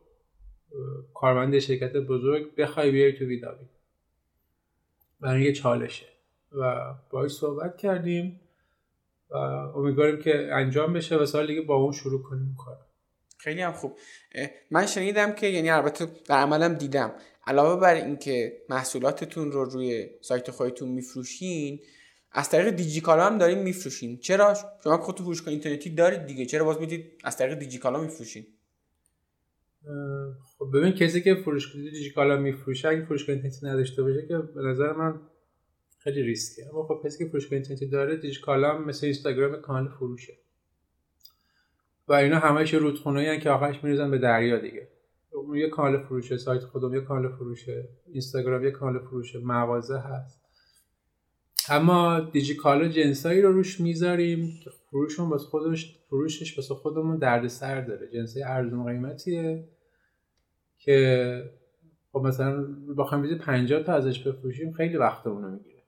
کارمند 1.14 1.59
شرکت 1.59 1.93
بزرگ 1.93 2.55
بخوای 2.55 2.91
بیای 2.91 3.12
تو 3.12 3.24
ویداوی. 3.24 3.66
برای 5.20 5.43
یه 5.43 5.53
چالشه. 5.53 6.07
و 6.53 6.95
باهاش 7.11 7.31
صحبت 7.31 7.76
کردیم 7.76 8.41
و 9.31 9.37
امیدواریم 9.76 10.18
که 10.18 10.49
انجام 10.53 10.93
بشه 10.93 11.16
و 11.16 11.26
سال 11.26 11.47
دیگه 11.47 11.61
با 11.61 11.74
اون 11.74 11.93
شروع 11.93 12.22
کنیم 12.22 12.57
کار. 12.64 12.76
خیلی 13.39 13.61
هم 13.62 13.72
خوب. 13.72 13.99
من 14.70 14.87
شنیدم 14.87 15.33
که 15.33 15.47
یعنی 15.47 15.70
البته 15.70 16.07
در 16.26 16.37
عملم 16.37 16.74
دیدم. 16.74 17.12
علاوه 17.47 17.81
بر 17.81 17.95
اینکه 17.95 18.62
محصولاتتون 18.68 19.53
رو 19.53 19.65
روی 19.65 20.11
سایت 20.20 20.51
خودتون 20.51 20.89
میفروشین 20.89 21.81
از 22.33 22.51
طریق 22.51 22.71
دیجیکالا 22.71 23.27
هم 23.27 23.39
دارین 23.39 23.59
میفروشین 23.59 24.19
چرا؟ 24.19 24.55
شما 24.85 24.99
خودتون 24.99 25.27
فروشگاه 25.27 25.49
اینترنتی 25.49 25.91
دارید 25.91 26.27
دیگه. 26.27 26.47
چرا 26.47 26.65
باز 26.65 26.81
می‌دید 26.81 27.05
از 27.25 27.37
طریق 27.37 27.59
دیجیکالا 27.59 28.01
میفروشین؟ 28.01 28.47
خب 30.59 30.71
ببین 30.75 30.93
کسی 30.93 31.23
که 31.23 31.35
فروشگاه 31.35 31.83
دیجیکالا 31.83 32.37
میفروشه 32.37 32.89
اگه 32.89 33.05
فروشگاه 33.05 33.37
اینترنتی 33.37 33.67
نداشته 33.67 34.03
باشه 34.03 34.27
که 34.27 34.39
به 34.39 34.63
نظر 34.63 34.93
من 34.93 35.21
خیلی 35.99 36.23
ریسکه 36.23 36.63
اما 36.73 36.83
خب 36.83 37.01
کسی 37.05 37.25
که 37.25 37.31
فروشگاه 37.31 37.53
اینترنتی 37.53 37.87
داره 37.87 38.17
دیجیکالا 38.17 38.75
هم 38.75 38.85
مثل 38.85 39.07
اینستاگرام 39.07 39.61
کانال 39.61 39.89
فروشه. 39.89 40.33
و 42.09 42.13
اینا 42.13 42.39
همش 42.39 42.75
رودخونه 42.75 43.41
که 43.41 43.51
آخرش 43.51 43.85
میریزن 43.85 44.11
به 44.11 44.19
دریا 44.19 44.59
دیگه. 44.59 44.89
یه 45.55 45.69
کانال 45.69 46.03
فروشه 46.03 46.37
سایت 46.37 46.65
خودم 46.65 46.95
یه 46.95 47.01
کانال 47.01 47.37
فروشه 47.37 47.89
اینستاگرام 48.07 48.65
یه 48.65 48.71
کانال 48.71 49.03
فروشه 49.03 49.39
مغازه 49.39 49.99
هست. 49.99 50.48
اما 51.70 52.20
دیجیکالا 52.20 52.89
جنسایی 52.89 53.43
رو 53.43 53.53
روش 53.53 53.81
می‌ذاریم 53.81 54.61
که 54.65 54.70
فروشون 54.70 55.31
بس 55.31 55.43
خودش 55.43 55.99
فروشش 56.09 56.59
واسه 56.59 56.74
خودمون 56.74 57.19
دردسر 57.19 57.81
داره. 57.81 58.09
جنسای 58.09 58.43
ارزون 58.43 58.86
قیمتیه 58.86 59.65
که 60.78 61.51
خب 62.12 62.19
مثلا 62.19 62.66
بخوایم 62.99 63.23
بیدی 63.23 63.35
50 63.35 63.82
تا 63.82 63.93
ازش 63.93 64.19
بفروشیم 64.19 64.73
خیلی 64.73 64.97
وقتمون 64.97 65.43
رو 65.43 65.51
می‌گیره. 65.51 65.82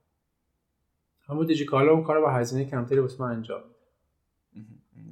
اما 1.29 1.43
دیجیکالا 1.43 1.91
اون 1.91 2.03
کار 2.03 2.21
با 2.21 2.31
هزینه 2.31 2.65
کمتری 2.65 2.99
واسه 2.99 3.19
ما 3.19 3.29
انجام 3.29 3.63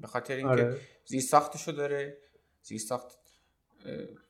به 0.02 0.08
خاطر 0.08 0.36
اینکه 0.36 0.52
آره. 0.52 0.78
زیر 1.06 1.22
ساختشو 1.22 1.72
داره 1.72 2.18
زیر 2.62 2.78
ساخت 2.78 3.18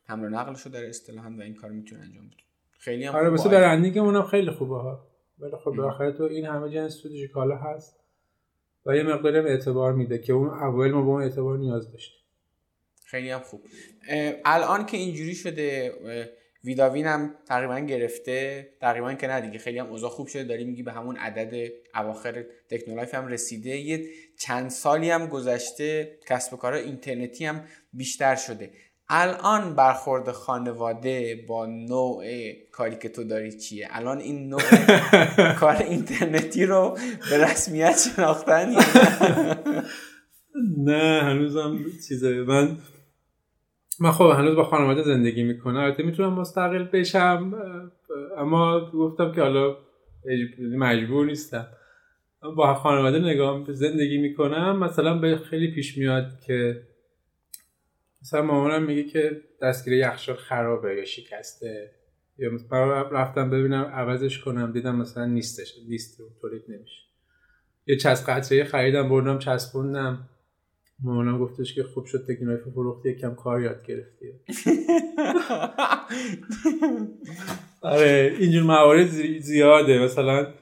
حمل 0.05 0.25
و 0.25 0.29
نقلشو 0.29 0.69
داره 0.69 0.89
اصطلاحا 0.89 1.35
و 1.39 1.41
این 1.41 1.55
کار 1.55 1.71
می‌تونه 1.71 2.01
انجام 2.01 2.27
بده. 2.27 2.37
خیلی 2.71 3.05
هم 3.05 3.15
آره 3.15 3.29
واسه 3.29 3.49
برندینگ 3.49 3.97
اونم 3.97 4.23
خیلی 4.23 4.51
خوبه 4.51 4.75
ها. 4.75 5.08
ولی 5.39 5.55
خب 5.63 5.71
بالاخره 5.71 6.11
تو 6.11 6.23
این 6.23 6.45
همه 6.45 6.69
جنس 6.69 7.01
تو 7.01 7.09
دیجیکالا 7.09 7.55
هست 7.55 7.99
و 8.85 8.95
یه 8.95 9.03
مقداری 9.03 9.37
اعتبار 9.37 9.93
میده 9.93 10.17
که 10.17 10.33
اون 10.33 10.49
اول 10.49 10.91
ما 10.91 11.01
به 11.01 11.07
اون 11.07 11.23
اعتبار 11.23 11.57
نیاز 11.57 11.91
داشتیم. 11.91 12.19
خیلی 13.05 13.29
هم 13.29 13.39
خوب. 13.39 13.61
الان 14.45 14.85
که 14.85 14.97
اینجوری 14.97 15.35
شده 15.35 15.93
ویداوین 16.63 17.05
هم 17.05 17.35
تقریبا 17.45 17.79
گرفته 17.79 18.69
تقریبا 18.81 19.13
که 19.13 19.27
نه 19.27 19.41
دیگه 19.41 19.59
خیلی 19.59 19.79
هم 19.79 19.87
اوضاع 19.87 20.09
خوب 20.09 20.27
شده. 20.27 20.43
داری 20.43 20.63
میگی 20.63 20.83
به 20.83 20.91
همون 20.91 21.17
عدد 21.17 21.71
اواخر 21.95 22.45
تکنولایف 22.69 23.15
هم 23.15 23.27
رسیده. 23.27 23.69
یه 23.69 24.05
چند 24.37 24.69
سالی 24.69 25.09
هم 25.09 25.27
گذشته 25.27 26.17
کسب 26.27 26.53
و 26.53 26.57
کار 26.57 26.73
اینترنتی 26.73 27.45
هم 27.45 27.63
بیشتر 27.93 28.35
شده. 28.35 28.71
الان 29.09 29.75
برخورد 29.75 30.31
خانواده 30.31 31.45
با 31.47 31.65
نوع 31.65 32.23
کاری 32.71 32.95
که 32.95 33.09
تو 33.09 33.23
داری 33.23 33.57
چیه؟ 33.57 33.87
الان 33.91 34.17
این 34.17 34.49
نوع 34.49 34.61
کار 35.59 35.75
اینترنتی 35.75 36.65
رو 36.65 36.97
به 37.29 37.43
رسمیت 37.43 38.11
شناختن 38.15 38.75
نه؟ 40.77 41.21
هنوزم 41.23 41.77
چیزه. 42.07 42.43
من 42.43 42.77
من 43.99 44.11
خب 44.11 44.25
هنوز 44.25 44.55
با 44.55 44.63
خانواده 44.63 45.03
زندگی 45.03 45.43
می‌کنم. 45.43 45.79
البته 45.79 46.03
می‌تونم 46.03 46.33
مستقل 46.33 46.83
بشم 46.83 47.53
اما 48.37 48.91
گفتم 48.91 49.31
که 49.31 49.41
حالا 49.41 49.75
مجبور 50.77 51.25
نیستم. 51.25 51.67
با 52.55 52.73
خانواده 52.73 53.19
نگاه 53.19 53.73
زندگی 53.73 54.17
می‌کنم 54.17 54.79
مثلا 54.79 55.17
به 55.17 55.37
خیلی 55.37 55.71
پیش 55.71 55.97
میاد 55.97 56.39
که 56.47 56.88
مثلا 58.21 58.41
مامانم 58.41 58.83
میگه 58.83 59.03
که 59.03 59.41
دستگیر 59.61 59.93
یخچال 59.93 60.35
خرابه 60.35 60.95
یا 60.95 61.05
شکسته. 61.05 61.91
یا 62.37 62.51
مثلا 62.51 63.01
رفتم 63.01 63.49
ببینم 63.49 63.83
عوضش 63.83 64.39
کنم 64.39 64.71
دیدم 64.71 64.95
مثلا 64.95 65.25
نیستش 65.25 65.73
نیست 65.89 66.21
تولید 66.41 66.63
نمیشه. 66.67 67.01
یه 67.85 67.97
چسب 67.97 68.29
قطعه 68.31 68.63
خریدم 68.63 69.09
بردم 69.09 69.39
چسبوندم. 69.39 70.29
مامانم 71.03 71.39
گفتش 71.39 71.75
که 71.75 71.83
خوب 71.83 72.05
شد 72.05 72.25
تکنایف 72.27 72.61
فروختی 72.61 73.09
یکم 73.09 73.35
کار 73.35 73.61
یاد 73.61 73.85
گرفتی. 73.85 74.25
آره 77.81 78.35
اینجور 78.39 78.63
موارد 78.63 79.07
زیاده. 79.39 79.99
مثلا 79.99 80.53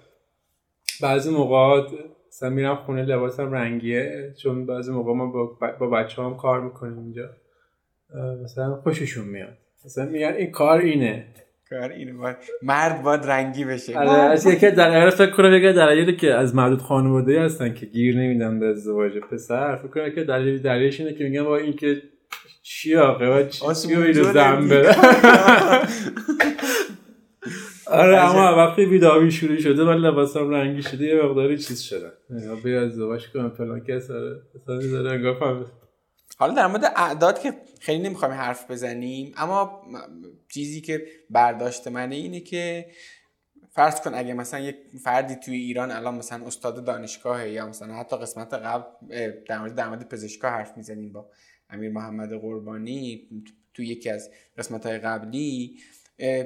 بعضی 1.01 1.29
موقعات 1.31 1.91
مثلا 2.27 2.49
میرم 2.49 2.75
خونه 2.75 3.05
لباسم 3.05 3.51
رنگیه 3.51 4.33
چون 4.37 4.65
بعضی 4.65 4.91
موقع 4.91 5.13
ما 5.13 5.25
با, 5.25 5.57
با 5.79 5.89
بچه 5.89 6.21
هم 6.21 6.37
کار 6.37 6.61
می‌کنیم 6.61 6.97
اینجا. 6.97 7.29
مثلا 8.43 8.75
خوششون 8.75 9.25
میاد. 9.25 9.57
مثلا 9.85 10.05
میگن 10.05 10.33
این 10.33 10.51
کار 10.51 10.79
اینه. 10.79 11.25
کار 11.69 11.91
اینه. 11.91 12.13
باید 12.13 12.37
مرد 12.63 13.03
باید 13.03 13.25
رنگی 13.25 13.65
بشه. 13.65 13.97
آره 13.97 14.09
از 14.09 14.45
یکی 14.45 14.71
در 14.71 15.09
فکر 15.09 15.31
کنم 15.31 15.53
یکی 15.53 15.73
دلایلی 15.73 16.15
که 16.15 16.33
از 16.33 16.55
معدود 16.55 16.81
خانواده 16.81 17.41
هستن 17.41 17.73
که 17.73 17.85
گیر 17.85 18.17
نمیدن 18.17 18.59
به 18.59 18.65
ازدواج 18.65 19.17
پسر. 19.17 19.75
فکر 19.75 19.87
کنم 19.87 20.09
که 20.09 20.23
دلیل 20.23 20.61
دلیلش 20.61 20.99
اینه 20.99 21.13
که 21.13 21.23
میگن 21.23 21.43
با 21.43 21.57
این 21.57 21.73
که 21.73 22.01
چی 22.63 22.95
آقا 22.95 23.43
چی 23.43 23.93
رو 23.93 24.23
زن 24.23 24.69
آره 27.91 28.17
اما 28.17 28.57
وقتی 28.57 28.85
بیداوی 28.85 29.31
شروع 29.31 29.57
شده 29.57 29.83
من 29.83 29.97
لباسم 29.97 30.49
رنگی 30.49 30.81
شده 30.81 31.05
یه 31.05 31.23
مقداری 31.23 31.57
چیز 31.57 31.81
شده 31.81 32.11
بیا 32.63 32.81
ازدواج 32.81 33.27
کنم 33.33 33.49
فلان 33.49 33.79
کس 33.79 34.11
آره 34.11 34.41
مثلا 34.55 34.91
داره 34.91 35.11
انگار 35.11 35.39
حالا 36.39 36.53
در 36.53 36.67
مورد 36.67 36.83
اعداد 36.95 37.41
که 37.41 37.53
خیلی 37.79 38.03
نمی‌خوایم 38.03 38.33
حرف 38.33 38.71
بزنیم 38.71 39.33
اما 39.37 39.81
چیزی 40.49 40.81
که 40.81 41.05
برداشت 41.29 41.87
منه 41.87 42.15
اینه 42.15 42.39
که 42.39 42.85
فرض 43.69 44.01
کن 44.01 44.13
اگه 44.13 44.33
مثلا 44.33 44.59
یک 44.59 44.75
فردی 45.03 45.35
توی 45.35 45.55
ایران 45.55 45.91
الان 45.91 46.15
مثلا 46.15 46.45
استاد 46.45 46.85
دانشگاه 46.85 47.49
یا 47.49 47.67
مثلا 47.67 47.93
حتی 47.93 48.17
قسمت 48.17 48.53
قبل 48.53 48.85
در 49.47 49.59
مورد 49.59 49.75
در 49.75 49.87
مورد 49.87 50.09
پزشکا 50.09 50.49
حرف 50.49 50.77
می‌زنیم 50.77 51.11
با 51.11 51.29
امیر 51.69 51.91
محمد 51.91 52.33
قربانی 52.33 53.27
توی 53.73 53.87
یکی 53.87 54.09
از 54.09 54.29
قسمت 54.57 54.85
های 54.85 54.97
قبلی 54.97 55.77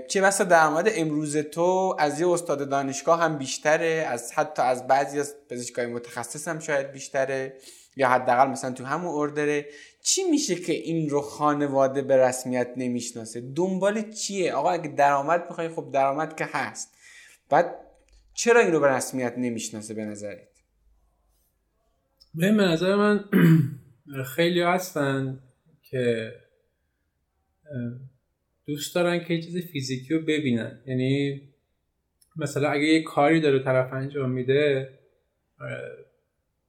چه 0.07 0.21
بسا 0.21 0.43
در 0.43 0.69
مورد 0.69 0.87
امروز 0.95 1.37
تو 1.37 1.95
از 1.99 2.19
یه 2.19 2.29
استاد 2.29 2.69
دانشگاه 2.69 3.21
هم 3.21 3.37
بیشتره 3.37 4.05
از 4.09 4.33
حتی 4.33 4.61
از 4.61 4.87
بعضی 4.87 5.19
از 5.19 5.35
پزشکای 5.49 5.85
متخصص 5.85 6.47
هم 6.47 6.59
شاید 6.59 6.91
بیشتره. 6.91 7.53
یا 7.95 8.09
حداقل 8.09 8.47
مثلا 8.47 8.71
تو 8.71 8.85
همون 8.85 9.11
اردره 9.15 9.65
چی 10.03 10.23
میشه 10.23 10.55
که 10.55 10.73
این 10.73 11.09
رو 11.09 11.21
خانواده 11.21 12.01
به 12.01 12.17
رسمیت 12.17 12.67
نمی‌شناسه؟ 12.77 13.41
دنبال 13.55 14.11
چیه؟ 14.11 14.53
آقا 14.53 14.71
اگه 14.71 14.87
درآمد 14.87 15.45
می‌خوای 15.49 15.69
خب 15.69 15.89
درآمد 15.93 16.35
که 16.35 16.45
هست. 16.51 16.97
بعد 17.49 17.75
چرا 18.33 18.59
این 18.59 18.71
رو 18.71 18.79
به 18.79 18.87
رسمیت 18.87 19.33
نمی‌شناسه 19.37 19.93
به 19.93 20.05
نظرت؟ 20.05 20.47
به 22.35 22.51
نظر 22.51 22.95
من 22.95 23.25
خیلی 24.35 24.61
هستن 24.61 25.39
که 25.81 26.33
دوست 28.65 28.95
دارن 28.95 29.25
که 29.25 29.41
چیز 29.41 29.57
فیزیکی 29.57 30.13
رو 30.13 30.21
ببینن. 30.21 30.81
یعنی 30.85 31.41
مثلا 32.35 32.69
اگه 32.69 32.83
یه 32.83 33.03
کاری 33.03 33.41
داره 33.41 33.63
طرف 33.63 33.93
انجام 33.93 34.31
میده 34.31 34.89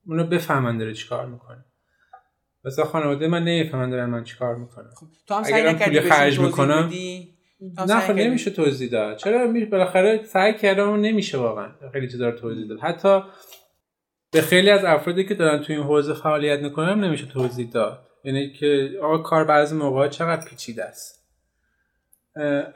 اونو 0.07 0.27
بفهمن 0.27 0.79
داره 0.79 0.95
چیکار 0.95 1.27
می‌کنه. 1.27 1.65
مثلا 2.65 2.85
خانواده 2.85 3.29
من 3.29 3.45
نمی‌فهمن 3.45 3.91
دارن 3.91 4.05
من 4.05 4.25
چیکار 4.25 4.57
می‌کنم. 4.57 4.91
خب 4.97 5.07
تو 5.27 5.35
هم 5.35 5.43
سعی 5.43 5.63
نکردی 5.63 6.01
خرج 6.01 6.41
می‌کنم؟ 6.41 6.91
نه 7.89 8.01
خب 8.01 8.13
نمیشه 8.13 8.51
توضیح 8.51 8.91
داد. 8.91 9.17
چرا؟ 9.17 9.53
بالاخره 9.73 10.25
سعی 10.25 10.55
کردم 10.55 11.01
نمیشه 11.01 11.39
واقعا. 11.39 11.69
خیلی 11.93 12.09
چیزا 12.09 12.29
رو 12.29 12.39
توضیح 12.39 12.69
داد. 12.69 12.81
حتی 12.81 13.23
به 14.33 14.41
خیلی 14.41 14.71
از 14.71 14.85
افرادی 14.85 15.25
که 15.25 15.35
دارن 15.35 15.63
تو 15.63 15.73
این 15.73 15.83
حوزه 15.83 16.15
فعالیت 16.15 16.61
می‌کنن 16.61 17.05
نمیشه 17.05 17.27
توضیح 17.27 17.71
داد. 17.71 18.09
یعنی 18.25 18.53
که 18.53 18.91
آقا 19.03 19.19
کار 19.19 19.45
بعضی 19.45 19.77
موقع 19.77 20.09
چقدر 20.09 20.45
پیچیده 20.49 20.85
است. 20.85 21.29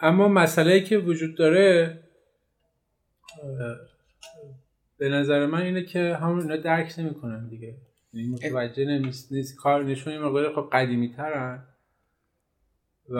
اما 0.00 0.28
مسئله 0.28 0.80
که 0.80 0.98
وجود 0.98 1.36
داره 1.36 1.98
به 4.98 5.08
نظر 5.08 5.46
من 5.46 5.62
اینه 5.62 5.82
که 5.82 6.16
همون 6.16 6.40
اینا 6.40 6.56
درک 6.56 6.94
نمی‌کنن 6.98 7.48
دیگه. 7.48 7.76
یعنی 8.12 8.28
متوجه 8.28 8.84
نیست 8.84 9.32
نیست. 9.32 9.56
کار 9.56 9.84
نشون 9.84 10.12
این 10.12 10.22
مقدار 10.22 10.54
خب 10.54 10.68
قدیمی 10.72 11.08
ترن 11.08 11.66
و 13.08 13.16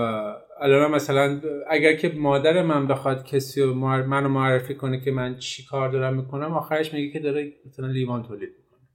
الان 0.60 0.90
مثلا 0.90 1.40
اگر 1.68 1.96
که 1.96 2.08
مادر 2.08 2.62
من 2.62 2.86
بخواد 2.86 3.24
کسی 3.24 3.62
رو 3.62 3.74
منو 3.74 4.28
معرفی 4.28 4.74
کنه 4.74 5.00
که 5.00 5.10
من 5.10 5.38
چی 5.38 5.64
کار 5.64 5.88
دارم 5.88 6.16
می‌کنم 6.16 6.52
آخرش 6.52 6.94
میگه 6.94 7.12
که 7.12 7.20
داره 7.20 7.52
مثلا 7.66 7.86
لیوان 7.86 8.22
تولید 8.22 8.48
می‌کنه. 8.48 8.88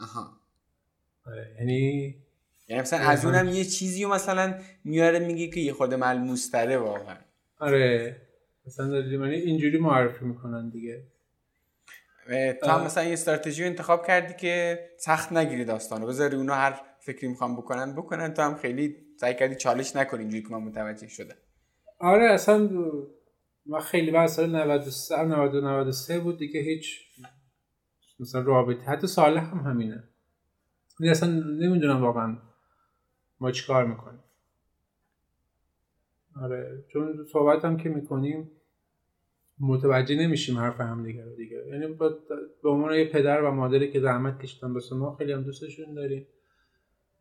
آها. 0.00 0.30
آره. 1.26 1.56
یعنی 1.58 2.14
یعنی 2.68 2.82
مثلا 2.82 2.98
از 2.98 3.24
اونم 3.24 3.48
یه 3.48 3.64
چیزی 3.64 4.04
رو 4.04 4.10
مثلا 4.10 4.54
میاره 4.84 5.18
میگه 5.18 5.48
که 5.48 5.60
یه 5.60 5.72
خورده 5.72 5.96
ملموس 5.96 6.50
تره 6.50 6.78
واقعا. 6.78 7.16
آره. 7.58 8.16
مثلا 8.66 8.88
داری 8.88 9.34
اینجوری 9.34 9.78
معرفی 9.78 10.24
می‌کنن 10.24 10.68
دیگه. 10.68 11.02
تو 12.62 12.70
هم 12.70 12.84
مثلا 12.84 13.04
یه 13.04 13.12
استراتژی 13.12 13.64
انتخاب 13.64 14.06
کردی 14.06 14.34
که 14.34 14.78
سخت 14.98 15.32
نگیری 15.32 15.64
داستانو 15.64 16.06
بذاری 16.06 16.36
اونا 16.36 16.54
هر 16.54 16.80
فکری 17.00 17.28
می‌خوام 17.28 17.56
بکنن 17.56 17.94
بکنن. 17.96 18.34
تو 18.34 18.42
هم 18.42 18.54
خیلی 18.54 18.96
سعی 19.20 19.34
کردی 19.34 19.54
چالش 19.54 19.96
نکنی 19.96 20.20
اینجوری 20.20 20.42
که 20.42 20.48
من 20.48 20.62
متوجه 20.62 21.08
شده 21.08 21.34
آره 22.00 22.30
اصلا 22.30 22.68
ما 23.66 23.80
خیلی 23.80 24.10
بعد 24.10 24.26
سال 24.26 24.56
93 24.56 25.22
93 25.22 26.18
بود 26.20 26.38
دیگه 26.38 26.60
هیچ 26.60 27.00
مثلا 28.20 28.40
رابطه 28.40 28.82
حتی 28.82 29.06
سال 29.06 29.38
هم 29.38 29.58
همینه. 29.58 30.04
من 31.00 31.08
اصلا 31.08 31.28
نمی‌دونم 31.60 32.02
واقعا 32.02 32.38
ما 33.40 33.50
چیکار 33.50 33.86
می‌کنیم. 33.86 34.20
آره 36.42 36.84
چون 36.92 37.26
صحبت 37.32 37.64
هم 37.64 37.76
که 37.76 37.88
می‌کنیم 37.88 38.50
متوجه 39.60 40.16
نمیشیم 40.16 40.58
حرف 40.58 40.80
هم 40.80 41.04
دیگه 41.04 41.24
رو 41.24 41.36
دیگه. 41.36 41.56
یعنی 41.68 41.86
به 42.62 42.68
عنوان 42.70 42.94
یه 42.94 43.04
پدر 43.04 43.42
و 43.42 43.50
مادری 43.50 43.92
که 43.92 44.00
زحمت 44.00 44.42
کشیدن 44.42 44.72
واسه 44.72 44.94
ما 44.94 45.16
خیلی 45.16 45.32
هم 45.32 45.42
دوستشون 45.42 45.94
داریم. 45.94 46.26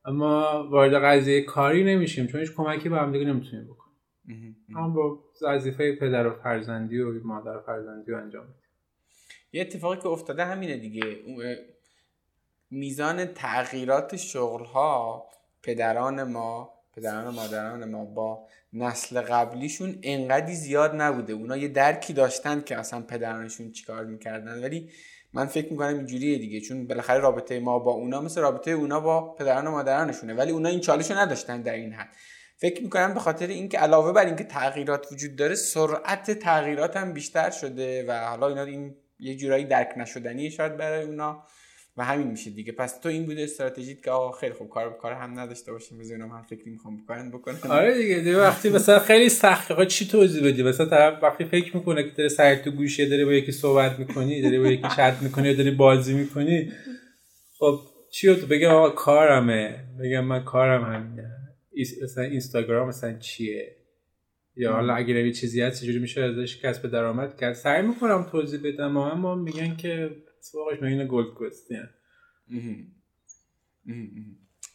اما 0.05 0.67
وارد 0.71 0.93
قضیه 0.93 1.41
کاری 1.41 1.83
نمیشیم 1.83 2.27
چون 2.27 2.41
هیچ 2.41 2.51
کمکی 2.55 2.89
به 2.89 2.97
هم 2.97 3.11
دیگه 3.11 3.25
نمی‌تونیم 3.25 3.65
بکنیم. 3.65 4.57
اما 4.75 4.89
با 4.89 5.19
وظیفه 5.41 5.95
پدر 5.95 6.27
و 6.27 6.33
فرزندی 6.43 6.99
و 6.99 7.27
مادر 7.27 7.57
و 7.57 7.61
فرزندی 7.61 8.11
رو 8.11 8.17
انجام 8.17 8.45
میدیم 8.45 8.61
یه 9.51 9.61
اتفاقی 9.61 9.97
که 9.97 10.07
افتاده 10.07 10.45
همینه 10.45 10.77
دیگه. 10.77 11.03
میزان 12.71 13.25
تغییرات 13.25 14.15
شغل 14.15 14.65
ها 14.65 15.25
پدران 15.63 16.23
ما 16.23 16.74
پدران 16.95 17.27
و 17.27 17.31
مادران 17.31 17.85
ما 17.85 18.05
با 18.05 18.47
نسل 18.73 19.21
قبلیشون 19.21 19.99
انقدی 20.03 20.55
زیاد 20.55 20.95
نبوده. 20.95 21.33
اونا 21.33 21.57
یه 21.57 21.67
درکی 21.67 22.13
داشتن 22.13 22.61
که 22.61 22.77
اصلا 22.77 23.01
پدرانشون 23.01 23.71
چیکار 23.71 24.05
می‌کردن. 24.05 24.63
ولی 24.63 24.89
من 25.33 25.45
فکر 25.45 25.71
می‌کنم 25.71 25.95
اینجوریه 25.95 26.37
دیگه. 26.37 26.61
چون 26.61 26.87
بالاخره 26.87 27.19
رابطه 27.19 27.59
ما 27.59 27.79
با 27.79 27.91
اونا 27.91 28.21
مثل 28.21 28.41
رابطه 28.41 28.71
اونا 28.71 28.99
با 28.99 29.33
پدران 29.33 29.67
و 29.67 29.71
مادرانشونه. 29.71 30.33
ولی 30.33 30.51
اونا 30.51 30.69
این 30.69 30.79
چالش 30.79 31.11
رو 31.11 31.17
نداشتن 31.17 31.61
در 31.61 31.73
این 31.73 31.93
حد. 31.93 32.09
فکر 32.57 32.83
می‌کنم 32.83 33.13
به 33.13 33.19
خاطر 33.19 33.47
اینکه 33.47 33.77
علاوه 33.77 34.11
بر 34.11 34.25
اینکه 34.25 34.43
تغییرات 34.43 35.11
وجود 35.11 35.35
داره 35.35 35.55
سرعت 35.55 36.31
تغییرات 36.31 36.97
هم 36.97 37.13
بیشتر 37.13 37.49
شده 37.49 38.05
و 38.07 38.25
حالا 38.25 38.47
اینا 38.47 38.63
این 38.63 38.95
یه 39.19 39.35
جورایی 39.35 39.65
درک 39.65 39.93
نشدنی 39.97 40.51
شاید 40.51 40.77
برای 40.77 41.03
اونا. 41.03 41.43
و 41.97 42.03
همین 42.03 42.27
میشه 42.27 42.49
دیگه. 42.49 42.71
پس 42.71 42.99
تو 42.99 43.09
این 43.09 43.25
بوده 43.25 43.43
استراتژیت 43.43 44.03
که 44.03 44.11
آقا 44.11 44.31
خیلی 44.31 44.53
خوب 44.53 44.69
کار 44.69 44.97
کار 45.01 45.13
هم 45.13 45.39
نداشته 45.39 45.71
باشیم 45.71 45.97
بزنم 45.97 46.29
هم 46.29 46.45
فکری 46.49 46.71
می‌خوام 46.71 46.97
بکنن 46.97 47.31
بکنن. 47.31 47.71
آره 47.71 47.97
دیگه 47.97 48.15
دیگه 48.15 48.37
وقتی 48.37 48.69
مثلا 48.69 48.99
خیلی 48.99 49.29
سخت 49.29 49.71
آقا 49.71 49.85
چی 49.85 50.07
توضیح 50.07 50.47
بدی؟ 50.47 50.63
مثلا 50.63 50.85
طرف 50.85 51.23
وقتی 51.23 51.45
فکر 51.45 51.77
می‌کنه 51.77 52.03
که 52.03 52.09
داره 52.17 52.29
سر 52.29 52.55
تو 52.55 52.71
گوشه 52.71 53.09
داره 53.09 53.25
با 53.25 53.33
یکی 53.33 53.51
صحبت 53.51 53.99
می‌کنی 53.99 54.41
داره 54.41 54.59
با 54.59 54.67
یکی 54.67 54.87
چت 54.97 55.17
می‌کنی 55.21 55.53
داری 55.53 55.71
بازی 55.71 56.13
می‌کنی 56.13 56.71
خب 57.59 57.79
چی 58.11 58.35
تو 58.35 58.47
بگم؟ 58.47 58.69
آقا 58.69 58.89
کارمه. 58.89 59.75
بگم 60.03 60.25
من 60.25 60.43
کارم 60.43 60.83
همینه. 60.83 61.31
مثلا 62.03 62.23
اینستاگرام 62.23 62.87
مثلا 62.87 63.17
چیه؟ 63.19 63.75
یا 64.55 64.73
حالا 64.73 64.95
اگر 64.95 65.15
یه 65.15 65.31
چیزی 65.31 65.61
هست 65.61 65.81
چجوری 65.81 65.99
میشه 65.99 66.21
ازش 66.21 66.61
کسب 66.61 66.91
درآمد 66.91 67.37
کرد؟ 67.37 67.53
سعی 67.53 67.81
می‌کنم 67.81 68.27
توضیح 68.31 68.59
بدم 68.63 68.97
اما 68.97 69.35
میگن 69.35 69.75
که 69.75 70.09
سواقش 70.51 70.81
من 70.81 71.07
گلد 71.11 71.33
کوستین 71.33 71.83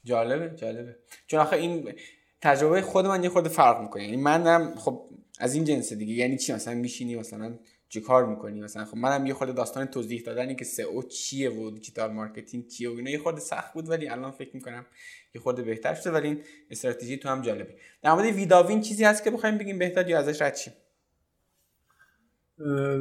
جالبه 0.05 0.56
جالبه. 0.56 0.97
چون 1.26 1.40
آخه 1.40 1.56
این 1.56 1.94
تجربه 2.40 2.82
خود 2.82 3.06
من 3.06 3.24
یه 3.24 3.28
خورده 3.28 3.48
فرق 3.48 3.82
می‌کنه. 3.82 4.05
یعنی 4.05 4.16
منم 4.16 4.74
خب 4.74 5.10
از 5.38 5.55
این 5.55 5.64
جنس 5.64 5.92
دیگه. 5.92 6.14
یعنی 6.14 6.38
چی؟ 6.38 6.52
مثلا 6.52 6.74
میشینی 6.74 7.16
مثلا 7.16 7.59
چی 7.88 8.01
کار 8.01 8.26
می‌کنی؟ 8.26 8.60
مثلا 8.60 8.84
خب 8.84 8.97
منم 8.97 9.26
یه 9.26 9.34
خورده 9.34 9.52
داستان 9.52 9.86
توضیح 9.86 10.22
دادنی 10.22 10.56
که 10.56 10.64
SEO 10.64 11.02
چیه 11.02 11.51
و 11.51 11.70
digital 11.70 12.12
marketing 12.12 12.66
چیه 12.66 12.90
و 12.90 12.92
اینا 12.92 13.10
یه 13.10 13.18
خورده 13.18 13.40
سخت 13.40 13.74
بود 13.74 13.88
ولی 13.88 14.09
الان 14.09 14.30
فکر 14.30 14.51
می‌کنم 14.55 14.86
یه 15.34 15.40
خورده 15.40 15.62
بهتر 15.62 15.94
شده. 15.94 16.10
ولی 16.10 16.28
این 16.28 16.42
استراتژی 16.70 17.16
تو 17.16 17.28
هم 17.28 17.42
جالبه. 17.42 17.74
در 18.02 18.12
مورد 18.12 18.26
ویداوین 18.26 18.80
چیزی 18.80 19.05
هست 19.05 19.24
که 19.24 19.30
بخوایم 19.30 19.59
بگیم 19.59 19.78
بهتر 19.78 20.09
یا 20.09 20.18
ازش 20.18 20.42
رد 20.42 20.56
شیم؟ 20.56 20.72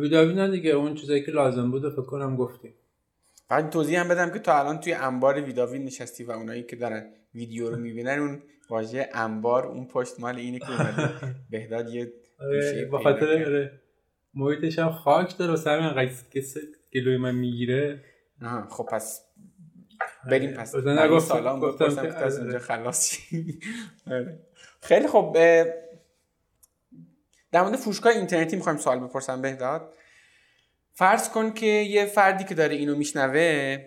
ویداوین 0.01 0.51
دیگه 0.51 0.71
اون 0.71 0.95
چیزایی 0.95 1.23
که 1.23 1.31
لازم 1.31 1.71
بود 1.71 1.89
فکر 1.89 2.01
کنم 2.01 2.35
گفتیم. 2.35 2.73
فقط 3.49 3.69
توضیح 3.69 3.99
هم 3.99 4.07
بدم 4.07 4.29
که 4.29 4.39
تا 4.39 4.59
الان 4.59 4.79
توی 4.79 4.93
انبار 4.93 5.41
ویداوین 5.41 5.85
نشستی 5.85 6.23
و 6.23 6.31
اونایی 6.31 6.63
که 6.63 6.75
دارن 6.75 7.05
ویدیو 7.35 7.69
رو 7.69 7.77
می‌بینن 7.77 8.19
اون 8.19 8.41
واژه 8.69 9.09
انبار 9.13 9.67
اون 9.67 9.87
پشت 9.87 10.19
مال 10.19 10.35
اینه 10.35 10.59
که 10.59 10.71
اومده. 10.71 11.09
بهداد 11.51 11.89
یه 11.89 12.13
آره، 12.39 12.85
با 12.85 12.99
خاطر 12.99 13.45
آره. 13.45 13.71
محیطش 14.33 14.79
هم 14.79 14.91
خاک 14.91 15.37
داره 15.37 15.53
و 15.53 15.69
همین 15.69 16.09
که 16.31 16.41
گلوی 16.93 17.17
من 17.17 17.35
می‌گیره. 17.35 18.03
خب 18.69 18.87
پس 18.91 19.25
بریم 20.31 20.51
پس. 20.51 20.75
گفتم 21.59 21.95
که 21.95 22.15
از 22.15 22.39
اونجا 22.39 22.59
خلاصی 22.59 23.59
آره. 24.11 24.39
خیلی 24.81 25.07
خب 25.07 25.37
در 27.51 27.63
مورد 27.63 27.75
فروشگاه 27.75 28.13
اینترنتی 28.13 28.55
می‌خوایم 28.55 28.77
سوال 28.77 28.99
بپرسم 28.99 29.41
بهداد. 29.41 29.93
فرض 30.93 31.29
کن 31.29 31.53
که 31.53 31.65
یه 31.65 32.05
فردی 32.05 32.43
که 32.43 32.55
داره 32.55 32.75
اینو 32.75 32.95
میشنوه 32.95 33.77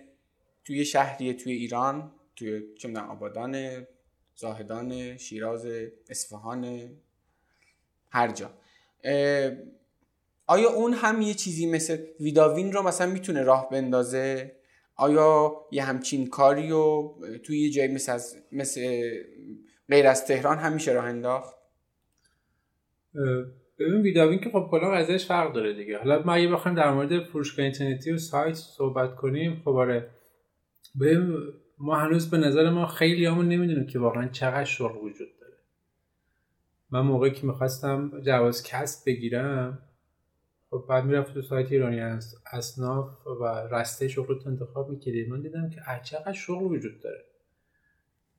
توی 0.65 0.85
شهری 0.85 1.35
توی 1.35 1.53
ایران 1.53 2.13
توی 2.37 2.75
چه 2.79 3.01
آبادان 3.01 3.87
زاهدان 4.35 5.17
شیراز 5.17 5.67
اصفهان 6.09 6.91
هر 8.11 8.29
جا. 8.33 8.51
آیا 10.47 10.71
اون 10.71 10.93
هم 10.93 11.23
یه 11.23 11.35
چیزی 11.35 11.67
مثل 11.67 12.07
ویداوین 12.21 12.73
رو 12.73 12.83
مثلا 12.83 13.07
می‌تونه 13.07 13.43
راه 13.43 13.71
بندازه؟ 13.71 14.57
آیا 14.97 15.57
یه 15.73 15.85
همچین 15.85 16.27
کاری 16.27 16.69
رو 16.69 17.19
توی 17.43 17.61
یه 17.61 17.71
جایی 17.71 17.89
مثل, 17.89 18.19
مثل 18.53 19.11
غیر 19.89 20.07
از 20.07 20.27
تهران 20.27 20.59
هم 20.59 20.73
میشه 20.73 20.93
راه 20.93 21.05
انداخت؟ 21.05 21.57
ببین 23.79 24.01
ویداوین 24.03 24.41
که 24.41 24.51
خب 24.51 24.69
کلا 24.71 24.91
قضیهش 24.91 25.27
فرق 25.27 25.53
داره 25.53 25.75
دیگه. 25.75 25.99
حالا 25.99 26.23
ما 26.23 26.33
اگه 26.33 26.49
بخوایم 26.49 26.77
در 26.77 26.93
مورد 26.93 27.25
فروشگاه 27.25 27.65
اینترنتی 27.65 28.13
و 28.13 28.19
سایت 28.19 28.55
صحبت 28.55 29.15
کنیم 29.17 29.63
خب 29.65 29.71
آره. 29.71 30.11
ما 31.79 31.97
هنوز 31.97 32.31
به 32.31 32.39
نظر 32.39 32.71
ما 32.71 32.87
خیلی 32.87 33.27
همون 33.27 33.49
نمی‌دونیم 33.49 33.87
که 33.87 33.99
واقعا 33.99 34.29
چقدر 34.29 34.65
شغل 34.65 34.99
وجود 35.05 35.29
داره. 35.41 35.57
من 36.91 37.01
موقعی 37.01 37.31
که 37.31 37.47
می‌خواستم 37.47 38.21
جواز 38.21 38.63
کسب 38.63 39.03
بگیرم 39.07 39.79
خب 40.71 40.85
بعد 40.89 41.05
می‌رفت 41.05 41.35
تو 41.35 41.43
سایت 41.43 41.73
ایرانی 41.73 42.01
از 42.01 42.35
اصناف 42.53 43.27
و 43.27 43.45
رسته 43.71 44.09
شغل 44.09 44.35
انتخاب 44.47 44.91
می‌کردیم 44.91 45.31
من 45.31 45.43
دیدم 45.43 45.71
که 45.71 45.81
چقدر 46.03 46.33
شغل 46.33 46.65
وجود 46.65 47.01
داره. 47.01 47.25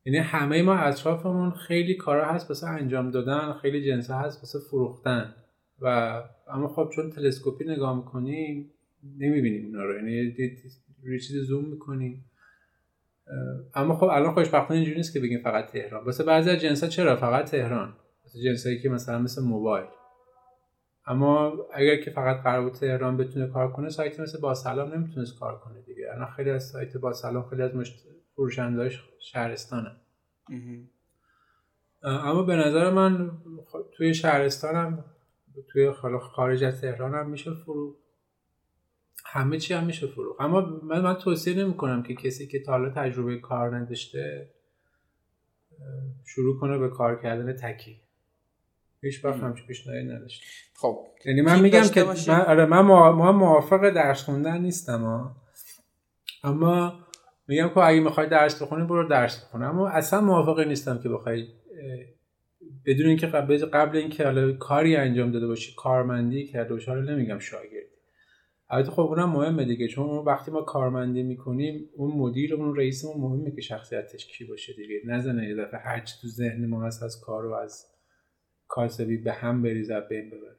یعنی 0.06 0.20
همه 0.20 0.62
ما 0.62 0.76
اطرافمون 0.76 1.52
خیلی 1.52 1.96
کارا 1.96 2.26
هست 2.26 2.50
واسه 2.50 2.68
انجام 2.68 3.12
دادن 3.12 3.54
خیلی 3.54 3.86
جنس 3.86 4.12
هست 4.12 4.38
واسه 4.38 4.60
فروختن. 4.70 5.36
و 5.82 6.22
اما 6.48 6.68
خب 6.68 6.90
چون 6.96 7.10
تلسکوپی 7.10 7.66
نگاه 7.66 7.98
می‌کنیم 7.98 8.72
نمی‌بینیم 9.18 9.66
اونا 9.66 9.84
رو. 9.84 9.96
یعنی 9.96 10.36
روی 11.04 11.20
چیز 11.20 11.38
زوم 11.38 11.66
می‌کنیم. 11.66 12.26
اما 13.76 13.96
خب 13.96 14.04
الان 14.04 14.34
خوشبختانه 14.34 14.78
اینجوری 14.78 14.98
نیست 14.98 15.14
که 15.14 15.20
بگیم 15.20 15.40
فقط 15.44 15.66
تهران. 15.66 16.06
واسه 16.06 16.24
بعضی 16.24 16.50
از 16.50 16.58
جنس 16.58 16.84
چرا؟ 16.84 17.16
فقط 17.16 17.46
تهران. 17.46 17.94
واسه 18.24 18.40
جنسایی 18.40 18.80
که 18.80 18.90
مثلا 18.90 19.20
مثل 19.20 19.44
موبایل. 19.44 19.88
اما 21.08 21.54
اگر 21.74 22.02
که 22.02 22.12
فقط 22.12 22.44
قرار 22.44 22.62
بود 22.64 22.74
تهران 22.74 23.18
بتونه 23.18 23.48
کار 23.48 23.72
کنه 23.72 23.90
سایت 23.90 24.20
مثل 24.20 24.40
با 24.40 24.54
سلام 24.54 24.94
نمی‌تونست 24.94 25.40
کار 25.40 25.60
کنه 25.60 25.82
دیگه. 25.82 26.04
الان 26.14 26.28
خیلی 26.28 26.50
از 26.50 26.64
سایت 26.64 26.98
با 26.98 27.14
سلام 27.14 27.50
خیلی 27.50 27.62
از 27.62 27.76
مشت... 27.76 27.94
فروشندهاش 28.36 29.04
شهرستانه. 29.20 29.92
اما 32.04 32.44
به 32.44 32.56
نظر 32.56 32.90
من 32.90 33.32
توی 33.92 34.14
شهرستانم 34.14 35.06
توی 35.68 35.92
خارج 36.36 36.64
از 36.64 36.82
تهران 36.82 37.16
هم 37.16 37.30
میشه 37.30 37.54
فرو 37.54 37.96
همه 39.26 39.60
چی 39.60 39.74
هم 39.74 39.84
میشه 39.84 40.08
فرو 40.08 40.36
اما 40.40 40.80
من, 40.84 41.02
من 41.02 41.14
توصیه 41.14 41.58
نمی 41.58 41.74
کنم 41.74 42.04
که 42.04 42.16
کسی 42.16 42.48
که 42.48 42.64
تا 42.64 42.72
حالا 42.72 42.90
تجربه 42.90 43.38
کار 43.38 43.78
نداشته 43.78 44.50
شروع 46.26 46.60
کنه 46.60 46.78
به 46.78 46.90
کار 46.90 47.22
کردن 47.22 47.54
تکی. 47.54 48.00
هیچ 49.02 49.26
وقت 49.26 49.40
همچین 49.40 49.68
پیشنهادی 49.68 50.04
نداشت 50.04 50.44
خب 50.74 51.08
یعنی 51.26 51.42
من 51.42 51.62
میگم 51.62 51.88
که 51.94 52.04
من 52.04 52.42
آره 52.42 52.66
من 52.66 52.82
موافق 53.32 53.90
درس 53.90 54.24
خوندن 54.24 54.62
نیستم 54.62 55.36
اما 56.44 57.00
میگم 57.48 57.70
که 57.70 57.78
اگه 57.78 58.00
می‌خوای 58.00 58.30
درس 58.30 58.62
بخونی 58.62 58.88
برو 58.88 59.08
درس 59.08 59.46
بخون. 59.46 59.64
اما 59.64 59.90
اصلا 59.90 60.22
موافق 60.22 60.60
نیستم 60.60 61.00
که 61.04 61.10
بخوای 61.10 61.48
بدون 62.86 63.08
اینکه 63.08 63.28
قبل 63.28 63.66
قبل 63.66 63.98
اینکه 63.98 64.24
حالا 64.24 64.54
کاری 64.54 64.96
انجام 64.96 65.32
داده 65.32 65.48
باشی 65.48 65.76
کارمندی 65.78 66.48
کرده 66.48 66.74
باشی 66.74 66.92
نمیگم 66.92 67.40
شاگرد 67.40 67.86
البته 68.70 68.92
خب 68.92 69.02
اونم 69.02 69.30
مهمه 69.30 69.66
دیگه 69.66 69.88
چون 69.88 70.26
وقتی 70.26 70.52
ما 70.52 70.62
کارمندی 70.62 71.24
می‌کنیم 71.24 71.90
اون 71.96 72.18
مدیر 72.18 72.56
اون 72.56 72.76
رئیسمون 72.76 73.18
مهمه 73.18 73.52
که 73.52 73.62
شخصیتش 73.62 74.28
کی 74.28 74.46
باشه 74.46 74.74
دیگه. 74.74 75.02
نزنه 75.06 75.50
یه 75.50 75.56
دفعه 75.56 75.80
هر 75.80 76.00
تو 76.22 76.28
ذهن 76.28 76.66
ما 76.66 76.86
هست 76.86 77.04
از 77.04 77.22
کار 77.22 77.46
و 77.46 77.54
از 77.54 77.86
کاسبی 78.68 79.18
به 79.18 79.32
هم 79.32 79.62
بریزه 79.62 80.00
بین 80.00 80.30
ببره. 80.30 80.56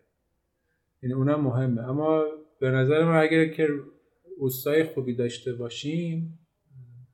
یعنی 1.02 1.15
اونم 1.15 1.40
مهمه. 1.40 1.89
اما 1.89 2.24
به 2.61 2.70
نظر 2.70 3.05
من 3.05 3.23
اگر 3.23 3.44
که 3.44 3.69
اوستای 4.39 4.85
خوبی 4.85 5.15
داشته 5.15 5.52
باشیم 5.52 6.39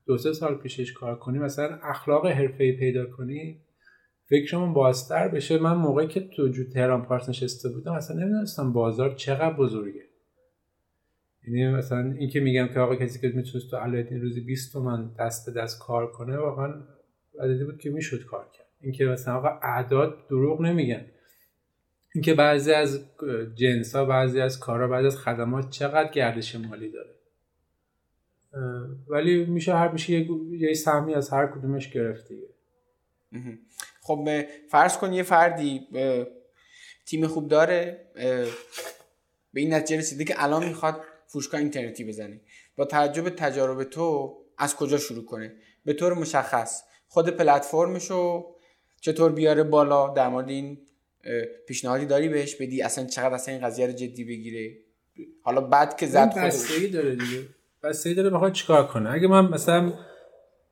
دو 0.05 0.17
سه 0.17 0.33
سال 0.33 0.55
پیشش 0.55 0.93
کار 0.93 1.19
کنیم 1.19 1.41
مثلا 1.41 1.79
اخلاق 1.83 2.27
حرفه‌ای 2.27 2.71
پیدا 2.71 3.05
کنیم 3.05 3.61
فکرمون 4.25 4.73
بازتر 4.73 5.27
بشه. 5.27 5.57
من 5.57 5.73
موقعی 5.73 6.07
که 6.07 6.19
تو 6.19 6.47
جو 6.47 6.63
تهران 6.73 7.05
پارس 7.05 7.29
نشسته 7.29 7.69
بودم 7.69 7.91
اصلا 7.91 8.17
نمی‌دونستم 8.17 8.73
بازار 8.73 9.13
چقدر 9.13 9.53
بزرگه. 9.53 10.01
یعنی 11.47 11.67
مثلا 11.67 12.15
این 12.19 12.29
که 12.29 12.39
میگم 12.39 12.67
که 12.67 12.79
آقا 12.79 12.95
کسی 12.95 13.19
که 13.19 13.27
می‌تونست 13.27 13.71
تو 13.71 13.77
علایت 13.77 14.11
روزی 14.11 14.41
20 14.41 14.73
تومن 14.73 15.11
دست 15.19 15.49
دست 15.49 15.79
کار 15.79 16.11
کنه 16.11 16.37
واقعا 16.37 16.73
عددی 17.39 17.63
بود 17.63 17.77
که 17.77 17.89
می‌شد 17.89 18.25
کار 18.25 18.49
کرد. 18.53 18.67
اینکه 18.81 19.05
مثلا 19.05 19.35
آقا 19.35 19.47
اعداد 19.47 20.27
دروغ 20.29 20.61
نمیگن. 20.61 21.05
اینکه 22.15 22.33
بعضی 22.33 22.71
از 22.71 23.05
جنس 23.55 23.95
ها 23.95 24.05
بعضی 24.05 24.41
از 24.41 24.59
کارها 24.59 24.87
بعضی 24.87 25.07
از 25.07 25.17
خدمات 25.17 25.69
چقدر 25.69 26.11
گردش 26.11 26.55
مالی 26.55 26.91
داره. 26.91 27.15
ولی 29.07 29.45
میشه 29.45 29.73
هر 29.73 29.91
میشه 29.91 30.13
یه, 30.13 30.27
یه 30.51 30.73
سهمی 30.73 31.13
از 31.13 31.29
هر 31.29 31.47
کدومش 31.47 31.89
گرفت 31.89 32.27
دیگه. 32.27 32.47
خب 34.01 34.27
فرض 34.69 34.97
کن 34.97 35.13
یه 35.13 35.23
فردی 35.23 35.87
تیم 37.05 37.27
خوب 37.27 37.47
داره 37.47 38.05
به 39.53 39.61
این 39.61 39.73
نتیجه 39.73 39.97
رسیده 39.97 40.23
که 40.23 40.43
الان 40.43 40.67
می‌خواد 40.67 41.01
فروشگاه 41.27 41.59
اینترنتی 41.61 42.03
بزنه. 42.03 42.41
با 42.75 42.85
توجه 42.85 43.21
به 43.21 43.29
تجارب 43.29 43.83
تو 43.83 44.37
از 44.57 44.75
کجا 44.75 44.97
شروع 44.97 45.25
کنه؟ 45.25 45.55
به 45.85 45.93
طور 45.93 46.13
مشخص 46.13 46.83
خود 47.07 47.29
پلتفرمشو 47.29 48.55
چطور 49.01 49.31
بیاره 49.31 49.63
بالا؟ 49.63 50.13
در 50.13 50.29
مورد 50.29 50.49
این 50.49 50.77
پیشنهادی 51.67 52.05
داری 52.05 52.29
بهش؟ 52.29 52.55
بدی 52.55 52.81
اصلا 52.81 53.05
چقدر 53.05 53.33
اصلا 53.33 53.53
این 53.53 53.63
قضیه 53.63 53.87
رو 53.87 53.93
جدی 53.93 54.23
بگیره؟ 54.23 54.77
حالا 55.41 55.61
بعد 55.61 55.97
که 55.97 56.07
زد 56.07 56.29
خودش. 56.31 56.85
داره 56.93 57.15
دیگه. 57.15 57.47
بستگی 57.83 58.13
داره 58.13 58.29
بخواد 58.29 58.51
چیکار 58.51 58.87
کنه. 58.87 59.11
اگه 59.11 59.27
من 59.27 59.49
مثلا 59.49 59.93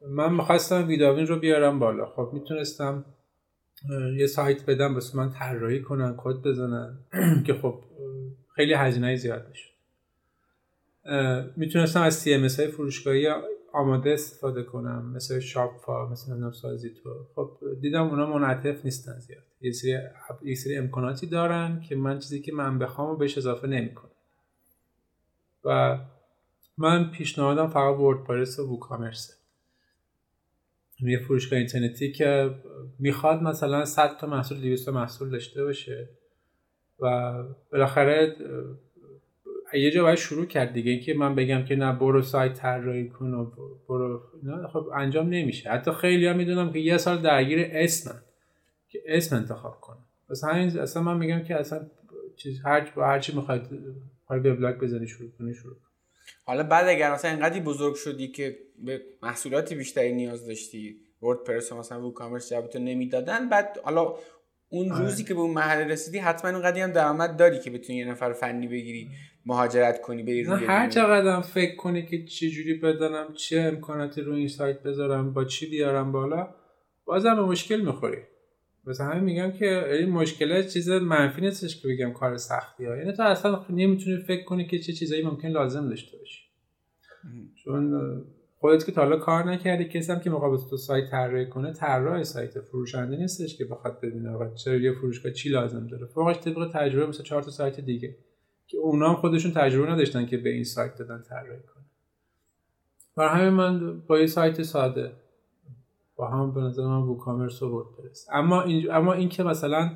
من 0.07 0.33
می‌خواستم 0.33 0.87
ویداوین 0.87 1.27
رو 1.27 1.39
بیارم 1.39 1.79
بالا 1.79 2.05
خب 2.05 2.29
می‌تونستم 2.33 3.05
یه 4.17 4.27
سایت 4.27 4.65
بدم 4.65 4.95
بس 4.95 5.15
من 5.15 5.29
طراحی 5.29 5.81
کنن 5.81 6.15
کد 6.17 6.35
بزنن 6.35 6.99
که 7.47 7.53
خب 7.53 7.83
خیلی 8.55 8.73
هزینه 8.73 9.15
زیاد 9.15 9.47
میشه 9.49 9.69
می‌تونستم 11.55 12.01
از 12.01 12.23
CMS 12.23 12.59
های 12.59 12.67
فروشگاهی 12.67 13.27
آماده 13.73 14.11
استفاده 14.13 14.63
کنم 14.63 15.11
مثل 15.15 15.39
شاپفا 15.39 16.09
مثل 16.09 16.33
نام 16.33 16.51
سازی 16.51 16.89
تو. 16.89 17.25
خب 17.35 17.51
دیدم 17.81 18.07
اونا 18.07 18.25
منعطف 18.37 18.85
نیستن 18.85 19.19
زیاد. 19.19 19.43
یه 19.61 19.71
سری, 19.71 19.97
یه 20.43 20.55
سری 20.55 20.77
امکاناتی 20.77 21.27
دارن 21.27 21.81
که 21.81 21.95
من 21.95 22.19
چیزی 22.19 22.41
که 22.41 22.53
من 22.53 22.79
بخوام 22.79 23.17
بهش 23.17 23.37
اضافه 23.37 23.67
نمی‌کنم. 23.67 24.11
و 25.65 25.99
من 26.79 27.11
پیشنهادم 27.11 27.67
فقط 27.67 27.99
وردپرس 27.99 28.59
و 28.59 28.67
ووکامرسه 28.67 29.33
یه 31.01 31.19
فروشگاه 31.19 31.59
اینترنتی 31.59 32.11
که 32.11 32.55
می‌خواد 32.99 33.43
مثلا 33.43 33.85
100 33.85 34.17
تا 34.17 34.27
محصول 34.27 34.61
200 34.61 34.89
محصول 34.89 35.29
داشته 35.29 35.63
باشه 35.63 36.09
و 36.99 37.33
بالاخره 37.71 38.35
یه 39.73 39.91
جا 39.91 40.03
باید 40.03 40.17
شروع 40.17 40.45
کرد 40.45 40.73
دیگه. 40.73 40.91
اینکه 40.91 41.13
من 41.13 41.35
بگم 41.35 41.65
که 41.65 41.75
نه 41.75 41.95
برو 41.95 42.21
سایت 42.21 42.53
طراحی 42.53 43.09
کن 43.09 43.33
و 43.33 43.51
برو 43.89 44.21
نه 44.43 44.67
خب 44.67 44.89
انجام 44.95 45.29
نمیشه. 45.29 45.69
حتی 45.69 45.91
خیلی 45.91 46.27
ها 46.27 46.33
می‌دونم 46.33 46.73
که 46.73 46.79
یه 46.79 46.97
سال 46.97 47.21
درگیر 47.21 47.69
اسمن 47.71 48.21
که 48.89 48.99
اسم 49.05 49.35
انتخاب 49.35 49.81
کنم 49.81 50.05
پس 50.29 50.43
همین 50.43 50.79
اصلا 50.79 51.03
من 51.03 51.17
میگم 51.17 51.43
که 51.43 51.55
اصلا 51.55 51.87
چیز 52.35 52.61
هر 52.65 52.93
هر 52.97 53.19
چی 53.19 53.35
می‌خواید 53.35 53.61
وبلاگ 54.29 54.77
بزنی 54.77 55.07
شروع 55.07 55.29
کنی 55.39 55.53
شروع 55.53 55.75
حالا 56.45 56.63
بعد 56.63 56.87
اگر 56.87 57.13
مثلا 57.13 57.31
اینقدر 57.31 57.59
بزرگ 57.59 57.95
شدی 57.95 58.27
که 58.27 58.57
به 58.85 59.01
محصولاتی 59.23 59.75
بیشتری 59.75 60.13
نیاز 60.13 60.47
داشتی 60.47 60.95
وردپرس 61.21 61.73
مثلا 61.73 62.01
ووکامرس 62.01 62.49
جوابتو 62.49 62.79
نمی‌دادن 62.79 63.49
بعد 63.49 63.79
حالا 63.83 64.15
اون 64.69 64.91
آره. 64.91 65.03
روزی 65.03 65.23
که 65.23 65.33
به 65.33 65.39
اون 65.39 65.51
محل 65.51 65.91
رسیدی 65.91 66.17
حتما 66.17 66.51
اونقدی 66.51 66.79
هم 66.79 66.91
درآمد 66.91 67.37
داری 67.37 67.59
که 67.59 67.71
بتونی 67.71 67.99
یه 67.99 68.05
نفر 68.05 68.33
فنی 68.33 68.67
بگیری 68.67 69.09
مهاجرت 69.45 70.01
کنی 70.01 70.23
بری 70.23 70.43
روی 70.43 70.65
هر 70.65 70.89
چقدر 70.89 71.41
فکر 71.41 71.75
کنی 71.75 72.05
که 72.05 72.25
چه 72.25 72.49
جوری 72.49 72.73
بدانم 72.73 73.33
چه 73.33 73.59
امکاناتی 73.59 74.21
رو 74.21 74.33
این 74.33 74.47
سایت 74.47 74.83
بذارم 74.83 75.33
با 75.33 75.45
چی 75.45 75.69
بیارم 75.69 76.11
بالا 76.11 76.55
بازم 77.05 77.35
به 77.35 77.41
مشکل 77.41 77.81
می‌خوری 77.81 78.21
مثلا 78.89 79.07
همین 79.07 79.23
میگم 79.23 79.51
که 79.51 79.93
این 79.93 80.09
مشکل 80.09 80.67
چیز 80.67 80.89
منفی 80.89 81.41
نیستش 81.41 81.81
که 81.81 81.87
بگم 81.87 82.13
کار 82.13 82.37
سختی 82.37 82.85
ها. 82.85 82.97
یعنی 82.97 83.13
تو 83.13 83.23
اصلا 83.23 83.65
نمی‌تونی 83.69 84.17
فکر 84.17 84.43
کنی 84.43 84.67
که 84.67 84.79
چه 84.79 84.93
چیزایی 84.93 85.23
ممکن 85.23 85.47
لازم 85.47 85.89
داشته 85.89 86.17
باشی. 86.17 86.41
چون 87.63 87.93
خودت 88.59 88.85
که 88.85 88.91
تا 88.91 89.01
حالا 89.01 89.17
کار 89.17 89.51
نکردی 89.51 89.85
کسی 89.85 90.11
هم 90.11 90.19
که 90.19 90.29
مقابل 90.29 90.57
تو 90.69 90.77
سایت 90.77 91.09
طراحی 91.11 91.45
کنه 91.45 91.73
طراح 91.73 92.23
سایت 92.23 92.59
فروشنده 92.59 93.17
نیستش 93.17 93.57
که 93.57 93.65
بخواد 93.65 93.99
ببینه 94.01 94.29
آقا 94.29 94.53
چرا 94.53 94.75
یه 94.75 94.93
فروشگاه 94.93 95.31
چی 95.31 95.49
لازم 95.49 95.87
داره. 95.87 96.05
فوقش 96.05 96.39
طبق 96.39 96.71
تجربه 96.73 97.07
مثل 97.07 97.23
چهار 97.23 97.41
تا 97.41 97.51
سایت 97.51 97.79
دیگه 97.79 98.15
که 98.67 98.77
اونا 98.77 99.09
هم 99.09 99.15
خودشون 99.15 99.51
تجربه 99.51 99.91
نداشتن 99.91 100.25
که 100.25 100.37
به 100.37 100.49
این 100.49 100.63
سایت 100.63 100.95
دادن 100.95 101.21
طراحی 101.29 101.61
کنه. 101.61 101.83
برای 103.15 103.39
همین 103.39 103.53
من 103.53 103.99
با 103.99 104.19
یه 104.19 104.25
سایت 104.25 104.63
ساده 104.63 105.11
هم 106.27 106.53
به 106.53 106.61
نظر 106.61 106.83
من 106.83 107.01
WooCommerce 107.01 107.61
و 107.61 107.69
WordPress 107.69 108.27
اما 108.31 108.61
این 108.61 108.91
اما 108.91 109.13
این 109.13 109.29
که 109.29 109.43
مثلا 109.43 109.91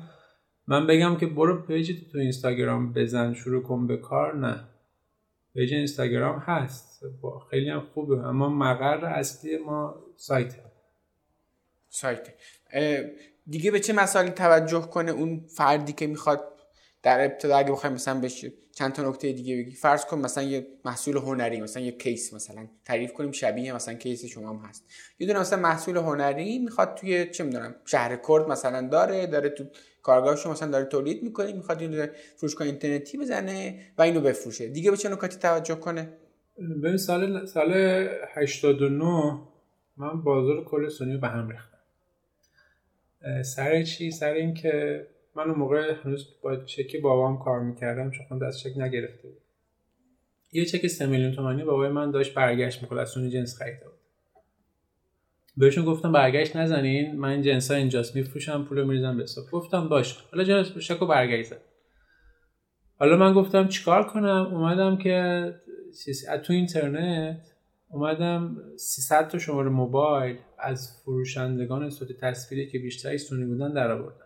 من 0.66 0.86
بگم 0.86 1.16
که 1.16 1.26
برو 1.26 1.62
page 1.62 2.10
تو 2.12 2.18
اینستاگرام 2.18 2.92
بزن 2.92 3.34
شروع 3.34 3.62
کن 3.62 3.86
به 3.86 3.96
کار 3.96 4.36
نه. 4.36 4.64
page 5.54 5.74
اینستاگرام 5.74 6.38
هست. 6.38 7.04
با 7.20 7.38
خیلی 7.50 7.70
هم 7.70 7.80
خوبه. 7.80 8.26
اما 8.26 8.48
مقر 8.48 9.04
اصلی 9.04 9.58
ما 9.58 9.94
سایت 10.16 10.54
سایت 11.88 12.34
دیگه 13.46 13.70
به 13.70 13.80
چه 13.80 13.92
مسائلی 13.92 14.30
توجه 14.30 14.80
کنه 14.80 15.10
اون 15.10 15.46
فردی 15.56 15.92
که 15.92 16.06
می‌خواد 16.06 16.40
در 17.02 17.24
ابتدا 17.24 17.56
اگه 17.56 17.72
بخوایم 17.72 17.94
مثلا 17.94 18.20
بشه 18.20 18.52
چند 18.74 18.92
تا 18.92 19.08
نکته 19.08 19.32
دیگه 19.32 19.56
بگی. 19.56 19.70
فرض 19.70 20.04
کن 20.04 20.18
مثلا 20.18 20.44
یه 20.44 20.66
محصول 20.84 21.16
هنری 21.16 21.60
مثلا 21.60 21.82
یه 21.82 21.92
case 21.92 22.34
مثلا 22.34 22.66
تعریف 22.84 23.12
کنیم 23.12 23.32
شبیه 23.32 23.74
مثلا 23.74 23.94
case 23.94 24.24
شما 24.24 24.50
هم 24.50 24.68
هست. 24.68 24.84
یه 25.18 25.26
دونه 25.26 25.40
مثلا 25.40 25.60
محصول 25.60 25.96
هنری 25.96 26.58
می‌خواد 26.58 26.94
توی 26.94 27.30
چه 27.30 27.44
می‌دونم 27.44 27.74
شهر 27.84 28.16
کرد 28.28 28.48
مثلا 28.48 28.88
داره 28.88 29.26
داره 29.26 29.48
تو 29.48 29.64
کارگاهش 30.02 30.46
مثلا 30.46 30.70
داره 30.70 30.84
تولید 30.84 31.22
می‌کنه 31.22 31.52
می‌خواد 31.52 31.80
این 31.80 32.06
فروشگاه 32.36 32.66
اینترنتی 32.66 33.18
بزنه 33.18 33.78
و 33.98 34.02
اینو 34.02 34.20
بفروشه. 34.20 34.68
دیگه 34.68 34.90
به 34.90 34.96
چه 34.96 35.08
نکاتی 35.08 35.38
توجه 35.38 35.74
کنه؟ 35.74 36.08
ببین 36.82 36.96
سال 36.96 37.46
سال 37.46 37.72
89 38.34 39.38
من 39.96 40.22
بازار 40.22 40.64
کل 40.64 40.88
سونی 40.88 41.16
به 41.16 41.28
هم 41.28 41.50
ریختم. 41.50 41.78
سر 43.42 43.82
چی؟ 43.82 44.10
سر 44.10 44.32
اینکه 44.32 45.06
من 45.36 45.44
اون 45.44 45.58
موقع 45.58 45.94
هنوز 46.04 46.26
با 46.42 46.56
چک 46.56 47.00
بابام 47.02 47.38
کار 47.38 47.60
می‌کردم 47.60 48.10
چون 48.10 48.38
دست 48.38 48.58
چک 48.58 48.78
نگرفته 48.78 49.28
بود 49.28 49.42
یه 50.52 50.64
چک 50.64 50.86
سه 50.86 51.06
میلیون 51.06 51.32
تومانی 51.32 51.64
بابای 51.64 51.88
من 51.88 52.10
داشت 52.10 52.34
برگشت 52.34 52.82
می‌کنه 52.82 53.00
از 53.00 53.08
سونی 53.08 53.30
جنس 53.30 53.56
خریده 53.58 53.84
بود. 53.84 53.94
بهشون 55.56 55.84
گفتم 55.84 56.12
برگشت 56.12 56.56
نزنین 56.56 57.16
من 57.16 57.42
جنس 57.42 57.70
ها 57.70 57.76
اینجاست 57.76 58.16
میفروشم 58.16 58.64
پول 58.64 58.84
میریزم 58.84 59.16
به 59.16 59.24
گفتم 59.52 59.88
باش. 59.88 60.24
حالا 60.32 60.44
جنس 60.44 60.78
شکو 60.78 61.06
برگشت 61.06 61.50
زد. 61.50 61.60
حالا 62.98 63.16
من 63.16 63.32
گفتم 63.32 63.68
چیکار 63.68 64.06
کنم؟ 64.06 64.48
اومدم 64.52 64.96
که 64.96 65.54
تو 66.44 66.52
اینترنت 66.52 67.52
اومدم 67.88 68.56
300 68.76 69.28
تا 69.28 69.38
شماره 69.38 69.68
موبایل 69.68 70.38
از 70.58 71.00
فروشندگان 71.04 71.90
صوت 71.90 72.08
تصویری 72.20 72.70
که 72.70 72.78
بیشتری 72.78 73.18
سونی 73.18 73.44
بودن 73.44 73.72
در 73.72 73.90
آوردم 73.90 74.23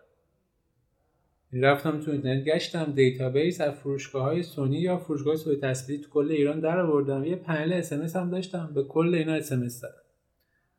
رفتم 1.53 1.99
تو 1.99 2.11
اینترنت 2.11 2.43
گشتم 2.43 2.93
database 2.95 3.61
از 3.61 3.73
فروشگاه 3.73 4.23
های 4.23 4.43
سونی 4.43 4.79
یا 4.79 4.97
فروشگاه 4.97 5.35
صوت 5.35 5.61
تصویری 5.61 6.03
تو 6.03 6.09
کل 6.09 6.31
ایران 6.31 6.59
در 6.59 6.79
آوردم 6.79 7.23
یه 7.23 7.35
پنل 7.35 7.73
SMS 7.73 8.15
هم 8.15 8.29
داشتم 8.29 8.71
به 8.75 8.83
کل 8.83 9.15
اینا 9.15 9.33
SMS 9.33 9.59
دادم 9.59 9.93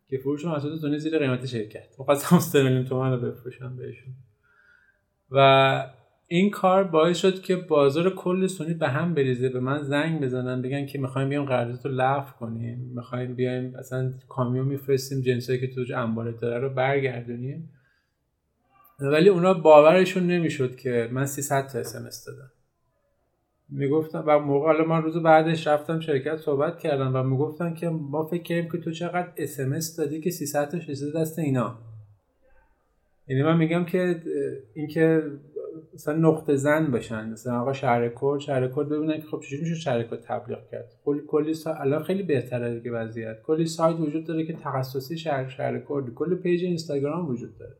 که 0.09 0.18
فروش 0.18 0.44
محصولات 0.44 0.78
سونی 0.78 0.98
زیر 0.98 1.18
قیمت 1.18 1.47
شرکت. 1.47 1.94
می‌خواستم 1.98 2.38
3 2.38 2.62
میلیون 2.62 2.84
تومان 2.84 3.12
رو 3.12 3.30
بفروشم 3.30 3.76
بهشون. 3.76 4.14
و 5.30 5.86
این 6.26 6.51
کار 6.51 6.84
باعث 6.84 7.18
شد 7.18 7.42
که 7.42 7.56
بازار 7.56 8.14
کل 8.14 8.47
سونی 8.47 8.74
به 8.74 8.88
هم 8.88 9.14
بریزه 9.14 9.48
به 9.48 9.60
من 9.60 9.82
زنگ 9.82 10.20
بزنن 10.20 10.62
بگن 10.62 10.86
که 10.86 10.98
می‌خوایم 10.98 11.28
بیایم 11.28 11.44
قرارداد 11.44 11.84
رو 11.84 11.90
لغو 11.90 12.30
کنیم. 12.38 12.92
می‌خوایم 12.94 13.34
بیایم 13.34 13.74
اصلا 13.74 14.12
کامیون 14.28 14.66
میفرستیم 14.66 15.20
جنسایی 15.20 15.60
که 15.60 15.66
تو 15.66 15.84
انبار 15.97 16.30
داره 16.30 16.59
رو 16.59 16.70
برگردونیم. 16.70 17.70
ولی 19.01 19.28
اونا 19.28 19.55
باورشون 19.55 20.27
نمی‌شد 20.27 20.77
که 20.77 21.09
من 21.12 21.27
300 21.27 21.66
تا 21.66 21.78
SMS 21.78 22.24
دادم. 22.24 22.51
می‌گفتم 23.68 24.24
و 24.27 24.39
موقع 24.39 24.66
حالا 24.66 24.85
من 24.85 25.02
روز 25.02 25.16
بعدش 25.16 25.66
رفتم 25.66 26.01
شرکت 26.01 26.36
صحبت 26.36 26.78
کردم 26.78 27.16
و 27.16 27.22
می‌گفتن 27.22 27.74
که 27.74 27.89
ما 27.89 28.27
فکر 28.27 28.43
کردیم 28.43 28.70
که 28.70 28.78
تو 28.78 28.90
چقدر 28.90 29.32
SMS 29.36 29.97
دادی 29.97 30.20
که 30.20 30.31
300 30.31 30.68
تا 30.68 30.78
رسیده 30.89 31.20
دست 31.20 31.39
اینا. 31.39 31.78
یعنی 33.28 33.43
من 33.43 33.56
میگم 33.56 33.85
که 33.85 34.22
اینکه 34.74 35.22
مثلا 35.94 36.16
نقطه 36.16 36.56
زن 36.56 36.90
باشن 36.90 37.31
مثلا 37.31 37.60
آقا 37.60 37.72
شهرکرد 37.73 38.39
شهرکرد 38.39 38.89
ببینن 38.89 39.20
که 39.20 39.27
خب 39.27 39.40
چجوری 39.40 39.62
میشه 39.62 39.74
شهرکرد 39.74 40.20
تبلیغ 40.20 40.59
کرد. 40.70 40.93
کلی 41.05 41.20
کلی 41.28 41.55
الان 41.66 42.02
خیلی 42.02 42.22
بهتره 42.22 42.74
دیگه 42.74 42.93
وضعیت. 42.93 43.43
کلی 43.43 43.66
سایت 43.66 44.01
وجود 44.01 44.27
داره 44.27 44.47
که 44.47 44.52
تخصصی 44.52 45.18
شهر 45.18 45.48
شهرکرد 45.48 46.15
کلی 46.14 46.35
page 46.35 46.65
اینستاگرام 46.64 47.28
وجود 47.28 47.59
داره. 47.59 47.77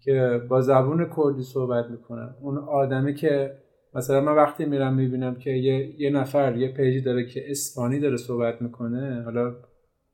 که 0.00 0.42
با 0.48 0.60
زبون 0.60 1.10
کردی 1.16 1.42
صحبت 1.42 1.90
می‌کنن. 1.90 2.34
اون 2.40 2.58
آدمی 2.58 3.14
که 3.14 3.58
مثلا 3.94 4.20
من 4.20 4.34
وقتی 4.34 4.64
میرم 4.64 4.94
می‌بینم 4.94 5.34
که 5.34 5.50
یه, 5.50 6.00
یه 6.00 6.10
نفر 6.10 6.56
یه 6.56 6.72
page 6.72 6.94
ی 6.94 7.00
داره 7.00 7.26
که 7.26 7.50
اصفهانی 7.50 8.00
داره 8.00 8.16
صحبت 8.16 8.62
می‌کنه 8.62 9.22
حالا 9.22 9.56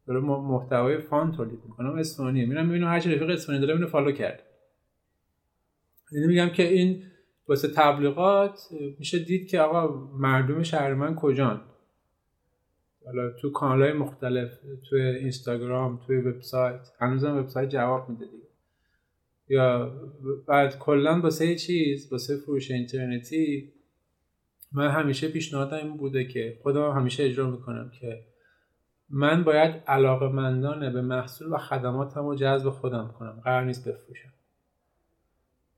داره 0.06 0.20
محتوای 0.20 0.98
fun 0.98 1.32
تولید 1.32 1.60
می‌کنم 1.64 1.94
اصفهانی 1.94 2.46
میرم 2.46 2.66
می‌بینم 2.66 2.88
هر 2.88 2.96
رفیق 2.96 3.30
اصفهانی 3.30 3.60
داره 3.60 3.74
اینو 3.74 3.86
follow 3.86 4.12
کرد. 4.12 4.42
یعنی 6.12 6.26
میگم 6.26 6.48
که 6.48 6.62
این 6.62 7.02
واسه 7.48 7.68
تبلیغات 7.68 8.60
میشه 8.98 9.18
دید 9.18 9.48
که 9.48 9.60
آقا 9.60 10.08
مردم 10.18 10.62
شهر 10.62 10.94
من 10.94 11.14
کجان؟ 11.14 11.60
حالا 13.06 13.30
تو 13.30 13.50
کانال 13.50 13.82
های 13.82 13.92
مختلف 13.92 14.58
تو 14.90 14.96
اینستاگرام 14.96 16.00
توی 16.06 16.16
وبسایت 16.16 16.80
هنوزم 17.00 17.38
وبسایت 17.38 17.68
جواب 17.68 18.08
میده 18.08 18.26
یا 19.48 19.92
بعد 20.48 20.78
کلا 20.78 21.20
واسه 21.20 21.54
چیز 21.54 22.12
واسه 22.12 22.36
فروش 22.36 22.70
اینترنتی 22.70 23.72
من 24.72 24.88
همیشه 24.88 25.28
پیشنهادم 25.28 25.76
این 25.76 25.96
بوده 25.96 26.24
که 26.24 26.58
خودم 26.62 26.90
همیشه 26.90 27.24
اجرا 27.24 27.50
می‌کنم 27.50 27.90
که 28.00 28.20
من 29.10 29.44
باید 29.44 29.74
علاقه 29.86 30.28
مندانه 30.28 30.90
به 30.90 31.02
محصول 31.02 31.52
و 31.52 31.56
خدماتم 31.56 32.26
رو 32.26 32.34
جذب 32.34 32.70
خودم 32.70 33.14
کنم 33.18 33.40
قرار 33.44 33.64
نیست 33.64 33.88
بفروشم. 33.88 34.32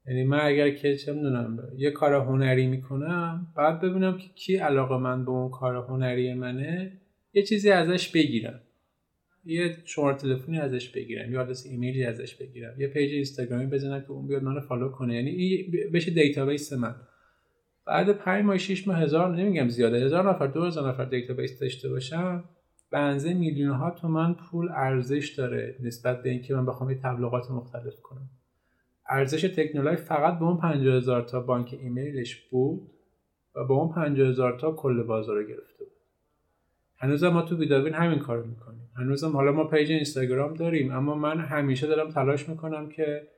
یعنی 0.07 0.25
من 0.25 0.41
اگر 0.41 0.71
که 0.71 0.97
چه 0.97 1.13
می‌دونم 1.13 1.59
یه 1.77 1.91
کار 1.91 2.15
هنری 2.15 2.67
می‌کنم 2.67 3.47
بعد 3.57 3.81
ببینم 3.81 4.19
که 4.19 4.29
کی 4.29 4.57
علاقه 4.57 4.97
من 4.97 5.25
به 5.25 5.31
اون 5.31 5.51
کار 5.51 5.77
هنری 5.77 6.35
منه 6.35 6.93
یه 7.33 7.43
چیزی 7.43 7.71
ازش 7.71 8.09
بگیرم. 8.09 8.61
یه 9.47 9.77
شماره 9.85 10.17
تلفنی 10.17 10.59
ازش 10.59 10.89
بگیرم 10.89 11.33
یا 11.33 11.43
آدرس 11.43 11.67
ایمیلی 11.67 12.05
ازش 12.05 12.35
بگیرم 12.35 12.81
یه 12.81 12.89
page 12.89 13.13
اینستاگرامی 13.13 13.67
بزنم 13.67 14.01
که 14.01 14.11
اون 14.11 14.27
بیاد 14.27 14.43
منو 14.43 14.61
follow 14.61 14.89
کنه. 14.89 15.15
یعنی 15.15 15.31
این 15.31 15.91
بشه 15.93 16.11
database 16.11 16.73
من. 16.73 16.95
بعد 17.87 18.13
5 18.13 18.45
ماه 18.45 18.59
6 18.59 18.89
ماه 18.89 18.99
هزار 18.99 19.37
نمیگم 19.37 19.69
زیاده 19.69 20.05
هزار 20.05 20.31
نفر 20.31 20.47
دو 20.47 20.65
هزار 20.65 20.89
نفر 20.89 21.05
database 21.05 21.59
داشته 21.59 21.89
باشم 21.89 22.45
به 22.91 23.06
نظرم 23.06 23.35
میلیون 23.35 23.75
ها 23.75 23.91
تومن 23.91 24.35
پول 24.35 24.69
ارزش 24.69 25.35
داره 25.39 25.77
نسبت 25.81 26.23
به 26.23 26.31
اینکه 26.31 26.55
من 26.55 26.67
بخوام 26.67 26.91
یه 26.91 26.99
تبلیغات 27.03 27.51
مختلف 27.51 28.01
کنم. 28.03 28.31
ارزش 29.09 29.43
تکنولایف 29.43 29.97
فقط 29.97 30.39
به 30.39 30.45
اون 30.45 30.57
50 30.57 30.97
هزار 30.97 31.23
تا 31.23 31.41
بانک 31.41 31.77
ایمیلش 31.83 32.37
بود 32.37 32.91
و 33.55 33.65
با 33.65 33.75
اون 33.75 33.95
50 33.95 34.29
هزار 34.29 34.59
تا 34.59 34.73
کل 34.73 35.03
بازار 35.03 35.37
رو 35.37 35.43
گرفته 35.43 35.85
بود. 35.85 35.93
هنوز 36.99 37.25
ما 37.25 37.43
تو 37.43 37.57
ویداوین 37.57 37.95
همین 37.95 38.19
کار 38.19 38.43
می‌کنیم. 38.43 38.86
هنوزم 38.99 39.33
حالا 39.33 39.53
ما 39.53 39.65
page 39.65 39.93
اینستاگرام 39.93 40.55
داریم 40.55 40.93
اما 40.93 41.15
من 41.15 41.41
همیشه 41.41 41.87
دارم 41.87 42.11
تلاش 42.11 42.49
می‌کنم 42.49 42.89
که 42.89 43.29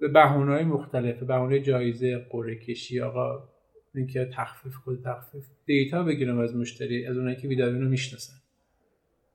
به 0.00 0.08
بهونه 0.08 0.52
های 0.52 0.64
مختلف 0.64 1.22
بهونه 1.22 1.60
جایزه 1.60 2.26
قرعه 2.30 2.56
کشی 2.56 3.00
آقا 3.00 3.48
اینکه 3.94 4.30
تخفیف 4.32 4.74
کد 4.86 5.02
تخفیف 5.04 5.44
data 5.66 6.02
بگیرم 6.02 6.38
از 6.38 6.56
مشتری 6.56 7.06
از 7.06 7.16
اونایی 7.16 7.36
که 7.36 7.48
ویداوین 7.48 7.82
رو 7.82 7.88
می‌شناسن. 7.88 8.36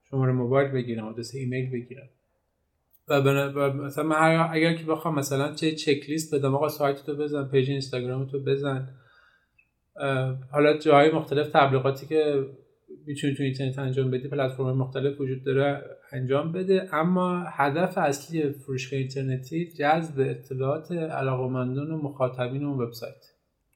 شماره 0.09 0.31
موبایل 0.31 0.71
بگیرم 0.71 1.07
آدرس 1.07 1.35
ایمیل 1.35 1.71
بگیرم. 1.71 2.09
و, 3.07 3.21
مثلا 3.73 4.03
من 4.03 4.47
اگر 4.51 4.73
که 4.73 4.85
بخوام 4.85 5.15
مثلا 5.15 5.53
چه 5.53 5.71
چک 5.71 6.09
لیست 6.09 6.35
بدم 6.35 6.55
آقا 6.55 6.69
سایت 6.69 7.05
تو 7.05 7.15
بزن 7.15 7.47
page 7.47 7.69
اینستاگرام 7.69 8.25
تو 8.25 8.39
بزن. 8.39 8.89
حالا 10.51 10.77
جاهای 10.77 11.11
مختلف 11.11 11.49
تبلیغاتی 11.49 12.07
که 12.07 12.45
می‌تونی 13.05 13.33
تو 13.33 13.43
اینترنت 13.43 13.79
انجام 13.79 14.11
بدی 14.11 14.27
پلتفرم 14.27 14.77
مختلف 14.77 15.21
وجود 15.21 15.43
داره 15.43 15.81
انجام 16.11 16.51
بده. 16.51 16.95
اما 16.95 17.43
هدف 17.47 17.97
اصلی 17.97 18.51
فروشگاه 18.51 18.99
اینترنتی 18.99 19.65
جذب 19.65 20.19
اطلاعات 20.19 20.91
علاقمندان 20.91 21.91
و 21.91 21.97
مخاطبین 21.97 22.63
اون 22.63 22.81
وبسایت. 22.81 23.25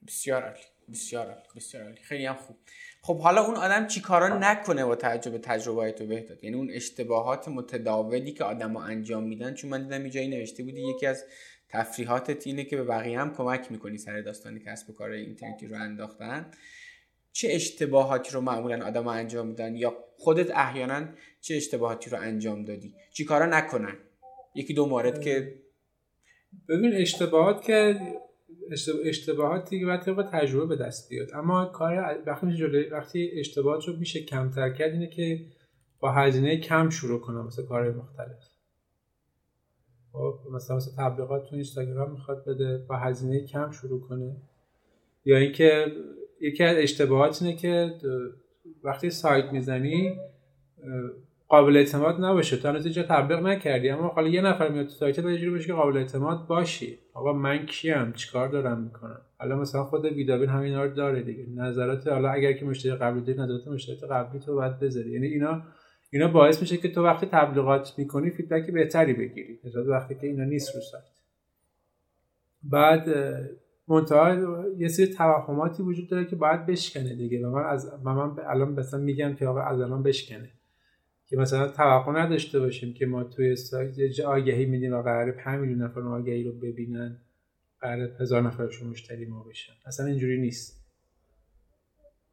بسیار 0.06 0.42
عالی 0.42 0.60
بسیار 0.92 1.26
عالی 1.26 1.40
بسیار 1.56 1.84
عالی. 1.84 1.96
خیلی 1.96 2.26
هم 2.26 2.34
خوب. 2.34 2.56
خب 3.02 3.18
حالا 3.18 3.44
اون 3.44 3.56
آدم 3.56 3.86
چیکارا 3.86 4.38
نکنه 4.38 4.84
با 4.84 4.96
توجه 4.96 5.30
به 5.30 5.38
تجربه 5.38 5.92
تو؟ 5.92 6.06
بهداد. 6.06 6.44
یعنی 6.44 6.56
اون 6.56 6.70
اشتباهات 6.70 7.48
متداولی 7.48 8.32
که 8.32 8.44
آدما 8.44 8.82
انجام 8.82 9.24
میدن 9.24 9.54
چون 9.54 9.70
من 9.70 9.82
دیدم 9.82 10.08
جایی 10.08 10.28
نوشته 10.28 10.62
بودی 10.62 10.80
یکی 10.80 11.06
از 11.06 11.24
تفریحاتت 11.68 12.46
اینه 12.46 12.64
که 12.64 12.76
به 12.76 12.84
بقیه 12.84 13.20
هم 13.20 13.34
کمک 13.34 13.72
می‌کنی 13.72 13.98
سر 13.98 14.20
داستان 14.20 14.58
کسب 14.58 14.90
و 14.90 14.92
کار 14.92 15.10
اینترنتی 15.10 15.66
رو 15.66 15.76
انداختن. 15.76 16.46
چه 17.32 17.48
اشتباهاتی 17.50 18.30
رو 18.32 18.40
معمولا 18.40 18.86
آدم 18.86 19.08
انجام 19.08 19.46
میدن 19.46 19.76
یا 19.76 19.94
خودت 20.18 20.50
احیانا 20.50 21.08
چه 21.40 21.54
اشتباهاتی 21.56 22.10
رو 22.10 22.18
انجام 22.20 22.64
دادی؟ 22.64 22.94
چیکارا 23.12 23.46
نکنن؟ 23.46 23.96
یکی 24.54 24.74
دو 24.74 24.86
مورد 24.86 25.20
که 25.20 25.54
ببین 26.68 26.92
اشتباهات 26.94 27.62
که 27.62 28.00
اشتباهاتی 29.04 29.80
که 29.80 29.86
باید 29.86 30.00
طبق 30.00 30.28
تجربه 30.32 30.76
به 30.76 30.84
دست 30.84 31.08
بیاد. 31.08 31.28
اما 31.34 31.64
کار 31.64 32.22
وقتی 32.26 32.56
جلوی 32.56 32.84
وقتی 32.84 33.30
اشتباهات 33.34 33.88
رو 33.88 33.96
میشه 33.96 34.20
کمتر 34.20 34.70
کرد 34.70 34.92
اینه 34.92 35.06
که 35.06 35.46
با 36.00 36.12
هزینه 36.12 36.60
کم 36.60 36.90
شروع 36.90 37.20
کنم 37.20 37.46
مثل 37.46 37.66
کار 37.66 37.90
مختلف. 37.90 38.48
خب 40.12 40.38
مثلا 40.52 40.76
مثلا 40.76 40.94
تبلیغات 40.96 41.48
تو 41.48 41.54
اینستاگرام 41.54 42.12
می‌خواد 42.12 42.44
بده 42.44 42.78
با 42.78 42.96
هزینه 42.96 43.46
کم 43.46 43.70
شروع 43.70 44.00
کنه. 44.00 44.36
یا 45.24 45.36
اینکه 45.36 45.86
یکی 46.40 46.64
از 46.64 46.76
اشتباهات 46.76 47.42
اینه 47.42 47.56
که 47.56 47.94
وقتی 48.84 49.10
سایت 49.10 49.52
می‌زنی 49.52 50.16
قابل 51.48 51.76
اعتماد 51.76 52.24
نباشه. 52.24 52.56
تو 52.56 52.68
هنوز 52.68 52.84
اینجا 52.84 53.02
تبلیغ 53.02 53.40
نکردی 53.40 53.88
اما 53.88 54.08
حالا 54.08 54.28
یه 54.28 54.40
نفر 54.40 54.68
میاد 54.68 54.86
تو 54.86 54.90
سایت 54.92 55.20
باید 55.20 55.50
باشه 55.50 55.66
که 55.66 55.72
قابل 55.72 55.96
اعتماد 55.96 56.46
باشی. 56.46 56.98
آقا 57.14 57.32
من 57.32 57.66
کیم؟ 57.66 58.12
چیکار 58.12 58.48
دارم 58.48 58.80
می‌کنم؟ 58.80 59.20
حالا 59.38 59.56
مثلا 59.56 59.84
خود 59.84 60.04
ویدابین 60.04 60.48
همین 60.48 60.74
رو 60.74 60.94
داره 60.94 61.22
دیگه. 61.22 61.46
نظرات 61.54 62.06
حالا 62.08 62.30
اگر 62.30 62.52
که 62.52 62.64
مشتری 62.64 62.92
قبلی 62.92 63.20
داری 63.20 63.38
نظرات 63.38 63.68
مشتری 63.68 64.08
قبلی 64.10 64.40
تو 64.40 64.54
باید 64.54 64.80
بذاری. 64.80 65.10
یعنی 65.10 65.26
اینا 65.26 65.62
اینا 66.10 66.28
باعث 66.28 66.60
میشه 66.60 66.76
که 66.76 66.88
تو 66.88 67.04
وقتی 67.04 67.26
تبلیغات 67.26 67.98
می‌کنی 67.98 68.30
فیدبک 68.30 68.70
بهتری 68.70 69.12
بگیری. 69.12 69.60
وقتی 69.86 70.14
که 70.14 70.26
اینا 70.26 70.44
نیست 70.44 70.74
رو 70.74 70.80
سایت. 70.80 71.04
بعد 72.62 73.08
منتها 73.88 74.34
یه 74.78 74.88
سری 74.88 75.06
توهماتی 75.06 75.82
وجود 75.82 76.08
داره 76.08 76.24
که 76.24 76.36
باید 76.36 76.66
بشکنه 76.66 77.14
دیگه 77.14 77.46
و 77.46 77.50
من 77.50 77.64
از 77.64 77.92
و 78.04 78.14
من 78.14 78.36
الان 78.46 78.72
مثلا 78.72 79.00
میگم 79.00 79.34
که 79.34 79.46
آقا 79.46 79.60
از 79.60 79.80
الان 79.80 80.02
بشکنه. 80.02 80.50
که 81.26 81.36
مثلا 81.36 81.68
توقع 81.68 82.12
نداشته 82.12 82.60
باشیم 82.60 82.94
که 82.94 83.06
ما 83.06 83.24
توی 83.24 83.56
سایت 83.56 84.20
آگهی 84.20 84.66
میدیم 84.66 84.94
و 84.94 85.02
قرار 85.02 85.32
5 85.32 85.60
میلیون 85.60 85.82
نفر 85.82 86.00
آگهی 86.00 86.44
رو 86.44 86.52
ببینن 86.52 87.16
قرار 87.80 88.10
هزار 88.20 88.42
نفرشون 88.42 88.88
مشتری 88.88 89.26
ما 89.26 89.42
بشن. 89.42 89.72
اصلا 89.86 90.06
اینجوری 90.06 90.40
نیست. 90.40 90.84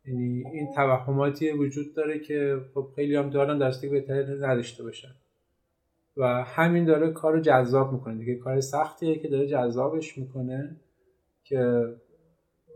یعنی 0.05 0.43
این 0.53 0.67
توهماتی 0.75 1.51
وجود 1.51 1.93
داره 1.95 2.19
که 2.19 2.61
خب 2.73 2.89
خیلی 2.95 3.15
هم 3.15 3.29
دارن 3.29 3.57
درستی 3.57 3.89
بهتری 3.89 4.33
نداشته 4.33 4.83
باشن. 4.83 5.11
و 6.17 6.43
همین 6.43 6.85
داره 6.85 7.11
کار 7.11 7.33
رو 7.33 7.39
جذاب 7.39 7.93
می‌کنه 7.93 8.15
دیگه. 8.17 8.35
کار 8.35 8.61
سختیه 8.61 9.19
که 9.19 9.27
داره 9.27 9.47
جذابش 9.47 10.17
می‌کنه. 10.17 10.75
که 11.45 11.83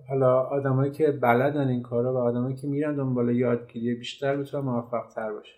حالا 0.09 0.41
آدمایی 0.41 0.91
که 0.91 1.11
بلدن 1.11 1.67
این 1.67 1.81
کارا 1.81 2.13
و 2.13 2.17
آدمایی 2.17 2.55
که 2.55 2.67
میرن 2.67 2.95
دنبال 2.95 3.35
یادگیری 3.35 3.95
بیشتر 3.95 4.35
می‌تونن 4.35 4.63
موفق 4.63 5.07
تر 5.15 5.31
باشه 5.31 5.53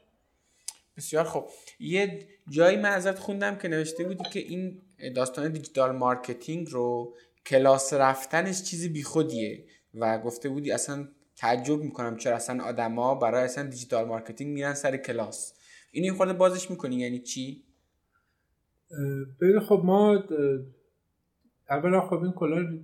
بسیار 0.98 1.24
خب 1.24 1.46
یه 1.80 2.28
جایی 2.50 2.78
من 2.78 2.90
ازت 2.90 3.20
خوندم 3.20 3.56
که 3.56 3.68
نوشته 3.68 4.04
بودی 4.04 4.24
که 4.34 4.40
این 4.40 4.82
داستان 5.16 5.52
digital 5.52 5.96
marketing 5.96 6.68
رو 6.72 7.16
کلاس 7.46 7.94
رفتنش 7.94 8.64
چیزی 8.64 8.90
بیخودیه 8.90 9.66
و 9.94 10.20
گفته 10.20 10.50
بودی 10.50 10.72
اصلا 10.72 11.08
تعجب 11.36 11.80
می‌کنم 11.80 12.18
چرا 12.18 12.36
اصلا 12.36 12.64
آدما 12.64 13.16
برای 13.16 13.44
اصلا 13.44 13.70
digital 13.70 14.06
marketing 14.06 14.54
میرن 14.54 14.74
سر 14.74 14.98
کلاس. 14.98 15.54
این 15.92 16.04
این 16.04 16.14
خورده 16.14 16.34
بازش 16.34 16.72
می‌کنی 16.72 16.96
یعنی 16.96 17.20
چی؟ 17.20 17.64
ببین 19.42 19.60
خب 19.60 19.82
ما 19.86 20.24
اولا 21.72 22.02
خب 22.02 22.24
این 22.24 22.32
کلا 22.32 22.84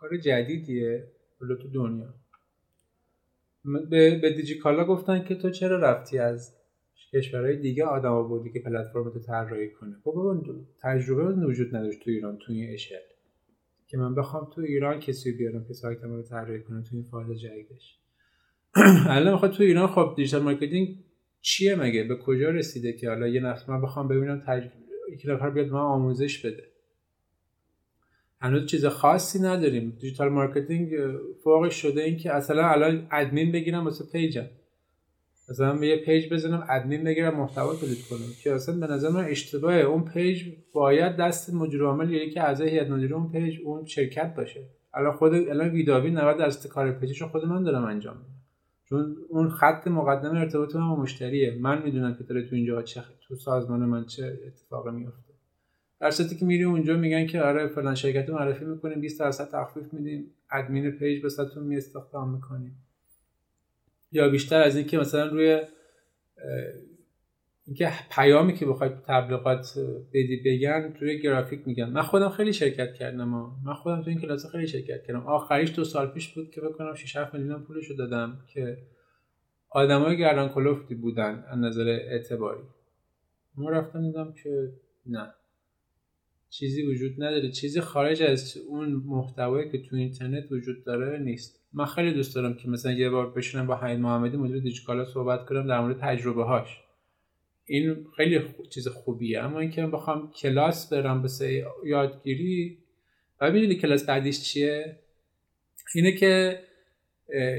کار 0.00 0.16
جدیدیه 0.16 1.12
کلا 1.40 1.54
تو 1.54 1.68
دنیا. 1.68 2.14
به, 3.90 4.18
به 4.18 4.32
دیجیکالا 4.32 4.84
گفتن 4.84 5.24
که 5.24 5.34
تو 5.34 5.50
چرا 5.50 5.78
رفتی 5.78 6.18
از 6.18 6.56
کشورهای 7.12 7.56
دیگه 7.56 7.84
آدم 7.84 8.12
آوردی 8.12 8.52
که 8.52 8.60
پلتفرم 8.60 9.04
رو 9.04 9.20
طراحی 9.20 9.70
کنه؟ 9.70 9.96
خب 10.04 10.44
تجربه 10.82 11.46
وجود 11.46 11.76
نداشت 11.76 12.04
تو 12.04 12.10
ایران 12.10 12.38
تو 12.38 12.52
این 12.52 12.72
اشل. 12.72 12.94
که 13.86 13.98
من 13.98 14.14
بخوام 14.14 14.50
تو 14.54 14.60
ایران 14.60 15.00
کسی 15.00 15.32
بیارم 15.32 15.64
که 15.64 15.72
سایتم 15.72 16.12
رو 16.12 16.22
طراحی 16.22 16.62
کنه 16.62 16.82
تو 16.82 16.88
این 16.92 17.04
فاز 17.04 17.40
جدیدش. 17.40 17.98
الان 19.16 19.32
می‌خواد 19.32 19.52
تو 19.52 19.62
ایران 19.62 19.86
خب 19.86 20.14
digital 20.16 20.42
marketing 20.42 20.88
چیه 21.40 21.74
مگه؟ 21.74 22.04
به 22.04 22.16
کجا 22.16 22.50
رسیده 22.50 22.92
که؟ 22.92 23.08
حالا 23.08 23.28
یه 23.28 23.40
نفر 23.40 23.72
من 23.72 23.82
بخوام 23.82 24.08
ببینم 24.08 24.42
تج... 24.46 24.64
یک 25.12 25.22
نفر 25.28 25.50
بیاد 25.50 25.68
من 25.68 25.80
آموزش 25.80 26.46
بده. 26.46 26.75
هنوز 28.46 28.66
چیز 28.66 28.86
خاصی 28.86 29.38
نداریم. 29.38 29.96
digital 30.00 30.28
marketing 30.28 30.90
فوقش 31.44 31.74
شده 31.82 32.02
این 32.02 32.16
که 32.16 32.34
اصلا 32.34 32.68
الان 32.68 33.06
ادمین 33.10 33.52
بگیرم 33.52 33.84
واسه 33.84 34.04
page 34.12 34.35
م. 34.35 34.46
مثلا 35.50 35.84
یه 35.84 35.96
page 35.96 36.32
بزنم 36.32 36.66
ادمین 36.70 37.04
بگیرم 37.04 37.36
محتوا 37.36 37.74
تولید 37.74 38.06
کنم. 38.10 38.32
که 38.42 38.52
اصلا 38.52 38.86
به 38.86 38.86
نظر 38.86 39.08
من 39.08 39.24
اشتباهه. 39.24 39.80
اون 39.80 40.04
page 40.04 40.44
باید 40.72 41.16
دست 41.16 41.54
مدیر 41.54 41.82
عامل 41.82 42.10
یا 42.10 42.24
یکی 42.24 42.40
اعضای 42.40 42.70
هیئت 42.70 42.90
مدیره 42.90 43.16
اون 43.16 43.32
page 43.32 43.60
اون 43.64 43.84
شرکت 43.84 44.34
باشه. 44.36 44.60
الان 44.94 45.12
خود 45.12 45.34
الان 45.34 45.68
ویداوین 45.68 46.10
90 46.10 46.38
درصد 46.38 46.68
کار 46.68 46.92
page 46.92 47.12
ش 47.12 47.22
خود 47.22 47.44
من 47.44 47.62
دارم 47.62 47.84
انجام 47.84 48.16
میدم. 48.16 48.36
چون 48.88 49.16
اون 49.28 49.48
خط 49.48 49.88
مقدم 49.88 50.36
ارتباط 50.36 50.76
من 50.76 50.88
با 50.88 51.02
مشتریه. 51.02 51.58
من 51.60 51.82
می‌دونم 51.82 52.14
که 52.14 52.24
داره 52.24 52.48
تو 52.48 52.56
اینجا 52.56 52.82
چه 52.82 53.02
تو 53.28 53.34
سازمان 53.34 53.80
من 53.80 54.04
چه 54.04 54.38
اتفاقی 54.46 54.90
میفته 54.90 55.25
در 56.00 56.10
صورتی 56.10 56.36
که 56.36 56.44
میری 56.44 56.64
اونجا 56.64 56.96
میگن 56.96 57.26
که 57.26 57.42
آره 57.42 57.66
فلان 57.66 57.94
شرکت 57.94 58.30
معرفی 58.30 58.64
می‌کنیم 58.64 59.00
20 59.00 59.20
درصد 59.20 59.50
تخفیف 59.50 59.92
میدیم 59.92 60.30
ادمین 60.50 60.90
page 60.90 61.22
به 61.22 61.60
می 61.60 61.76
استخدام 61.76 62.34
می‌کنیم. 62.34 62.76
یا 64.12 64.28
بیشتر 64.28 64.62
از 64.62 64.76
اینکه 64.76 64.98
مثلا 64.98 65.26
روی 65.26 65.60
اینکه 67.66 67.92
پیامی 68.10 68.54
که 68.54 68.66
بخواید 68.66 68.92
تبلیغات 69.02 69.74
بدی 70.12 70.42
بگن 70.44 70.94
روی 71.00 71.20
گرافیک 71.20 71.60
میگن. 71.66 71.90
من 71.90 72.02
خودم 72.02 72.28
خیلی 72.28 72.52
شرکت 72.52 72.94
کردم 72.94 73.58
من 73.64 73.74
خودم 73.74 74.02
تو 74.02 74.10
این 74.10 74.20
کلاس 74.20 74.46
خیلی 74.46 74.66
شرکت 74.66 75.02
کردم. 75.06 75.26
آخریش 75.26 75.74
دو 75.74 75.84
سال 75.84 76.06
پیش 76.06 76.34
بود 76.34 76.50
که 76.50 76.60
بکنم 76.60 76.94
6 76.94 77.16
7 77.16 77.34
میلیون 77.34 77.62
پولشو 77.62 77.94
دادم 77.94 78.38
که 78.46 78.78
آدمای 79.70 80.16
گردن 80.16 80.48
کلفتی 80.48 80.94
بودن 80.94 81.44
از 81.48 81.58
نظر 81.58 81.88
اعتباری. 81.88 82.62
ما 83.54 83.70
رفتم 83.70 84.02
دیدم 84.02 84.32
که 84.32 84.72
نه. 85.06 85.32
چیزی 86.50 86.82
وجود 86.82 87.12
نداره. 87.24 87.50
چیزی 87.50 87.80
خارج 87.80 88.22
از 88.22 88.56
اون 88.56 89.02
محتوایی 89.06 89.70
که 89.70 89.78
تو 89.78 89.96
اینترنت 89.96 90.52
وجود 90.52 90.84
داره 90.84 91.18
نیست. 91.18 91.60
من 91.72 91.84
خیلی 91.84 92.12
دوست 92.12 92.34
دارم 92.34 92.54
که 92.54 92.68
مثلا 92.68 92.92
یه 92.92 93.10
بار 93.10 93.30
بشینم 93.30 93.66
با 93.66 93.76
حمید 93.76 93.98
محمدی 93.98 94.36
مدیر 94.36 94.62
دیجیکالا 94.62 95.04
صحبت 95.04 95.46
کنم 95.46 95.66
در 95.66 95.80
مورد 95.80 95.98
تجربه 96.00 96.44
هاش 96.44 96.80
این 97.64 98.06
خیلی 98.16 98.40
چیز 98.70 98.88
خوبیه. 98.88 99.40
اما 99.42 99.60
اینکه 99.60 99.86
بخوام 99.86 100.32
کلاس 100.32 100.92
برم 100.92 101.22
به 101.22 101.28
یادگیری 101.84 102.78
و 103.40 103.50
می‌دونی 103.50 103.74
کلاس 103.74 104.04
بعدیش 104.04 104.42
چیه؟ 104.42 104.98
اینه 105.94 106.12
که 106.12 106.60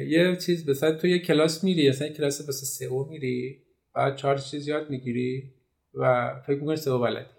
یه 0.08 0.38
چیز 0.46 0.70
مثلا 0.70 0.92
تو 0.92 1.08
یه 1.08 1.20
کلاس 1.20 1.64
میری 1.64 1.90
مثلا 1.90 2.10
کلاس 2.10 2.42
مثلا 2.42 2.54
سئو 2.54 3.06
میری 3.10 3.62
بعد 3.96 4.16
چهار 4.16 4.38
چیز 4.38 4.68
یاد 4.68 4.90
می‌گیری 4.90 5.54
و 5.94 6.34
فکر 6.48 6.60
می‌کنی 6.60 6.76
سئو 6.76 7.00
بلدی 7.00 7.37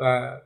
و 0.00 0.36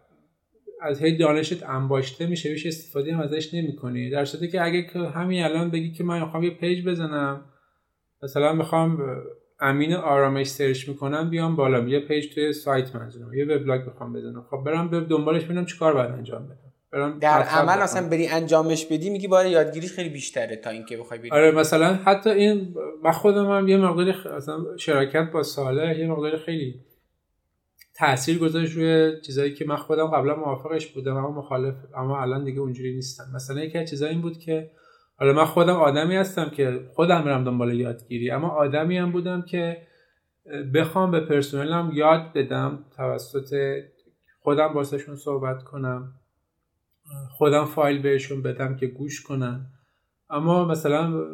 از 0.81 1.03
هی 1.03 1.17
دانشت 1.17 1.63
انباشته 1.69 2.27
میشه 2.27 2.49
هیچ 2.49 2.67
استفاده 2.67 3.15
هم 3.15 3.21
ازش 3.21 3.55
نمی‌کنی. 3.55 4.11
در 4.11 4.25
صورتی 4.25 4.49
که 4.49 4.65
اگه 4.65 4.87
همین 5.15 5.45
الان 5.45 5.71
بگی 5.71 5.93
که 5.93 6.05
من 6.05 6.21
می‌خوام 6.21 6.43
یه 6.43 6.51
page 6.51 6.89
بزنم 6.89 7.45
مثلا 8.23 8.53
می‌خوام 8.53 9.17
امین 9.61 9.95
آرامش 9.95 10.47
search 10.47 10.89
می‌کنم 10.89 11.31
بیام 11.31 11.57
بالا. 11.57 11.89
یه 11.89 12.01
page 12.01 12.35
توی 12.35 12.53
سایت 12.53 12.97
منظورم 12.97 13.35
یه 13.35 13.45
وبلاگ 13.45 13.87
بخوام 13.87 14.13
بزنم. 14.13 14.47
خب 14.51 14.63
برم 14.67 14.89
به 14.89 15.01
دنبالش 15.01 15.45
ببینم 15.45 15.67
چیکار 15.67 15.95
باید 15.95 16.11
انجام 16.11 16.45
بدم. 16.45 16.59
برم 16.93 17.19
در 17.19 17.43
عمل 17.43 17.83
اصلا 17.83 18.09
بری 18.09 18.29
انجامش 18.29 18.87
بدی 18.87 19.11
میگی 19.11 19.29
باید 19.29 19.53
یادگیریش 19.53 19.93
خیلی 19.93 20.09
بیشتره 20.09 20.57
تا 20.57 20.71
اینکه 20.71 20.97
بخوای 20.97 21.21
بری. 21.21 21.31
آره 21.31 21.51
مثلا 21.51 21.95
حتی 21.95 22.31
این 22.31 22.75
من 23.05 23.11
خودم 23.11 23.51
هم 23.51 23.69
یه 23.69 23.77
مقداری 23.77 24.11
اصلا 24.11 24.77
شراکت 24.77 25.31
با 25.33 25.43
ساله 25.43 25.99
یه 25.99 26.07
مقداری 26.07 26.37
خیلی 26.37 26.75
تاثیر 27.95 28.39
گذاشت 28.39 28.77
روی 28.77 29.21
چیزایی 29.21 29.55
که 29.55 29.65
من 29.65 29.77
خودم 29.77 30.07
قبلا 30.07 30.37
موافقش 30.37 30.87
بودم 30.87 31.17
اما 31.17 31.31
مخالف 31.31 31.75
اما 31.97 32.23
الان 32.23 32.45
دیگه 32.45 32.61
اونجوری 32.61 32.95
نیستم. 32.95 33.25
مثلا 33.35 33.65
یکی 33.65 33.79
از 33.79 33.91
چیزایی 33.91 34.13
این 34.13 34.23
بود 34.23 34.39
که 34.39 34.71
حالا 35.17 35.33
من 35.33 35.45
خودم 35.45 35.77
آدمی 35.77 36.17
هستم 36.17 36.51
که 36.51 36.91
خودم 36.95 37.25
میرم 37.25 37.45
دنبال 37.45 37.81
یادگیری 37.81 38.31
اما 38.31 38.49
آدمی 38.49 38.99
هم 38.99 39.13
بودم 39.13 39.43
که 39.43 39.83
بخوام 40.75 41.11
به 41.11 41.21
پرسنلم 41.21 41.91
یاد 41.95 42.33
بدم 42.33 42.85
توسط 42.97 43.81
خودم 44.41 44.73
باسشون 44.73 45.17
صحبت 45.17 45.63
کنم 45.63 46.15
خودم 47.31 47.65
فایل 47.65 48.03
بهشون 48.03 48.43
بدم 48.43 48.77
که 48.77 48.87
گوش 48.87 49.23
کنن. 49.23 49.67
اما 50.31 50.65
مثلا 50.65 51.25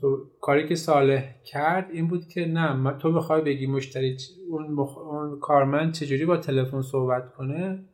تو 0.00 0.30
کاری 0.40 0.68
که 0.68 0.74
صالح 0.74 1.42
کرد 1.44 1.90
این 1.90 2.08
بود 2.08 2.28
که 2.28 2.46
نه 2.46 2.98
تو 2.98 3.12
بخوای 3.12 3.42
بگی 3.42 3.66
مشتری 3.66 4.16
اون, 4.48 4.66
مخ... 4.66 4.98
اون 4.98 5.38
کارمند 5.40 5.92
چجوری 5.94 6.24
با 6.24 6.36
تلفن 6.36 6.82
صحبت 6.82 7.32
کنه؟ 7.32 7.84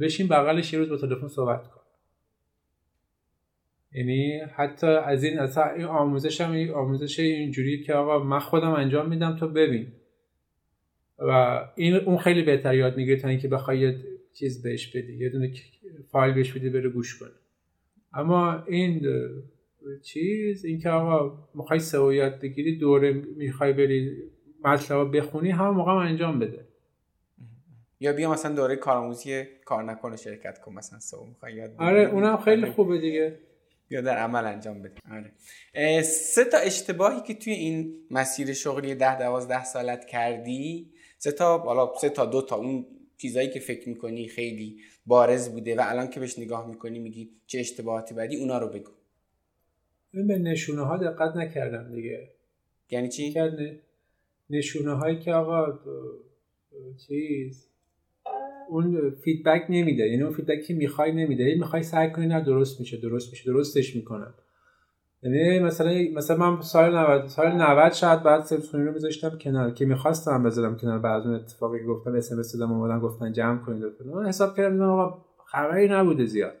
بشین 0.00 0.28
بغلش 0.28 0.72
یه 0.72 0.78
روز 0.78 0.88
با 0.88 0.96
تلفن 0.96 1.28
صحبت 1.28 1.68
کن. 1.68 1.80
یعنی 3.92 4.40
حتی 4.40 4.86
از 4.86 5.24
این 5.24 5.38
اصلا 5.38 5.64
این 5.70 5.84
آموزش 5.84 6.40
هم 6.40 6.52
این 6.52 6.70
آموزش 6.70 7.20
اینجوری 7.20 7.82
که 7.82 7.94
آقا 7.94 8.24
من 8.24 8.38
خودم 8.38 8.70
انجام 8.70 9.08
میدم 9.08 9.36
تو 9.36 9.48
ببین. 9.48 9.92
و 11.18 11.60
این 11.76 11.94
اون 11.94 12.18
خیلی 12.18 12.42
بهتر 12.42 12.74
یاد 12.74 12.96
می‌گیره 12.96 13.20
تا 13.20 13.28
اینکه 13.28 13.48
بخوای 13.48 13.94
چیز 14.32 14.62
بهش 14.62 14.96
بدی 14.96 15.16
یه 15.16 15.28
دونه 15.28 15.52
فایل 16.10 16.34
بهش 16.34 16.52
بدی 16.52 16.70
بره 16.70 16.88
گوش 16.88 17.18
کنه. 17.18 17.30
اما 18.12 18.64
این 18.68 19.06
چیز؟ 20.02 20.64
این 20.64 20.78
که 20.78 20.90
آقا 20.90 21.48
می‌خوای 21.54 21.80
سئو 21.80 22.12
یاد 22.12 22.40
بگیری 22.40 22.78
دوره 22.78 23.12
می‌خوای 23.12 23.72
بری 23.72 24.16
مطلب 24.64 25.16
بخونی 25.16 25.50
هم 25.50 25.70
موقع 25.70 25.92
انجام 25.92 26.38
بده. 26.38 26.68
یا 28.00 28.12
بیا 28.12 28.30
مثلا 28.30 28.54
دوره 28.54 28.76
کارآموزی 28.76 29.44
کار 29.64 29.84
نکنه 29.84 30.16
شرکت 30.16 30.58
کن 30.58 30.74
مثلا 30.74 30.98
سئو 30.98 31.24
می‌خوای 31.24 31.54
یاد 31.54 31.70
بگیری. 31.70 31.90
آره 31.90 32.10
اونم 32.10 32.36
خیلی 32.36 32.66
خوبه 32.66 32.98
دیگه. 32.98 33.38
یا 33.90 34.00
در 34.00 34.16
عمل 34.16 34.44
انجام 34.44 34.82
بده. 34.82 34.94
آره. 35.12 36.02
سه 36.02 36.44
تا 36.44 36.58
اشتباهی 36.58 37.20
که 37.20 37.34
توی 37.34 37.52
این 37.52 37.94
مسیر 38.10 38.52
شغلی 38.52 38.94
ده 38.94 39.18
دوازده 39.18 39.64
سالت 39.64 40.04
کردی 40.04 40.90
سه 41.18 41.32
تا 41.32 41.58
حالا 41.58 41.92
سه 42.00 42.08
تا 42.08 42.26
دو 42.26 42.42
تا 42.42 42.56
اون 42.56 42.86
چیزایی 43.16 43.50
که 43.50 43.60
فکر 43.60 43.88
می‌کنی 43.88 44.28
خیلی 44.28 44.80
بارز 45.06 45.48
بوده 45.48 45.76
و 45.76 45.82
الان 45.84 46.10
که 46.10 46.20
بهش 46.20 46.38
نگاه 46.38 46.68
می‌کنی 46.68 46.98
میگی 46.98 47.30
چه 47.46 47.58
اشتباهاتی 47.58 48.14
بعدی 48.14 48.36
اونا 48.36 48.58
رو 48.58 48.68
بگو. 48.68 48.90
من 50.14 50.26
به 50.26 50.38
نشونه 50.38 50.82
ها 50.82 50.96
دقت 50.96 51.36
نکردم 51.36 51.92
دیگه. 51.94 52.28
یعنی 52.90 53.08
چی؟ 53.08 53.34
نشونه 54.50 54.92
هایی 54.92 55.18
که 55.18 55.32
آقا 55.32 55.78
چیز 57.06 57.66
اون 58.68 59.10
feedback 59.10 59.66
نمیده. 59.68 60.08
یعنی 60.08 60.22
اون 60.22 60.32
فیدبک 60.32 60.62
که 60.62 60.74
می‌خوای 60.74 61.12
نمیده. 61.12 61.44
یعنی 61.44 61.58
می‌خوای 61.58 61.82
سعی 61.82 62.10
کنی 62.10 62.26
نه 62.26 62.44
درست 62.44 62.80
میشه 62.80 62.96
درست 62.96 63.30
میشه 63.30 63.52
درستش 63.52 63.96
می‌کنم. 63.96 64.34
یعنی 65.22 65.58
مثلا 65.58 65.94
مثلا 66.14 66.36
من 66.36 66.62
سال 66.62 66.96
90 66.96 67.26
سال 67.26 67.52
90 67.52 67.92
شاید 67.92 68.22
بعد 68.22 68.42
سلفونی 68.42 68.84
رو 68.84 68.92
میذاشتم 68.92 69.38
کنار. 69.38 69.70
که 69.70 69.84
می‌خواستم 69.86 70.42
بذارم 70.42 70.76
کنار. 70.76 70.98
بعد 70.98 71.22
اون 71.22 71.34
اتفاقی 71.34 71.84
گفتم 71.84 72.14
اس 72.14 72.32
ام 72.32 72.38
اس 72.38 72.56
دادم 72.56 72.72
اومدن 72.72 73.00
گفتن 73.00 73.32
جمع 73.32 73.58
کنید. 73.58 73.84
من 74.04 74.26
حساب 74.26 74.56
کردم 74.56 74.82
آقا 74.82 75.24
خبری 75.46 75.88
نبوده 75.88 76.24
زیاد. 76.24 76.54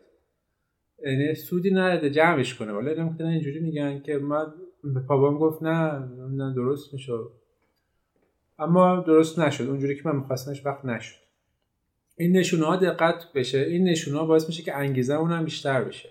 یعنی 1.06 1.34
سودی 1.34 1.70
نداده 1.70 2.10
جمعش 2.10 2.54
کنه. 2.54 2.72
ولی 2.72 3.00
نمی‌دونم 3.00 3.30
اینجوری 3.30 3.60
میگن 3.60 4.00
که 4.00 4.18
من 4.18 4.46
به 4.84 5.00
پابام 5.00 5.38
گفت 5.38 5.62
نه 5.62 5.98
نه 6.30 6.54
درست 6.54 6.94
میشه. 6.94 7.12
اما 8.58 9.00
درست 9.00 9.38
نشد. 9.38 9.64
اونجوری 9.64 9.96
که 9.96 10.02
من 10.04 10.16
میخواستمش 10.16 10.66
وقت 10.66 10.84
نشد. 10.84 11.20
این 12.16 12.36
نشونه 12.36 12.64
ها 12.64 12.76
دقت 12.76 13.32
بشه. 13.34 13.58
این 13.58 13.88
نشونه 13.88 14.18
ها 14.18 14.26
باعث 14.26 14.46
میشه 14.48 14.62
که 14.62 14.76
انگیزه 14.76 15.14
اونم 15.14 15.44
بیشتر 15.44 15.84
بشه. 15.84 16.08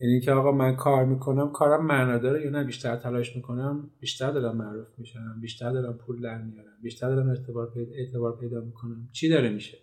یعنی 0.00 0.20
که 0.20 0.32
آقا 0.32 0.52
من 0.52 0.76
کار 0.76 1.04
می‌کنم 1.04 1.52
کارم 1.52 1.86
معنا 1.86 2.18
داره 2.18 2.44
یا 2.44 2.50
نه؟ 2.50 2.64
بیشتر 2.64 2.96
تلاش 2.96 3.36
می‌کنم 3.36 3.90
بیشتر 4.00 4.30
دارم 4.30 4.56
معروف 4.56 4.86
میشم 4.98 5.40
بیشتر 5.40 5.72
دارم 5.72 5.98
پول 5.98 6.22
در 6.22 6.42
میارم 6.42 6.78
بیشتر 6.82 7.08
دارم 7.08 7.28
اعتبار 7.28 7.70
پیدا, 7.70 7.92
اعتبار 7.94 8.36
پیدا 8.40 8.60
می‌کنم. 8.60 9.08
چی 9.12 9.28
داره 9.28 9.48
میشه؟ 9.48 9.78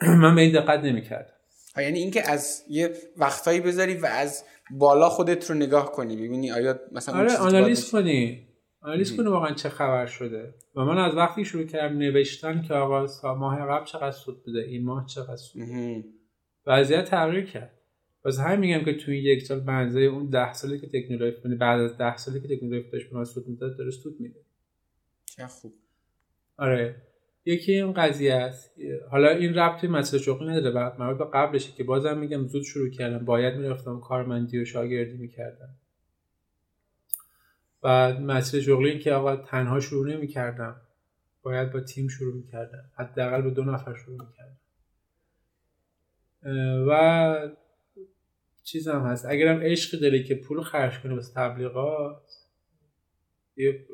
من 0.22 0.34
به 0.34 0.40
این 0.40 0.52
دقت 0.52 0.80
نمی‌کردم. 0.80 1.39
یعنی 1.76 1.98
اینکه 1.98 2.30
از 2.30 2.64
یه 2.68 2.92
وقتایی 3.16 3.60
بذاری 3.60 3.94
و 3.94 4.06
از 4.06 4.44
بالا 4.70 5.08
خودت 5.08 5.50
رو 5.50 5.56
نگاه 5.56 5.92
کنی 5.92 6.16
ببینی 6.16 6.52
آیا 6.52 6.80
مثلا 6.92 7.18
آره 7.18 7.36
آنالیز 7.36 7.90
کنی. 7.90 8.46
آنالیز 8.80 9.16
کنی 9.16 9.26
واقعا 9.26 9.54
چه 9.54 9.68
خبر 9.68 10.06
شده. 10.06 10.54
و 10.76 10.84
من 10.84 10.98
از 10.98 11.14
وقتی 11.14 11.44
شروع 11.44 11.64
کردم 11.64 11.98
نوشتن 11.98 12.62
که 12.62 12.74
آقا 12.74 13.34
ماه 13.34 13.66
قبل 13.66 13.84
چقدر 13.84 14.10
سود 14.10 14.42
بده 14.42 14.58
این 14.58 14.84
ماه 14.84 15.06
چقدر 15.06 15.36
سود 15.36 15.62
وضعیت 16.66 17.04
تغییر 17.04 17.44
کرد. 17.44 17.70
واسه 18.24 18.42
همین 18.42 18.60
میگم 18.60 18.84
که 18.84 18.94
توی 18.94 19.22
یک 19.22 19.42
سال 19.42 19.60
بنزه 19.60 20.00
اون 20.00 20.30
ده 20.30 20.52
سالی 20.52 20.78
که 20.78 20.86
تکنولوژی 20.86 21.36
یعنی 21.44 21.56
بعد 21.56 21.80
از 21.80 21.96
ده 21.96 22.16
سالی 22.16 22.40
که 22.40 22.56
تکنولوژی 22.56 22.90
داشت 22.90 23.10
به 23.10 23.16
من 23.16 23.24
سود 23.24 23.48
می‌داد 23.48 23.76
داره 23.78 23.90
سود 23.90 24.20
میده. 24.20 24.40
چه 25.24 25.46
خوب. 25.46 25.72
آره. 26.56 26.96
یکی 27.44 27.72
این 27.72 27.92
قضیه 27.92 28.34
است. 28.34 28.74
حالا 29.10 29.30
این 29.30 29.54
ربطی 29.54 29.86
مسئله 29.86 30.20
شغلی 30.20 30.48
نداره 30.48 30.70
بعد 30.70 31.00
مربوط 31.00 31.18
به 31.18 31.30
قبلشه 31.34 31.72
که 31.72 31.84
بازم 31.84 32.18
میگم 32.18 32.46
زود 32.46 32.62
شروع 32.62 32.90
کردم. 32.90 33.24
باید 33.24 33.54
می‌رفتم 33.54 34.00
کارمندی 34.00 34.58
و 34.58 34.64
شاگردی 34.64 35.16
می‌کردم. 35.16 35.74
بعد 37.82 38.20
مسئله 38.20 38.60
شغلی 38.60 38.98
که 38.98 39.12
آقا 39.12 39.36
تنها 39.36 39.80
شروع 39.80 40.12
نمی‌کردم. 40.12 40.80
باید 41.42 41.72
با 41.72 41.80
تیم 41.80 42.08
شروع 42.08 42.34
می‌کردم. 42.34 42.90
حداقل 42.96 43.42
به 43.42 43.50
دو 43.50 43.64
نفر 43.64 43.94
شروع 43.94 44.26
می‌کردم. 44.26 44.58
و 46.88 47.50
چیز 48.64 48.88
هست. 48.88 49.26
اگرم 49.28 49.60
عشق 49.62 50.00
داری 50.00 50.24
که 50.24 50.34
پول 50.34 50.62
خرج 50.62 51.00
کنی 51.00 51.14
واسه 51.14 51.34
تبلیغات 51.34 52.22
یه 53.56 53.86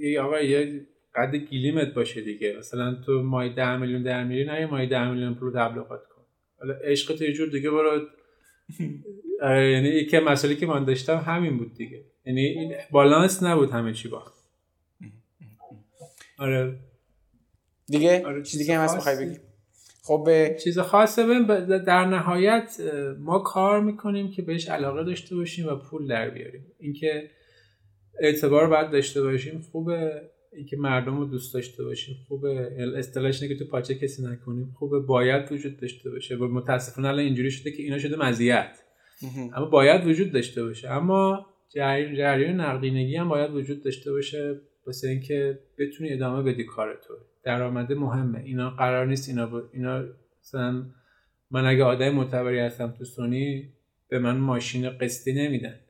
یه 0.00 0.20
آقا 0.20 0.40
یه 0.40 0.86
قد 1.14 1.34
گیلیمت 1.34 1.94
باشه 1.94 2.20
دیگه. 2.20 2.56
مثلا 2.58 2.94
تو 2.94 3.22
مای 3.22 3.54
ده 3.54 3.76
میلیون 3.76 4.02
در 4.02 4.24
میری 4.24 4.44
نه 4.44 4.66
مای 4.66 4.86
ده 4.86 5.10
میلیون 5.10 5.34
پول 5.34 5.52
تبلیغات 5.52 6.08
کن. 6.08 6.22
حالا 6.58 6.74
عشق 6.74 7.16
تو 7.16 7.24
یه 7.24 7.32
جور 7.32 7.48
دیگه 7.48 7.70
برو. 7.70 8.00
آره، 9.42 9.70
یعنی 9.70 9.88
یکی 9.88 10.18
مسئله 10.18 10.54
که 10.54 10.66
من 10.66 10.84
داشتم 10.84 11.16
همین 11.16 11.58
بود 11.58 11.74
دیگه. 11.74 12.04
یعنی 12.26 12.40
این 12.40 12.74
بالانس 12.90 13.42
نبود 13.42 13.70
همه 13.70 13.92
چی 13.92 14.08
با. 14.08 14.22
آره. 16.38 16.76
دیگه؟ 17.86 18.26
آره 18.26 18.42
چیز 18.42 18.60
دیگه 18.60 18.78
هم 18.78 18.84
هست 18.84 19.18
بگی؟ 19.18 19.38
خب 20.02 20.28
چیز 20.64 20.78
خاصه 20.78 21.44
در 21.78 22.04
نهایت 22.04 22.76
ما 23.18 23.38
کار 23.38 23.80
می‌کنیم 23.80 24.30
که 24.30 24.42
بهش 24.42 24.68
علاقه 24.68 25.04
داشته 25.04 25.36
باشیم 25.36 25.66
و 25.66 25.76
پول 25.76 26.06
در 26.06 26.30
بیاریم. 26.30 26.66
اینکه 26.78 27.30
اعتبار 28.20 28.66
باید 28.66 28.90
داشته 28.90 29.22
باشیم 29.22 29.60
خوبه. 29.72 30.30
اینکه 30.52 30.76
مردم 30.76 31.18
رو 31.18 31.24
دوست 31.24 31.54
داشته 31.54 31.84
باشیم. 31.84 32.16
خوبه. 32.28 32.70
اصطلاحش 32.96 33.40
که 33.40 33.56
تو 33.56 33.64
پاچه 33.64 33.94
کسی 33.94 34.22
نکنیم. 34.22 34.74
خوبه. 34.78 35.00
باید 35.00 35.52
وجود 35.52 35.80
داشته 35.80 36.10
باشه. 36.10 36.36
و 36.36 36.48
متاسفانه 36.48 37.08
الان 37.08 37.24
اینجوری 37.24 37.50
شده 37.50 37.70
که 37.70 37.82
اینا 37.82 37.98
شده 37.98 38.16
مزیت. 38.16 38.78
اما 39.54 39.66
باید 39.66 40.06
وجود 40.06 40.32
داشته 40.32 40.62
باشه. 40.62 40.90
اما 40.90 41.46
جریان 41.68 42.14
جریان 42.14 42.60
نقدینگی 42.60 43.16
هم 43.16 43.28
باید 43.28 43.50
وجود 43.50 43.84
داشته 43.84 44.12
باشه. 44.12 44.60
واسه 44.86 45.08
اینکه 45.08 45.58
بتونی 45.78 46.12
ادامه 46.12 46.52
بدی 46.52 46.64
کار 46.64 47.00
تو. 47.06 47.14
درآمده 47.42 47.94
مهمه. 47.94 48.38
اینا 48.38 48.70
قرار 48.70 49.06
نیست. 49.06 49.28
اینا 49.28 49.46
ب... 49.46 49.70
اینا 49.72 50.04
مثلا 50.42 50.84
من 51.50 51.64
اگه 51.64 51.84
آدم 51.84 52.10
معتبری 52.10 52.58
هستم 52.58 52.94
تو 52.98 53.04
سونی 53.04 53.72
به 54.08 54.18
من 54.18 54.36
ماشین 54.36 54.90
قسطی 54.90 55.32
نمیدن. 55.32 55.80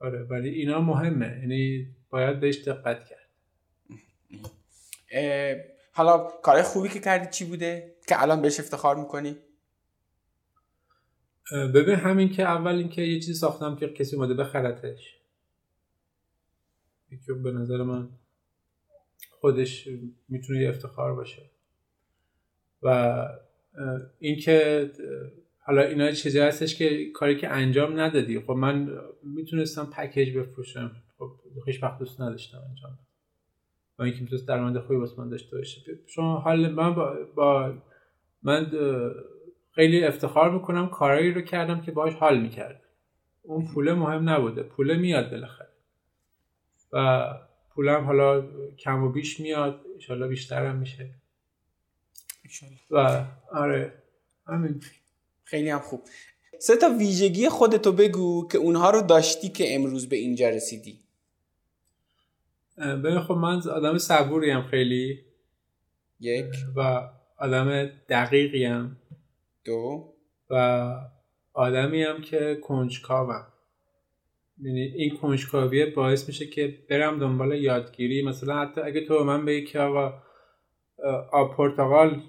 آره. 0.00 0.22
ولی 0.22 0.48
اینا 0.48 0.80
مهمه. 0.80 1.38
یعنی 1.40 1.86
باید 2.10 2.40
بهش 2.40 2.56
دقت 2.56 3.04
کرد. 3.04 3.30
حالا 5.92 6.18
کارهای 6.18 6.64
خوبی 6.64 6.88
که 6.88 7.00
کردی 7.00 7.30
چی 7.30 7.44
بوده؟ 7.44 7.96
که 8.08 8.22
الان 8.22 8.42
بهش 8.42 8.60
افتخار 8.60 8.96
می‌کنی؟ 8.96 9.36
ببین 11.52 11.94
همین 11.94 12.32
که 12.32 12.42
اول 12.42 12.74
اینکه 12.74 13.02
یه 13.02 13.20
چیزی 13.20 13.34
ساختم 13.34 13.76
که 13.76 13.88
کسی 13.88 14.16
اومده 14.16 14.34
بخرتش. 14.34 15.16
که 17.26 17.32
به 17.32 17.52
نظر 17.52 17.76
من 17.76 18.08
خودش 19.30 19.88
می‌تونه 20.28 20.60
یه 20.60 20.68
افتخار 20.68 21.14
باشه. 21.14 21.42
و 22.82 23.16
اینکه 24.18 24.90
حالا 25.58 25.82
اینا 25.82 26.12
چیزی 26.12 26.38
هستش 26.38 26.76
که 26.76 27.10
کاری 27.10 27.36
که 27.36 27.48
انجام 27.48 28.00
ندادی. 28.00 28.40
خب 28.40 28.50
من 28.50 29.00
می‌تونستم 29.22 29.86
پکیج 29.86 30.36
بفروشم. 30.36 31.02
هیچ 31.66 31.82
وقت 31.82 31.98
دوست 31.98 32.20
نداشتم 32.20 32.58
انجام 32.68 32.98
و 33.98 34.02
اینکه 34.02 34.20
می‌تونست 34.20 34.48
درآمد 34.48 34.78
خوبی 34.78 34.96
واسه 34.96 35.20
من 35.20 35.28
داشته 35.28 35.56
باشه. 35.56 35.80
شما 36.06 36.38
حال 36.38 36.70
من 36.70 36.94
با, 36.94 37.16
با 37.34 37.74
من 38.42 38.70
خیلی 39.72 40.04
افتخار 40.04 40.50
می‌کنم 40.50 40.88
کارایی 40.88 41.32
رو 41.32 41.40
کردم 41.40 41.80
که 41.80 41.92
باش 41.92 42.14
حال 42.14 42.40
می‌کرد 42.40 42.82
اون 43.42 43.66
پول 43.74 43.92
مهم 43.92 44.28
نبوده. 44.28 44.62
پول 44.62 44.96
میاد 44.96 45.30
بالاخره. 45.30 45.68
و 46.92 47.28
پولم 47.70 48.04
حالا 48.04 48.46
کم 48.78 49.02
و 49.02 49.08
بیش 49.08 49.40
میاد. 49.40 49.80
انشالله 49.94 50.28
بیشتر 50.28 50.66
هم 50.66 50.76
میشه. 50.76 51.10
و 52.90 53.24
آره 53.52 54.02
همین. 54.46 54.80
خیلی 55.44 55.70
هم 55.70 55.78
خوب. 55.78 56.00
سه 56.58 56.76
تا 56.76 56.88
ویژگی 56.98 57.48
خودتو 57.48 57.92
بگو 57.92 58.48
که 58.48 58.58
اونها 58.58 58.90
رو 58.90 59.02
داشتی 59.02 59.48
که 59.48 59.74
امروز 59.74 60.08
به 60.08 60.16
اینجا 60.16 60.48
رسیدی. 60.48 61.00
ببین 62.80 63.20
خب 63.20 63.34
من 63.34 63.60
آدم 63.68 63.98
صبوری 63.98 64.50
هم 64.50 64.62
خیلی. 64.62 65.18
یک. 66.20 66.46
و 66.76 67.10
آدم 67.38 67.86
دقیقی 68.08 68.64
هم 68.64 68.96
دو. 69.64 70.14
و 70.50 70.94
آدمی 71.52 72.02
هم 72.02 72.20
که 72.20 72.58
کنجکاوم. 72.62 73.46
یعنی 74.58 74.80
این 74.80 75.16
کنجکاویه 75.16 75.86
باعث 75.86 76.28
میشه 76.28 76.46
که 76.46 76.78
برم 76.90 77.18
دنبال 77.18 77.52
یادگیری. 77.52 78.22
مثلا 78.22 78.62
حتی 78.62 78.80
اگه 78.80 79.06
تو 79.06 79.24
من 79.24 79.44
بگی 79.44 79.66
که 79.66 79.80
آقا 79.80 80.22
آب 81.32 81.56
پرتقال 81.56 82.22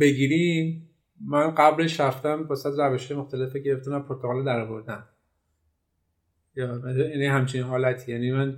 بگیریم 0.00 0.90
من 1.24 1.54
قبلش 1.54 2.00
رفتم 2.00 2.44
با 2.44 2.54
صد 2.54 2.80
روش 2.80 3.12
مختلف 3.12 3.56
گرفتم 3.56 4.02
پرتقال 4.02 4.44
در 4.44 4.60
آوردم. 4.60 5.08
یا 6.56 6.80
یعنی 6.88 7.26
همچین 7.26 7.62
حالتی. 7.62 8.12
یعنی 8.12 8.32
من 8.32 8.56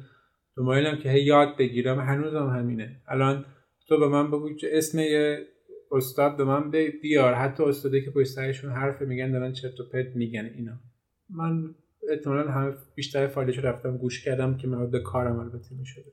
دنبالم 0.58 0.98
که 0.98 1.10
هی 1.10 1.22
یاد 1.22 1.56
بگیرم. 1.56 2.00
هنوزم 2.00 2.36
هم 2.36 2.58
همینه. 2.58 3.02
الان 3.08 3.44
تو 3.88 3.98
به 3.98 4.08
من 4.08 4.28
بگو 4.28 4.50
اسم 4.72 4.98
یه 4.98 5.46
استاد 5.92 6.36
به 6.36 6.44
من 6.44 6.70
بیار. 7.02 7.34
حتی 7.34 7.62
استاده 7.62 8.00
که 8.00 8.10
پشت 8.10 8.38
حرف 8.38 9.02
میگن 9.02 9.32
دارن 9.32 9.52
چرت 9.52 9.80
و 9.80 9.88
پرت 9.92 10.16
میگن 10.16 10.50
اینا. 10.56 10.80
من 11.30 11.74
احتمالا 12.10 12.50
همه 12.50 12.74
بیشتر 12.94 13.26
فایلش 13.26 13.58
رفتم 13.58 13.96
گوش 13.96 14.24
کردم 14.24 14.56
که 14.56 14.68
مربوط 14.68 14.90
به 14.90 15.00
کارم 15.00 15.38
البته 15.38 15.74
می‌شده. 15.78 16.12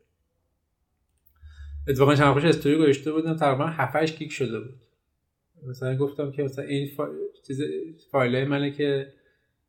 اتفاقا 1.87 2.15
چند 2.15 2.33
خوش 2.33 2.45
استوری 2.45 2.77
گذاشته 2.77 3.11
بودم 3.11 3.35
تقریبا 3.35 3.67
7 3.67 3.95
8 3.95 4.19
گیگ 4.19 4.29
شده 4.29 4.59
بود. 4.59 4.81
مثلا 5.67 5.97
گفتم 5.97 6.31
که 6.31 6.43
مثلا 6.43 6.65
این 6.65 6.87
فا... 6.97 7.07
چیز 7.47 7.61
فایل 8.11 8.47
منه 8.47 8.71
که 8.71 9.13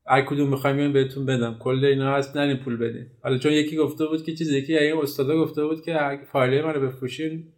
هر 0.08 0.22
کدوم 0.22 0.48
می‌خوایم 0.48 0.92
بهتون 0.92 1.26
بدم. 1.26 1.56
کل 1.58 1.84
اینا 1.84 2.14
هست 2.14 2.36
نرین 2.36 2.56
پول 2.56 2.76
بدین. 2.76 3.06
حالا 3.22 3.38
چون 3.38 3.52
یکی 3.52 3.76
گفته 3.76 4.06
بود 4.06 4.22
که 4.22 4.34
چیزی 4.34 4.62
که 4.62 4.82
این 4.82 4.96
استادا 4.96 5.36
گفته 5.36 5.64
بود 5.64 5.82
که 5.82 6.20
فایل 6.32 6.64
منو 6.64 6.80
بفروشین 6.80 7.52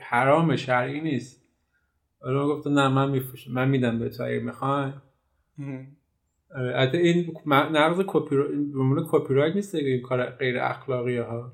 حرام 0.00 0.56
شرعی 0.56 1.00
نیست. 1.00 1.42
حالا 2.20 2.48
گفتم 2.48 2.78
نه 2.78 2.88
من 2.88 3.10
میفروشم. 3.10 3.52
من 3.52 3.68
میدم 3.68 3.98
به 3.98 4.08
تو 4.08 4.22
اگه 4.22 4.40
می‌خواین 4.40 4.92
البته 6.54 6.98
این 6.98 7.32
نقض 7.46 8.04
کپی 8.06 8.36
کپی 9.10 9.34
رایت 9.34 9.54
نیست 9.54 9.74
این 9.74 10.02
کار 10.02 10.26
غیر 10.30 10.58
اخلاقی 10.58 11.16
ها 11.16 11.52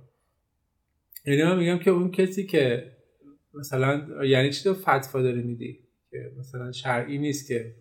یعنی 1.26 1.42
من 1.42 1.58
میگم 1.58 1.78
که 1.78 1.90
اون 1.90 2.10
کسی 2.10 2.46
که 2.46 2.92
مثلا 3.54 4.24
یعنی 4.24 4.50
چی 4.50 4.64
تو 4.64 4.74
فتوا 4.74 5.22
داره 5.22 5.42
میدی؟ 5.42 5.78
که 6.10 6.32
مثلا 6.38 6.72
شرعی 6.72 7.18
نیست 7.18 7.48
که 7.48 7.74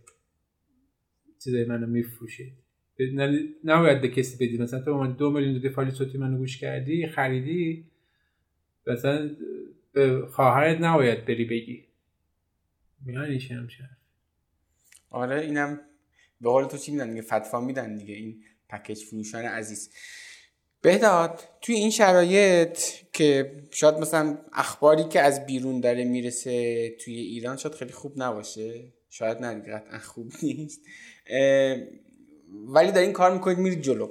چیزای 1.44 1.66
منو 1.66 1.88
میفروشی 1.88 2.54
نباید 3.64 4.02
به 4.02 4.08
کسی 4.08 4.46
بدی. 4.46 4.58
مثلا 4.58 4.80
تو 4.80 4.98
من 4.98 5.14
دو 5.14 5.32
میلیون 5.32 5.54
دادی 5.54 5.70
فایل 5.70 5.90
صوتی 5.90 6.18
منو 6.18 6.38
گوش 6.38 6.58
کردی 6.58 7.08
خریدی؟ 7.08 7.86
مثلا 8.88 9.36
به 9.94 10.28
خواهرت 10.28 10.82
نباید 10.82 11.26
بری 11.26 11.46
بگی. 11.46 11.86
میانی 13.06 13.40
چی 13.40 13.54
هم 13.54 13.68
آره 15.10 15.42
اینم 15.42 15.80
به 16.42 16.50
قول 16.50 16.66
تو 16.66 16.78
چی 16.78 16.92
میدن؟ 16.92 17.10
دیگه 17.10 17.22
فتوا 17.22 17.62
میدن 17.62 17.98
دیگه. 17.98 18.16
این 18.16 18.44
پکیج 18.70 19.04
فروشان 19.04 19.46
عزیز. 19.46 19.90
بهداد 20.82 21.40
توی 21.62 21.76
این 21.76 21.90
شرایط 21.90 22.80
که 23.14 23.52
شاید 23.72 23.96
مثلا 23.96 24.38
اخباری 24.54 25.04
که 25.04 25.22
از 25.22 25.46
بیرون 25.46 25.80
داره 25.80 26.04
می‌رسه 26.04 26.90
توی 26.90 27.14
ایران 27.16 27.58
شاید 27.58 27.76
خیلی 27.76 27.92
خوب 27.92 28.14
نباشه. 28.18 28.94
شاید 29.12 29.38
نه 29.38 29.60
قطعا 29.60 30.00
خوب 30.00 30.32
نیست. 30.44 30.82
ولی 32.50 33.00
این 33.00 33.14
کار 33.14 33.34
می‌کنید 33.34 33.58
میرید 33.58 33.82
جلو. 33.82 34.10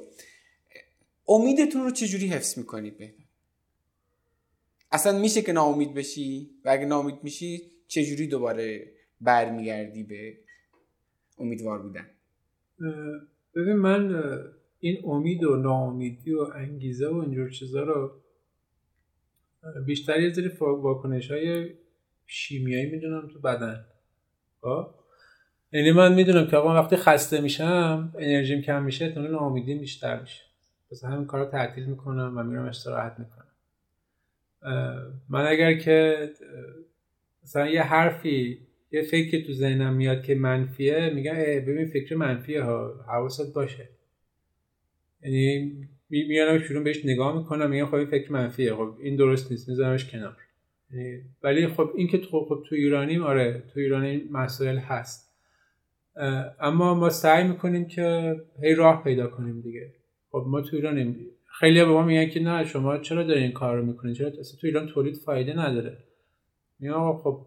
امیدتون 1.29 1.83
رو 1.83 1.91
چجوری 1.91 2.27
حفظ 2.27 2.59
می‌کنید 2.59 2.99
بهداد 2.99 3.27
اصلا 4.93 5.19
میشه 5.19 5.43
که 5.43 5.53
ناامید 5.53 5.95
بشی؟ 5.95 6.51
و 6.65 6.71
اگه 6.71 6.87
ناامید 6.87 7.15
میشی 7.23 7.63
چجوری 7.89 8.27
دوباره 8.27 8.93
برمیگردی 9.21 10.03
به 10.03 10.39
امیدوار 11.39 11.83
بودن؟ 11.83 12.07
ببین 13.55 13.77
من 13.77 14.15
این 14.81 15.05
امید 15.05 15.45
و 15.45 15.57
ناامیدی 15.57 16.33
و 16.33 16.41
انگیزه 16.55 17.09
و 17.09 17.15
اینجور 17.15 17.51
چیزا 17.51 17.83
رو 17.83 18.21
بیشتر 19.87 20.21
یه 20.21 20.33
ذری 20.33 20.49
واکنش 20.59 21.31
های 21.31 21.75
شیمیایی 22.27 22.91
می‌دونم 22.91 23.29
تو 23.29 23.39
بدن. 23.39 23.85
یعنی 25.73 25.93
من 25.93 26.15
می‌دونم 26.15 26.47
که 26.47 26.57
آقا 26.57 26.75
وقتی 26.75 26.97
خسته 26.97 27.41
میشم 27.41 28.13
انرژیم 28.19 28.63
کم 28.63 28.83
میشه 28.83 29.05
احتمال 29.05 29.31
ناامیدیم 29.31 29.79
بیشتر 29.79 30.21
میشه. 30.21 30.43
پس 30.91 31.05
همین 31.05 31.27
کار 31.27 31.45
تعطیل 31.51 31.85
می‌کنم 31.85 32.39
و 32.39 32.43
میرم 32.43 32.65
استراحت 32.65 33.17
می‌کنم. 33.19 33.47
من 35.29 35.47
اگر 35.47 35.79
که 35.79 36.29
مثلا 37.43 37.69
یه 37.69 37.83
حرفی 37.83 38.59
یه 38.93 39.03
فکری 39.03 39.43
تو 39.43 39.53
ذهنم 39.53 39.95
میاد 39.95 40.23
که 40.23 40.35
منفیه 40.35 41.11
میگم 41.15 41.35
ببین 41.35 41.87
فکر 41.87 42.17
منفیه 42.17 42.63
ها 42.63 43.05
حواست 43.09 43.55
باشه. 43.55 43.89
یعنی 45.23 45.73
میانم 46.11 46.59
شروع 46.59 46.85
بهش 46.85 47.05
نگاه 47.05 47.39
می‌کنم 47.39 47.71
میگم 47.71 47.87
خب 47.87 47.95
این 47.95 48.07
فکر 48.07 48.33
منفیه 48.33 48.75
خب 48.75 48.95
این 49.01 49.17
درست 49.17 49.51
نیست 49.51 49.69
میذارمش 49.69 50.11
کنار. 50.11 50.37
ولی 51.43 51.69
خب 51.69 51.91
این 51.97 52.09
که 52.09 52.19
تو 52.19 52.45
خب 52.45 52.63
تو 52.69 52.75
ایرانیم 52.75 53.23
آره 53.23 53.63
تو 53.75 53.81
ایران 53.81 54.03
این 54.03 54.29
مسائل 54.31 54.79
هست. 54.79 55.31
اما 56.61 56.95
ما 56.95 57.11
سعی 57.11 57.49
می‌کنیم 57.49 57.87
که 57.87 58.37
هی 58.63 58.75
راه 58.75 59.05
پیدا 59.05 59.27
کنیم 59.27 59.61
دیگه. 59.61 59.95
خب 60.31 60.45
ما 60.49 60.61
تو 60.61 60.77
ایرانیم. 60.77 61.27
خیلی 61.47 61.85
به 61.85 61.87
ما 61.91 62.03
میگن 62.03 62.29
که 62.29 62.41
نه 62.41 62.65
شما 62.65 62.99
چرا 62.99 63.23
دارین 63.23 63.43
این 63.43 63.53
کار 63.53 63.77
رو 63.77 63.87
می‌کنین؟ 63.87 64.15
چرا 64.15 64.29
اصلا 64.29 64.61
تو 64.61 64.67
ایران 64.67 64.87
تولید 64.87 65.17
فایده 65.17 65.59
نداره؟ 65.59 65.99
میگم 66.81 67.17
خب 67.17 67.47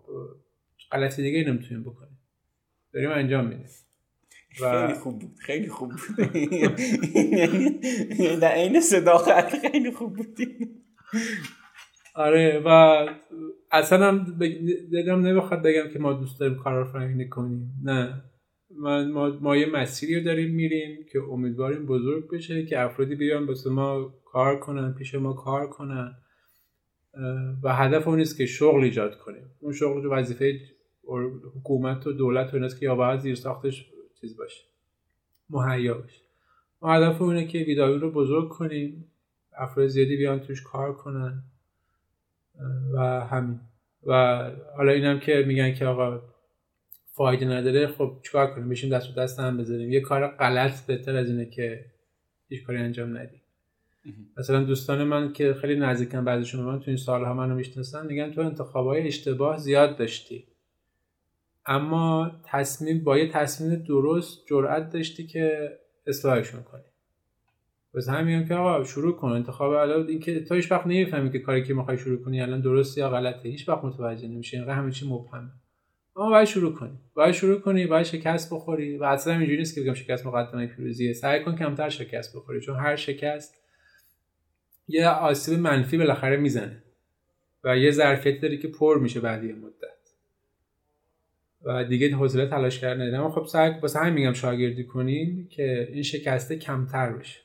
غلطی 0.91 1.24
دیگه 1.24 1.44
نمی‌تونیم 1.52 1.84
بکنیم. 1.84 2.20
داریم 2.94 3.10
انجام 3.11 3.48
میدیم. 3.48 3.65
خیلی 4.56 4.94
خوب 4.94 5.20
بود. 5.20 5.36
خیلی 5.40 5.68
خوب 5.68 5.91
بود. 5.91 6.30
در 8.41 8.52
عین 8.52 8.82
صداقت 8.82 9.60
خیلی 9.60 9.91
خوب 9.91 10.15
بود 10.15 10.38
آره 12.15 12.61
و 12.65 13.07
اصلا 13.74 14.08
هم 14.08 14.38
دلم 14.91 15.28
نمی‌خواد 15.28 15.62
بگم 15.62 15.90
که 15.94 16.00
ما 16.00 16.14
دوست 16.14 16.40
داریم 16.40 16.58
کار 16.58 16.84
رو 16.84 17.28
کنیم. 17.30 17.74
نه. 17.84 18.24
ما, 18.78 19.04
ما, 19.04 19.30
ما 19.41 19.58
یه 19.58 19.66
مسیری 19.66 20.16
رو 20.16 20.24
داریم 20.24 20.56
میریم 20.56 21.06
که 21.12 21.20
امیدواریم 21.24 21.86
بزرگ 21.86 22.30
بشه 22.30 22.66
که 22.66 22.82
افرادی 22.82 23.16
بیان 23.16 23.45
واسه 23.45 23.70
ما 23.70 24.14
کار 24.26 24.60
کنن 24.60 24.94
پیش 24.94 25.16
ما 25.16 25.34
کار 25.34 25.70
کنن. 25.70 26.16
و 27.64 27.76
هدف 27.76 28.08
اون 28.08 28.18
نیست 28.18 28.38
که 28.38 28.45
شغل 28.45 28.84
ایجاد 28.84 29.18
کنیم. 29.18 29.52
اون 29.60 29.74
شغل 29.74 30.06
وظیفه 30.06 30.60
حکومت 31.56 32.08
و 32.08 32.14
دولت 32.14 32.54
و 32.54 32.56
ایناست 32.56 32.80
که 32.80 32.86
یا 32.86 32.95
باید 32.95 33.20
زیر 33.20 33.36
ساختش 33.36 33.91
چیز 34.22 34.38
باشه. 34.38 34.64
مهیا 35.50 35.94
باشه. 35.94 36.22
ما 36.82 36.94
هدف 36.94 37.22
اونه 37.22 37.48
که 37.48 37.60
ویدایو 37.60 37.98
رو 37.98 38.12
بزرگ 38.12 38.50
کنیم. 38.50 39.12
افراد 39.58 39.88
زیادی 39.88 40.18
بیان 40.18 40.40
توش 40.40 40.64
کار 40.64 40.94
کنن. 40.94 41.44
و 42.94 43.00
همین. 43.00 43.60
و 44.08 44.14
حالا 44.78 44.92
اینم 44.92 45.20
که 45.20 45.44
میگن 45.48 45.74
که 45.74 45.86
آقا 45.86 46.22
فایده 47.12 47.46
نداره 47.46 47.88
خب 47.88 48.20
چیکار 48.24 48.54
کنیم؟ 48.56 48.70
بشیم 48.70 48.90
دست 48.90 49.10
و 49.10 49.22
دست 49.22 49.40
هم 49.40 49.58
بذاریم 49.58 49.92
یه 49.92 50.02
کار 50.02 50.28
غلط 50.28 50.86
بهتر 50.86 51.16
از 51.16 51.28
اینه 51.28 51.46
که 51.46 51.86
هیچ 52.50 52.64
کاری 52.64 52.80
انجام 52.80 53.18
ندیم. 53.18 53.42
مثلا 54.38 54.64
دوستان 54.64 55.04
من 55.04 55.34
که 55.34 55.54
خیلی 55.54 55.76
نزدیکن 55.76 56.26
بعضیشون 56.26 56.66
من 56.66 56.80
تو 56.80 56.86
این 56.88 56.98
سالها 56.98 57.34
منو 57.34 57.56
می‌شناسن 57.56 58.06
میگن 58.06 58.32
تو 58.32 58.42
انتخابای 58.42 59.08
اشتباه 59.08 59.58
زیاد 59.58 59.98
داشتی. 59.98 60.48
اما 61.66 62.32
تصمیم 62.46 63.04
با 63.04 63.18
یه 63.18 63.32
تصمیم 63.32 63.76
درست 63.76 64.48
جرأت 64.50 64.90
داشتی 64.90 65.28
که 65.28 65.78
اصلاحشون 66.08 66.64
کنی. 66.64 66.84
واسه 67.94 68.11
همین 68.11 68.48
که 68.48 68.56
آقا 68.56 68.84
شروع 68.84 69.15
کن. 69.15 69.28
انتخاب 69.28 69.72
الان 69.72 70.07
اینکه 70.07 70.40
تو 70.40 70.56
هیچ 70.56 70.72
وقت 70.72 70.88
نمی‌فهمی 70.88 71.32
که 71.32 71.40
کاری 71.40 71.64
که 71.64 71.74
می‌خوای 71.74 71.98
شروع 71.98 72.24
کنی 72.24 72.41
الان 72.41 72.61
درسته 72.61 73.02
یا 73.02 73.10
غلطه. 73.10 73.49
هیچ 73.49 73.70
وقت 73.70 73.86
متوجه 73.86 74.28
نمیشی. 74.28 74.57
اینقدر 74.57 74.74
همه 74.74 74.91
چی 74.91 75.07
مبهمه 75.10 75.49
اما 76.15 76.30
باید 76.30 76.48
شروع 76.48 76.74
کنی. 76.74 76.99
باید 77.14 77.34
شروع 77.34 77.60
کنی 77.60 77.88
باید 77.88 78.06
شکست 78.06 78.53
بخوری. 78.53 78.98
و 78.98 79.03
اصلا 79.03 79.34
اینجوری 79.34 79.57
نیست 79.57 79.76
که 79.76 79.82
بگم 79.82 79.94
شکست 79.94 80.26
مقدمه 80.26 80.68
پیروزیه. 80.68 81.14
سعی 81.14 81.44
کن 81.44 81.56
کمتر 81.56 81.90
شکست 81.90 82.36
بخوری 82.36 82.61
چون 82.61 82.76
هر 82.76 82.95
شکست 82.95 83.64
یه 84.88 85.07
آسیب 85.07 85.60
منفی 85.60 85.98
بالاخره 85.98 86.38
می‌زنه. 86.38 86.84
و 87.64 87.78
یه 87.78 87.91
ظرفیتی 87.91 88.40
داری 88.40 88.57
که 88.57 88.68
پر 88.68 88.99
میشه 88.99 89.20
بعد 89.20 89.44
یه 89.44 89.53
مدت. 89.53 89.74
و 91.65 91.84
دیگه 91.84 92.15
حوصله 92.15 92.48
تلاش 92.48 92.80
کردن 92.80 93.02
ندارم. 93.02 93.24
اما 93.24 93.32
خب 93.32 93.45
سعی 93.45 93.72
واسه 93.82 93.99
همین 93.99 94.14
میگم 94.14 94.34
شاگردی 94.34 94.84
کنیم 94.84 95.48
که 95.52 95.90
این 95.94 96.03
شکسته 96.03 96.56
کمتر 96.56 97.11
بشه. 97.11 97.43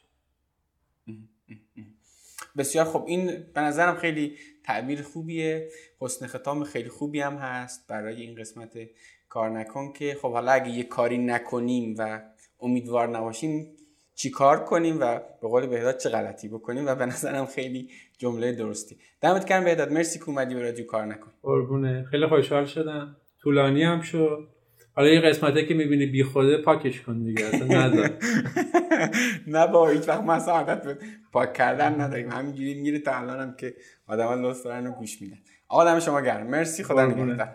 بسیار 2.57 2.85
خب 2.85 3.05
این 3.07 3.27
به 3.55 3.61
نظرم 3.61 3.97
خیلی 3.97 4.37
تعبیر 4.65 5.03
خوبیه. 5.03 5.71
حسن 6.01 6.27
ختام 6.27 6.65
خیلی 6.65 6.89
خوبی 6.89 7.21
هم 7.21 7.37
هست 7.37 7.87
برای 7.89 8.23
این 8.23 8.35
قسمت 8.35 8.79
کار 9.29 9.51
نکن 9.51 9.93
که 9.93 10.17
خب 10.23 10.33
حالا 10.33 10.53
اگه 10.53 10.71
یه 10.71 10.83
کاری 10.83 11.19
نکنیم 11.19 11.95
و 11.99 12.23
امیدوار 12.61 13.09
نباشیم 13.09 13.77
چی 14.15 14.31
کار 14.31 14.65
کنیم 14.65 15.01
و 15.01 15.21
به 15.43 15.49
قول 15.49 15.67
بهداد 15.67 15.97
چه 15.97 16.09
غلطی 16.09 16.49
بکنیم؟ 16.49 16.87
و 16.87 16.95
به 16.95 17.07
نظرم 17.07 17.47
خیلی 17.47 17.91
جمله 18.19 18.53
درستی. 18.53 18.97
دمت 19.21 19.45
گرم 19.45 19.65
بهداد. 19.65 19.93
مرسی 19.93 20.19
که 20.19 20.29
اومدی 20.29 20.55
به 20.55 20.63
رادیو 20.63 20.87
کار 20.87 21.07
نکن. 21.07 21.31
قربونه. 21.43 22.05
خیلی 22.11 22.27
خوشحال 22.27 22.65
شدم. 22.67 23.17
طولانی 23.43 23.83
هم 23.83 24.01
شد. 24.01 24.49
حالا 24.99 25.11
یه 25.11 25.21
قسمته 25.21 25.67
که 25.67 25.75
می‌بینی 25.75 26.07
بی 26.07 26.25
خوده 26.25 26.57
پاکش 26.63 27.01
کن 27.01 27.23
دیگه 27.23 27.47
اصلا 27.47 27.87
نذار. 27.87 28.11
نه 29.55 29.67
با 29.67 29.89
هیچ 29.89 30.09
وقت 30.09 30.21
ما 30.21 30.33
اصلا 30.33 30.55
عادت 30.55 30.83
به 30.83 30.99
پاک 31.33 31.53
کردن 31.53 32.01
نداریم. 32.01 32.31
همینجوری 32.31 32.75
میره 32.75 32.99
تا 32.99 33.19
الانم 33.19 33.55
که 33.57 33.75
آدما 34.07 34.35
لطف 34.35 34.63
دارن 34.63 34.87
و 34.87 34.91
گوش 34.91 35.23
میدن. 35.23 35.39
آقا 35.69 35.85
دم 35.85 36.01
شما 36.01 36.21
گرم. 36.21 36.47
مرسی. 36.47 36.85
خدا 36.85 37.07
نگهدار. 37.07 37.51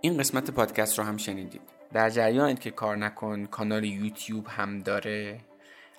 این 0.00 0.18
قسمت 0.18 0.50
پادکست 0.50 0.98
رو 0.98 1.04
هم 1.04 1.16
شنیدید. 1.16 1.60
در 1.92 2.10
جریانید 2.10 2.58
که 2.58 2.70
کار 2.70 2.96
نکن 2.96 3.46
کانال 3.46 3.84
یوتیوب 3.84 4.46
هم 4.48 4.78
داره. 4.78 5.38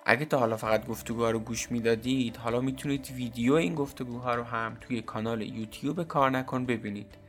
اگه 0.06 0.24
تا 0.24 0.38
حالا 0.38 0.56
فقط 0.56 0.86
گفتگوها 0.86 1.30
رو 1.30 1.38
گوش 1.38 1.72
می‌دادید 1.72 2.36
حالا 2.36 2.60
می‌تونید 2.60 3.12
ویدیو 3.16 3.54
این 3.54 3.74
گفتگوها 3.74 4.34
رو 4.34 4.42
هم 4.42 4.76
توی 4.80 5.02
کانال 5.02 5.42
یوتیوب 5.42 6.02
کار 6.02 6.30
نکن 6.30 6.66
ببینید. 6.66 7.23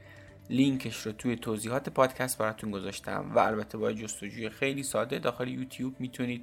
لینکش 0.50 1.06
رو 1.06 1.12
توی 1.12 1.36
توضیحات 1.36 1.90
پادکست 1.90 2.38
براتون 2.38 2.72
گذاشتم 2.72 3.32
و 3.36 3.40
البته 3.40 3.78
با 3.78 3.94
جستجوی 3.94 4.50
خیلی 4.50 4.84
ساده 4.84 5.20
داخل 5.20 5.48
یوتیوب 5.48 5.96
می‌تونید 6.00 6.42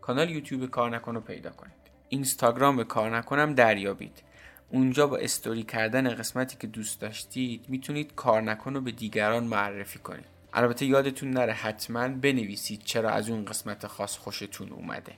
کانال 0.00 0.30
یوتیوب 0.30 0.70
کار 0.70 0.90
نکن 0.90 1.14
رو 1.14 1.20
پیدا 1.20 1.50
کنید. 1.50 1.74
اینستاگرام 2.08 2.76
به 2.76 2.84
کار 2.84 3.16
نکنم 3.16 3.54
دریابید. 3.54 4.22
اونجا 4.70 5.06
با 5.06 5.16
استوری 5.16 5.62
کردن 5.62 6.14
قسمتی 6.14 6.56
که 6.60 6.66
دوست 6.66 7.00
داشتید 7.00 7.64
می‌تونید 7.68 8.14
کار 8.14 8.42
نکن 8.42 8.74
رو 8.74 8.80
به 8.80 8.92
دیگران 8.92 9.44
معرفی 9.44 9.98
کنید. 9.98 10.24
البته 10.52 10.86
یادتون 10.86 11.30
نره 11.30 11.52
حتما 11.52 12.08
بنویسید 12.08 12.82
چرا 12.84 13.10
از 13.10 13.30
اون 13.30 13.44
قسمت 13.44 13.86
خاص 13.86 14.16
خوشتون 14.18 14.68
اومده. 14.68 15.12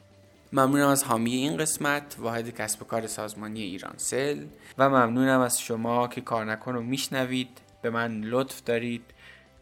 ممنونم 0.52 0.88
از 0.88 1.04
حامی 1.04 1.34
این 1.34 1.56
قسمت 1.56 2.16
واحد 2.18 2.56
کسب 2.56 2.82
و 2.82 2.84
کار 2.84 3.06
سازمانی 3.06 3.62
ایران 3.62 3.94
سل 3.96 4.44
و 4.78 4.88
ممنونم 4.88 5.40
از 5.40 5.60
شما 5.60 6.08
که 6.08 6.20
کار 6.20 6.44
نکن 6.44 6.74
رو 6.74 6.82
میشنوید. 6.82 7.48
به 7.86 7.90
من 7.90 8.20
لطف 8.20 8.62
دارید 8.62 9.02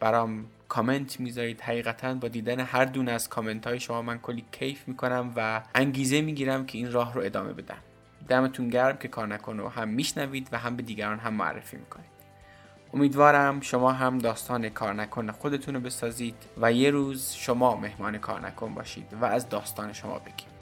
برام 0.00 0.46
کامنت 0.68 1.20
می‌ذارید. 1.20 1.60
حقیقتا 1.60 2.14
با 2.14 2.28
دیدن 2.28 2.60
هر 2.60 2.84
دونه 2.84 3.12
از 3.12 3.28
کامنت 3.28 3.66
های 3.66 3.80
شما 3.80 4.02
من 4.02 4.18
کلی 4.18 4.44
کیف 4.52 4.88
می‌کنم 4.88 5.32
و 5.36 5.62
انگیزه 5.74 6.20
می‌گیرم 6.20 6.66
که 6.66 6.78
این 6.78 6.92
راه 6.92 7.14
رو 7.14 7.20
ادامه 7.20 7.52
بدم. 7.52 7.78
دمتون 8.28 8.68
گرم 8.68 8.96
که 8.96 9.08
کار 9.08 9.26
نکن 9.26 9.60
و 9.60 9.68
هم 9.68 9.88
میشنوید 9.88 10.48
و 10.52 10.58
هم 10.58 10.76
به 10.76 10.82
دیگران 10.82 11.18
هم 11.18 11.34
معرفی 11.34 11.76
می‌کنید. 11.76 12.14
امیدوارم 12.94 13.60
شما 13.60 13.92
هم 13.92 14.18
داستان 14.18 14.68
کار 14.68 14.94
نکن 14.94 15.30
خودتون 15.30 15.74
رو 15.74 15.80
بسازید 15.80 16.36
و 16.60 16.72
یه 16.72 16.90
روز 16.90 17.32
شما 17.32 17.76
مهمان 17.76 18.18
کار 18.18 18.40
نکن 18.40 18.74
باشید 18.74 19.06
و 19.20 19.24
از 19.24 19.48
داستان 19.48 19.92
شما 19.92 20.18
بگیم. 20.18 20.53